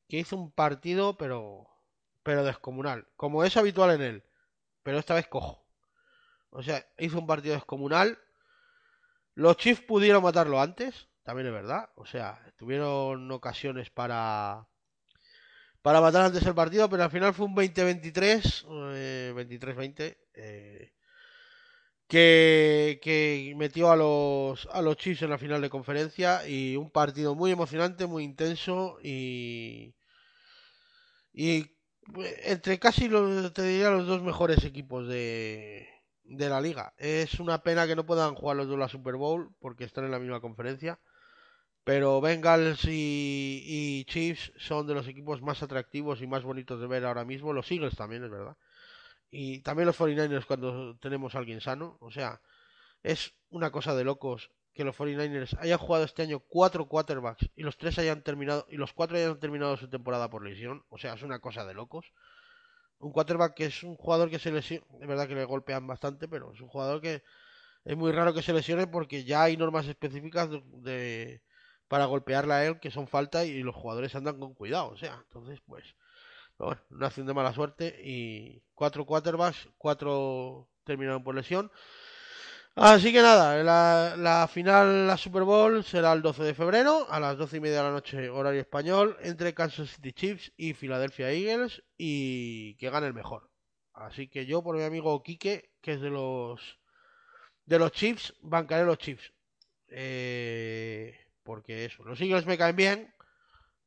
[0.08, 1.68] que hizo un partido pero
[2.28, 4.24] pero descomunal, como es habitual en él,
[4.84, 5.66] pero esta vez cojo.
[6.50, 8.20] O sea, hizo un partido descomunal.
[9.34, 11.90] Los Chiefs pudieron matarlo antes, también es verdad.
[11.96, 14.68] O sea, tuvieron ocasiones para
[15.82, 20.92] para matar antes el partido, pero al final fue un 20-23, eh, 23-20, eh,
[22.10, 26.92] que, que, metió a los, a los Chiefs en la final de conferencia y un
[26.92, 29.96] partido muy emocionante, muy intenso y,
[31.32, 31.77] y
[32.44, 35.88] entre casi los, te diría los dos mejores equipos de,
[36.24, 36.94] de la liga.
[36.98, 40.12] Es una pena que no puedan jugar los dos la Super Bowl porque están en
[40.12, 41.00] la misma conferencia.
[41.84, 46.88] Pero Bengals y, y, Chiefs son de los equipos más atractivos y más bonitos de
[46.88, 47.54] ver ahora mismo.
[47.54, 48.58] Los Eagles también, es verdad.
[49.32, 51.98] Y también los 49ers cuando tenemos a alguien sano.
[52.02, 52.42] O sea,
[53.04, 57.64] es una cosa de locos que los 49ers hayan jugado este año cuatro quarterbacks y
[57.64, 60.86] los tres hayan terminado y los cuatro hayan terminado su temporada por lesión.
[60.90, 62.14] O sea, es una cosa de locos.
[63.00, 66.28] Un quarterback que es un jugador que se lesiona, es verdad que le golpean bastante,
[66.28, 67.24] pero es un jugador que
[67.86, 70.50] es muy raro que se lesione porque ya hay normas específicas
[70.84, 71.42] de,
[71.88, 74.90] para golpearle a él que son falta y los jugadores andan con cuidado.
[74.90, 75.84] O sea, entonces, pues,
[76.58, 81.72] bueno, una acción de mala suerte y cuatro quarterbacks, cuatro terminaron por lesión.
[82.80, 87.20] Así que nada, la, la, final, la Super Bowl será el 12 de febrero a
[87.20, 91.32] las 12 y media de la noche, horario español, entre Kansas City Chiefs y Philadelphia
[91.32, 93.50] Eagles y que gane el mejor.
[93.94, 96.78] Así que yo, por mi amigo Quique, que es de los
[97.66, 99.34] de los Chiefs, bancaré los Chiefs.
[99.88, 103.12] Eh, porque eso, los Eagles me caen bien,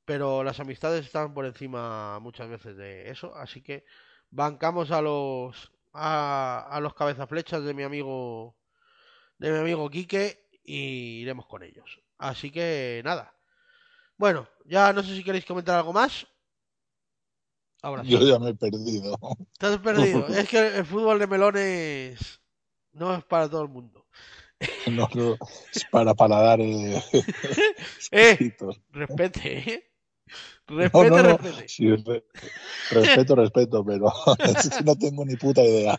[0.05, 3.85] pero las amistades están por encima muchas veces de eso, así que
[4.31, 8.57] bancamos a los a, a los cabezaflechas de mi amigo
[9.41, 11.99] de mi amigo Quique y iremos con ellos.
[12.19, 13.35] Así que nada.
[14.19, 16.27] Bueno, ya no sé si queréis comentar algo más.
[17.83, 18.11] Ahora sí.
[18.11, 19.19] Yo ya me he perdido.
[19.59, 20.27] Te has perdido.
[20.29, 22.41] es que el fútbol de melones
[22.93, 24.07] no es para todo el mundo.
[24.91, 25.39] No, no,
[25.75, 26.61] es para paladar.
[26.63, 27.01] Eh,
[28.13, 28.57] eh,
[28.91, 29.91] respete, ¿eh?
[30.67, 31.39] Respete, no, no, no.
[31.39, 31.69] respete.
[31.69, 31.89] Sí,
[32.91, 34.13] respeto, respeto, pero
[34.85, 35.99] no tengo ni puta idea.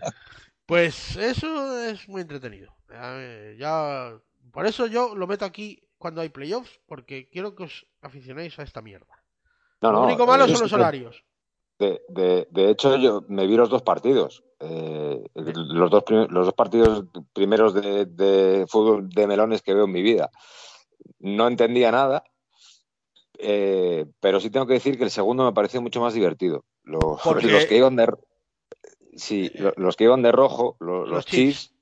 [0.68, 2.72] Pues eso es muy entretenido.
[2.92, 4.20] Ya, ya,
[4.52, 8.64] por eso yo lo meto aquí cuando hay playoffs, porque quiero que os aficionéis a
[8.64, 9.24] esta mierda.
[9.82, 11.24] No, lo no, único malo eh, son los horarios.
[11.80, 14.44] De, de, de, hecho, yo me vi los dos partidos.
[14.60, 19.92] Eh, los, dos los dos partidos primeros de, de, fútbol de melones que veo en
[19.92, 20.30] mi vida.
[21.20, 22.24] No entendía nada,
[23.40, 26.64] eh, pero sí tengo que decir que el segundo me pareció mucho más divertido.
[26.84, 28.14] Los, los que iban de
[29.16, 31.74] sí, los que iban de rojo, los, los Chiefs,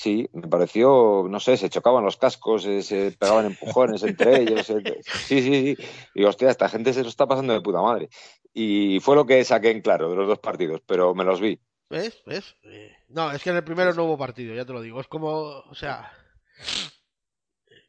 [0.00, 4.66] sí, me pareció, no sé, se chocaban los cascos, se, se pegaban empujones entre ellos.
[4.66, 5.76] Se, sí, sí, sí.
[6.14, 8.08] Y hostia, esta gente se lo está pasando de puta madre.
[8.54, 11.60] Y fue lo que saqué en claro de los dos partidos, pero me los vi.
[11.90, 12.22] ¿Ves?
[12.24, 12.56] ¿Ves?
[12.62, 15.02] Eh, no, es que en el primero no hubo partido, ya te lo digo.
[15.02, 16.10] Es como, o sea,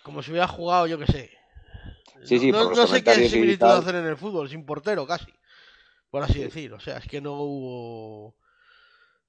[0.03, 1.31] como si hubiera jugado, yo qué sé.
[2.25, 3.79] Sí, sí, no, no sé qué similitud tal.
[3.79, 5.33] hacen en el fútbol, sin portero casi,
[6.09, 6.73] por así decir.
[6.73, 8.35] O sea, es que no hubo,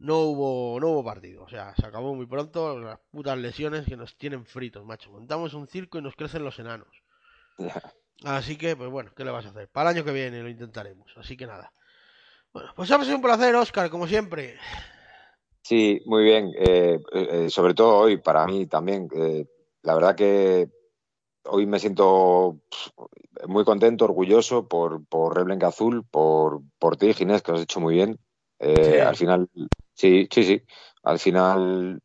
[0.02, 1.44] no hubo, no hubo partido.
[1.44, 5.10] O sea, se acabó muy pronto las putas lesiones que nos tienen fritos, macho.
[5.10, 6.88] Montamos un circo y nos crecen los enanos.
[8.24, 9.68] Así que, pues bueno, ¿qué le vas a hacer?
[9.68, 11.12] Para el año que viene lo intentaremos.
[11.16, 11.72] Así que nada.
[12.52, 14.56] Bueno, pues ha sido un placer, Oscar, como siempre.
[15.62, 16.52] Sí, muy bien.
[16.58, 19.08] Eh, eh, sobre todo hoy, para mí también.
[19.14, 19.46] Eh,
[19.82, 20.68] la verdad que
[21.44, 22.58] hoy me siento
[23.46, 27.80] muy contento, orgulloso por, por Reblenca Azul, por, por ti, Ginés, que lo has hecho
[27.80, 28.18] muy bien.
[28.60, 28.98] Sí.
[28.98, 29.48] Al final,
[29.94, 30.62] sí, sí, sí.
[31.02, 32.00] Al final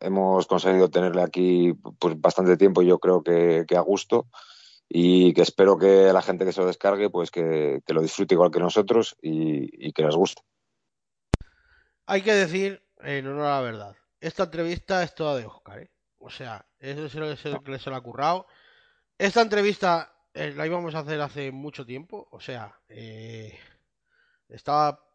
[0.00, 4.26] hemos conseguido tenerle aquí pues, bastante tiempo, yo creo que, que a gusto
[4.88, 8.34] y que espero que la gente que se lo descargue pues que, que lo disfrute
[8.34, 10.42] igual que nosotros y, que les guste.
[12.06, 15.90] Hay que decir, en honor a la verdad, esta entrevista es toda de Oscar, ¿eh?
[16.20, 18.46] O sea, eso es lo que se le ha currado.
[19.18, 23.58] Esta entrevista eh, la íbamos a hacer hace mucho tiempo, o sea, eh,
[24.48, 25.07] estaba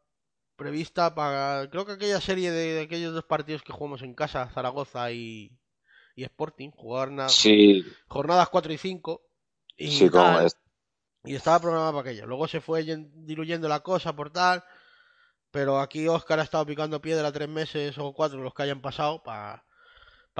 [0.56, 5.12] prevista para, creo que aquella serie de, aquellos dos partidos que jugamos en casa, Zaragoza
[5.12, 5.52] y,
[6.16, 7.10] y Sporting, jugar
[8.08, 9.22] jornadas 4 y 5.
[9.78, 10.56] Y, sí, como es.
[11.24, 12.28] y estaba programada para aquello.
[12.28, 14.64] Luego se fue diluyendo la cosa por tal,
[15.52, 19.24] pero aquí Oscar ha estado picando piedra tres meses o cuatro los que hayan pasado
[19.24, 19.64] para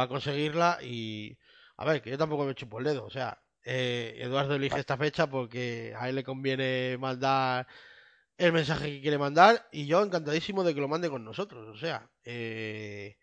[0.08, 1.38] conseguirla y...
[1.76, 4.98] A ver, que yo tampoco me chupo el dedo, o sea, eh, Eduardo elige esta
[4.98, 7.68] fecha porque a él le conviene mandar
[8.38, 11.68] el mensaje que quiere mandar y yo encantadísimo de que lo mande con nosotros.
[11.70, 13.18] O sea, eh,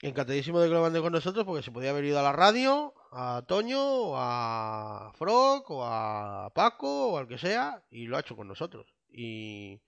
[0.00, 2.94] encantadísimo de que lo mande con nosotros porque se podía haber ido a la radio,
[3.12, 8.20] a Toño, o a Frog, o a Paco, o al que sea, y lo ha
[8.20, 8.86] hecho con nosotros.
[9.08, 9.80] Y,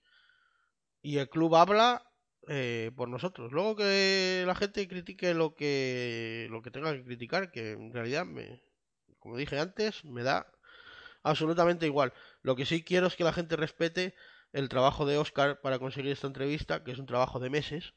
[1.01, 2.09] y el club habla
[2.47, 3.51] eh, por nosotros.
[3.51, 8.25] Luego que la gente critique lo que lo que tenga que criticar, que en realidad
[8.25, 8.61] me,
[9.19, 10.51] como dije antes, me da
[11.23, 12.13] absolutamente igual.
[12.41, 14.15] Lo que sí quiero es que la gente respete
[14.51, 17.93] el trabajo de Oscar para conseguir esta entrevista, que es un trabajo de meses,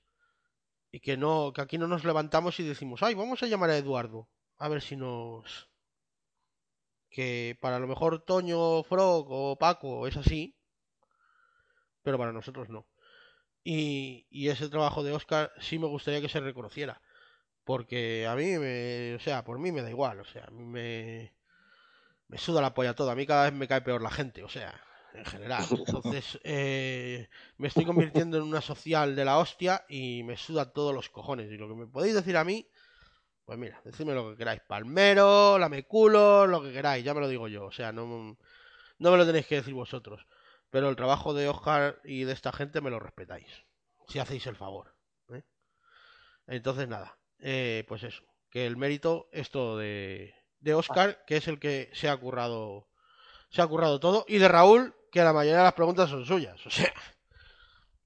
[0.90, 3.76] y que no, que aquí no nos levantamos y decimos, ay, vamos a llamar a
[3.78, 4.28] Eduardo,
[4.58, 5.70] a ver si nos
[7.10, 10.56] que para lo mejor Toño, Frog o Paco es así,
[12.02, 12.86] pero para nosotros no.
[13.64, 17.00] Y, y ese trabajo de Oscar sí me gustaría que se reconociera.
[17.64, 21.32] Porque a mí, me, o sea, por mí me da igual, o sea, a me,
[22.32, 23.10] me suda la polla todo.
[23.10, 24.74] A mí cada vez me cae peor la gente, o sea,
[25.12, 25.66] en general.
[25.70, 27.28] Entonces, eh,
[27.58, 31.52] me estoy convirtiendo en una social de la hostia y me suda todos los cojones.
[31.52, 32.66] Y lo que me podéis decir a mí,
[33.44, 34.62] pues mira, decidme lo que queráis.
[34.66, 37.66] Palmero, lameculo, lo que queráis, ya me lo digo yo.
[37.66, 40.26] O sea, no, no me lo tenéis que decir vosotros.
[40.70, 43.46] Pero el trabajo de Oscar y de esta gente me lo respetáis.
[44.08, 44.94] Si hacéis el favor.
[45.34, 45.42] ¿eh?
[46.46, 47.18] Entonces, nada.
[47.40, 48.24] Eh, pues eso.
[48.48, 52.88] Que el mérito es todo de, de Oscar, que es el que se ha currado.
[53.50, 54.24] Se ha currado todo.
[54.26, 56.64] Y de Raúl, que la mayoría de las preguntas son suyas.
[56.64, 56.92] O sea.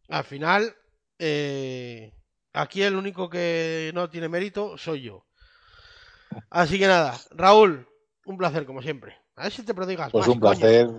[0.08, 0.74] Al final.
[1.18, 2.12] Eh,
[2.52, 5.24] aquí el único que no tiene mérito soy yo.
[6.50, 7.88] Así que nada, Raúl,
[8.26, 9.16] un placer como siempre.
[9.36, 10.90] A ver si te prodigas pues un placer.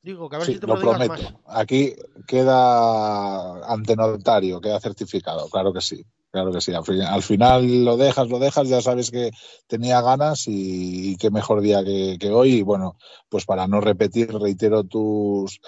[0.00, 1.12] Digo, que a ver si te lo prometo.
[1.12, 1.34] Más.
[1.46, 1.94] Aquí
[2.26, 6.06] queda ante notario, queda certificado, claro que sí.
[6.30, 9.30] Claro que sí, al, final lo dejas, lo dejas, ya sabes que
[9.66, 12.56] tenía ganas y, qué mejor día que, hoy.
[12.56, 12.98] Y bueno,
[13.30, 15.60] pues para no repetir, reitero tus,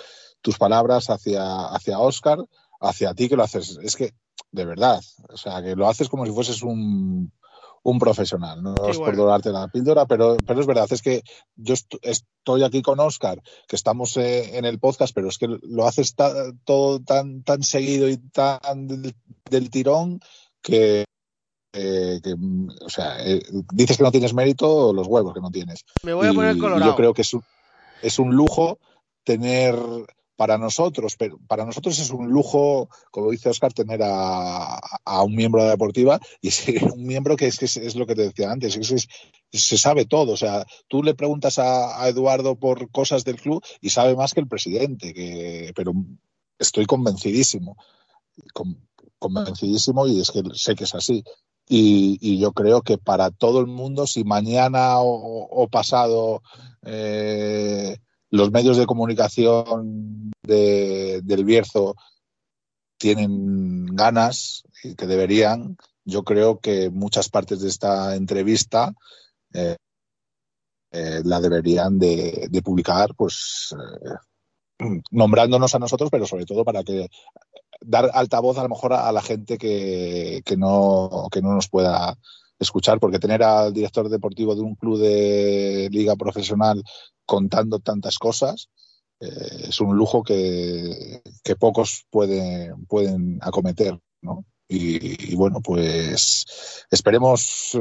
[0.43, 2.39] tus palabras hacia, hacia Oscar,
[2.79, 3.79] hacia ti que lo haces.
[3.83, 4.13] Es que,
[4.53, 7.33] de verdad, o sea, que lo haces como si fueses un,
[7.83, 8.63] un profesional.
[8.63, 11.23] No es por dorarte la píldora, pero, pero es verdad, es que
[11.57, 15.87] yo estoy aquí con Oscar, que estamos eh, en el podcast, pero es que lo
[15.87, 16.15] haces
[16.65, 20.21] todo tan, tan seguido y tan del, tirón
[20.63, 21.05] que,
[21.75, 25.85] o sea, eh, dices que no tienes mérito, los huevos que no tienes.
[26.03, 26.91] Me voy a poner colorado.
[26.91, 27.33] Yo creo que es
[28.03, 28.79] es un lujo
[29.25, 29.77] tener
[30.37, 35.61] para nosotros, pero para nosotros es un lujo, como dice Oscar, tener a, un miembro
[35.61, 36.65] de la deportiva y es
[36.95, 39.07] un miembro que es, que es, lo que te decía antes, es,
[39.53, 40.33] se sabe todo.
[40.33, 44.41] O sea, tú le preguntas a, Eduardo por cosas del club y sabe más que
[44.41, 45.93] el presidente, que, pero
[46.59, 47.77] estoy convencidísimo,
[49.20, 51.23] convencidísimo y es que sé que es así.
[51.68, 56.42] Y, yo creo que para todo el mundo, si mañana o, pasado
[56.82, 57.97] eh,
[58.31, 61.94] los medios de comunicación del Bierzo
[62.99, 65.76] tienen ganas y que deberían.
[66.05, 68.92] Yo creo que muchas partes de esta entrevista
[69.52, 69.76] eh,
[70.90, 73.74] eh, la deberían de, publicar, pues
[75.10, 77.08] nombrándonos a nosotros, pero sobre todo para que
[77.81, 82.17] dar altavoz a lo mejor a, la gente que, que, no, que no nos pueda
[82.59, 86.83] escuchar, porque tener al director deportivo de un club de liga profesional
[87.25, 88.68] contando tantas cosas,
[89.20, 91.23] eh, es un lujo que,
[91.59, 94.44] pocos pueden, acometer, ¿no?
[94.68, 97.76] Y, bueno, pues esperemos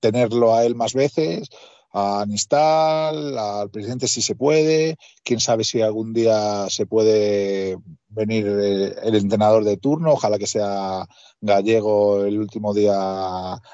[0.00, 1.48] tenerlo a él más veces,
[1.96, 8.48] a Anistal, al presidente si se puede, quién sabe si algún día se puede venir
[8.48, 11.06] eh, el entrenador de turno, ojalá que sea
[11.40, 12.96] gallego el último día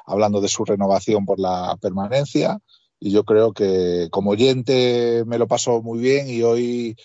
[0.05, 2.59] hablando de su renovación por la permanencia.
[2.99, 6.97] Y yo creo que como oyente me lo paso muy bien y hoy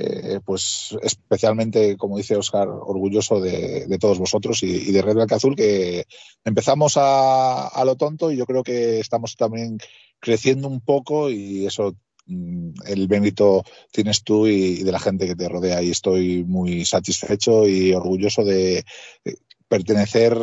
[0.00, 5.36] eh, eh, pues especialmente como dice Oscar orgulloso de, todos vosotros y, de Red Blanca
[5.36, 6.04] Azul que
[6.44, 9.78] empezamos a, lo tonto y yo creo que estamos también
[10.20, 11.96] creciendo un poco y eso
[12.26, 15.82] mm, el Benito tienes tú y, de la gente que te rodea.
[15.82, 18.84] Y estoy muy satisfecho y orgulloso de
[19.24, 19.34] eh,
[19.66, 20.36] pertenecer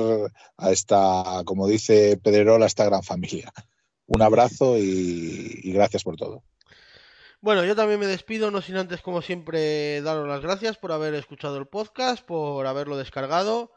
[0.58, 3.53] a esta, como dice Pedrerol, a esta gran familia.
[4.08, 6.43] Un abrazo y gracias por todo.
[7.46, 11.14] Bueno, yo también me despido, no sin antes, como siempre, daros las gracias por haber
[11.14, 13.72] escuchado el podcast, por haberlo descargado.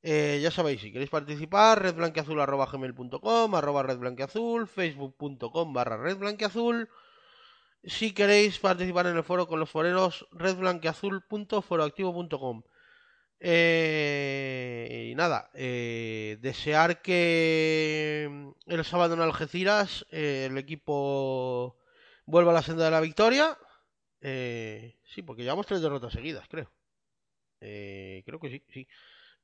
[0.00, 6.88] Eh, ya sabéis, si queréis participar, redblanqueazul.com, arroba redblanqueazul, facebook.com barra redblanqueazul.
[7.82, 12.62] Si queréis participar en el foro con los foreros, redblanqueazul.foroactivo.com.
[13.40, 21.79] Eh, y nada, eh, desear que el sábado en Algeciras el equipo
[22.30, 23.58] vuelva a la senda de la victoria.
[24.20, 26.70] Eh, sí, porque llevamos tres derrotas seguidas, creo.
[27.60, 28.88] Eh, creo que sí, sí.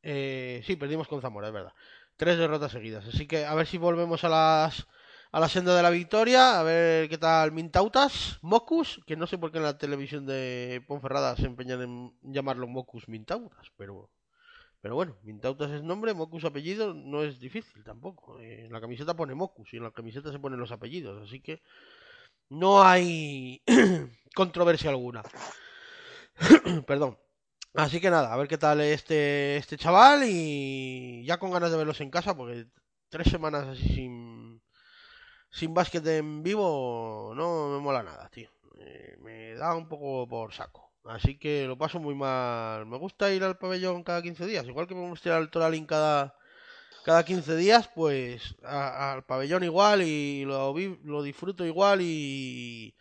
[0.02, 1.72] Eh, sí, perdimos con Zamora, es verdad.
[2.16, 3.06] Tres derrotas seguidas.
[3.06, 4.86] Así que a ver si volvemos a las
[5.32, 9.36] a la senda de la victoria, a ver qué tal Mintautas, Mocus, que no sé
[9.36, 14.08] por qué en la televisión de Ponferrada se empeñan en llamarlo Mocus Mintautas, pero
[14.80, 18.40] pero bueno, Mintautas es nombre, Mocus apellido, no es difícil tampoco.
[18.40, 21.60] en la camiseta pone Mocus y en la camiseta se ponen los apellidos, así que
[22.48, 23.62] no hay
[24.34, 25.22] controversia alguna.
[26.86, 27.18] Perdón.
[27.74, 31.76] Así que nada, a ver qué tal este, este chaval y ya con ganas de
[31.76, 32.66] verlos en casa porque
[33.10, 34.62] tres semanas así sin,
[35.50, 38.50] sin básquet en vivo no me mola nada, tío.
[38.78, 40.92] Eh, me da un poco por saco.
[41.04, 42.86] Así que lo paso muy mal.
[42.86, 45.86] Me gusta ir al pabellón cada 15 días, igual que me gusta ir al Toralín
[45.86, 46.34] cada,
[47.06, 52.96] cada 15 días, pues al pabellón igual y lo, lo disfruto igual y,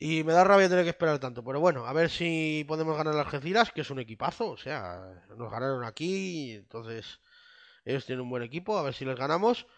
[0.00, 1.44] y me da rabia tener que esperar tanto.
[1.44, 5.22] Pero bueno, a ver si podemos ganar las Algeciras, que es un equipazo, o sea,
[5.36, 7.20] nos ganaron aquí, entonces
[7.84, 9.68] ellos tienen un buen equipo, a ver si les ganamos.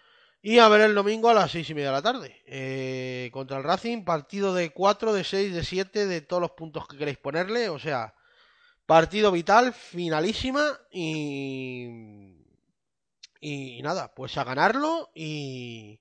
[0.40, 2.42] Y a ver el domingo a las seis y media de la tarde.
[2.46, 6.88] Eh, contra el Racing, partido de 4, de 6, de 7, de todos los puntos
[6.88, 7.68] que queréis ponerle.
[7.68, 8.14] O sea,
[8.86, 10.78] partido vital, finalísima.
[10.90, 12.35] Y
[13.40, 16.00] y, nada, pues a ganarlo y,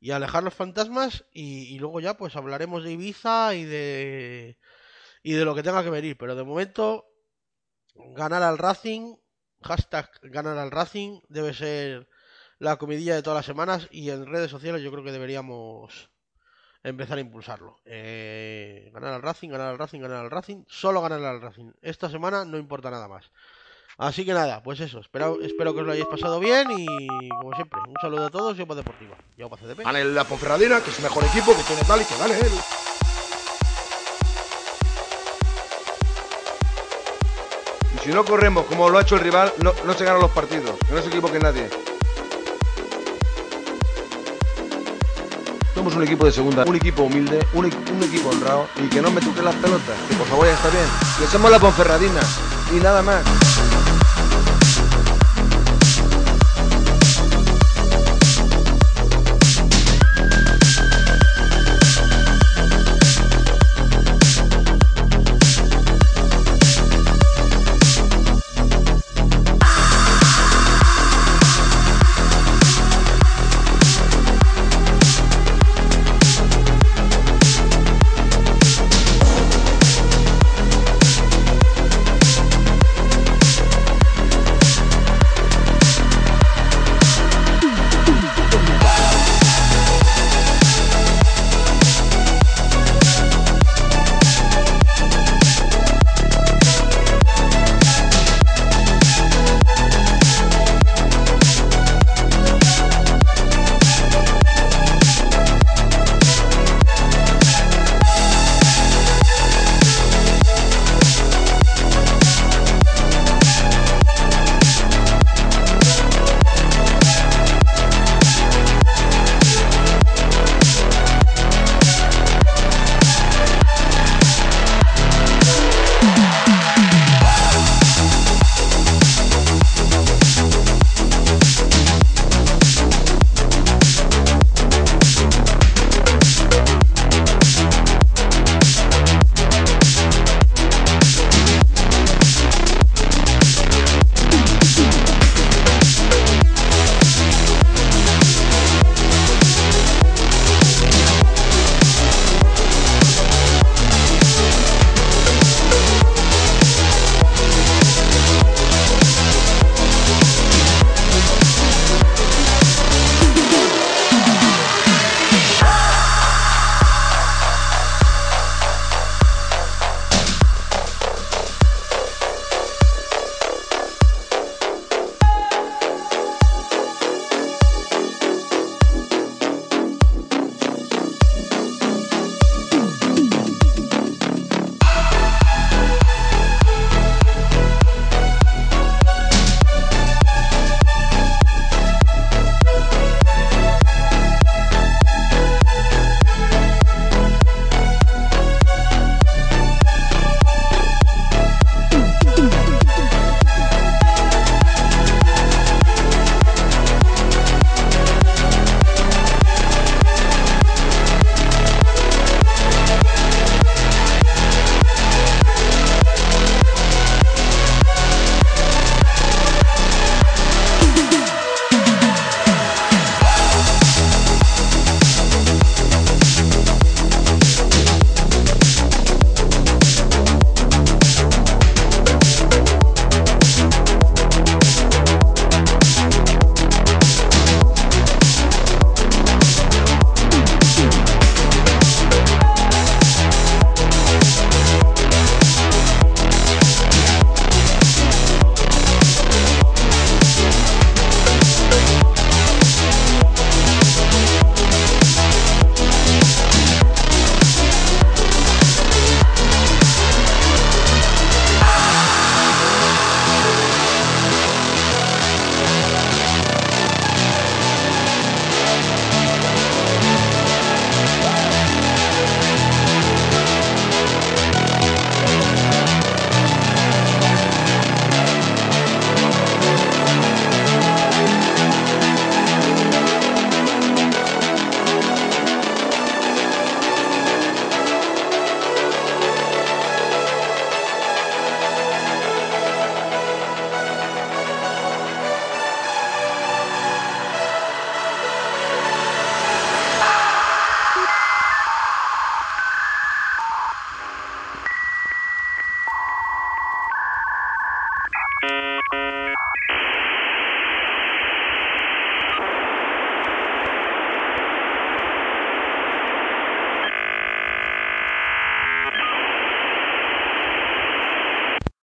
[0.00, 4.58] y alejar los fantasmas y, luego ya pues hablaremos de Ibiza y de
[5.22, 6.16] y de lo que tenga que venir.
[6.16, 7.06] Pero de momento,
[7.94, 9.16] ganar al Racing,
[9.62, 12.08] hashtag ganar al Racing, debe ser
[12.58, 16.10] la comidilla de todas las semanas y en redes sociales yo creo que deberíamos
[16.82, 17.76] empezar a impulsarlo.
[17.84, 21.72] Eh, ganar al Racing, ganar al Racing, ganar al Racing, solo ganar al Racing.
[21.82, 23.30] Esta semana no importa nada más.
[23.98, 26.86] Así que nada, pues eso, espero, espero que os lo hayáis pasado bien y
[27.28, 29.14] como siempre, un saludo a todos y Opa Deportiva.
[29.36, 29.80] Y Opa CDP.
[29.84, 32.52] Gane la Ponferradina, que es el mejor equipo, que tiene tal y que gane él.
[37.94, 40.30] Y si no corremos como lo ha hecho el rival, no, no se ganan los
[40.30, 41.68] partidos, que no es equipo que nadie.
[45.74, 49.10] Somos un equipo de segunda, un equipo humilde, un, un equipo honrado y que no
[49.10, 50.84] me toque las pelotas, que por favor ya está bien.
[51.18, 52.20] Que somos la Ponferradina
[52.72, 53.22] y nada más.